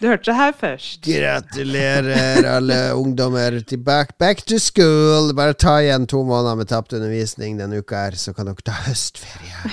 Du 0.00 0.08
hørte 0.08 0.26
det 0.26 0.34
her 0.36 0.52
først. 0.58 1.04
Gratulerer, 1.06 2.46
alle 2.56 2.78
ungdommer. 2.98 3.60
til 3.68 3.78
Back, 3.84 4.16
back 4.18 4.42
to 4.48 4.58
school. 4.58 5.30
Bare 5.36 5.54
ta 5.54 5.76
igjen 5.84 6.06
to 6.10 6.24
måneder 6.26 6.56
med 6.58 6.66
tapt 6.72 6.92
undervisning 6.96 7.58
denne 7.60 7.78
uka 7.84 8.08
her, 8.08 8.16
så 8.18 8.34
kan 8.34 8.48
dere 8.50 8.64
ta 8.66 8.74
høstferie. 8.88 9.70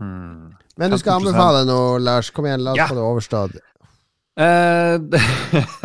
Mm. 0.00 0.54
Men 0.80 0.94
du 0.94 0.96
skal 1.02 1.18
anbefale 1.20 1.66
noe, 1.68 1.98
Lars. 2.00 2.30
Kom 2.32 2.46
igjen, 2.48 2.64
la 2.64 2.72
oss 2.72 2.80
Ja. 2.80 2.86
få 2.88 2.96
det 2.96 3.04
overstått. 3.04 3.58
Eh, 4.40 4.94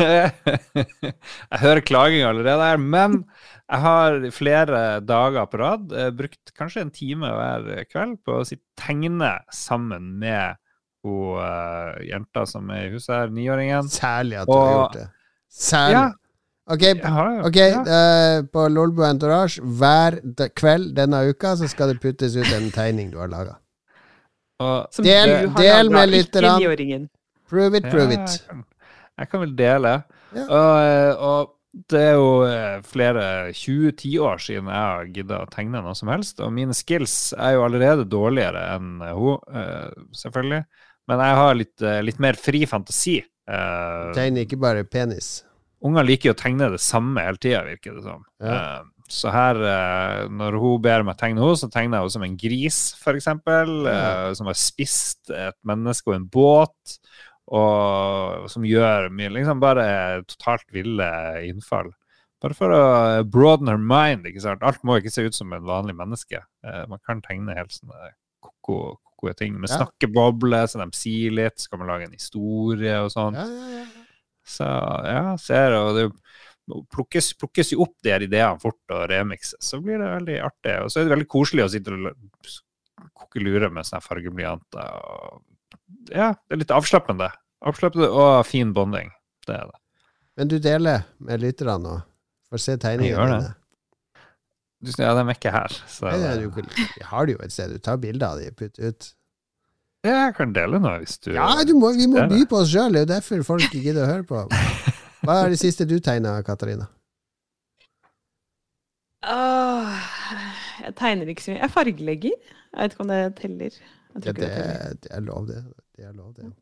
jeg 1.52 1.60
hører 1.62 1.82
klaging 1.84 2.24
allerede 2.24 2.68
her, 2.70 2.80
men 2.80 3.18
jeg 3.66 3.82
har 3.82 4.20
flere 4.34 4.82
dager 5.04 5.48
på 5.50 5.60
rad 5.60 5.92
eh, 5.92 6.12
brukt 6.16 6.54
kanskje 6.56 6.84
en 6.86 6.92
time 6.94 7.32
hver 7.36 7.84
kveld 7.90 8.20
på 8.24 8.40
å 8.40 8.46
si, 8.48 8.58
tegne 8.78 9.34
sammen 9.52 10.14
med 10.22 10.56
hun 11.06 11.40
eh, 11.42 12.06
jenta 12.08 12.46
som 12.48 12.70
er 12.74 12.86
i 12.88 12.94
huset 12.94 13.12
her, 13.14 13.34
niåringen. 13.34 13.90
Særlig 13.92 14.40
at 14.42 14.48
du 14.48 14.56
har 14.56 14.72
gjort 14.72 14.96
det. 15.00 15.08
Særlig. 15.56 15.98
Ja, 15.98 16.06
Ok, 16.66 16.82
har 16.98 17.28
jo 17.30 17.42
ja. 17.54 17.82
uh, 17.86 18.46
på 18.50 18.64
Lolbo 18.74 19.04
Entourage, 19.06 19.62
hver 19.62 20.16
kveld 20.58 20.96
denne 20.96 21.20
uka 21.30 21.52
så 21.60 21.68
skal 21.70 21.92
det 21.92 22.00
puttes 22.02 22.34
ut 22.34 22.48
en 22.56 22.72
tegning 22.74 23.12
du 23.12 23.20
har 23.22 23.30
laga. 23.30 23.54
Del- 24.98 25.52
del 25.54 25.92
med 25.94 26.10
lytterne. 26.10 26.56
Prove 27.50 27.78
it, 27.78 27.90
prove 27.90 28.12
Ja, 28.12 28.22
it. 28.24 28.40
Jeg 28.40 28.48
kan, 28.48 28.64
jeg 29.20 29.30
kan 29.32 29.44
vel 29.44 29.54
dele. 29.58 29.92
Ja. 30.36 30.46
Og, 30.46 30.72
eh, 30.80 31.12
og 31.30 31.52
det 31.92 32.00
er 32.00 32.14
jo 32.16 32.28
eh, 32.48 32.78
flere 32.88 33.24
20-10 33.52 34.14
år 34.24 34.40
siden 34.40 34.70
jeg 34.72 34.80
har 34.80 35.10
gidda 35.12 35.42
å 35.44 35.48
tegne 35.52 35.82
noe 35.84 35.94
som 35.98 36.08
helst, 36.08 36.40
og 36.40 36.52
mine 36.56 36.74
skills 36.76 37.34
er 37.36 37.56
jo 37.58 37.64
allerede 37.66 38.06
dårligere 38.08 38.62
enn 38.76 38.94
eh, 39.04 39.12
hun, 39.16 39.38
eh, 39.52 39.90
selvfølgelig. 40.16 40.62
Men 41.06 41.22
jeg 41.22 41.36
har 41.42 41.58
litt, 41.60 41.76
eh, 41.84 42.00
litt 42.02 42.18
mer 42.22 42.38
fri 42.40 42.64
fantasi. 42.66 43.20
Tegner 43.46 44.42
ikke 44.42 44.58
bare 44.58 44.82
penis. 44.90 45.44
Unger 45.86 46.06
liker 46.08 46.30
jo 46.32 46.34
å 46.34 46.38
tegne 46.40 46.70
det 46.72 46.80
samme 46.82 47.22
hele 47.22 47.38
tida, 47.38 47.60
virker 47.66 47.94
det 47.98 48.02
som. 48.06 48.24
Ja. 48.42 48.54
Eh, 48.56 48.84
så 49.12 49.30
her, 49.30 49.60
eh, 49.62 50.24
når 50.34 50.56
hun 50.58 50.80
ber 50.82 51.04
meg 51.06 51.18
tegne 51.20 51.38
henne, 51.44 51.58
så 51.60 51.68
tegner 51.70 52.00
jeg 52.00 52.06
henne 52.06 52.14
som 52.16 52.24
en 52.26 52.38
gris, 52.40 52.78
eksempel. 53.12 53.74
Ja. 53.86 54.00
eh, 54.26 54.32
som 54.34 54.48
har 54.50 54.58
spist 54.58 55.30
et 55.30 55.58
menneske 55.68 56.10
og 56.10 56.16
en 56.16 56.26
båt. 56.32 56.96
Og 57.54 58.48
som 58.50 58.64
gjør 58.66 59.06
mye 59.14 59.30
Liksom 59.30 59.60
bare 59.62 60.22
totalt 60.26 60.66
ville 60.74 61.06
innfall. 61.46 61.92
Bare 62.42 62.54
for 62.58 62.68
å 62.74 62.80
broaden 63.32 63.70
her 63.70 63.78
mind, 63.80 64.26
ikke 64.28 64.42
sant. 64.44 64.62
Alt 64.66 64.82
må 64.84 64.98
ikke 64.98 65.12
se 65.14 65.24
ut 65.24 65.34
som 65.34 65.52
en 65.56 65.62
vanlig 65.66 65.94
menneske. 65.96 66.42
Eh, 66.66 66.82
man 66.90 66.98
kan 67.06 67.22
tegne 67.24 67.54
helt 67.56 67.72
sånne 67.72 68.10
koko, 68.44 68.98
ting. 69.38 69.54
Med 69.58 69.70
Ja. 69.70 69.78
snakkeboble, 69.78 70.60
så 70.68 70.78
de 70.84 70.90
sier 70.92 71.32
litt. 71.32 71.56
Så 71.58 71.70
kan 71.70 71.78
man 71.80 71.88
lage 71.88 72.04
en 72.04 72.12
historie 72.12 72.98
og 73.02 73.10
sånn. 73.10 73.34
Ja, 73.34 73.46
ja, 73.46 73.78
ja. 73.78 73.86
Så 74.46 74.66
ja, 75.06 75.36
ser 75.36 75.72
og 75.74 75.94
det 75.96 76.12
plukkes, 76.92 77.32
plukkes 77.38 77.72
jo 77.72 77.82
opp 77.82 77.94
de 78.02 78.10
her 78.10 78.20
ideene 78.20 78.60
fort 78.60 78.78
og 78.90 79.08
remixes, 79.10 79.56
så 79.62 79.80
blir 79.82 79.98
det 79.98 80.06
veldig 80.12 80.36
artig. 80.42 80.76
Og 80.84 80.90
så 80.90 81.00
er 81.00 81.04
det 81.08 81.14
veldig 81.16 81.28
koselig 81.30 81.64
å 81.64 81.70
sitte 81.70 81.90
og 81.94 82.14
koke 83.14 83.40
lure 83.42 83.70
med 83.70 83.84
sånne 83.86 84.02
fargeblyanter. 84.02 84.86
og- 85.10 85.42
Ja, 86.10 86.32
det 86.34 86.56
er 86.56 86.62
litt 86.62 86.74
avslappende. 86.74 87.30
Avslappende 87.66 88.08
og 88.10 88.40
fin 88.46 88.72
bonding. 88.76 89.12
Det 89.46 89.54
er 89.56 89.68
det. 89.70 89.78
Men 90.36 90.50
du 90.52 90.58
deler 90.62 91.06
med 91.22 91.40
lytterne 91.42 91.78
nå. 91.82 91.94
Får 92.50 92.62
se 92.62 92.76
tegningene 92.82 93.38
dine. 93.40 93.54
Du, 94.84 94.90
ja, 95.00 95.14
de 95.16 95.22
er 95.24 95.32
ikke 95.32 95.50
her, 95.50 95.72
så 95.88 96.10
Nei, 96.12 96.18
nei, 96.20 96.34
du 96.44 96.50
Vi 96.76 97.06
har 97.08 97.26
det 97.26 97.32
jo 97.34 97.38
et 97.42 97.54
sted. 97.54 97.72
Du 97.72 97.82
tar 97.82 97.96
bilder 97.98 98.34
av 98.34 98.42
de 98.42 98.50
og 98.52 98.58
putter 98.58 98.90
ut. 98.92 99.08
ja, 100.06 100.12
jeg 100.26 100.34
kan 100.36 100.52
dele 100.54 100.78
noe 100.78 100.98
hvis 101.00 101.16
du 101.24 101.32
Ja, 101.32 101.48
du 101.66 101.72
må, 101.80 101.94
vi 101.96 102.06
må 102.12 102.26
by 102.28 102.42
på 102.50 102.60
oss 102.60 102.70
sjøl. 102.70 102.92
Det 102.92 103.00
er 103.00 103.06
jo 103.06 103.12
derfor 103.14 103.46
folk 103.48 103.64
ikke 103.66 103.82
gidder 103.88 104.04
å 104.04 104.10
høre 104.12 104.26
på. 104.28 104.44
Hva 105.24 105.38
er 105.42 105.50
det 105.54 105.58
siste 105.58 105.88
du 105.88 105.96
tegna, 105.98 106.36
Katarina? 106.46 106.86
Åh, 109.26 109.96
jeg 110.84 110.94
tegner 111.00 111.32
ikke 111.32 111.42
så 111.46 111.54
mye. 111.54 111.62
Jeg 111.64 111.74
fargelegger. 111.74 112.36
Jeg 112.36 112.76
vet 112.82 112.94
ikke 112.94 113.06
om 113.06 113.10
det 113.10 113.20
teller. 113.40 113.80
Jeg 114.24 114.34
det, 114.34 114.42
det 114.42 114.50
er- 114.52 114.94
det 115.02 115.10
er 115.12 115.20
lov, 115.26 115.46
det. 115.46 115.62
Det 115.96 116.04
er 116.04 116.12
lov, 116.12 116.34
det. 116.34 116.52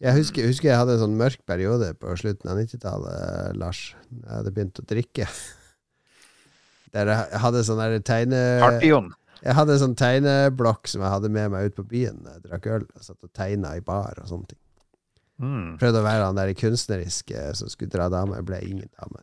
Jeg 0.00 0.12
husker, 0.12 0.44
husker 0.46 0.68
jeg 0.68 0.76
hadde 0.76 0.92
en 0.98 1.00
sånn 1.06 1.16
mørk 1.16 1.40
periode 1.48 1.94
på 1.96 2.12
slutten 2.20 2.50
av 2.52 2.58
90-tallet, 2.58 3.56
Lars. 3.56 3.94
Jeg 4.12 4.28
hadde 4.28 4.52
begynt 4.52 4.80
å 4.82 4.84
drikke. 4.84 5.26
Der 6.92 7.06
jeg 7.12 7.40
hadde 7.42 7.62
sånn 7.64 7.80
der 7.80 7.96
tegne... 8.04 8.42
Partion. 8.60 9.08
Jeg 9.44 9.54
hadde 9.56 9.74
en 9.76 9.82
sånn 9.82 9.96
tegneblokk 9.96 10.88
som 10.88 11.02
jeg 11.04 11.12
hadde 11.12 11.28
med 11.32 11.50
meg 11.52 11.68
ut 11.70 11.76
på 11.76 11.84
byen. 11.88 12.22
Jeg 12.24 12.42
drakk 12.46 12.66
øl 12.72 12.84
og 12.88 13.02
satt 13.04 13.24
og 13.24 13.32
tegna 13.36 13.74
i 13.76 13.82
bar 13.84 14.16
og 14.22 14.28
sånne 14.30 14.48
ting. 14.52 14.60
Mm. 15.40 15.74
Prøvde 15.80 16.00
å 16.00 16.06
være 16.06 16.24
han 16.28 16.38
der 16.38 16.52
kunstneriske 16.56 17.42
som 17.58 17.68
skulle 17.68 17.92
dra 17.92 18.08
damer. 18.12 18.40
Ble 18.46 18.62
ingen 18.64 18.88
dame. 18.96 19.20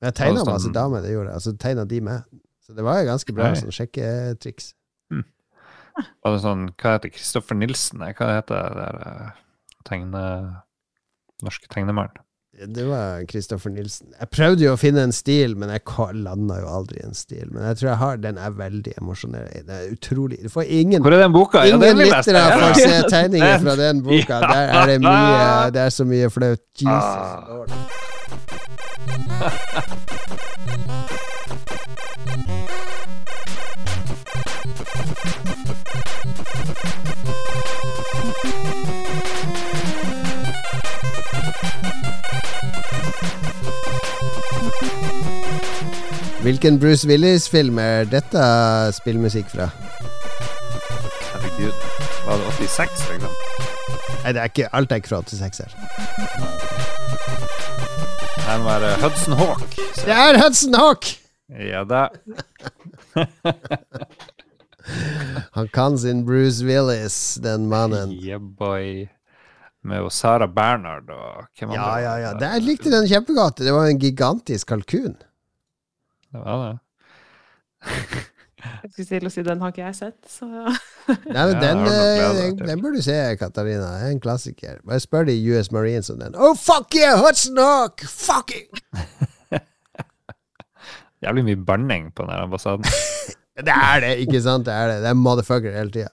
Men 0.00 0.10
jeg 0.10 0.16
tegna 0.18 0.44
masse 0.46 0.70
damer, 0.74 1.02
det 1.02 1.12
gjorde 1.14 1.30
jeg. 1.32 1.38
Og 1.38 1.42
så 1.46 1.54
tegna 1.58 1.84
de 1.90 2.00
med. 2.06 2.40
Så 2.66 2.74
det 2.74 2.84
var 2.86 2.98
jo 3.00 3.06
ganske 3.12 3.34
bra 3.34 3.52
sånn 3.58 3.74
sjekketriks. 3.74 4.72
Var 5.10 5.24
det 6.34 6.40
sånn, 6.44 6.68
hva 6.78 6.96
heter 6.96 7.12
Kristoffer 7.14 7.58
Nilsen? 7.58 7.98
Hva 8.04 8.32
heter 8.38 8.54
det 8.54 8.72
der 8.78 8.96
eh, 9.10 9.28
tegne... 9.88 10.24
Norske 11.44 11.68
tegnemannen? 11.70 12.18
Det 12.66 12.82
var 12.88 13.22
Kristoffer 13.30 13.70
Nilsen. 13.70 14.08
Jeg 14.18 14.28
prøvde 14.34 14.64
jo 14.64 14.72
å 14.74 14.78
finne 14.80 15.04
en 15.06 15.12
stil, 15.14 15.52
men 15.60 15.70
jeg 15.70 15.84
landa 16.18 16.56
jo 16.58 16.66
aldri 16.80 16.98
i 16.98 17.06
en 17.06 17.14
stil. 17.14 17.46
Men 17.54 17.62
jeg 17.68 17.76
tror 17.78 17.88
jeg 17.92 17.98
har 18.00 18.16
Den 18.24 18.38
er 18.42 18.50
veldig 18.58 18.92
emosjonerende. 18.98 19.62
Det 19.68 19.74
er 19.76 19.92
utrolig. 19.94 20.40
Du 20.42 20.48
får 20.50 20.64
ingen 20.66 21.02
Hvor 21.04 21.14
er 21.14 21.22
den 21.22 21.32
boka? 21.36 21.62
Ingen 21.68 21.80
se. 21.84 21.94
lyttere 22.02 22.42
får 22.58 22.74
se 22.82 22.96
tegninger 23.14 23.58
fra 23.62 23.76
den 23.84 24.02
boka. 24.02 24.40
Ja. 24.42 24.48
Der 24.50 24.64
er 24.80 24.86
det 24.90 24.98
mye 25.06 25.70
Det 25.76 25.80
er 25.86 25.90
så 25.94 26.04
mye 26.08 26.30
flaut. 26.34 26.64
Jesus 26.82 26.90
Ah. 26.90 27.46
lord. 27.48 27.70
Hvilken 46.42 46.78
Bruce 46.80 47.08
Willis-film 47.08 47.78
er 47.78 48.04
dette 48.08 48.42
spillmusikk 48.96 49.48
fra? 49.50 49.66
Herregud. 51.32 51.72
Var 52.26 52.36
det 52.36 52.68
86, 52.68 53.02
liksom? 53.12 53.30
Nei, 54.22 54.32
det 54.32 54.40
er 54.42 54.44
ikke, 54.50 54.68
alt 54.76 54.92
er 54.92 54.96
ikke 55.02 55.08
fra 55.12 55.22
86 55.26 55.58
her. 55.58 55.70
Det 58.48 58.60
må 58.62 58.68
være 58.68 58.94
Hudson 59.02 59.34
Hawk. 59.38 59.74
Så- 59.94 60.06
Det 60.06 60.14
er 60.14 60.42
Hudson 60.44 60.74
Hawk! 60.74 61.04
Ja 61.58 61.84
da. 61.88 62.06
Han 65.56 65.68
kan 65.74 65.98
sin 65.98 66.24
Bruce 66.26 66.64
Willis, 66.66 67.34
den 67.42 67.66
mannen. 67.70 68.12
Yeah, 68.12 68.40
boy. 68.40 69.08
Med 69.88 70.08
Sara 70.12 70.46
Bernhard 70.50 71.08
og 71.14 71.44
hvem 71.58 71.70
Ja, 71.72 71.82
andre? 71.82 71.98
ja, 72.02 72.14
ja. 72.18 72.30
ja. 72.40 72.48
jeg 72.56 72.62
likte 72.66 72.90
den 72.92 73.06
kjempegodt. 73.08 73.58
Det 73.62 73.72
var 73.72 73.86
en 73.88 73.98
gigantisk 74.02 74.66
kalkun. 74.72 75.14
Det 76.32 76.40
var 76.44 76.56
det. 76.66 76.78
Jeg 78.58 78.90
skulle 78.90 79.06
til 79.06 79.26
å 79.28 79.30
si 79.30 79.42
den 79.46 79.60
har 79.62 79.68
ikke 79.70 79.84
jeg 79.84 79.94
sett, 79.96 80.18
så 80.28 80.44
Nei, 80.48 80.72
men 81.06 81.30
Ja, 81.30 81.44
den, 81.62 81.78
du 81.78 81.84
nok 81.86 81.94
eh, 81.94 82.32
den, 82.40 82.56
den 82.68 82.80
bør 82.82 82.92
du 82.98 83.02
se, 83.06 83.14
Katarina. 83.38 83.86
Det 84.00 84.06
er 84.08 84.12
en 84.16 84.20
klassiker. 84.20 84.74
Bare 84.84 84.98
spør 85.00 85.24
de 85.30 85.36
US 85.54 85.70
Marines 85.72 86.10
om 86.10 86.18
den. 86.20 86.34
Oh, 86.36 86.56
fuck 86.58 86.90
yeah, 86.98 87.14
Hudson 87.22 87.56
Hawk! 87.62 88.02
Fucking! 88.02 88.66
Jævlig 91.24 91.42
mye 91.48 91.58
banning 91.66 92.10
på 92.14 92.22
den 92.28 92.36
ambassaden. 92.44 92.84
Det 93.58 93.74
er 93.74 94.00
det, 94.04 94.14
ikke 94.24 94.40
sant? 94.44 94.66
Det 94.68 94.74
er 94.74 94.92
det. 94.92 94.98
Det 95.02 95.10
er 95.10 95.18
motherfucker 95.18 95.74
hele 95.74 95.90
tida. 95.94 96.12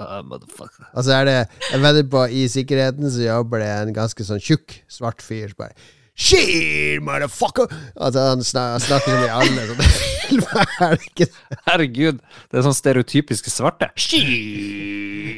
Uh, 0.00 0.22
motherfucker. 0.24 0.86
Og 0.96 1.04
så 1.04 1.12
er 1.18 1.26
det 1.28 1.34
Jeg 1.70 1.82
vedder 1.82 2.06
på 2.10 2.22
i 2.32 2.46
sikkerheten 2.48 3.10
så 3.12 3.26
jobber 3.26 3.60
det 3.60 3.68
en 3.74 3.92
ganske 3.96 4.24
sånn 4.24 4.40
tjukk, 4.40 4.80
svart 4.88 5.20
fyr. 5.24 5.52
som 5.52 5.60
Bare 5.64 5.76
Shit, 6.16 7.02
motherfucker! 7.04 7.68
Altså, 8.00 8.20
han 8.30 8.44
snak, 8.44 8.80
snakker 8.80 9.12
som 9.12 9.24
i 9.26 9.32
alle 9.36 9.66
sånne 9.68 9.88
filmer. 9.92 10.70
Er 10.80 10.94
det 10.96 11.10
ikke 11.10 11.26
det? 11.26 11.58
Herregud, 11.66 12.22
det 12.48 12.56
er 12.56 12.64
sånn 12.64 12.76
stereotypiske 12.78 13.52
svarte. 13.52 13.90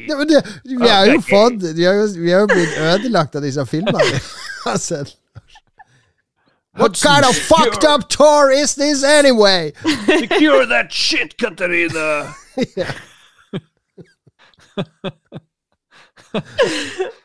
Ja, 0.07 0.15
men 0.15 0.29
det, 0.29 0.39
vi 0.63 0.79
har 0.87 1.09
jo 1.11 1.19
fått 1.27 1.67
Vi 1.75 1.83
har 1.83 1.99
jo, 1.99 2.07
vi 2.15 2.31
har 2.31 2.45
jo 2.45 2.51
blitt 2.53 2.79
ødelagt 2.79 3.35
av 3.35 3.43
disse 3.43 3.65
filmene. 3.67 4.21
altså, 4.71 5.03
What 6.77 6.99
kind 7.01 7.25
of 7.25 7.35
fucked 7.35 7.83
up 7.83 8.09
tour 8.09 8.51
is 8.51 8.75
this 8.75 9.03
anyway? 9.03 9.73
Secure 10.05 10.65
that 10.67 10.91
shit, 10.93 11.35
Katarina! 11.37 12.33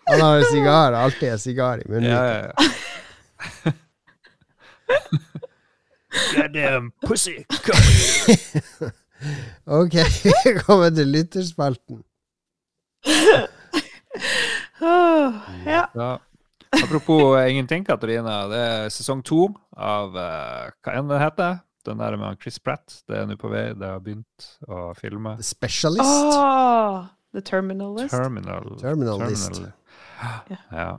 Han 0.07 0.21
har 0.21 0.37
en 0.39 0.45
sigar, 0.45 0.93
alltid 0.93 1.29
en 1.33 1.39
sigar 1.39 1.79
i 1.87 1.89
munnen. 1.89 2.11
Ja, 2.11 2.27
ja, 2.27 2.53
ja. 2.57 3.73
Goddamn 6.37 6.91
pussy. 7.07 7.45
Ok, 9.67 9.95
vi 10.45 10.59
kommer 10.59 10.91
til 10.91 11.07
lytterspalten. 11.09 12.03
Åh, 14.81 15.33
Ja. 15.67 16.19
Apropos 16.83 17.37
eh, 17.39 17.51
ingenting, 17.53 17.85
Katarina. 17.87 18.45
Det 18.51 18.61
er 18.61 18.93
sesong 18.95 19.23
to 19.27 19.47
av 19.77 20.17
uh, 20.17 20.73
Hva 20.83 20.99
enn 20.99 21.11
det 21.11 21.23
heter. 21.23 21.63
Den 21.85 22.01
der 22.01 22.17
med 22.17 22.41
Chris 22.41 22.59
Pratt. 22.59 23.03
Det 23.09 23.19
er 23.19 23.27
nå 23.29 23.37
på 23.37 23.51
vei. 23.53 23.67
Det 23.77 23.89
har 23.91 24.01
begynt 24.01 24.47
å 24.67 24.87
filme. 24.97 25.35
The 25.37 25.45
Specialist. 25.45 26.05
Åh, 26.39 27.03
The 27.37 27.43
Terminalist. 27.45 28.15
Terminal. 28.15 28.71
Terminal 28.81 29.27
List. 29.29 29.61
Ja. 30.73 30.95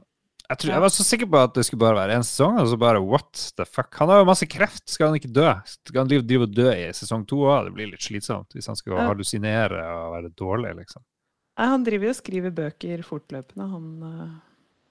Jeg, 0.46 0.60
tror, 0.62 0.72
jeg 0.76 0.82
var 0.84 0.92
så 0.94 1.04
sikker 1.08 1.30
på 1.32 1.40
at 1.42 1.56
det 1.58 1.64
skulle 1.66 1.82
bare 1.82 1.98
være 1.98 2.20
én 2.20 2.26
sesong, 2.26 2.60
og 2.62 2.68
så 2.70 2.78
bare 2.78 3.02
what 3.02 3.48
the 3.58 3.66
fuck. 3.66 3.90
Han 3.98 4.12
har 4.14 4.22
jo 4.22 4.28
masse 4.30 4.46
kreft, 4.46 4.84
skal 4.92 5.10
han 5.10 5.18
ikke 5.18 5.32
dø? 5.34 5.48
Skal 5.72 6.04
han 6.04 6.12
drive, 6.12 6.46
og 6.46 6.54
dø 6.54 6.68
i 6.70 6.92
sesong 6.94 7.26
to 7.26 7.40
òg? 7.48 7.66
Det 7.66 7.74
blir 7.80 7.90
litt 7.90 8.06
slitsomt 8.06 8.54
hvis 8.54 8.70
han 8.70 8.78
skal 8.78 9.00
Ja. 9.00 9.08
hallusinere 9.10 9.82
og 9.90 10.14
være 10.20 10.30
dårlig, 10.38 10.76
liksom. 10.84 11.02
Nei, 11.58 11.70
han 11.72 11.88
driver 11.88 12.06
jo 12.06 12.14
og 12.14 12.20
skriver 12.20 12.54
bøker 12.54 13.02
fortløpende, 13.08 13.70
han 13.72 13.88
øh, 14.06 14.30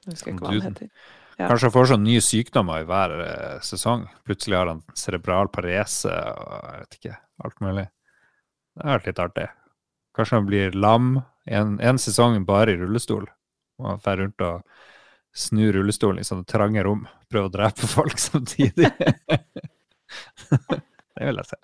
Jeg 0.04 0.14
husker 0.16 0.32
ikke 0.32 0.44
hva 0.46 0.52
han 0.52 0.64
heter. 0.68 0.88
Ja. 1.34 1.48
Kanskje 1.48 1.66
han 1.66 1.74
får 1.74 1.88
sånne 1.90 2.06
nye 2.06 2.22
sykdommer 2.22 2.82
i 2.84 2.86
hver 2.86 3.12
eh, 3.24 3.60
sesong. 3.66 4.04
Plutselig 4.26 4.58
har 4.60 4.70
han 4.70 4.82
cerebral 4.94 5.48
parese 5.50 6.12
og 6.12 6.52
jeg 6.68 6.82
vet 6.84 6.98
ikke, 7.00 7.16
alt 7.44 7.62
mulig. 7.64 7.86
Det 8.74 8.84
har 8.84 8.98
vært 8.98 9.08
litt 9.10 9.22
artig. 9.24 9.48
Kanskje 10.14 10.38
han 10.38 10.46
blir 10.46 10.76
lam 10.78 11.08
en, 11.50 11.78
en 11.82 11.98
sesong 11.98 12.38
bare 12.46 12.74
i 12.74 12.78
rullestol. 12.78 13.26
Og 13.82 13.98
drar 14.04 14.20
rundt 14.22 14.44
og 14.46 14.62
snur 15.34 15.74
rullestolen 15.74 16.22
i 16.22 16.26
sånne 16.26 16.46
trange 16.46 16.84
rom. 16.86 17.08
Prøver 17.30 17.50
å 17.50 17.54
drepe 17.56 17.90
folk 17.90 18.18
samtidig. 18.28 18.92
det 21.18 21.26
vil 21.26 21.42
jeg 21.42 21.50
se. 21.50 21.58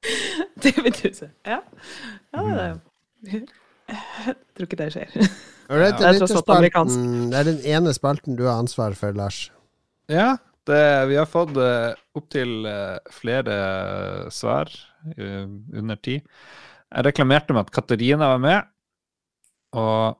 Det 0.62 0.72
vil 0.78 0.94
du 0.96 1.08
se. 1.12 1.26
Ja. 1.44 1.60
ja 2.32 2.40
Mm. 2.40 2.78
det, 3.20 3.40
jeg 3.90 4.36
tror 4.54 4.68
ikke 4.68 4.80
det 4.80 4.92
skjer. 4.94 5.16
Det 5.70 5.86
er 5.86 6.06
alt 6.08 6.50
amerikansk. 6.50 7.02
Det 7.30 7.40
er 7.40 7.46
den 7.46 7.60
ene 7.76 7.92
spalten 7.94 8.38
du 8.38 8.44
har 8.48 8.58
ansvar 8.58 8.96
for, 8.98 9.14
Lars. 9.16 9.44
Ja, 10.10 10.32
det, 10.66 10.82
vi 11.10 11.18
har 11.18 11.28
fått 11.30 11.54
uh, 11.58 11.92
opptil 12.18 12.66
uh, 12.66 12.98
flere 13.14 13.54
svar 14.34 14.70
eh, 15.16 15.46
under 15.46 16.00
tid. 16.02 16.26
Jeg 16.90 17.06
reklamerte 17.06 17.54
med 17.54 17.68
at 17.68 17.74
Katarina 17.74 18.32
var 18.32 18.40
med, 18.42 18.70
og 19.78 20.18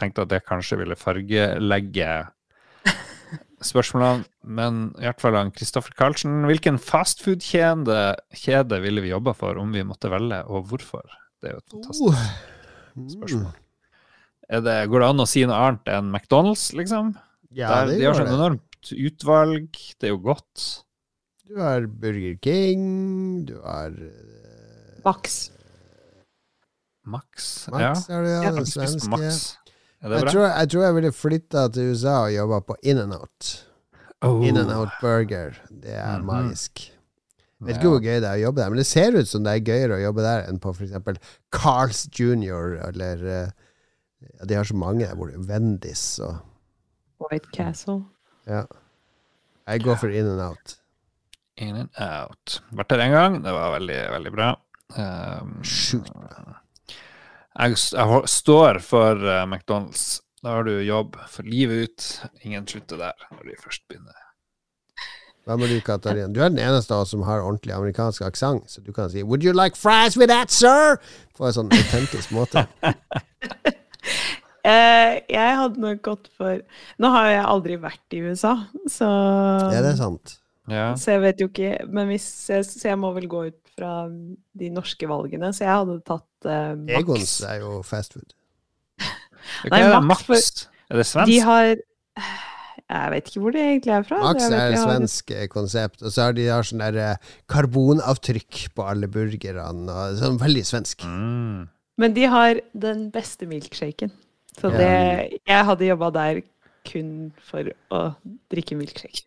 tenkte 0.00 0.24
at 0.24 0.32
det 0.32 0.46
kanskje 0.48 0.78
ville 0.80 0.96
fargelegge 0.96 2.08
spørsmålene. 3.70 4.24
Men 4.42 4.86
i 4.96 5.04
hvert 5.04 5.20
fall 5.22 5.36
han 5.36 5.52
Kristoffer 5.54 5.92
Karlsen, 5.98 6.46
hvilken 6.48 6.80
fastfood-kjede 6.80 8.80
ville 8.82 9.04
vi 9.04 9.12
jobba 9.12 9.36
for 9.36 9.60
om 9.60 9.76
vi 9.76 9.84
måtte 9.86 10.10
velge, 10.12 10.40
og 10.48 10.72
hvorfor? 10.72 11.04
Det 11.42 11.52
er 11.52 11.58
jo 11.58 11.62
et 11.62 11.76
fantastisk 11.76 12.08
Oh. 12.08 12.51
Spørsmål. 12.94 13.52
Er 14.52 14.60
det, 14.60 14.76
går 14.90 15.00
det 15.00 15.08
an 15.08 15.22
å 15.24 15.26
si 15.28 15.44
noe 15.48 15.56
annet 15.56 15.88
enn 15.88 16.10
McDonald's, 16.12 16.72
liksom? 16.76 17.14
Ja, 17.52 17.68
Der, 17.84 17.86
det 17.92 17.98
de 18.00 18.04
har 18.08 18.14
sånn 18.18 18.26
det. 18.28 18.34
enormt 18.36 18.92
utvalg, 18.92 19.68
det 20.00 20.08
er 20.08 20.12
jo 20.14 20.18
godt. 20.24 20.66
Du 21.48 21.58
har 21.60 21.86
Burger 21.86 22.36
King, 22.42 23.44
du 23.48 23.54
har 23.64 23.90
eh, 23.92 25.00
Max. 25.04 25.50
Max. 27.04 27.66
Max, 27.72 28.06
ja. 28.08 28.14
er 28.16 28.22
det, 28.22 28.30
ja, 28.30 28.42
Ja, 28.46 28.50
den 28.56 28.66
svenske. 28.66 29.10
Max. 29.10 29.56
Er 30.02 30.08
det 30.10 30.18
Jeg 30.22 30.32
tror, 30.32 30.46
jeg 30.50 30.68
tror 30.70 30.82
jeg 30.84 30.94
ville 30.98 31.12
flytta 31.14 31.66
til 31.74 31.92
USA 31.94 32.16
og 32.26 32.32
jobba 32.34 32.60
på 32.66 32.76
In-N-Out. 32.82 33.50
Oh. 34.22 34.42
In-N-Out 34.46 34.90
Burger. 35.00 35.56
Det 35.70 35.94
er 35.98 36.18
Mhm. 36.18 36.26
magisk. 36.26 36.91
Vet 37.62 37.78
ikke 37.78 37.92
hvor 37.92 38.02
gøy 38.02 38.16
det 38.18 38.28
er 38.28 38.38
å 38.40 38.46
jobbe 38.46 38.62
der, 38.62 38.70
men 38.72 38.80
det 38.80 38.88
ser 38.88 39.14
ut 39.14 39.28
som 39.30 39.44
det 39.46 39.52
er 39.54 39.66
gøyere 39.66 39.98
å 39.98 40.02
jobbe 40.02 40.24
der 40.24 40.46
enn 40.50 40.58
på 40.62 40.72
f.eks. 40.74 41.34
Carls 41.54 42.06
Jr. 42.10 42.78
eller 42.88 43.26
eh, 43.30 43.52
ja, 44.22 44.46
De 44.50 44.58
har 44.58 44.66
så 44.66 44.78
mange 44.78 45.04
der 45.06 45.18
borte. 45.18 45.38
Vendis 45.46 46.06
og 46.22 46.40
White 47.22 47.52
Castle. 47.54 48.00
Ja. 48.50 48.64
Jeg 49.70 49.84
går 49.84 50.00
for 50.00 50.10
In 50.10 50.26
and 50.26 50.42
Out. 50.42 50.76
In 51.62 51.76
and 51.84 51.92
out. 52.02 52.58
Vært 52.74 52.90
der 52.90 53.04
en 53.04 53.14
gang. 53.14 53.38
Det 53.44 53.52
var 53.54 53.76
veldig, 53.76 54.00
veldig 54.16 54.32
bra. 54.34 54.48
Um, 54.96 55.54
Sjukt 55.64 56.10
Jeg, 57.52 57.76
jeg 57.76 58.22
står 58.32 58.80
for 58.82 59.22
uh, 59.22 59.44
McDonald's. 59.46 60.18
Da 60.42 60.56
har 60.56 60.66
du 60.66 60.74
jobb 60.82 61.16
for 61.30 61.46
livet 61.46 61.86
ut. 61.86 62.08
Ingen 62.42 62.66
slutter 62.66 62.98
der 62.98 63.28
når 63.30 63.52
de 63.52 63.60
først 63.62 63.84
begynner. 63.86 64.21
Hva 65.42 65.56
med 65.58 65.72
du, 65.72 65.80
Katarina? 65.82 66.28
Du 66.30 66.38
er 66.38 66.52
den 66.52 66.60
eneste 66.62 66.94
av 66.94 67.02
oss 67.02 67.10
som 67.10 67.24
har 67.26 67.42
ordentlig 67.42 67.74
amerikansk 67.74 68.22
aksent, 68.22 68.70
så 68.70 68.82
du 68.82 68.92
kan 68.94 69.10
si 69.10 69.22
'Would 69.22 69.42
you 69.42 69.52
like 69.52 69.76
fries 69.76 70.16
with 70.16 70.30
that, 70.30 70.50
sir?' 70.50 71.00
på 71.34 71.46
en 71.46 71.52
sånn 71.52 71.72
autentisk 71.72 72.30
måte. 72.30 72.66
Uh, 74.62 75.18
jeg 75.38 75.56
hadde 75.58 75.82
nok 75.82 76.02
gått 76.02 76.28
for 76.38 76.60
Nå 77.02 77.10
har 77.10 77.26
jeg 77.30 77.44
aldri 77.44 77.76
vært 77.82 78.14
i 78.14 78.22
USA, 78.22 78.54
så 78.86 79.08
Ja, 79.72 79.82
det 79.82 79.94
er 79.94 79.98
sant. 79.98 80.38
Ja. 80.70 80.94
Så 80.94 81.16
jeg 81.16 81.22
vet 81.24 81.40
jo 81.42 81.48
ikke 81.50 81.86
Men 81.90 82.06
hvis 82.06 82.28
jeg, 82.46 82.62
så 82.64 82.92
jeg 82.92 82.98
må 83.02 83.10
vel 83.16 83.26
gå 83.26 83.46
ut 83.50 83.58
fra 83.74 84.06
de 84.06 84.68
norske 84.70 85.08
valgene, 85.08 85.50
så 85.50 85.64
jeg 85.64 85.74
hadde 85.74 85.98
tatt 86.06 86.46
uh, 86.46 86.76
Max. 86.76 87.00
Egons 87.00 87.34
er 87.48 87.62
jo 87.64 87.82
fast 87.82 88.14
food. 88.14 88.34
Nei, 89.70 89.80
er 89.80 89.88
det? 89.96 90.02
Max, 90.06 90.22
for, 90.28 90.36
Er 90.92 91.00
det 91.00 91.06
svensk? 91.08 91.32
De 91.32 91.38
har 91.40 91.74
Jeg 92.92 93.12
vet 93.14 93.28
ikke 93.30 93.42
hvor 93.42 93.54
de 93.54 93.60
egentlig 93.62 93.92
er 93.96 94.06
fra. 94.06 94.18
Max 94.20 94.46
er 94.48 94.74
et 94.74 94.80
svensk 94.80 95.32
eh, 95.32 95.46
konsept, 95.52 96.02
og 96.04 96.12
så 96.12 96.28
har 96.28 96.36
de 96.36 96.48
har 96.50 96.66
sånn 96.68 96.82
der 96.82 96.98
eh, 97.00 97.30
karbonavtrykk 97.52 98.62
på 98.76 98.86
alle 98.92 99.08
burgerne. 99.12 99.86
Og 99.88 100.18
sånn 100.20 100.40
veldig 100.42 100.64
svensk. 100.68 101.06
Mm. 101.08 101.70
Men 102.02 102.16
de 102.16 102.26
har 102.32 102.60
den 102.84 103.06
beste 103.14 103.48
milkshaken. 103.48 104.12
Så 104.58 104.68
det 104.74 104.92
Jeg 105.48 105.64
hadde 105.64 105.88
jobba 105.88 106.10
der 106.12 106.42
kun 106.88 107.30
for 107.46 107.70
å 107.94 108.02
drikke 108.52 108.76
milkshake. 108.76 109.24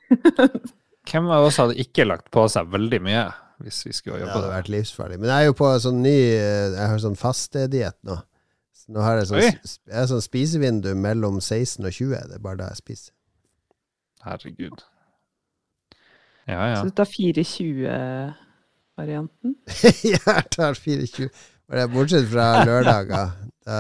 Hvem 1.10 1.32
av 1.34 1.48
oss 1.48 1.58
hadde 1.62 1.78
ikke 1.82 2.06
lagt 2.06 2.30
på 2.34 2.46
seg 2.52 2.70
veldig 2.74 3.02
mye 3.06 3.26
hvis 3.64 3.86
vi 3.86 3.94
skulle 3.96 4.26
Det 4.26 4.34
hadde 4.34 4.52
vært 4.52 4.72
livsfarlig. 4.72 5.20
Men 5.22 5.32
jeg 5.32 5.46
er 5.46 5.50
jo 5.50 5.58
på 5.58 5.68
sånn 5.80 6.02
ny 6.04 6.16
eh, 6.36 6.74
Jeg 6.76 6.90
har 6.92 7.04
sånn 7.04 7.20
fastediett 7.20 7.98
nå. 8.08 8.18
Så 8.76 8.92
nå 8.94 9.04
har 9.06 9.22
jeg 9.22 9.30
sånn, 9.30 9.46
jeg 9.88 9.96
har 9.96 10.10
sånn 10.12 10.24
spisevindu 10.24 10.92
mellom 11.00 11.40
16 11.40 11.86
og 11.88 11.94
20. 11.96 12.26
Det 12.30 12.38
er 12.38 12.44
bare 12.44 12.60
da 12.60 12.72
jeg 12.74 12.82
spiser. 12.84 13.14
Herregud. 14.26 14.82
Ja, 16.48 16.68
ja. 16.70 16.76
Så 16.82 16.86
du 16.90 16.94
tar 16.98 17.06
420-varianten? 17.10 19.56
jeg 20.14 20.44
tar 20.54 20.74
24. 20.78 21.30
Bare 21.70 21.88
Bortsett 21.90 22.28
fra 22.30 22.46
lørdager. 22.70 23.32
Da, 23.66 23.78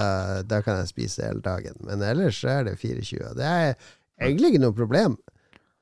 da 0.49 0.61
kan 0.65 0.79
jeg 0.81 0.89
spise 0.89 1.25
hele 1.27 1.41
dagen. 1.45 1.75
Men 1.85 2.01
ellers 2.05 2.39
så 2.41 2.49
er 2.59 2.63
det 2.71 2.79
24. 2.81 3.35
Det 3.37 3.45
er 3.45 3.75
egentlig 4.21 4.47
ikke 4.55 4.63
noe 4.65 4.73
problem. 4.77 5.13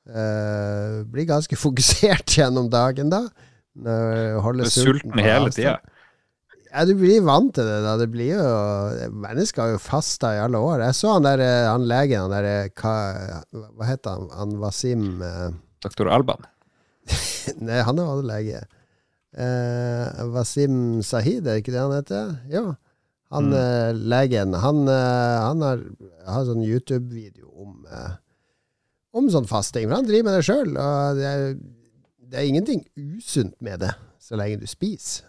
Uh, 0.04 1.06
blir 1.08 1.24
ganske 1.30 1.56
fokusert 1.56 2.28
gjennom 2.38 2.68
dagen 2.74 3.08
da. 3.14 3.22
Når- 3.74 4.36
Du 4.36 4.42
Holder 4.46 4.66
er 4.68 4.74
sulten 4.74 5.20
hele 5.24 5.50
tida. 5.56 5.78
Ja, 6.74 6.86
du 6.90 6.96
blir 6.98 7.22
vant 7.22 7.52
til 7.54 7.68
det. 7.70 7.80
da 7.86 7.92
Det 8.02 8.08
blir 8.10 8.32
jo 8.34 9.10
Mennesker 9.14 9.62
har 9.62 9.74
jo 9.76 9.82
fasta 9.82 10.32
i 10.34 10.40
alle 10.42 10.58
år. 10.58 10.82
Jeg 10.88 10.98
så 10.98 11.12
han 11.16 11.28
der 11.28 11.44
eh, 11.44 11.68
han 11.70 11.86
legen, 11.90 12.24
han 12.26 12.34
der 12.34 12.48
eh, 12.50 12.70
hva, 12.82 12.94
hva 13.78 13.90
heter 13.92 14.16
han? 14.18 14.32
Han 14.40 14.56
Wasim 14.64 15.22
eh, 15.22 15.52
Doktor 15.86 16.10
Alban. 16.10 16.48
Nei, 17.68 17.82
han 17.86 18.00
er 18.00 18.08
også 18.10 18.26
lege. 18.26 18.64
Eh, 19.38 20.24
Wasim 20.34 21.02
Sahid, 21.06 21.46
er 21.50 21.62
ikke 21.62 21.74
det 21.76 21.82
han 21.84 21.94
heter? 22.00 22.34
Jo. 22.54 22.66
Han 23.34 23.50
Mm. 23.50 23.54
eh, 23.58 23.92
legen, 24.14 24.54
han, 24.62 24.82
eh, 24.88 25.38
han 25.42 25.62
har, 25.66 25.80
har 26.30 26.44
sånn 26.46 26.62
YouTube-video 26.66 27.50
om 27.64 27.80
Om 29.14 29.28
sånn 29.30 29.46
fasting. 29.50 29.88
For 29.90 29.96
han 30.00 30.06
driver 30.10 30.26
med 30.30 30.36
det 30.40 30.46
sjøl, 30.48 30.72
og 30.78 31.18
det 31.20 31.26
er, 31.30 31.42
det 32.34 32.40
er 32.40 32.48
ingenting 32.50 32.80
usunt 32.98 33.54
med 33.62 33.82
det, 33.86 33.92
så 34.22 34.38
lenge 34.40 34.62
du 34.62 34.66
spiser. 34.70 35.28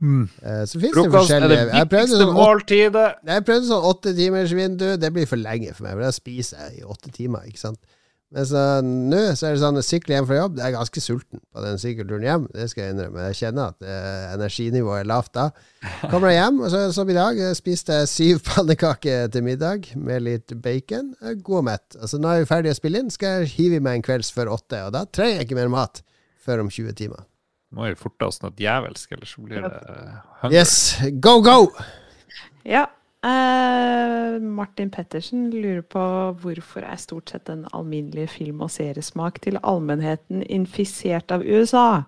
Eh, 0.00 0.64
så 0.66 0.80
fins 0.80 0.94
det 0.96 1.04
er 1.04 1.14
forskjellige 1.14 1.60
Jeg 1.60 1.88
prøvde 1.92 2.02
viktigste 2.06 2.20
sånn 2.20 2.34
åtte, 2.34 2.40
måltidet. 2.40 3.06
jeg 3.34 3.44
prøvde 3.48 3.70
sånn 3.70 3.88
åtte 3.92 4.16
timers 4.16 4.52
vindu. 4.56 4.88
Det 4.96 5.12
blir 5.14 5.26
for 5.30 5.36
lenge 5.40 5.74
for 5.74 5.86
meg, 5.88 5.96
for 5.98 6.06
da 6.08 6.12
spiser 6.14 6.66
jeg 6.66 6.82
i 6.82 6.86
åtte 6.86 7.12
timer. 7.14 7.46
ikke 7.48 7.62
sant? 7.68 7.80
Men 8.30 8.44
så 8.46 8.60
nå 8.86 9.20
så 9.34 9.48
er 9.48 9.56
det 9.56 9.60
sånn, 9.64 9.78
jeg 9.80 9.86
sykler 9.88 10.14
hjem 10.20 10.26
fra 10.28 10.36
jobb. 10.38 10.58
Jeg 10.60 10.68
er 10.68 10.74
ganske 10.76 11.00
sulten 11.02 11.40
på 11.50 11.62
den 11.64 11.80
sykkelturen 11.82 12.26
hjem. 12.28 12.44
Det 12.54 12.68
skal 12.70 12.84
jeg 12.84 12.94
innrømme. 12.94 13.24
Jeg 13.26 13.38
kjenner 13.40 13.72
at 13.72 13.82
eh, 13.82 14.26
energinivået 14.36 15.00
er 15.00 15.08
lavt 15.10 15.32
da. 15.34 15.48
Kommer 16.12 16.30
jeg 16.30 16.38
hjem, 16.38 16.60
og 16.62 16.70
så 16.70 16.82
som 16.94 17.10
i 17.10 17.16
dag, 17.16 17.40
spiste 17.58 17.96
jeg 17.98 18.10
syv 18.12 18.42
pannekaker 18.52 19.32
til 19.34 19.42
middag 19.48 19.90
med 19.98 20.22
litt 20.28 20.54
bacon. 20.62 21.10
Jeg 21.18 21.40
er 21.40 21.42
god 21.42 21.58
og 21.64 21.66
mett. 21.72 21.98
Altså, 21.98 22.22
nå 22.22 22.30
er 22.30 22.44
vi 22.44 22.50
ferdig 22.52 22.70
å 22.70 22.78
spille 22.78 23.02
inn, 23.02 23.10
skal 23.10 23.40
jeg 23.40 23.50
hive 23.56 23.80
i 23.80 23.84
meg 23.88 23.98
en 23.98 24.06
kvelds 24.06 24.30
før 24.36 24.54
åtte. 24.54 24.84
Og 24.86 24.94
da 24.94 25.02
trenger 25.10 25.40
jeg 25.42 25.50
ikke 25.50 25.58
mer 25.58 25.74
mat 25.74 26.04
før 26.46 26.62
om 26.62 26.70
20 26.70 26.94
timer. 27.02 27.26
Må 27.76 27.86
jo 27.86 27.98
forte 27.98 28.26
oss 28.26 28.40
noe 28.42 28.54
djevelsk, 28.58 29.12
ellers 29.14 29.34
så 29.36 29.42
blir 29.44 29.62
det 29.62 29.70
eh, 29.70 30.14
hunger. 30.42 30.56
Yes, 30.56 30.72
go, 31.22 31.36
go! 31.44 31.58
Ja. 32.66 32.88
Uh, 33.20 34.40
Martin 34.40 34.88
Pettersen 34.90 35.50
lurer 35.52 35.82
på 35.84 36.02
hvorfor 36.40 36.86
er 36.88 36.96
stort 36.98 37.30
sett 37.30 37.44
den 37.50 37.66
alminnelige 37.76 38.32
film- 38.32 38.62
og 38.64 38.72
seriesmak 38.72 39.42
til 39.44 39.60
allmennheten 39.60 40.42
infisert 40.48 41.30
av 41.34 41.44
USA? 41.44 42.02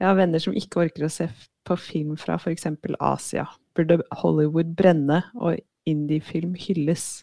Jeg 0.00 0.08
har 0.08 0.18
venner 0.18 0.42
som 0.42 0.56
ikke 0.56 0.84
orker 0.84 1.06
å 1.06 1.12
se 1.12 1.28
på 1.68 1.76
film 1.78 2.16
fra 2.18 2.36
f.eks. 2.40 2.66
Asia. 2.98 3.46
Burde 3.78 4.00
Hollywood 4.22 4.74
brenne 4.76 5.22
og 5.38 5.60
indiefilm 5.88 6.56
hylles? 6.58 7.22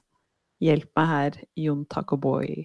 Hjelp 0.63 0.89
meg 0.97 1.11
her, 1.11 1.41
Jon 1.59 1.85
Taco 1.85 2.17
Boy. 2.17 2.63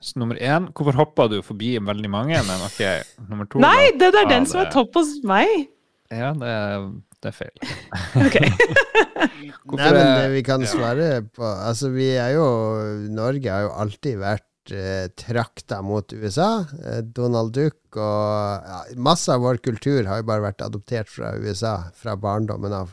Så 0.00 0.18
nummer 0.20 0.36
én, 0.38 0.68
hvorfor 0.76 0.96
hoppa 1.00 1.26
du 1.32 1.38
forbi 1.42 1.74
veldig 1.80 2.10
mange? 2.12 2.36
Men 2.46 2.62
ok, 2.66 2.80
nummer 3.30 3.48
to 3.50 3.60
Nei, 3.62 3.90
det 3.98 4.10
er 4.12 4.22
Ja, 4.22 4.28
den 4.34 4.46
som 4.46 4.60
er 4.62 4.70
topp 4.74 4.94
hos 5.00 5.14
meg! 5.26 5.68
Ja, 6.12 6.32
det, 6.38 6.46
er- 6.46 6.90
det 7.24 7.30
er 7.32 7.34
feil. 7.34 7.54
Ok. 8.26 8.36
Nei, 9.76 9.88
men 9.90 10.10
det 10.20 10.26
vi 10.34 10.42
kan 10.46 10.62
svare 10.68 11.08
på 11.34 11.42
Altså, 11.42 11.88
vi 11.94 12.10
er 12.20 12.34
jo 12.36 12.44
Norge 13.16 13.50
har 13.50 13.64
jo 13.66 13.72
alltid 13.82 14.18
vært 14.20 14.72
eh, 14.76 15.08
trakta 15.18 15.80
mot 15.82 16.12
USA. 16.14 16.50
Eh, 16.84 17.00
Donald 17.16 17.54
Duck 17.56 17.96
og 17.96 18.68
ja, 18.68 18.82
Masse 19.00 19.32
av 19.34 19.42
vår 19.42 19.58
kultur 19.64 20.06
har 20.06 20.20
jo 20.22 20.28
bare 20.28 20.44
vært 20.50 20.62
adoptert 20.66 21.10
fra 21.10 21.32
USA 21.40 21.74
fra 21.96 22.14
barndommen 22.20 22.76
av. 22.76 22.92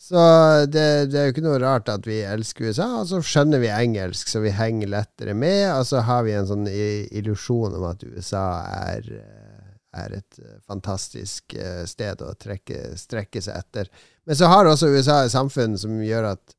Så 0.00 0.20
det, 0.72 0.84
det 1.12 1.18
er 1.20 1.26
jo 1.28 1.32
ikke 1.34 1.44
noe 1.44 1.58
rart 1.60 1.90
at 1.92 2.06
vi 2.08 2.22
elsker 2.24 2.70
USA, 2.70 2.86
og 3.02 3.08
så 3.10 3.18
skjønner 3.20 3.60
vi 3.60 3.68
engelsk, 3.68 4.30
så 4.32 4.40
vi 4.40 4.52
henger 4.56 4.88
lettere 4.94 5.34
med, 5.36 5.66
og 5.74 5.84
så 5.90 6.00
har 6.06 6.24
vi 6.24 6.32
en 6.38 6.48
sånn 6.48 6.64
illusjon 6.70 7.76
om 7.76 7.84
at 7.90 8.06
USA 8.08 8.46
er, 8.88 9.10
eh, 9.18 9.74
er 10.00 10.16
et 10.22 10.40
eh, 10.40 10.56
fantastisk 10.64 11.52
eh, 11.52 11.82
sted 11.90 12.24
å 12.24 12.32
trekke, 12.40 12.94
strekke 12.96 13.44
seg 13.44 13.60
etter. 13.60 13.92
Men 14.24 14.40
så 14.40 14.48
har 14.48 14.70
også 14.70 14.88
USA 14.88 15.20
et 15.26 15.36
samfunn 15.36 15.76
som 15.82 16.00
gjør 16.00 16.30
at 16.32 16.56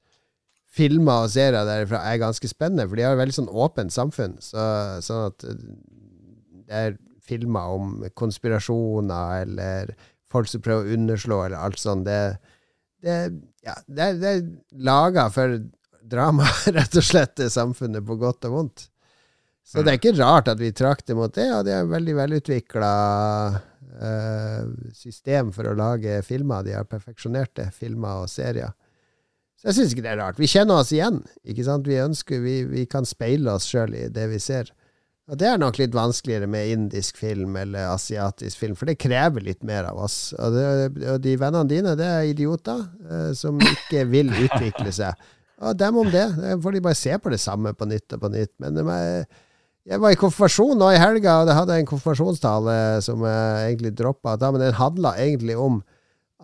filmer 0.72 1.26
og 1.26 1.34
serier 1.34 1.66
derifra 1.66 2.06
er 2.12 2.22
ganske 2.22 2.54
spennende, 2.54 2.86
for 2.86 3.00
de 3.00 3.10
har 3.10 3.18
et 3.18 3.24
veldig 3.24 3.40
sånn 3.42 3.52
åpent 3.52 3.98
samfunn. 3.98 4.38
Så, 4.38 4.70
sånn 5.04 5.26
at 5.32 5.50
det 5.50 6.86
er 6.86 6.98
filmer 7.26 7.74
om 7.74 8.00
konspirasjoner 8.14 9.48
eller 9.48 9.96
folk 10.32 10.48
som 10.48 10.62
prøver 10.64 10.86
å 10.86 11.00
underslå 11.02 11.46
eller 11.48 11.58
alt 11.58 11.82
sånt. 11.82 12.06
Det, 12.06 12.38
det, 13.02 13.18
ja, 13.66 13.76
det, 13.88 14.08
det 14.22 14.32
er 14.32 14.42
laga 14.86 15.28
for 15.34 15.58
drama, 16.12 16.48
rett 16.78 16.98
og 16.98 17.06
slett, 17.06 17.36
det 17.40 17.52
samfunnet, 17.54 18.06
på 18.06 18.18
godt 18.22 18.50
og 18.50 18.58
vondt. 18.58 18.88
Så 19.72 19.86
det 19.86 19.94
er 19.94 20.00
ikke 20.00 20.18
rart 20.18 20.50
at 20.52 20.60
vi 20.60 20.74
trakter 20.76 21.16
mot 21.16 21.32
det, 21.36 21.48
og 21.54 21.64
det 21.68 21.76
er 21.78 21.88
veldig 21.88 22.16
velutvikla 22.18 22.94
uh, 23.56 24.64
system 24.98 25.54
for 25.56 25.70
å 25.70 25.76
lage 25.78 26.18
filmer. 26.28 26.66
De 26.66 26.74
har 26.76 26.90
perfeksjonert 26.90 27.54
det, 27.60 27.70
filmer 27.76 28.26
og 28.26 28.32
serier. 28.32 28.74
Så 29.62 29.70
jeg 29.70 29.78
syns 29.78 29.94
ikke 29.94 30.04
det 30.04 30.12
er 30.16 30.20
rart. 30.24 30.42
Vi 30.42 30.50
kjenner 30.50 30.82
oss 30.82 30.92
igjen. 30.92 31.22
ikke 31.46 31.64
sant? 31.68 31.88
Vi 31.88 32.02
ønsker, 32.02 32.42
vi, 32.44 32.56
vi 32.68 32.88
kan 32.90 33.06
speile 33.08 33.54
oss 33.54 33.70
sjøl 33.70 33.94
i 33.96 34.08
det 34.12 34.26
vi 34.34 34.42
ser. 34.42 34.74
Og 35.30 35.38
det 35.40 35.48
er 35.48 35.60
nok 35.62 35.78
litt 35.78 35.94
vanskeligere 35.96 36.48
med 36.50 36.72
indisk 36.74 37.20
film 37.22 37.54
eller 37.60 37.92
asiatisk 37.94 38.58
film, 38.58 38.74
for 38.76 38.90
det 38.90 38.98
krever 39.00 39.44
litt 39.46 39.62
mer 39.68 39.86
av 39.92 40.02
oss. 40.02 40.18
Og, 40.34 40.58
det, 40.58 41.06
og 41.14 41.22
de 41.24 41.36
vennene 41.40 41.70
dine, 41.70 41.94
det 42.00 42.08
er 42.08 42.32
idioter 42.32 42.82
eh, 43.06 43.30
som 43.38 43.62
ikke 43.62 44.08
vil 44.10 44.34
utvikle 44.34 44.92
seg. 44.96 45.30
Og 45.62 45.78
dem 45.78 46.02
om 46.02 46.10
det. 46.10 46.26
Får 46.64 46.74
de 46.74 46.84
bare 46.84 46.98
se 46.98 47.16
på 47.22 47.32
det 47.32 47.40
samme 47.42 47.76
på 47.78 47.86
nytt 47.86 48.18
og 48.18 48.24
på 48.24 48.32
nytt. 48.34 48.52
Men 48.64 48.82
er, 48.82 49.28
jeg 49.86 50.02
var 50.02 50.14
i 50.14 50.20
konfirmasjon 50.20 50.80
nå 50.82 50.90
i 50.94 51.00
helga, 51.02 51.38
og 51.42 51.50
det 51.50 51.58
hadde 51.58 51.78
en 51.78 51.90
konfirmasjonstale 51.90 52.76
som 53.06 53.22
jeg 53.30 53.68
egentlig 53.70 53.94
droppa. 54.00 54.40
Men 54.42 54.66
den 54.66 54.80
handla 54.80 55.14
egentlig 55.22 55.60
om 55.62 55.84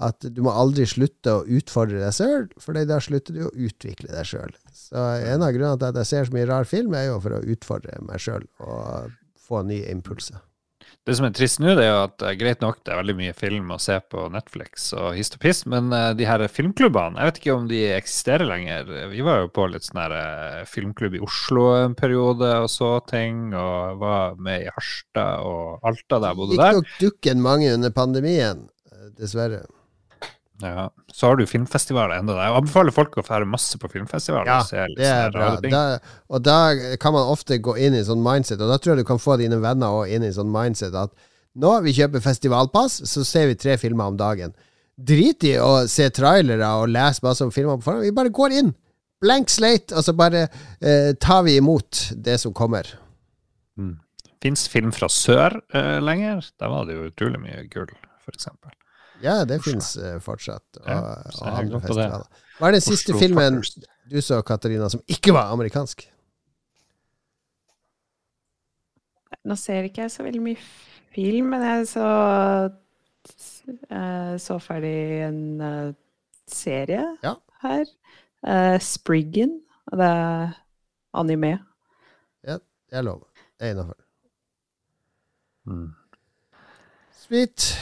at 0.04 0.26
du 0.30 0.42
må 0.46 0.54
aldri 0.54 0.86
slutte 0.90 1.40
å 1.40 1.46
utfordre 1.60 2.02
deg 2.02 2.16
sjøl, 2.16 2.50
for 2.62 2.78
da 2.78 3.00
slutter 3.04 3.38
du 3.38 3.46
å 3.48 3.54
utvikle 3.54 4.12
deg 4.14 4.30
sjøl. 4.30 4.54
Så 4.74 4.98
en 4.98 5.46
av 5.46 5.54
grunnene 5.56 5.80
til 5.82 5.90
at 5.90 6.02
jeg 6.04 6.12
ser 6.12 6.28
så 6.28 6.36
mye 6.38 6.50
rar 6.50 6.70
film, 6.70 6.98
er 6.98 7.10
jo 7.10 7.22
for 7.24 7.38
å 7.38 7.46
utfordre 7.56 7.98
meg 8.06 8.22
sjøl 8.22 8.46
og 8.62 9.16
få 9.48 9.64
nye 9.66 9.90
impulser. 9.94 10.44
Det 11.08 11.16
som 11.16 11.24
er 11.24 11.32
trist 11.36 11.62
nå, 11.64 11.72
det 11.78 11.86
er 11.86 11.94
jo 11.94 12.00
at 12.04 12.24
eh, 12.28 12.34
greit 12.36 12.60
nok, 12.60 12.82
det 12.84 12.92
er 12.92 13.00
veldig 13.00 13.14
mye 13.16 13.36
film 13.36 13.70
å 13.72 13.78
se 13.80 13.96
på 14.12 14.26
Netflix 14.32 14.90
og 14.92 15.14
hist 15.16 15.38
og 15.38 15.44
piss, 15.46 15.62
men 15.72 15.88
eh, 15.96 16.10
de 16.20 16.28
her 16.28 16.44
filmklubbene, 16.52 17.16
jeg 17.16 17.30
vet 17.30 17.40
ikke 17.40 17.56
om 17.56 17.70
de 17.70 17.80
eksisterer 17.96 18.50
lenger. 18.50 18.92
Vi 19.14 19.24
var 19.24 19.46
jo 19.46 19.54
på 19.56 19.70
litt 19.72 19.88
sånn 19.88 20.02
her 20.04 20.18
eh, 20.18 20.66
filmklubb 20.68 21.16
i 21.16 21.24
Oslo 21.24 21.70
en 21.78 21.96
periode 21.96 22.52
og 22.66 22.68
så 22.72 22.92
ting, 23.08 23.54
og 23.56 24.04
var 24.04 24.36
med 24.36 24.68
i 24.68 24.74
Harstad 24.76 25.48
og 25.48 25.88
Alta 25.88 26.20
da 26.20 26.34
jeg 26.34 26.42
bodde 26.42 26.58
Gikk 26.58 26.66
der. 26.66 26.78
nok 26.82 26.94
dukken 27.06 27.44
mange 27.46 27.72
under 27.78 27.96
pandemien, 27.96 28.68
dessverre. 29.16 29.64
Ja. 30.62 30.88
Så 31.14 31.28
har 31.28 31.38
du 31.38 31.46
filmfestivaler 31.46 32.18
enda 32.18 32.34
der. 32.34 32.48
Jeg 32.50 32.62
anbefaler 32.62 32.96
folk 32.96 33.18
å 33.20 33.24
dra 33.26 33.46
masse 33.46 33.78
på 33.78 33.90
filmfestivaler. 33.94 34.50
Ja, 34.50 34.86
og 34.88 34.96
Det 34.98 35.10
er 35.10 35.34
bra. 35.36 35.50
Da, 35.62 35.82
og 36.34 36.46
da 36.46 36.58
kan 37.02 37.14
man 37.14 37.30
ofte 37.30 37.60
gå 37.62 37.76
inn 37.78 37.98
i 37.98 38.06
sånn 38.06 38.24
mindset, 38.26 38.62
og 38.62 38.72
da 38.72 38.80
tror 38.82 38.96
jeg 38.96 39.06
du 39.06 39.10
kan 39.10 39.22
få 39.22 39.38
dine 39.42 39.60
venner 39.62 39.94
også 40.00 40.18
inn 40.18 40.26
i 40.26 40.34
sånn 40.34 40.50
mindset 40.54 40.98
at 40.98 41.14
nå 41.58 41.74
vi 41.86 41.94
kjøper 41.98 42.22
festivalpass, 42.22 43.00
så 43.10 43.24
ser 43.26 43.52
vi 43.52 43.58
tre 43.58 43.78
filmer 43.82 44.12
om 44.12 44.18
dagen. 44.18 44.54
Drit 44.98 45.46
i 45.46 45.56
å 45.62 45.86
se 45.90 46.10
trailere 46.14 46.68
og 46.82 46.90
lese 46.90 47.26
masse 47.26 47.46
om 47.46 47.54
filmer 47.54 47.78
på 47.78 47.90
forhånd. 47.90 48.06
Vi 48.06 48.18
bare 48.18 48.34
går 48.34 48.58
inn. 48.58 48.74
Blank 49.22 49.50
slate, 49.50 49.96
og 49.98 50.06
så 50.06 50.14
bare 50.18 50.46
eh, 50.46 51.14
tar 51.22 51.46
vi 51.46 51.58
imot 51.58 52.12
det 52.14 52.38
som 52.42 52.54
kommer. 52.58 52.90
Mm. 53.78 53.96
Fins 54.42 54.68
film 54.70 54.94
fra 54.94 55.10
sør 55.10 55.58
eh, 55.74 55.98
lenger? 56.02 56.46
Der 56.62 56.74
var 56.74 56.86
det 56.86 56.98
jo 56.98 57.08
utrolig 57.10 57.42
mye 57.42 57.66
gull, 57.74 57.90
for 58.26 58.38
eksempel. 58.38 58.77
Ja, 59.24 59.40
det 59.50 59.62
fins 59.66 59.96
uh, 59.98 60.20
fortsatt. 60.22 60.78
Og, 60.82 60.88
Ja, 60.88 61.00
og 61.42 61.48
andre 61.58 61.80
det. 61.80 61.88
festivaler. 61.88 62.44
Hva 62.60 62.68
er 62.68 62.72
den 62.78 62.82
siste 62.86 63.14
Oslo 63.14 63.20
filmen 63.22 63.58
Fuckers. 63.64 63.88
du 64.12 64.22
så, 64.22 64.42
Katarina, 64.46 64.90
som 64.90 65.02
ikke 65.08 65.34
var 65.34 65.52
amerikansk? 65.54 66.06
Nå 69.48 69.56
ser 69.60 69.88
ikke 69.88 70.02
jeg 70.06 70.12
så 70.12 70.24
veldig 70.26 70.42
mye 70.44 70.60
film, 71.16 71.52
men 71.54 71.64
jeg 71.64 71.88
så 71.92 72.08
eh, 73.90 74.34
så 74.44 74.58
ferdig 74.64 74.96
en 75.28 75.40
eh, 75.62 75.94
serie 76.52 77.04
Ja. 77.24 77.36
her. 77.64 77.86
Uh, 78.48 78.78
Spriggan. 78.80 79.56
og 79.92 79.98
Det 79.98 80.06
er 80.08 80.52
anime. 81.14 81.56
Det 82.46 82.96
er 82.96 83.02
lov. 83.04 83.26
Det 83.60 83.68
er 83.68 83.72
innafor. 83.74 83.98
Mm. 85.66 85.90
Sweet. 87.28 87.78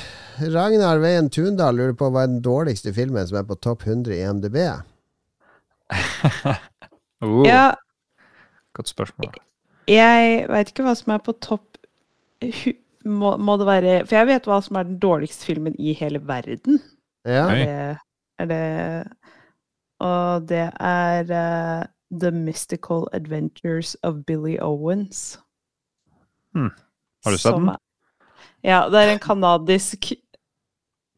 Ragnar 0.51 0.99
Veien 0.99 1.29
Tundal 1.29 1.77
lurer 1.77 1.93
på 1.95 2.09
hva 2.11 2.25
er 2.25 2.31
den 2.33 2.41
dårligste 2.43 2.91
filmen 2.95 3.27
som 3.29 3.37
er 3.39 3.45
på 3.47 3.55
topp 3.61 3.85
100 3.87 4.15
i 4.17 4.23
MDB. 4.33 4.61
Oh, 7.23 7.45
Ja, 7.47 7.71
Godt 8.75 8.89
spørsmål. 8.91 9.37
Jeg 9.87 10.41
veit 10.51 10.69
ikke 10.69 10.83
hva 10.83 10.91
som 10.99 11.13
er 11.15 11.21
på 11.23 11.31
topp 11.39 11.77
må, 13.07 13.29
må 13.39 13.55
det 13.61 13.67
være 13.69 13.93
For 14.03 14.17
jeg 14.17 14.27
vet 14.27 14.49
hva 14.49 14.57
som 14.65 14.75
er 14.75 14.89
den 14.89 14.97
dårligste 14.99 15.47
filmen 15.47 15.77
i 15.79 15.93
hele 15.95 16.19
verden. 16.27 16.81
Ja. 17.23 17.45
Er 17.47 17.55
det, 17.55 17.97
er 18.43 18.51
det 18.51 18.63
Og 20.03 20.49
det 20.51 20.65
er 20.75 21.31
uh, 21.31 21.87
The 22.11 22.31
Mystical 22.35 23.07
Adventures 23.13 23.95
of 24.03 24.25
Billy 24.27 24.57
Owens. 24.59 25.39
Hmm. 26.51 26.73
Har 27.23 27.31
du 27.31 27.37
sett 27.37 27.55
Som 27.55 27.71
den? 27.71 27.79
Ja, 28.65 28.85
det 28.89 29.01
er 29.01 29.13
en 29.13 29.21
kanadisk 29.21 30.13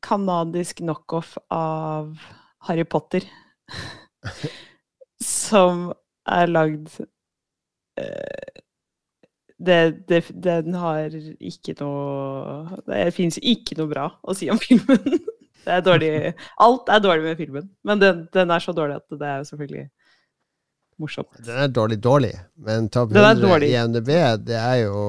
Kanadisk 0.03 0.77
knockoff 0.83 1.37
av 1.49 2.19
Harry 2.67 2.83
Potter. 2.85 3.25
som 5.23 5.87
er 6.29 6.51
lagd 6.51 6.91
eh, 7.97 8.59
det, 9.57 9.79
det, 10.07 10.21
Den 10.43 10.75
har 10.77 11.15
ikke 11.17 11.73
noe 11.79 12.81
Det 12.85 13.07
fins 13.15 13.39
ikke 13.41 13.79
noe 13.79 13.89
bra 13.89 14.07
å 14.21 14.35
si 14.37 14.51
om 14.53 14.61
filmen. 14.61 15.17
Det 15.67 15.73
er 15.73 15.81
dårlig 15.83 16.11
Alt 16.63 16.91
er 16.93 17.01
dårlig 17.03 17.25
med 17.25 17.39
filmen, 17.41 17.65
men 17.83 17.99
den, 17.99 18.19
den 18.31 18.51
er 18.53 18.63
så 18.63 18.71
dårlig 18.71 19.01
at 19.01 19.17
det 19.19 19.27
er 19.27 19.41
jo 19.41 19.47
selvfølgelig 19.49 19.81
morsomt. 21.01 21.41
Den 21.43 21.57
er 21.65 21.73
dårlig, 21.73 21.97
dårlig, 21.99 22.29
men 22.63 22.87
topp 22.93 23.11
er 23.11 23.33
100 23.33 23.65
i 23.67 23.73
MDB, 23.89 24.13
det 24.47 24.55
er 24.55 24.77
jo 24.85 25.01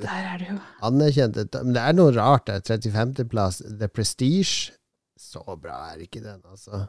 Der 0.00 0.30
er 0.32 0.38
det 0.40 0.48
jo 0.50 0.56
anerkjent. 0.88 1.38
Men 1.62 1.76
det 1.76 1.82
er 1.82 1.92
noe 1.98 2.14
rart 2.16 2.46
der. 2.48 2.60
35.-plass, 2.60 3.62
The 3.78 3.88
Prestige. 3.88 4.72
Så 5.18 5.42
bra 5.60 5.92
er 5.92 6.02
ikke 6.06 6.22
den, 6.24 6.40
altså. 6.50 6.86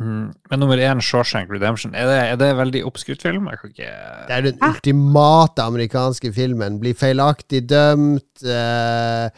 Mm. 0.00 0.30
Men 0.50 0.60
nummer 0.62 0.78
én, 0.80 1.00
Shawshank 1.02 1.50
Redemption, 1.50 1.94
er 1.98 2.06
det, 2.08 2.18
er 2.30 2.36
det 2.40 2.50
veldig 2.56 2.82
oppskrytt 2.88 3.22
film? 3.26 3.48
Jeg 3.50 3.58
kan 3.60 3.72
ikke 3.74 3.88
Det 4.28 4.36
er 4.36 4.44
den 4.46 4.60
ultimate 4.64 5.62
amerikanske 5.66 6.32
filmen. 6.32 6.78
Blir 6.80 6.94
feilaktig 6.96 7.64
dømt. 7.68 8.44
eh, 8.44 9.28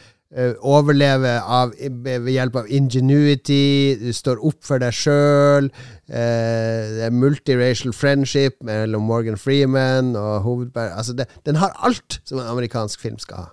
overleve 0.65 1.35
av, 1.45 1.75
ved 2.05 2.29
hjelp 2.33 2.57
av 2.57 2.69
ingenuity. 2.73 3.97
Du 4.01 4.13
står 4.17 4.41
opp 4.41 4.65
for 4.65 4.81
deg 4.81 4.95
sjøl. 4.97 5.69
det 6.09 7.05
er 7.07 7.13
multiracial 7.13 7.93
friendship 7.93 8.57
mellom 8.65 9.05
Morgan 9.09 9.37
Freeman 9.37 10.15
og 10.17 10.43
hovedpersonen. 10.47 10.99
Altså 10.99 11.45
den 11.47 11.61
har 11.61 11.77
alt 11.85 12.21
som 12.25 12.41
en 12.41 12.49
amerikansk 12.49 13.01
film 13.01 13.19
skal 13.21 13.45
ha. 13.45 13.51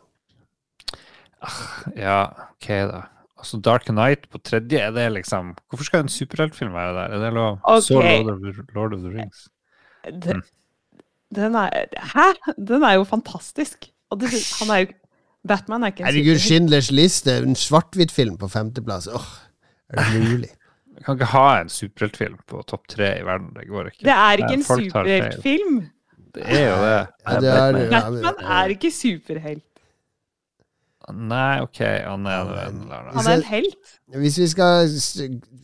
Ja, 1.95 2.21
ok, 2.55 2.67
da. 2.91 3.01
Altså 3.39 3.59
Dark 3.63 3.85
Knight 3.87 4.25
på 4.31 4.37
tredje, 4.43 4.79
er 4.83 4.91
det 4.91 5.05
liksom 5.15 5.53
Hvorfor 5.69 5.87
skal 5.87 6.03
en 6.03 6.11
superheltfilm 6.11 6.73
være 6.75 6.95
der? 6.97 7.13
Er 7.15 7.21
det 7.23 7.33
lov? 7.33 7.59
Ok. 7.63 7.83
Så 7.85 8.01
Lord 8.01 8.33
of, 8.33 8.65
Lord 8.75 8.93
of 8.93 8.99
the 9.05 9.13
Rings. 9.15 9.47
Den, 10.05 10.35
Mm. 10.35 10.43
Den 11.35 11.55
er 11.55 11.69
Hæ?! 12.13 12.53
Den 12.57 12.83
er 12.83 12.93
jo 12.93 13.03
fantastisk! 13.03 13.85
Og 14.09 14.19
det, 14.19 14.29
han 14.59 14.69
er 14.75 14.79
jo 14.79 14.87
Batman 15.47 15.83
er 15.83 15.93
ikke 15.93 16.03
en 16.03 16.09
Herregud. 16.09 16.39
Schindlers 16.43 16.91
liste, 16.91 17.37
en 17.43 17.55
svart-hvitt-film 17.55 18.37
på 18.37 18.49
femteplass. 18.51 19.07
Åh, 19.07 19.29
er 19.89 20.01
det 20.03 20.23
mulig? 20.25 20.49
Vi 20.97 21.03
kan 21.05 21.15
ikke 21.15 21.29
ha 21.31 21.45
en 21.61 21.69
superheltfilm 21.71 22.41
på 22.47 22.61
topp 22.67 22.87
tre 22.91 23.13
i 23.21 23.23
verden. 23.23 23.53
Det 23.55 23.67
går 23.69 23.87
ikke. 23.93 24.03
Det 24.03 24.15
er 24.17 24.41
ikke 24.43 24.57
en 24.57 24.63
superheltfilm! 24.67 25.79
Det 26.35 26.43
er 26.45 26.65
jo 26.67 26.75
det. 26.83 27.07
Ja, 27.25 27.39
det 27.39 27.49
er- 27.49 27.77
Batman. 27.89 28.35
er 28.59 28.73
ikke 28.75 28.91
superhelt. 28.93 29.63
Nei, 31.09 31.61
OK, 31.63 31.77
han 31.79 32.25
er 32.27 32.67
en 32.67 32.79
men- 32.79 32.91
Han 32.91 33.27
er 33.27 33.37
en 33.37 33.43
helt. 33.43 33.95
Hvis 34.13 34.37
vi 34.37 34.47
skal, 34.47 34.87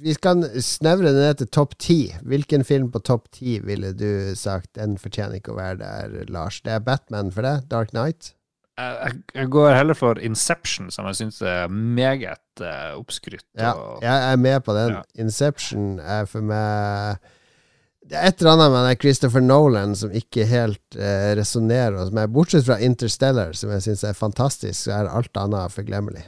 vi 0.01 0.13
skal 0.13 0.61
snevre 0.61 1.11
det 1.13 1.21
ned 1.21 1.37
til 1.37 1.47
topp 1.47 1.77
ti, 1.77 2.15
hvilken 2.23 2.63
film 2.65 2.89
på 2.91 2.99
topp 3.03 3.27
ti 3.31 3.59
ville 3.59 3.91
du 3.93 4.33
sagt 4.35 4.73
den 4.73 4.97
fortjener 4.97 5.35
ikke 5.37 5.51
å 5.53 5.57
være 5.59 5.77
der, 5.77 6.25
Lars? 6.29 6.61
Det 6.61 6.71
er 6.73 6.79
Batman 6.79 7.29
for 7.31 7.41
det? 7.43 7.69
Dark 7.69 7.89
Knight? 7.91 8.33
Jeg, 8.77 9.21
jeg- 9.35 9.47
går 9.53 9.69
heller 9.77 9.95
for 9.95 10.19
Inception, 10.19 10.89
som 10.91 11.05
jeg 11.07 11.15
syns 11.15 11.37
er 11.41 11.67
meget 11.71 12.59
uh, 12.59 12.97
oppskrytt. 12.99 13.45
Ja, 13.55 13.71
jeg 14.03 14.31
er 14.33 14.35
med 14.41 14.59
på 14.65 14.73
den. 14.75 14.97
Ja. 14.97 15.01
Inception 15.23 15.99
er 15.99 16.25
for 16.27 16.41
meg 16.43 17.17
Det 18.05 18.17
er 18.19 18.27
et 18.27 18.41
eller 18.43 18.51
annet 18.53 18.71
med 18.75 18.99
Christopher 19.01 19.41
Nolan 19.41 19.95
som 19.97 20.11
ikke 20.13 20.43
helt 20.45 20.97
uh, 20.99 21.31
resonnerer 21.39 21.95
hos 22.01 22.11
meg. 22.13 22.29
Bortsett 22.35 22.67
fra 22.67 22.77
Interstellar, 22.83 23.55
som 23.57 23.71
jeg 23.73 23.81
syns 23.87 24.03
er 24.03 24.13
fantastisk, 24.19 24.75
så 24.83 24.91
er 24.99 25.09
alt 25.09 25.39
annet 25.41 25.71
forglemmelig. 25.73 26.25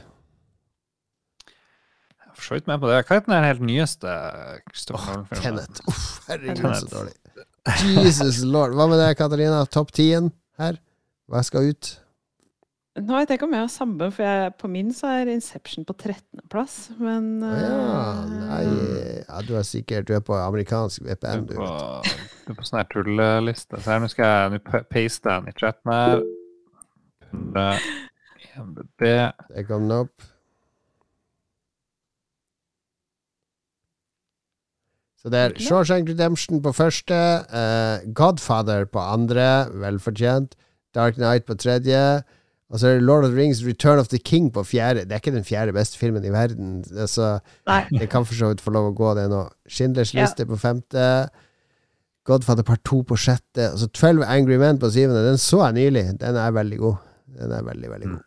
Jeg 2.08 2.26
er 2.32 2.34
for 2.34 2.48
så 2.48 2.54
vidt 2.58 2.66
med 2.72 2.80
på 2.82 2.88
det. 2.90 3.04
Hva 3.04 3.20
heter 3.20 3.32
den 3.34 3.44
helt 3.46 3.62
nyeste 3.68 4.16
Christopher 4.72 5.20
Nolan-filmen? 5.20 5.44
Tenet. 5.44 5.84
Uff, 5.86 6.02
herregud, 6.32 6.74
så 6.80 6.90
dårlig. 6.96 7.14
Jesus 8.08 8.40
lord. 8.48 8.72
Hva 8.78 8.88
med 8.88 8.98
deg, 9.04 9.16
Katarina? 9.20 9.62
Topp 9.68 9.92
tien 9.92 10.32
her? 10.58 10.80
Hva 11.28 11.44
skal 11.44 11.68
ut? 11.74 11.94
Nå 12.98 13.18
vet 13.18 13.30
jeg 13.30 13.38
ikke 13.38 13.46
om 13.46 13.54
jeg 13.54 13.62
har 13.62 13.70
samme, 13.72 14.08
for 14.14 14.24
jeg, 14.24 14.54
på 14.58 14.70
min 14.72 14.88
så 14.94 15.10
er 15.20 15.30
Inception 15.32 15.84
på 15.86 15.94
13.-plass, 15.94 16.76
men 16.98 17.28
uh, 17.44 17.52
ja, 17.52 17.68
eh, 17.68 18.32
nei 18.32 18.62
ja, 19.20 19.42
Du 19.46 19.52
er 19.58 19.66
sikkert 19.66 20.08
Du 20.08 20.14
er 20.16 20.24
på 20.24 20.34
amerikansk 20.38 21.04
VPN, 21.06 21.44
Du 21.48 21.54
er 21.56 21.62
vet. 21.62 22.16
du 22.46 22.52
er 22.52 22.58
på 22.58 22.66
sånn 22.66 22.80
her 22.80 22.88
tulleliste. 22.92 23.78
Så 23.78 23.92
her, 23.92 24.02
nå 24.02 24.10
skal 24.10 24.32
jeg 24.32 24.56
nå 24.56 24.82
paste 24.90 25.28
den 25.28 25.52
i 25.52 25.54
chatten 25.58 25.94
her. 25.94 26.26
100 28.58 28.88
Det 29.54 29.66
kom 29.68 29.86
den 29.86 29.96
opp. 30.00 30.28
Så 35.18 35.30
det 35.34 35.38
er 35.38 35.54
Shawshank 35.58 36.08
Redemption 36.08 36.62
på 36.62 36.72
første, 36.72 37.16
uh, 37.50 38.06
Godfather 38.14 38.86
på 38.86 39.02
andre, 39.02 39.68
velfortjent. 39.74 40.54
Dark 40.94 41.18
Knight 41.18 41.44
på 41.44 41.54
tredje. 41.58 42.22
Og 42.70 42.80
så 42.80 42.86
er 42.90 42.98
det 42.98 43.02
Lord 43.08 43.24
of 43.24 43.30
the 43.32 43.38
Rings 43.40 43.62
Return 43.64 43.98
of 43.98 44.08
the 44.12 44.18
King 44.18 44.50
på 44.52 44.60
fjerde. 44.68 45.06
Det 45.08 45.12
er 45.16 45.22
ikke 45.22 45.32
den 45.32 45.44
fjerde 45.44 45.72
beste 45.72 45.96
filmen 45.96 46.24
i 46.24 46.32
verden. 46.34 46.82
Altså, 46.92 47.38
Nei. 47.66 47.86
det 47.98 48.10
kan 48.12 48.26
for 48.28 48.34
så 48.36 48.50
vidt 48.52 48.60
få 48.60 48.70
lov 48.74 48.90
å 48.90 48.96
gå, 48.96 49.14
det 49.16 49.28
nå. 49.32 49.46
Schindlers 49.68 50.12
Ja. 50.14 50.20
liste 50.26 50.44
på 50.46 50.58
femte. 50.60 51.30
Godfather 52.28 52.62
part 52.62 52.84
2 52.84 53.02
på 53.08 53.16
sjette. 53.16 53.70
Og 53.72 53.78
så 53.80 53.88
12 53.88 54.22
Angry 54.28 54.58
Men 54.60 54.78
på 54.78 54.90
syvende. 54.92 55.24
Den 55.24 55.38
så 55.40 55.62
jeg 55.64 55.78
nylig. 55.78 56.18
Den 56.20 56.36
er 56.36 56.50
veldig 56.52 56.78
god. 56.78 56.96
Den 57.40 57.52
er 57.52 57.62
veldig, 57.62 57.90
veldig 57.90 58.08
god. 58.10 58.24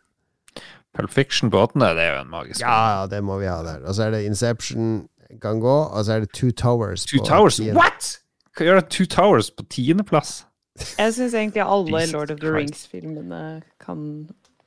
Pulp 0.92 1.10
Fiction 1.10 1.50
på 1.50 1.56
åttende, 1.62 1.94
det 1.96 2.02
er 2.04 2.16
jo 2.16 2.20
en 2.26 2.30
magisk 2.30 2.60
Ja, 2.60 3.00
ja, 3.00 3.06
det 3.06 3.22
må 3.24 3.38
vi 3.40 3.46
ha 3.46 3.62
der. 3.62 3.78
Og 3.86 3.94
så 3.94 4.02
er 4.08 4.10
det 4.10 4.24
Inception 4.26 5.08
kan 5.40 5.60
gå, 5.62 5.76
og 5.88 6.04
så 6.04 6.12
er 6.18 6.20
det 6.26 6.32
Two 6.36 6.50
Towers. 6.50 7.06
Two 7.06 7.22
på 7.22 7.26
Towers? 7.30 7.56
tiende. 7.56 7.78
What?! 7.80 8.18
Hva 8.58 8.66
gjør 8.66 8.80
det 8.82 8.88
Two 8.90 9.06
Towers 9.08 9.48
på 9.50 9.64
tiendeplass? 9.72 10.44
Jeg 10.80 11.12
syns 11.14 11.34
egentlig 11.36 11.62
alle 11.64 12.00
Jesus 12.00 12.14
Lord 12.14 12.30
of 12.32 12.40
the 12.40 12.52
Rings-filmene 12.52 13.40
kan 13.82 14.04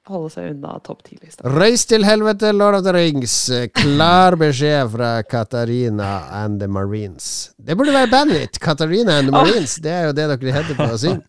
holde 0.05 0.29
seg 0.35 0.51
unna 0.51 0.75
topp 0.85 1.01
ti-lista. 1.07 1.41
Reis 1.49 1.85
til 1.89 2.05
helvete, 2.05 2.51
Lord 2.53 2.77
of 2.77 2.83
the 2.85 2.93
Rings. 2.93 3.33
Klar 3.73 4.37
beskjed 4.37 4.91
fra 4.93 5.09
Katarina 5.25 6.11
and 6.43 6.59
the 6.61 6.67
Marines. 6.69 7.55
Det 7.57 7.73
burde 7.77 7.95
være 7.95 8.11
bandet 8.11 8.43
ditt. 8.43 8.59
Katarina 8.61 9.17
and 9.19 9.31
the 9.31 9.33
Marines. 9.33 9.79
Det 9.81 9.91
er 9.91 10.05
jo 10.11 10.13
det 10.13 10.27
dere 10.35 10.53
heter 10.59 10.77
på 10.77 10.91
å 10.93 10.99
synge. 11.01 11.25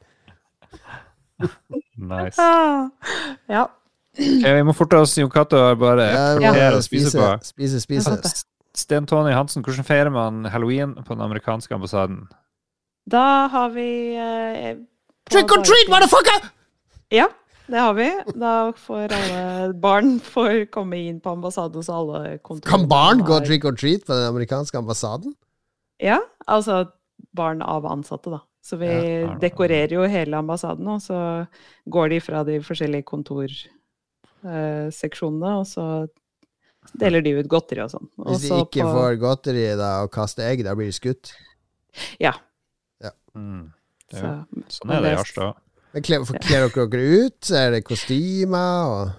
Nice. 1.97 2.37
Ah, 2.41 2.89
ja. 3.49 3.67
Okay, 4.17 4.53
vi 4.57 4.63
må 4.65 4.73
forte 4.77 4.97
oss. 5.01 5.17
Jon 5.19 5.31
Cato 5.33 5.57
har 5.61 5.77
bare 5.81 6.07
Ja, 6.41 6.53
spise 6.81 7.11
spise, 7.11 7.19
på. 7.19 7.33
spise, 7.45 7.81
spise. 7.81 8.45
Sten 8.77 9.09
Tony 9.09 9.33
Hansen, 9.33 9.65
hvordan 9.65 9.85
feirer 9.89 10.13
man 10.13 10.45
halloween 10.53 10.95
på 11.01 11.15
den 11.17 11.25
amerikanske 11.25 11.73
ambassaden? 11.75 12.27
Da 13.07 13.47
har 13.53 13.71
vi 13.75 13.89
eh, 14.19 14.77
Trick 15.31 15.51
or 15.55 15.63
treat, 15.63 15.89
motherfucker! 15.91 16.49
Ja, 17.15 17.29
det 17.71 17.79
har 17.83 17.95
vi. 17.95 18.09
Da 18.39 18.73
får 18.79 19.13
alle 19.15 19.73
barn 19.83 20.19
får 20.35 20.65
komme 20.75 20.97
inn 21.09 21.21
på 21.23 21.31
ambassaden 21.37 21.77
hos 21.81 21.89
alle 21.91 22.39
kontorene. 22.39 22.71
Kan 22.71 22.89
barn 22.91 23.19
gå 23.27 23.41
trick 23.47 23.65
or 23.67 23.75
treat 23.79 24.03
på 24.07 24.13
den 24.15 24.27
amerikanske 24.31 24.79
ambassaden? 24.79 25.35
Ja, 26.03 26.19
altså 26.47 26.85
barn 27.37 27.63
av 27.63 27.87
ansatte, 27.89 28.31
da. 28.35 28.41
Så 28.67 28.77
vi 28.81 28.87
Ja, 28.91 29.37
dekorerer 29.39 29.93
jo 29.95 30.03
hele 30.11 30.37
ambassaden, 30.41 30.87
og 30.91 31.01
så 31.05 31.19
går 31.87 32.09
de 32.11 32.19
fra 32.21 32.41
de 32.47 32.57
forskjellige 32.67 33.05
kontorseksjonene, 33.07 35.53
og 35.61 35.67
så 35.71 35.85
deler 36.99 37.21
de 37.23 37.37
ut 37.39 37.47
godteri 37.51 37.81
og 37.85 37.91
sånn. 37.95 38.09
Hvis 38.27 38.49
de 38.49 38.59
ikke 38.65 38.83
får 38.91 39.17
godteri 39.23 39.69
da, 39.79 39.91
og 40.03 40.11
kaster 40.15 40.43
egg, 40.51 40.59
da 40.67 40.75
blir 40.79 40.89
de 40.91 40.97
skutt. 40.99 41.25
Ja. 42.23 42.33
Mm. 43.37 43.73
Er 44.13 44.17
Så, 44.17 44.33
Sånn 44.79 44.93
er 44.95 45.03
det 45.05 45.13
i 45.13 45.17
Harstad. 45.19 45.63
Men 45.93 46.05
kler 46.07 46.25
dere 46.25 46.89
dere 46.93 47.27
ut? 47.27 47.51
Er 47.51 47.71
det 47.75 47.85
kostymer 47.85 48.91
og 48.91 49.15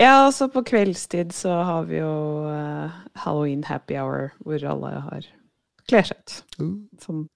Ja, 0.00 0.24
altså 0.26 0.46
så 0.46 0.52
på 0.54 0.62
kveldstid 0.72 1.34
så 1.36 1.52
har 1.68 1.84
vi 1.90 1.98
jo 2.00 2.14
uh, 2.48 2.90
Halloween 3.24 3.64
happy 3.68 3.98
hour, 4.00 4.32
hvor 4.40 4.64
alle 4.72 4.94
har 5.08 5.28
kler 5.88 6.08
seg 6.08 6.18
ut 6.18 6.38
Uh. 6.62 6.74
som 7.02 7.26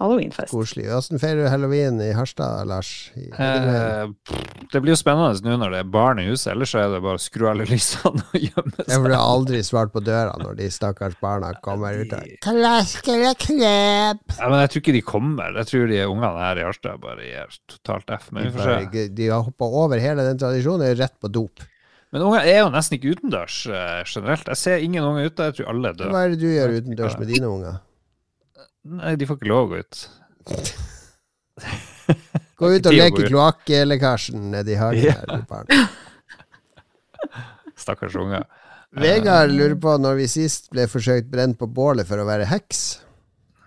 halloweenfest. 0.00 0.50
Koselig. 0.54 0.86
Hvordan 0.90 1.20
feirer 1.22 1.44
du 1.44 1.48
halloween 1.52 2.00
i 2.02 2.10
Harstad, 2.16 2.64
Lars? 2.68 2.90
I 3.16 3.28
Eh, 3.30 4.08
det 4.72 4.80
blir 4.82 4.94
jo 4.94 4.98
spennende 4.98 5.40
nå 5.44 5.56
når 5.60 5.74
det 5.74 5.80
er 5.84 5.90
barn 5.92 6.20
i 6.22 6.26
huset, 6.28 6.52
ellers 6.54 6.72
er 6.78 6.88
det 6.92 7.00
bare 7.04 7.18
å 7.18 7.22
skru 7.22 7.46
alle 7.50 7.66
lysene 7.68 8.22
og 8.24 8.36
gjemme 8.38 8.84
Jeg 8.86 9.02
får 9.04 9.14
aldri 9.18 9.62
svart 9.66 9.92
på 9.94 10.02
døra 10.04 10.34
når 10.40 10.58
de 10.60 10.68
stakkars 10.72 11.16
barna 11.22 11.52
kommer 11.64 11.96
ut 12.00 12.14
Klasker 12.44 13.26
og 13.30 13.40
knep! 13.46 14.22
Ja, 14.38 14.48
men 14.48 14.60
jeg 14.64 14.72
tror 14.72 14.82
ikke 14.84 14.96
de 14.96 15.02
kommer. 15.06 15.58
Jeg 15.60 15.70
tror 15.70 15.90
de 15.90 16.00
ungene 16.06 16.32
her 16.46 16.60
i 16.62 16.64
Harstad 16.68 17.00
bare 17.02 17.26
gir 17.26 17.58
totalt 17.70 18.14
F. 18.16 18.30
Men 18.32 18.48
vi 18.48 18.54
får 18.56 18.70
se. 18.70 19.04
De 19.20 19.28
har 19.32 19.44
hoppa 19.46 19.68
over 19.84 20.00
hele 20.02 20.24
den 20.26 20.40
tradisjonen, 20.40 20.86
er 20.88 20.98
rett 21.00 21.16
på 21.20 21.28
dop. 21.32 21.66
Men 22.10 22.24
unger 22.26 22.42
er 22.48 22.56
jo 22.64 22.70
nesten 22.74 22.96
ikke 22.98 23.12
utendørs 23.14 23.60
eh, 23.70 24.00
generelt. 24.08 24.48
Jeg 24.50 24.58
ser 24.58 24.82
ingen 24.82 25.04
unger 25.06 25.28
ute. 25.30 25.46
Jeg 25.50 25.60
tror 25.60 25.68
alle 25.74 25.92
er 25.92 25.98
døde. 26.00 26.10
Hva 26.10 26.24
er 26.26 26.32
det 26.34 26.40
du 26.42 26.48
gjør 26.50 26.72
utendørs 26.80 27.18
med 27.20 27.30
dine 27.30 27.50
unger? 27.50 27.76
Nei, 28.84 29.16
de 29.20 29.26
får 29.28 29.36
ikke 29.40 29.50
lov 29.50 29.66
å 29.66 29.70
gå 29.74 29.80
ut. 29.82 30.08
Gå 32.60 32.68
ut 32.76 32.86
og 32.90 32.92
leke 32.92 33.26
kloakklekkasjen 33.28 34.50
nedi 34.52 34.74
hagen 34.76 35.04
Ja. 35.06 35.14
Stakkars 37.80 38.16
unger. 38.20 38.44
Vegard 39.00 39.52
lurer 39.54 39.76
på 39.80 39.94
når 40.02 40.18
vi 40.18 40.26
sist 40.28 40.66
ble 40.72 40.84
forsøkt 40.90 41.30
brent 41.32 41.56
på 41.60 41.68
bålet 41.70 42.08
for 42.08 42.20
å 42.20 42.26
være 42.28 42.48
heks. 42.50 42.80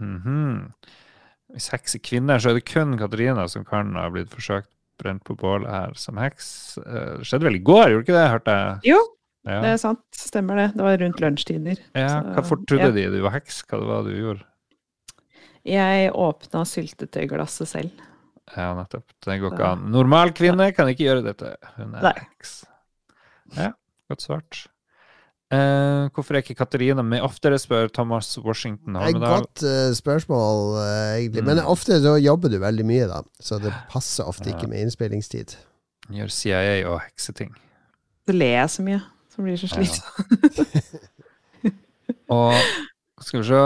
Mhm. 0.03 0.73
Hvis 1.53 1.69
heks 1.73 1.95
er 1.98 2.02
kvinner, 2.06 2.41
så 2.41 2.49
er 2.52 2.57
det 2.60 2.65
kun 2.69 2.95
Katarina 2.98 3.45
som 3.49 3.64
kan 3.65 3.94
ha 3.98 4.07
blitt 4.14 4.30
forsøkt 4.34 4.69
brent 5.02 5.23
på 5.26 5.35
bålet 5.38 5.69
her 5.69 5.94
som 5.98 6.18
heks. 6.22 6.48
Eh, 6.81 7.18
Det 7.22 7.26
skjedde 7.30 7.45
vel 7.48 7.57
i 7.60 7.64
går, 7.65 7.90
gjorde 7.94 8.06
ikke 8.07 8.18
det? 8.19 8.30
Hørte 8.34 8.56
jeg. 8.57 8.80
Jo, 8.94 8.99
Ja. 9.45 9.60
det 9.61 9.69
er 9.73 9.77
sant. 9.77 10.02
Stemmer 10.14 10.56
det. 10.56 10.68
Det 10.77 10.84
var 10.84 10.98
rundt 10.98 11.19
lunsjtider. 11.22 11.77
ja. 11.95 12.22
Hva 12.34 12.44
fort 12.45 12.65
trodde 12.68 12.90
ja. 12.90 12.91
de 12.91 13.10
du 13.18 13.22
var 13.22 13.31
heks? 13.38 13.61
Hva 13.69 13.80
det 13.80 13.88
var 13.90 14.03
du 14.03 14.11
gjorde? 14.15 14.44
Jeg 15.65 16.11
åpna 16.11 16.65
syltetøyglasset 16.68 17.68
selv. 17.72 17.91
Ja, 18.57 18.73
nettopp. 18.76 19.06
Det 19.23 19.38
går 19.40 19.53
ikke 19.56 19.69
an. 19.77 19.85
Normal 19.94 20.34
kvinne 20.35 20.72
kan 20.76 20.90
ikke 20.91 21.06
gjøre 21.07 21.23
dette. 21.30 21.53
Hun 21.77 21.94
er 21.95 22.18
heks. 22.19 22.65
Ja, 23.56 23.69
godt 24.11 24.22
svart. 24.26 24.65
Eh, 25.53 26.10
hvorfor 26.15 26.34
er 26.35 26.41
ikke 26.41 26.56
Katarina 26.57 27.03
med 27.06 27.22
oftere, 27.22 27.60
spør 27.61 27.88
Thomas 27.94 28.31
Washington 28.41 28.95
Det 28.98 29.02
er 29.03 29.06
et 29.07 29.14
Holmedal. 29.14 29.44
godt 29.45 29.64
uh, 29.64 29.94
spørsmål, 29.95 30.61
uh, 30.80 31.19
egentlig. 31.22 31.44
Men 31.45 31.57
Mm. 31.61 31.65
ofte 31.69 31.99
så 32.02 32.15
jobber 32.23 32.49
du 32.49 32.57
veldig 32.60 32.85
mye, 32.90 33.07
da. 33.07 33.22
Så 33.40 33.60
det 33.61 33.72
passer 33.91 34.26
ofte 34.26 34.49
Ja. 34.49 34.57
ikke 34.57 34.68
med 34.68 34.81
innspillingstid. 34.81 35.56
Gjør 36.10 36.31
CIA 36.31 36.84
og 36.90 36.99
hekseting. 37.06 37.53
Så 38.27 38.34
ler 38.34 38.57
jeg 38.60 38.69
så 38.69 38.81
mye. 38.84 39.02
Så 39.30 39.41
blir 39.41 39.56
jeg 39.56 39.69
så 39.69 39.80
Ja. 39.80 40.94
Og 42.34 42.53
skal 43.23 43.40
vi 43.40 43.45
se 43.48 43.61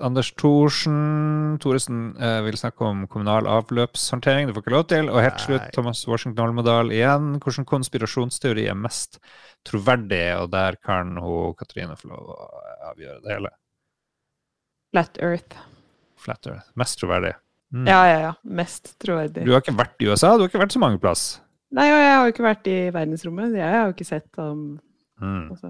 Anders 0.00 0.28
Thorsen 0.38 1.56
Thoresen 1.62 2.00
eh, 2.20 2.38
vil 2.46 2.56
snakke 2.60 2.84
om 2.86 3.04
kommunal 3.10 3.48
avløpshåndtering. 3.50 4.46
Det 4.48 4.54
får 4.56 4.64
ikke 4.64 4.74
lov 4.74 4.84
til. 4.92 5.10
Og 5.10 5.20
helt 5.24 5.40
slutt, 5.42 5.68
Thomas 5.74 6.02
Washington 6.08 6.44
Holmedal 6.46 6.92
igjen. 6.94 7.32
Hvilken 7.42 7.66
konspirasjonsteori 7.68 8.68
er 8.70 8.78
mest 8.78 9.18
troverdig? 9.66 10.22
Og 10.42 10.50
der 10.54 10.78
kan 10.84 11.16
hun 11.20 11.54
Katrine 11.58 11.96
få 11.98 12.12
lov 12.12 12.30
å 12.36 12.38
avgjøre 12.92 13.20
det 13.26 13.34
hele. 13.36 13.52
Flat 14.94 15.18
Earth. 15.22 15.58
Flat 16.20 16.46
Earth. 16.50 16.70
Mest 16.78 16.98
troverdig. 17.00 17.34
Mm. 17.74 17.86
Ja, 17.86 18.00
ja, 18.10 18.18
ja. 18.28 18.32
Mest 18.44 18.94
troverdig. 19.02 19.44
Du 19.46 19.52
har 19.54 19.62
ikke 19.62 19.76
vært 19.78 20.02
i 20.02 20.08
USA? 20.10 20.32
Du 20.36 20.42
har 20.44 20.50
ikke 20.50 20.62
vært 20.64 20.74
så 20.74 20.82
mange 20.82 20.98
plass? 21.02 21.28
Nei, 21.70 21.84
og 21.86 22.00
jeg 22.02 22.10
har 22.16 22.24
jo 22.26 22.32
ikke 22.34 22.46
vært 22.48 22.66
i 22.70 22.78
verdensrommet. 22.90 23.52
Jeg 23.60 23.74
har 23.76 23.84
jo 23.90 23.96
ikke 23.98 24.08
sett 24.08 24.40
om 24.42 24.62
Mm. 25.20 25.50
altså, 25.52 25.68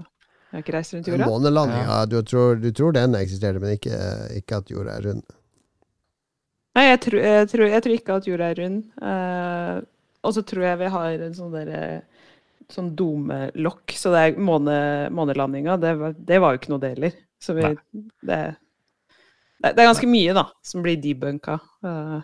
Jeg 0.51 0.57
har 0.57 0.63
ikke 0.65 0.73
reist 0.75 0.93
rundt 0.95 1.07
jorda. 1.07 1.27
Månelandinga, 1.31 1.97
du, 2.11 2.17
tror, 2.27 2.57
du 2.59 2.67
tror 2.75 2.95
den 2.97 3.15
eksisterte, 3.15 3.61
men 3.63 3.77
ikke, 3.77 3.95
ikke 4.35 4.57
at 4.59 4.71
jorda 4.73 4.97
er 4.97 5.05
rund. 5.07 5.21
Nei, 6.75 6.83
jeg 6.89 6.99
tror, 7.05 7.19
jeg, 7.23 7.47
tror, 7.51 7.65
jeg 7.71 7.83
tror 7.85 7.95
ikke 7.95 8.17
at 8.19 8.27
jorda 8.27 8.49
er 8.51 8.59
rund. 8.59 8.81
Uh, 8.99 9.77
og 10.27 10.35
så 10.35 10.43
tror 10.47 10.65
jeg 10.67 10.79
vi 10.81 10.89
har 10.93 11.23
en 11.27 11.37
sånn 11.37 11.55
derre 11.55 11.83
sånn 12.71 12.91
domelokk. 12.99 13.95
Så 13.95 14.11
det 14.13 14.25
er 14.25 14.41
måne, 14.43 14.75
månelandinga, 15.15 15.77
det, 15.79 15.93
det 16.19 16.39
var 16.43 16.53
jo 16.53 16.61
ikke 16.61 16.73
noe 16.73 16.83
det 16.83 16.91
heller. 16.97 17.15
Så 17.41 17.55
vi, 17.57 17.63
det, 18.27 18.41
det, 19.63 19.71
det 19.71 19.71
er 19.71 19.87
ganske 19.87 20.11
mye, 20.11 20.35
da, 20.37 20.45
som 20.67 20.83
blir 20.83 20.99
debunka. 21.01 21.57
Uh. 21.83 22.19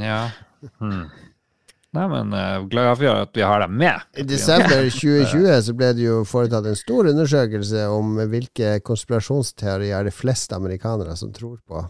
Ja. 0.00 0.24
Hmm. 0.78 1.06
Nei, 1.92 2.04
men 2.08 2.32
uh, 2.32 2.62
glad 2.72 2.94
for 2.96 3.08
at 3.12 3.34
vi 3.36 3.42
har 3.44 3.60
dem 3.60 3.74
med. 3.76 4.04
I 4.16 4.24
desember 4.24 4.86
2020 4.88 5.58
så 5.66 5.74
ble 5.76 5.90
det 5.92 6.06
jo 6.06 6.22
foretatt 6.24 6.64
en 6.70 6.78
stor 6.78 7.10
undersøkelse 7.10 7.82
om 7.92 8.14
hvilke 8.32 8.78
konspirasjonsteorier 8.86 10.08
de 10.08 10.14
fleste 10.14 10.56
amerikanere 10.56 11.16
som 11.20 11.34
tror 11.36 11.58
på. 11.68 11.82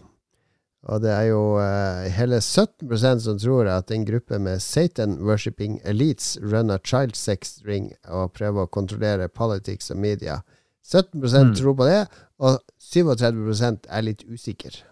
Og 0.91 0.99
det 0.99 1.13
er 1.15 1.29
jo 1.29 1.55
uh, 1.55 2.03
hele 2.11 2.41
17% 2.43 3.23
som 3.23 3.37
tror 3.39 3.69
at 3.71 3.93
en 3.95 4.03
gruppe 4.03 4.39
med 4.43 4.59
Satan-worshipping 4.59 5.77
elites 5.87 6.35
runner 6.43 6.83
child 6.83 7.15
sex 7.15 7.61
ring 7.63 7.93
og 8.11 8.33
prøver 8.35 8.65
å 8.65 8.71
kontrollere 8.71 9.29
politics 9.31 9.87
og 9.95 10.01
media. 10.03 10.41
17 10.83 11.23
Mm. 11.23 11.55
tror 11.55 11.75
på 11.79 11.85
det, 11.87 12.07
og 12.43 12.59
37% 12.81 13.87
er 13.87 14.01
litt 14.01 14.25
usikker. 14.27 14.83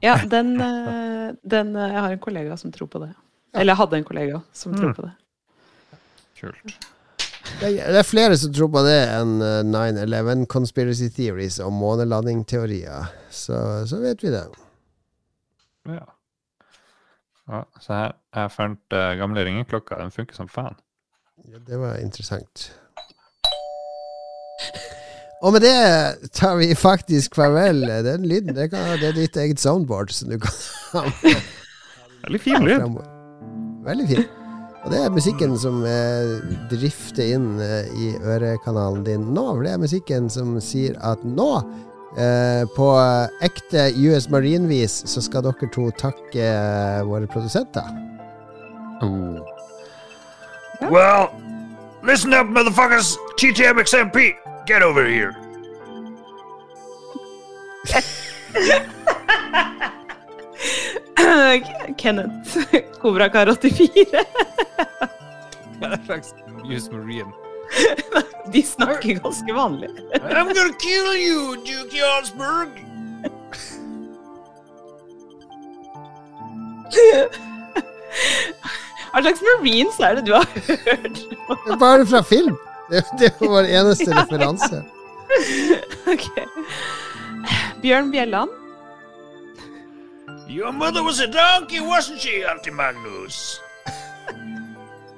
ja, 0.00 0.16
den, 0.24 0.58
eh, 0.60 1.34
den 1.44 1.74
Jeg 1.74 2.00
har 2.00 2.10
en 2.10 2.18
kollega 2.18 2.56
som 2.56 2.72
tror 2.72 2.88
på 2.88 2.98
det. 3.04 3.12
Eller 3.54 3.72
jeg 3.72 3.80
hadde 3.82 3.96
en 4.00 4.04
kollega 4.08 4.40
som 4.52 4.74
tror 4.74 4.90
Mm. 4.90 4.94
på 4.98 5.02
det. 5.06 5.12
Kult. 6.40 6.74
Det 7.60 7.68
er, 7.68 7.92
det 7.92 7.98
er 8.00 8.06
flere 8.08 8.36
som 8.40 8.52
tror 8.56 8.68
på 8.72 8.82
det 8.86 8.96
enn 9.14 9.36
eh, 9.44 9.60
9-11 9.68 10.46
conspiracy 10.50 11.08
theories 11.14 11.60
og 11.62 11.72
månelandingteorier. 11.76 13.10
Så, 13.30 13.86
så 13.86 14.00
vet 14.02 14.22
vi 14.24 14.32
det. 14.34 14.42
Ja. 15.86 16.00
ja. 17.52 17.62
Så 17.80 17.92
her 17.94 18.12
jeg 18.34 18.50
fant 18.56 18.96
uh, 18.96 19.12
gamle 19.20 19.44
ringeklokka. 19.46 20.00
Den 20.00 20.10
funker 20.10 20.34
som 20.34 20.48
faen. 20.48 20.74
Ja, 21.46 21.60
det 21.68 21.78
var 21.78 22.00
interessant. 22.00 22.72
Og 25.44 25.52
med 25.52 25.60
det 25.60 26.30
tar 26.32 26.56
vi 26.56 26.72
faktisk 26.74 27.34
farvel. 27.36 27.84
Den 28.06 28.24
lyden 28.26 28.56
det, 28.56 28.70
kan, 28.72 28.94
det 28.98 29.10
er 29.12 29.18
ditt 29.18 29.36
eget 29.36 29.60
soundboard. 29.60 30.10
Som 30.10 30.32
du 30.32 30.38
kan 30.40 30.54
ha 30.94 31.04
Veldig 32.24 32.40
fin 32.40 32.64
lyd. 32.64 32.80
Veldig 33.84 34.06
fin. 34.08 34.24
Og 34.84 34.92
det 34.92 34.98
er 35.00 35.12
musikken 35.12 35.54
som 35.56 35.80
eh, 35.88 36.44
drifter 36.68 37.36
inn 37.36 37.60
eh, 37.62 37.88
i 37.96 38.10
ørekanalen 38.20 39.04
din 39.06 39.30
nå. 39.32 39.44
For 39.54 39.64
det 39.64 39.72
er 39.72 39.80
musikken 39.80 40.28
som 40.32 40.58
sier 40.60 40.98
at 41.04 41.22
nå, 41.24 41.48
eh, 42.20 42.64
på 42.76 42.88
ekte 43.44 43.88
US 44.04 44.28
Marine-vis, 44.32 45.02
så 45.08 45.24
skal 45.24 45.46
dere 45.46 45.70
to 45.72 45.88
takke 46.00 46.44
eh, 46.50 47.00
våre 47.08 47.28
produsenter. 47.32 47.88
Oh. 49.04 49.40
Well, 50.92 51.32
listen 52.04 52.34
up, 52.36 52.46
motherfuckers. 52.46 53.16
TTM 53.40 53.80
XMP, 53.84 54.36
get 54.66 54.82
over 54.82 55.04
here. 55.08 55.32
Kenneth. 62.00 62.58
Kobrakar 63.02 63.50
84. 63.54 64.24
Hva 65.78 65.88
er 65.88 65.96
det 65.96 66.00
slags 66.06 66.34
Use 66.64 66.92
Marine? 66.92 67.32
De 68.52 68.62
snakker 68.62 69.20
ganske 69.24 69.54
vanlig. 69.56 69.88
I'm 70.30 70.52
gonna 70.52 70.74
kill 70.80 71.12
you, 71.18 71.56
Duke 71.64 71.96
Jarlsberg. 71.96 72.68
Hva 79.14 79.22
slags 79.22 79.42
marines 79.46 80.00
er 80.02 80.18
det 80.18 80.26
du 80.28 80.34
har 80.34 80.46
hørt? 80.68 81.22
Er 81.54 81.78
Bare 81.80 82.06
fra 82.06 82.22
film! 82.26 82.56
Det, 82.90 83.00
det 83.18 83.30
var 83.40 83.48
vår 83.56 83.70
eneste 83.80 84.10
referanse. 84.12 84.82
Ok. 86.12 86.26
Bjørn 87.82 88.10
Bjelland. 88.12 88.52
Your 90.46 90.72
mother 90.72 91.02
was 91.02 91.20
a 91.20 91.26
donkey, 91.26 91.80
wasn't 91.80 92.20
she, 92.20 92.44
Auntie 92.44 92.70
Magnus? 92.70 93.60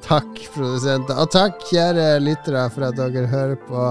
Takk, 0.06 0.38
produsenter. 0.54 1.18
Og 1.18 1.30
takk, 1.34 1.58
kjære 1.66 2.20
lyttere, 2.22 2.68
for 2.70 2.86
at 2.86 2.94
dere 2.94 3.26
hører 3.26 3.56
på. 3.66 3.88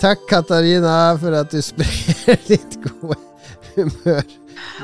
Takk, 0.00 0.22
Katarina, 0.30 1.12
for 1.20 1.36
at 1.36 1.52
du 1.52 1.60
sprer 1.62 2.40
litt 2.50 2.78
god 2.80 3.20
humør 3.74 4.24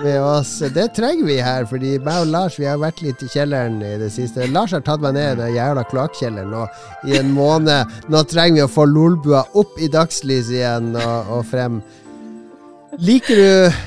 med 0.04 0.18
oss. 0.20 0.52
Det 0.74 0.90
trenger 0.96 1.24
vi 1.30 1.38
her, 1.40 1.64
fordi 1.70 1.94
meg 2.04 2.26
og 2.26 2.32
Lars 2.34 2.58
vi 2.60 2.68
har 2.68 2.80
vært 2.82 3.00
litt 3.04 3.22
i 3.24 3.30
kjelleren 3.32 3.78
i 3.80 3.94
det 4.02 4.10
siste. 4.12 4.50
Lars 4.52 4.74
har 4.76 4.84
tatt 4.84 5.00
meg 5.00 5.16
ned 5.16 5.38
i 5.38 5.40
den 5.40 5.54
jævla 5.56 5.86
kloakkjelleren 5.88 6.52
nå 6.52 6.66
i 7.08 7.16
en 7.22 7.32
måned. 7.32 7.96
Nå 8.12 8.22
trenger 8.28 8.60
vi 8.60 8.66
å 8.66 8.74
få 8.74 8.84
lolbua 8.90 9.46
opp 9.56 9.80
i 9.80 9.88
dagslyset 9.88 10.58
igjen 10.58 10.92
og, 11.00 11.32
og 11.38 11.48
frem. 11.48 11.80
Liker 13.00 13.40
du 13.40 13.80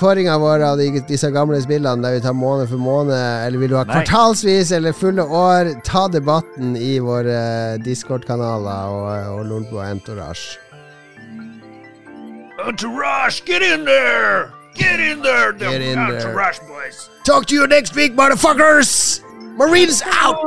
kåringa 0.00 0.38
vår 0.38 0.62
av 0.70 0.78
de, 0.80 0.88
disse 1.08 1.30
gamle 1.34 1.58
spillene 1.62 2.02
der 2.04 2.16
vi 2.16 2.20
tar 2.24 2.32
måned 2.36 2.68
for 2.70 2.78
måned, 2.82 3.14
eller 3.46 3.58
vil 3.58 3.70
du 3.72 3.76
ha 3.76 3.84
Nei. 3.84 3.98
kvartalsvis 3.98 4.72
eller 4.76 4.92
fulle 4.96 5.22
år? 5.24 5.72
Ta 5.84 6.06
debatten 6.08 6.76
i 6.76 6.98
våre 7.02 7.78
Discord-kanaler 7.84 8.94
og, 8.94 9.08
og 9.38 9.44
Lolbua 9.50 9.90
Entourage. 9.92 10.58
Entourage, 12.66 13.42
get 13.46 13.62
in 13.62 13.84
there! 13.84 14.50
Get 14.74 15.00
in 15.00 15.22
there, 15.22 15.52
the 15.52 15.64
Get 15.70 15.80
in 15.82 15.94
there. 15.96 16.32
trash 16.32 16.60
boys. 16.60 17.10
Talk 17.24 17.46
to 17.46 17.54
you 17.54 17.66
next 17.66 17.96
week, 17.96 18.14
motherfuckers! 18.14 19.20
Marines 19.56 20.02
out! 20.06 20.46